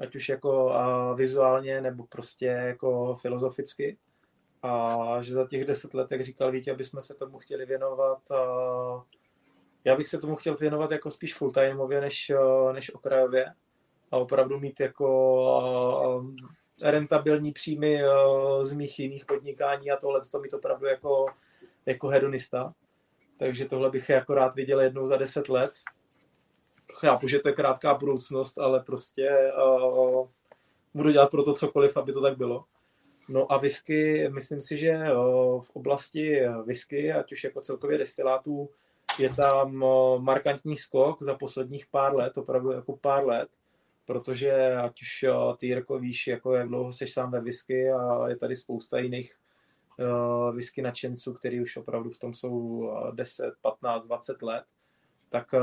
ať 0.00 0.16
už 0.16 0.28
jako 0.28 0.66
uh, 0.66 1.16
vizuálně 1.16 1.80
nebo 1.80 2.06
prostě 2.06 2.46
jako 2.46 3.14
filozoficky. 3.14 3.98
A 4.62 4.96
že 5.22 5.34
za 5.34 5.46
těch 5.46 5.64
deset 5.64 5.94
let, 5.94 6.12
jak 6.12 6.24
říkal 6.24 6.52
Vítě, 6.52 6.72
aby 6.72 6.84
jsme 6.84 7.02
se 7.02 7.14
tomu 7.14 7.38
chtěli 7.38 7.66
věnovat 7.66 8.22
uh, 8.30 9.02
já 9.84 9.96
bych 9.96 10.08
se 10.08 10.18
tomu 10.18 10.36
chtěl 10.36 10.56
věnovat 10.56 10.90
jako 10.90 11.10
spíš 11.10 11.36
full-timeově 11.36 12.00
než, 12.00 12.30
eh, 12.30 12.72
než 12.72 12.94
okrajově 12.94 13.46
a 14.10 14.16
opravdu 14.16 14.60
mít 14.60 14.80
jako 14.80 16.24
rentabilní 16.82 17.52
příjmy 17.52 18.02
z 18.62 18.72
mých 18.72 18.98
jiných 18.98 19.24
podnikání 19.24 19.90
a 19.90 19.96
tohle 19.96 20.20
to 20.32 20.40
mít 20.40 20.54
opravdu 20.54 20.86
jako, 20.86 21.26
jako 21.86 22.08
hedonista. 22.08 22.74
Takže 23.36 23.64
tohle 23.64 23.90
bych 23.90 24.08
jako 24.08 24.34
rád 24.34 24.54
viděl 24.54 24.80
jednou 24.80 25.06
za 25.06 25.16
deset 25.16 25.48
let. 25.48 25.72
Chápu, 27.00 27.28
že 27.28 27.38
to 27.38 27.48
je 27.48 27.54
krátká 27.54 27.94
budoucnost, 27.94 28.58
ale 28.58 28.80
prostě 28.80 29.52
uh, 29.64 30.28
budu 30.94 31.10
dělat 31.10 31.30
pro 31.30 31.42
to 31.42 31.54
cokoliv, 31.54 31.96
aby 31.96 32.12
to 32.12 32.20
tak 32.20 32.36
bylo. 32.36 32.64
No 33.28 33.52
a 33.52 33.56
whisky, 33.56 34.28
myslím 34.28 34.62
si, 34.62 34.76
že 34.76 34.92
uh, 34.92 35.62
v 35.62 35.70
oblasti 35.70 36.40
whisky, 36.64 37.12
ať 37.12 37.32
už 37.32 37.44
jako 37.44 37.60
celkově 37.60 37.98
destilátů, 37.98 38.68
je 39.18 39.34
tam 39.34 39.84
eh, 39.84 40.18
markantní 40.18 40.76
skok 40.76 41.22
za 41.22 41.34
posledních 41.34 41.86
pár 41.86 42.16
let, 42.16 42.38
opravdu 42.38 42.72
jako 42.72 42.96
pár 42.96 43.26
let, 43.26 43.48
protože 44.06 44.76
ať 44.76 45.02
už 45.02 45.22
eh, 45.22 45.56
ty 45.56 45.66
Jirko 45.66 45.98
víš, 45.98 46.26
jako 46.26 46.54
jak 46.54 46.68
dlouho 46.68 46.92
seš 46.92 47.12
sám 47.12 47.30
ve 47.30 47.40
whisky 47.40 47.90
a 47.90 48.28
je 48.28 48.36
tady 48.36 48.56
spousta 48.56 48.98
jiných 48.98 49.36
whisky 50.52 50.82
nadšenců, 50.82 51.34
který 51.34 51.60
už 51.60 51.76
opravdu 51.76 52.10
v 52.10 52.18
tom 52.18 52.34
jsou 52.34 52.82
10, 53.14 53.54
15, 53.60 54.06
20 54.06 54.42
let, 54.42 54.64
tak 55.30 55.52
uh, 55.52 55.60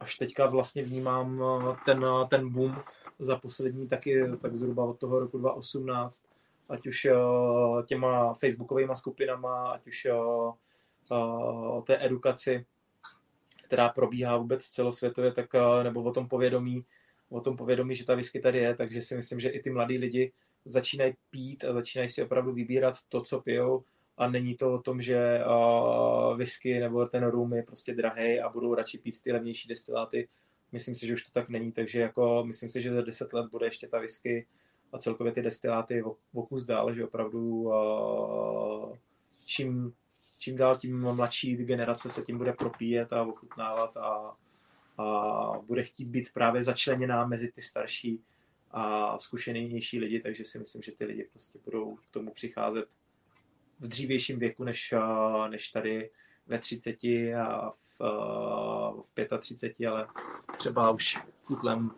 až 0.00 0.16
teďka 0.16 0.46
vlastně 0.46 0.82
vnímám 0.82 1.42
ten, 1.84 2.06
ten 2.30 2.48
boom 2.48 2.76
za 3.18 3.36
poslední 3.36 3.88
taky 3.88 4.24
tak 4.42 4.56
zhruba 4.56 4.84
od 4.84 4.98
toho 4.98 5.18
roku 5.18 5.38
2018, 5.38 6.22
ať 6.68 6.86
už 6.86 7.06
těma 7.86 8.34
facebookovými 8.34 8.92
skupinama, 8.96 9.70
ať 9.70 9.86
už 9.86 10.06
o 11.76 11.82
té 11.86 12.06
edukaci, 12.06 12.66
která 13.64 13.88
probíhá 13.88 14.36
vůbec 14.36 14.64
celosvětově, 14.64 15.32
tak, 15.32 15.50
nebo 15.82 16.02
o 16.02 16.12
tom 16.12 16.28
povědomí, 16.28 16.84
o 17.30 17.40
tom 17.40 17.56
povědomí, 17.56 17.94
že 17.94 18.04
ta 18.04 18.14
whisky 18.14 18.40
tady 18.40 18.58
je, 18.58 18.74
takže 18.74 19.02
si 19.02 19.16
myslím, 19.16 19.40
že 19.40 19.48
i 19.48 19.62
ty 19.62 19.70
mladí 19.70 19.98
lidi 19.98 20.32
začínají 20.64 21.14
pít 21.30 21.64
a 21.64 21.72
začínají 21.72 22.08
si 22.08 22.22
opravdu 22.22 22.52
vybírat 22.52 22.94
to, 23.08 23.20
co 23.20 23.40
pijou 23.40 23.84
a 24.16 24.28
není 24.28 24.56
to 24.56 24.74
o 24.74 24.78
tom, 24.78 25.02
že 25.02 25.40
uh, 25.46 26.36
whisky 26.36 26.80
nebo 26.80 27.06
ten 27.06 27.26
rum 27.26 27.52
je 27.52 27.62
prostě 27.62 27.94
drahý 27.94 28.40
a 28.40 28.48
budou 28.48 28.74
radši 28.74 28.98
pít 28.98 29.20
ty 29.20 29.32
levnější 29.32 29.68
destiláty. 29.68 30.28
Myslím 30.72 30.94
si, 30.94 31.06
že 31.06 31.14
už 31.14 31.24
to 31.24 31.30
tak 31.32 31.48
není, 31.48 31.72
takže 31.72 32.00
jako 32.00 32.44
myslím 32.46 32.70
si, 32.70 32.82
že 32.82 32.94
za 32.94 33.02
10 33.02 33.32
let 33.32 33.50
bude 33.50 33.66
ještě 33.66 33.88
ta 33.88 33.98
whisky 33.98 34.46
a 34.92 34.98
celkově 34.98 35.32
ty 35.32 35.42
destiláty 35.42 36.02
o, 36.02 36.16
o 36.34 36.42
kus 36.42 36.64
dál, 36.64 36.94
že 36.94 37.04
opravdu 37.04 37.40
uh, 37.40 38.96
čím 39.46 39.94
čím 40.44 40.56
dál 40.56 40.76
tím 40.76 41.00
mladší 41.00 41.56
generace 41.56 42.10
se 42.10 42.22
tím 42.22 42.38
bude 42.38 42.52
propíjet 42.52 43.12
a 43.12 43.22
ochutnávat 43.22 43.96
a, 43.96 44.36
a 44.98 45.60
bude 45.66 45.82
chtít 45.82 46.08
být 46.08 46.32
právě 46.32 46.64
začleněná 46.64 47.26
mezi 47.26 47.52
ty 47.52 47.62
starší 47.62 48.20
a 48.70 49.18
zkušenější 49.18 49.98
lidi, 49.98 50.20
takže 50.20 50.44
si 50.44 50.58
myslím, 50.58 50.82
že 50.82 50.92
ty 50.92 51.04
lidi 51.04 51.28
prostě 51.32 51.58
budou 51.64 51.96
k 51.96 52.00
tomu 52.10 52.32
přicházet 52.32 52.88
v 53.80 53.88
dřívějším 53.88 54.38
věku 54.38 54.64
než, 54.64 54.94
než 55.48 55.68
tady 55.68 56.10
ve 56.46 56.58
30 56.58 56.96
a 57.40 57.70
v, 57.70 58.00
v 59.16 59.38
35, 59.38 59.88
ale 59.88 60.06
třeba 60.56 60.90
už 60.90 61.18
v 61.42 61.50
útlem 61.50 61.90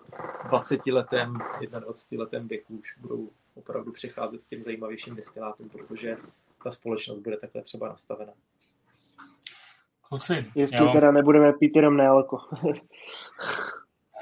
20 0.48 0.86
letem, 0.86 1.38
21 1.70 2.24
letem 2.24 2.48
věku 2.48 2.76
už 2.76 2.98
budou 2.98 3.30
opravdu 3.54 3.92
přicházet 3.92 4.44
k 4.44 4.48
těm 4.48 4.62
zajímavějším 4.62 5.16
destilátům, 5.16 5.68
protože 5.68 6.16
ta 6.64 6.70
společnost 6.70 7.18
bude 7.18 7.36
takhle 7.36 7.62
třeba 7.62 7.88
nastavena. 7.88 8.32
Kluci, 10.08 10.46
Jestli 10.54 10.84
mám... 10.84 10.94
teda 10.94 11.10
nebudeme 11.10 11.52
pít 11.52 11.76
jenom 11.76 11.96
nealko. 11.96 12.38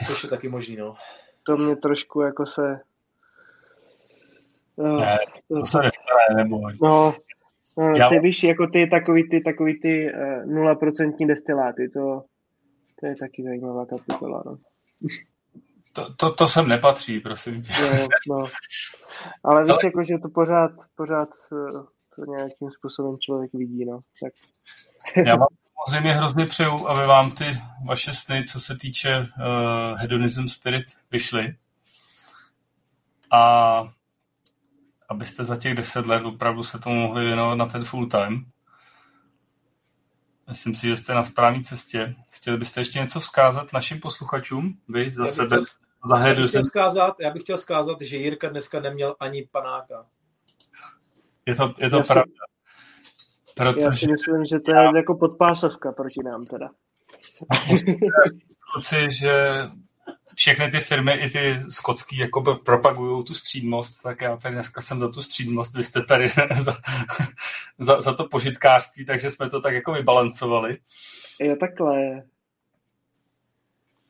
to 0.06 0.12
je 0.22 0.30
taky 0.30 0.48
možný, 0.48 0.76
no. 0.76 0.96
To 1.42 1.56
mě 1.56 1.76
trošku 1.76 2.20
jako 2.20 2.46
se... 2.46 2.80
No, 4.76 4.96
ne, 4.96 5.18
to 5.48 5.66
se 5.66 5.78
nestane, 5.78 6.34
nebo... 6.36 6.60
No, 6.82 7.14
no 7.78 7.96
Já... 7.96 8.08
ty 8.08 8.18
víš, 8.18 8.42
jako 8.42 8.66
ty 8.66 8.86
takový 8.86 9.28
ty, 9.28 9.40
takový 9.40 9.80
ty 9.80 10.12
uh, 10.46 10.74
0% 10.74 11.26
destiláty, 11.26 11.88
to, 11.88 12.22
to 13.00 13.06
je 13.06 13.16
taky 13.16 13.42
zajímavá 13.42 13.86
kapitola, 13.86 14.42
no. 14.46 14.56
To, 15.92 16.14
to, 16.14 16.32
to 16.32 16.48
sem 16.48 16.68
nepatří, 16.68 17.20
prosím 17.20 17.62
tě. 17.62 17.72
No, 18.30 18.38
no. 18.38 18.46
Ale 19.44 19.64
víš, 19.64 19.70
Ale... 19.70 19.80
jako, 19.84 20.04
že 20.04 20.18
to 20.18 20.28
pořád, 20.28 20.70
pořád 20.94 21.28
to 22.16 22.24
nějakým 22.24 22.70
způsobem 22.70 23.16
člověk 23.20 23.50
vidí, 23.52 23.84
no. 23.84 24.00
Tak. 24.22 24.32
Já 25.26 25.36
vám 25.36 25.48
samozřejmě 25.88 26.12
hrozně 26.12 26.46
přeju, 26.46 26.88
aby 26.88 27.06
vám 27.06 27.30
ty 27.30 27.44
vaše 27.86 28.12
sny, 28.14 28.44
co 28.44 28.60
se 28.60 28.76
týče 28.76 29.18
uh, 29.18 29.98
Hedonism 29.98 30.46
Spirit, 30.46 30.84
vyšly. 31.10 31.54
A 33.30 33.82
abyste 35.08 35.44
za 35.44 35.56
těch 35.56 35.74
deset 35.74 36.06
let 36.06 36.24
opravdu 36.24 36.62
se 36.62 36.78
tomu 36.78 37.00
mohli 37.00 37.24
věnovat 37.24 37.54
na 37.54 37.66
ten 37.66 37.84
full 37.84 38.08
time. 38.08 38.44
Myslím 40.48 40.74
si, 40.74 40.86
že 40.86 40.96
jste 40.96 41.14
na 41.14 41.24
správné 41.24 41.62
cestě. 41.62 42.14
Chtěli 42.32 42.56
byste 42.56 42.80
ještě 42.80 42.98
něco 42.98 43.20
vzkázat 43.20 43.72
našim 43.72 44.00
posluchačům? 44.00 44.78
Vy 44.88 45.12
za 45.14 45.26
sebe? 45.26 45.58
Za 46.10 46.18
já, 46.18 46.34
bych 46.34 46.48
chtěl 46.48 46.62
vzkázat, 46.62 47.14
já 47.20 47.30
bych 47.30 47.42
chtěl 47.42 47.56
vzkázat, 47.56 48.00
že 48.00 48.16
Jirka 48.16 48.48
dneska 48.48 48.80
neměl 48.80 49.16
ani 49.20 49.48
panáka. 49.50 50.06
Je 51.46 51.54
to, 51.54 51.74
je 51.78 51.90
to 51.90 51.96
já 51.96 52.02
pravda. 52.02 52.32
Protože... 53.56 53.80
Já 53.80 53.92
si 53.92 54.10
myslím, 54.10 54.44
že 54.44 54.60
to 54.60 54.70
je 54.70 54.76
já... 54.76 54.96
jako 54.96 55.14
podpásovka 55.14 55.92
proti 55.92 56.22
nám 56.24 56.44
teda. 56.44 56.70
Kluci, 58.72 59.08
že 59.10 59.62
všechny 60.34 60.70
ty 60.70 60.80
firmy, 60.80 61.12
i 61.12 61.30
ty 61.30 61.58
skotský, 61.70 62.18
jako 62.18 62.54
propagují 62.54 63.24
tu 63.24 63.34
střídmost, 63.34 64.02
tak 64.02 64.20
já 64.20 64.36
tady 64.36 64.54
dneska 64.54 64.80
jsem 64.80 65.00
za 65.00 65.08
tu 65.08 65.22
střídmost, 65.22 65.76
vy 65.76 65.84
jste 65.84 66.02
tady 66.02 66.28
za, 66.62 66.76
za, 67.78 68.00
za 68.00 68.14
to 68.14 68.28
požitkářství, 68.28 69.04
takže 69.04 69.30
jsme 69.30 69.50
to 69.50 69.60
tak 69.60 69.74
jako 69.74 69.92
vybalancovali. 69.92 70.78
Jo, 71.40 71.56
takhle. 71.60 72.22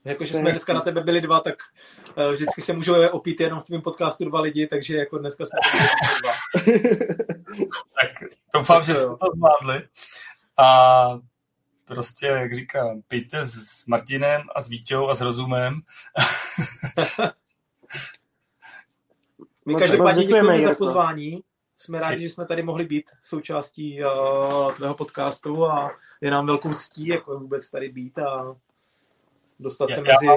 Jakože 0.05 0.35
jsme 0.35 0.51
dneska 0.51 0.73
na 0.73 0.81
tebe 0.81 1.01
byli 1.01 1.21
dva, 1.21 1.41
tak 1.41 1.55
uh, 2.17 2.33
vždycky 2.33 2.63
se 2.63 2.73
můžeme 2.73 3.11
opít 3.11 3.41
jenom 3.41 3.61
v 3.61 3.65
tvém 3.65 3.83
podcastu 3.83 4.25
dva 4.25 4.41
lidi, 4.41 4.67
takže 4.67 4.97
jako 4.97 5.19
dneska 5.19 5.45
jsme 5.47 5.59
dva. 6.23 6.33
tak 8.01 8.29
doufám, 8.55 8.85
že 8.85 8.95
jsme 8.95 9.07
to 9.07 9.27
zvládli. 9.37 9.89
A 10.57 11.19
prostě, 11.85 12.27
jak 12.27 12.55
říkám, 12.55 13.03
pijte 13.09 13.45
s 13.45 13.87
Martinem 13.87 14.43
a 14.55 14.61
s 14.61 14.69
Vítěou 14.69 15.09
a 15.09 15.15
s 15.15 15.21
rozumem. 15.21 15.75
My 19.67 19.75
každopádně 19.75 20.25
děkujeme 20.25 20.63
za 20.63 20.75
pozvání. 20.75 21.43
Jsme 21.77 22.01
rádi, 22.01 22.23
že 22.23 22.31
jsme 22.31 22.47
tady 22.47 22.63
mohli 22.63 22.85
být 22.85 23.11
součástí 23.23 24.01
uh, 24.05 24.73
tvého 24.73 24.95
podcastu 24.95 25.67
a 25.67 25.91
je 26.21 26.31
nám 26.31 26.47
velkou 26.47 26.75
ctí 26.75 27.07
jako 27.07 27.39
vůbec 27.39 27.71
tady 27.71 27.89
být 27.89 28.19
a 28.19 28.57
dostat 29.61 29.91
já, 29.91 29.97
se 29.97 30.03
mezi 30.03 30.27
já... 30.27 30.37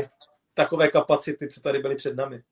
takové 0.53 0.88
kapacity, 0.88 1.50
co 1.50 1.61
tady 1.61 1.80
byly 1.80 1.95
před 1.95 2.16
námi. 2.16 2.43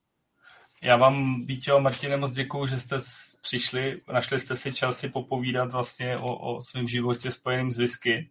Já 0.81 0.97
vám, 0.97 1.45
Vítě 1.45 1.71
a 1.71 1.79
Martine, 1.79 2.17
moc 2.17 2.31
děkuju, 2.31 2.67
že 2.67 2.79
jste 2.79 2.97
přišli, 3.41 4.01
našli 4.13 4.39
jste 4.39 4.55
si 4.55 4.73
čas 4.73 4.99
si 4.99 5.09
popovídat 5.09 5.73
vlastně 5.73 6.17
o, 6.17 6.55
o 6.55 6.61
svém 6.61 6.87
životě 6.87 7.31
spojeným 7.31 7.71
s 7.71 7.77
whisky. 7.77 8.29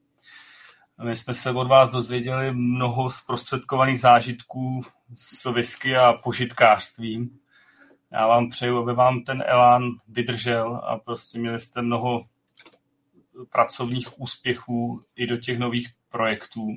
My 1.02 1.16
jsme 1.16 1.34
se 1.34 1.50
od 1.50 1.68
vás 1.68 1.90
dozvěděli 1.90 2.52
mnoho 2.54 3.10
zprostředkovaných 3.10 4.00
zážitků 4.00 4.82
s 5.16 5.44
whisky 5.52 5.96
a 5.96 6.12
požitkářstvím. 6.12 7.38
Já 8.12 8.26
vám 8.26 8.48
přeju, 8.48 8.78
aby 8.78 8.94
vám 8.94 9.22
ten 9.22 9.44
elán 9.46 9.90
vydržel 10.08 10.80
a 10.84 10.98
prostě 10.98 11.38
měli 11.38 11.58
jste 11.58 11.82
mnoho 11.82 12.24
pracovních 13.50 14.20
úspěchů 14.20 15.04
i 15.16 15.26
do 15.26 15.36
těch 15.36 15.58
nových 15.58 15.88
projektů. 16.08 16.68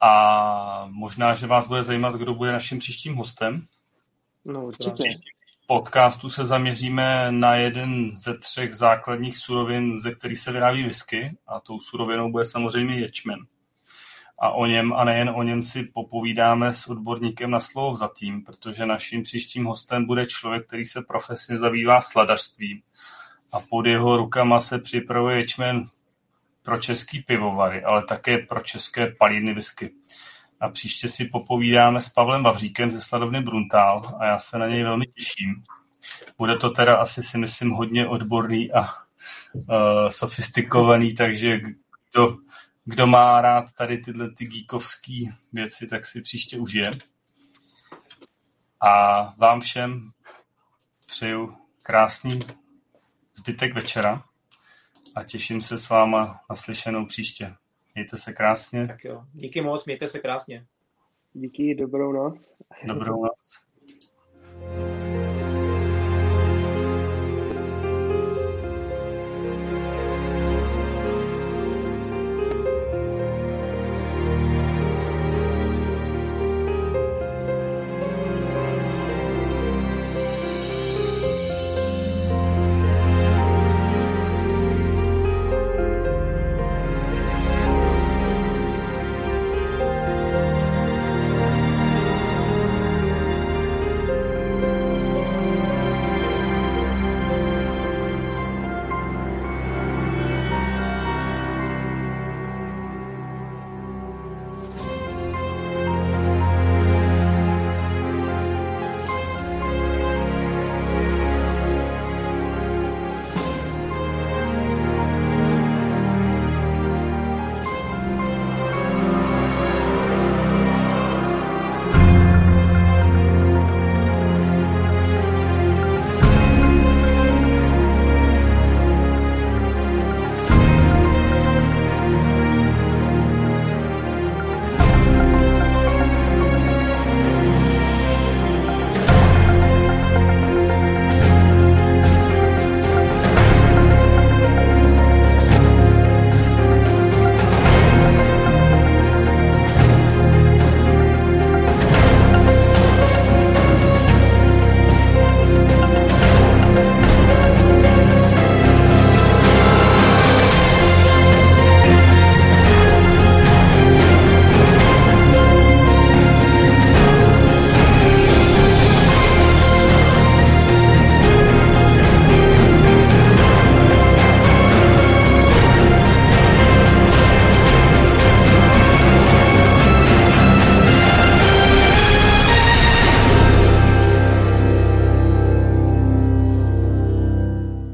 A 0.00 0.86
možná, 0.90 1.34
že 1.34 1.46
vás 1.46 1.68
bude 1.68 1.82
zajímat, 1.82 2.14
kdo 2.14 2.34
bude 2.34 2.52
naším 2.52 2.78
příštím 2.78 3.14
hostem. 3.14 3.66
No, 4.46 4.66
určitě. 4.66 5.08
Podcastu 5.66 6.30
se 6.30 6.44
zaměříme 6.44 7.32
na 7.32 7.54
jeden 7.54 8.16
ze 8.16 8.38
třech 8.38 8.74
základních 8.74 9.36
surovin, 9.36 9.98
ze 9.98 10.14
kterých 10.14 10.38
se 10.38 10.52
vyrábí 10.52 10.82
whisky 10.82 11.36
a 11.46 11.60
tou 11.60 11.80
surovinou 11.80 12.30
bude 12.30 12.44
samozřejmě 12.44 13.00
ječmen. 13.00 13.38
A 14.38 14.50
o 14.50 14.66
něm 14.66 14.92
a 14.92 15.04
nejen 15.04 15.30
o 15.30 15.42
něm 15.42 15.62
si 15.62 15.82
popovídáme 15.84 16.72
s 16.72 16.88
odborníkem 16.88 17.50
na 17.50 17.60
slovo 17.60 17.92
vzatým, 17.92 18.44
protože 18.44 18.86
naším 18.86 19.22
příštím 19.22 19.64
hostem 19.64 20.06
bude 20.06 20.26
člověk, 20.26 20.66
který 20.66 20.84
se 20.84 21.02
profesně 21.02 21.58
zabývá 21.58 22.00
sladařstvím 22.00 22.82
a 23.52 23.60
pod 23.60 23.86
jeho 23.86 24.16
rukama 24.16 24.60
se 24.60 24.78
připravuje 24.78 25.36
ječmen 25.36 25.88
pro 26.62 26.78
český 26.78 27.20
pivovary, 27.20 27.84
ale 27.84 28.04
také 28.04 28.38
pro 28.38 28.60
české 28.60 29.06
palírny 29.18 29.54
whisky. 29.54 29.90
A 30.62 30.68
příště 30.68 31.08
si 31.08 31.24
popovídáme 31.24 32.00
s 32.00 32.08
Pavlem 32.08 32.42
Vavříkem 32.42 32.90
ze 32.90 33.00
sladovny 33.00 33.40
Bruntál 33.40 34.16
a 34.18 34.24
já 34.26 34.38
se 34.38 34.58
na 34.58 34.66
něj 34.66 34.82
velmi 34.82 35.06
těším. 35.06 35.64
Bude 36.38 36.56
to 36.56 36.70
teda 36.70 36.96
asi 36.96 37.22
si 37.22 37.38
myslím 37.38 37.70
hodně 37.70 38.06
odborný 38.06 38.72
a 38.72 38.80
uh, 38.80 39.66
sofistikovaný, 40.08 41.14
takže 41.14 41.60
kdo, 42.10 42.36
kdo 42.84 43.06
má 43.06 43.40
rád 43.40 43.72
tady 43.72 43.98
tyhle 43.98 44.30
ty 44.30 44.46
geekovské 44.46 45.24
věci, 45.52 45.86
tak 45.86 46.06
si 46.06 46.22
příště 46.22 46.58
užije. 46.58 46.90
A 48.80 49.22
vám 49.38 49.60
všem 49.60 50.10
přeju 51.06 51.56
krásný 51.82 52.40
zbytek 53.34 53.74
večera 53.74 54.24
a 55.14 55.24
těším 55.24 55.60
se 55.60 55.78
s 55.78 55.88
váma 55.88 56.40
na 56.50 56.56
slyšenou 56.56 57.06
příště. 57.06 57.54
Mějte 57.94 58.18
se 58.18 58.32
krásně. 58.32 58.86
Tak 58.86 59.04
jo, 59.04 59.24
díky 59.32 59.60
moc, 59.60 59.84
mějte 59.84 60.08
se 60.08 60.18
krásně. 60.18 60.66
Díky, 61.32 61.74
dobrou 61.74 62.12
noc. 62.12 62.54
Dobrou 62.86 63.24
noc. 63.24 63.62